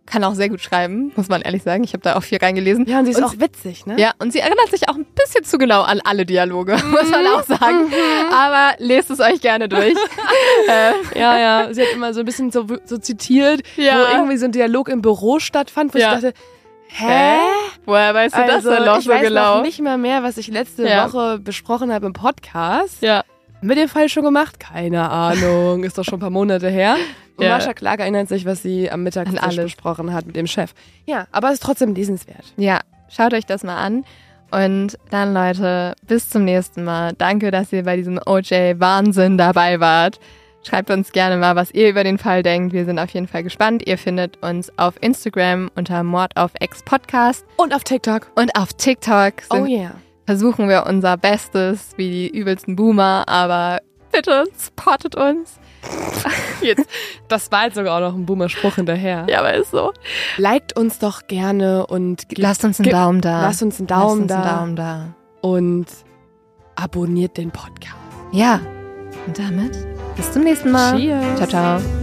kann 0.07 0.25
auch 0.25 0.35
sehr 0.35 0.49
gut 0.49 0.61
schreiben, 0.61 1.13
muss 1.15 1.29
man 1.29 1.41
ehrlich 1.43 1.63
sagen. 1.63 1.85
Ich 1.85 1.93
habe 1.93 2.03
da 2.03 2.17
auch 2.17 2.23
viel 2.23 2.39
reingelesen. 2.39 2.87
Ja, 2.87 2.99
und 2.99 3.05
sie 3.05 3.13
ist 3.13 3.19
Und 3.19 3.25
auch 3.25 3.39
witzig, 3.39 3.87
ne? 3.87 3.95
Ja, 3.99 4.13
und 4.19 4.33
sie 4.33 4.41
erinnert 4.41 4.69
sich 4.71 4.89
auch 4.89 4.97
ein 4.97 5.05
bisschen 5.15 5.45
zu 5.45 5.57
genau 5.59 5.83
an 5.83 6.01
alle 6.05 6.27
Dialoge, 6.27 6.73
muss 6.91 7.09
man 7.11 7.27
auch 7.29 7.45
sagen. 7.45 7.93
Aber 8.35 8.75
lest 8.79 9.11
es 9.11 9.21
euch 9.21 9.41
gerne 9.41 9.69
durch. 9.69 9.95
äh, 10.69 11.19
Ja, 11.19 11.39
ja. 11.39 11.73
Sie 11.75 11.83
hat 11.83 11.93
immer 11.95 12.13
so 12.13 12.21
ein 12.21 12.27
bisschen 12.27 12.51
so, 12.51 12.67
so 12.85 12.99
zitiert, 12.99 13.63
Ja. 13.77 13.99
wo 13.99 14.15
irgendwie 14.17 14.37
so 14.37 14.47
ein 14.47 14.53
Dialog 14.53 14.89
im 14.89 15.01
Büro 15.03 15.39
stattfand, 15.39 15.95
wo 15.95 15.99
Ja. 15.99 16.17
ich 16.17 16.23
dachte, 16.23 16.35
hä? 16.89 17.39
woher 17.87 18.13
weißt 18.15 18.35
du 18.37 18.47
das 18.47 18.65
denn 18.65 18.85
noch 18.85 18.99
ich 18.99 19.05
so 19.05 19.11
weiß 19.13 19.29
genau? 19.29 19.57
noch 19.57 19.63
nicht 19.63 19.81
mal 19.81 19.97
mehr, 19.99 20.23
was 20.25 20.37
ich 20.39 20.49
letzte 20.49 20.89
Ja. 20.89 21.07
Woche 21.13 21.39
besprochen 21.39 21.93
habe 21.93 22.07
im 22.07 22.13
Podcast. 22.15 23.01
Ja. 23.01 23.23
Wir 23.63 23.75
den 23.75 23.89
Fall 23.89 24.09
schon 24.09 24.25
gemacht? 24.25 24.59
Keine 24.59 25.09
Ahnung. 25.11 25.85
Ist 25.85 25.99
doch 25.99 26.05
schon 26.05 26.15
ein 26.19 26.21
paar 26.21 26.31
Monate 26.31 26.69
her. 26.71 26.97
Und 27.37 27.45
Ja. 27.45 27.51
Marsha 27.53 27.73
Clark 27.75 28.01
erinnert 28.01 28.29
sich, 28.29 28.45
was 28.47 28.63
sie 28.63 28.91
am 28.91 29.03
Mittag 29.03 29.29
besprochen 29.57 30.13
hat 30.13 30.27
mit 30.27 30.37
dem 30.37 30.47
Chef. 30.47 30.73
Ja, 31.07 31.27
aber 31.33 31.49
es 31.49 31.55
ist 31.55 31.63
trotzdem 31.63 31.95
lesenswert. 31.95 32.45
Ja, 32.57 32.81
schaut 33.09 33.35
euch 33.35 33.47
das 33.47 33.63
mal 33.63 33.77
an. 33.77 34.05
Und 34.51 34.99
dann, 35.11 35.33
Leute, 35.33 35.95
bis 36.07 36.29
zum 36.29 36.45
nächsten 36.45 36.83
Mal. 36.85 37.13
Danke, 37.17 37.51
dass 37.51 37.73
ihr 37.73 37.85
bei 37.85 37.97
diesem 37.97 38.19
OJ-Wahnsinn 38.27 39.39
dabei 39.39 39.79
wart. 39.79 40.19
Schreibt 40.63 40.91
uns 40.91 41.13
gerne 41.13 41.37
mal, 41.37 41.55
was 41.57 41.71
ihr 41.71 41.89
über 41.89 42.03
den 42.05 42.19
Fall 42.19 42.43
denkt. 42.43 42.73
Wir 42.75 42.85
sind 42.85 42.99
auf 42.99 43.11
jeden 43.11 43.29
Fall 43.29 43.43
gespannt. 43.43 43.87
Ihr 43.87 43.97
findet 43.97 44.43
uns 44.43 44.71
auf 44.79 44.95
Instagram 45.01 45.71
unter 45.77 46.03
Mord 46.03 46.37
auf 46.37 46.51
Ex 46.61 46.83
Podcast 46.83 47.47
Und 47.57 47.73
auf 47.75 47.85
TikTok. 47.85 48.31
und 48.35 48.55
auf 48.57 48.73
TikTok 48.75 49.35
Oh 49.51 49.65
yeah. 49.65 49.93
Versuchen 50.31 50.69
wir 50.69 50.87
unser 50.87 51.17
Bestes 51.17 51.89
wie 51.97 52.09
die 52.09 52.29
übelsten 52.39 52.77
Boomer, 52.77 53.25
aber 53.27 53.81
bitte 54.13 54.45
supportet 54.57 55.17
uns. 55.17 55.59
Jetzt, 56.61 56.89
das 57.27 57.51
war 57.51 57.65
jetzt 57.65 57.75
sogar 57.75 57.97
auch 57.97 58.01
noch 58.11 58.15
ein 58.15 58.27
Boomer-Spruch 58.27 58.77
hinterher. 58.77 59.27
Ja, 59.29 59.41
aber 59.41 59.55
ist 59.55 59.73
so. 59.73 59.93
Liked 60.37 60.79
uns 60.79 61.01
doch 61.01 61.27
gerne 61.27 61.85
und 61.87 62.27
Lasst 62.37 62.65
uns 62.65 62.79
einen 62.79 62.91
Daumen 62.91 63.21
da. 63.23 63.41
lasst 63.43 63.63
uns 63.63 63.79
einen 63.81 63.87
Daumen 63.89 64.29
Lasst 64.29 64.39
uns 64.41 64.45
da. 64.45 64.61
einen 64.61 64.77
Daumen 64.77 64.77
da. 64.77 65.15
und 65.41 65.87
abonniert 66.77 67.37
den 67.37 67.51
Podcast. 67.51 67.97
Ja. 68.31 68.61
Und 69.27 69.37
damit 69.37 69.73
bis 70.17 70.31
zum 70.31 70.45
nächsten 70.45 70.71
Mal. 70.71 70.97
Cheers. 70.97 71.37
Ciao, 71.39 71.49
ciao. 71.49 72.00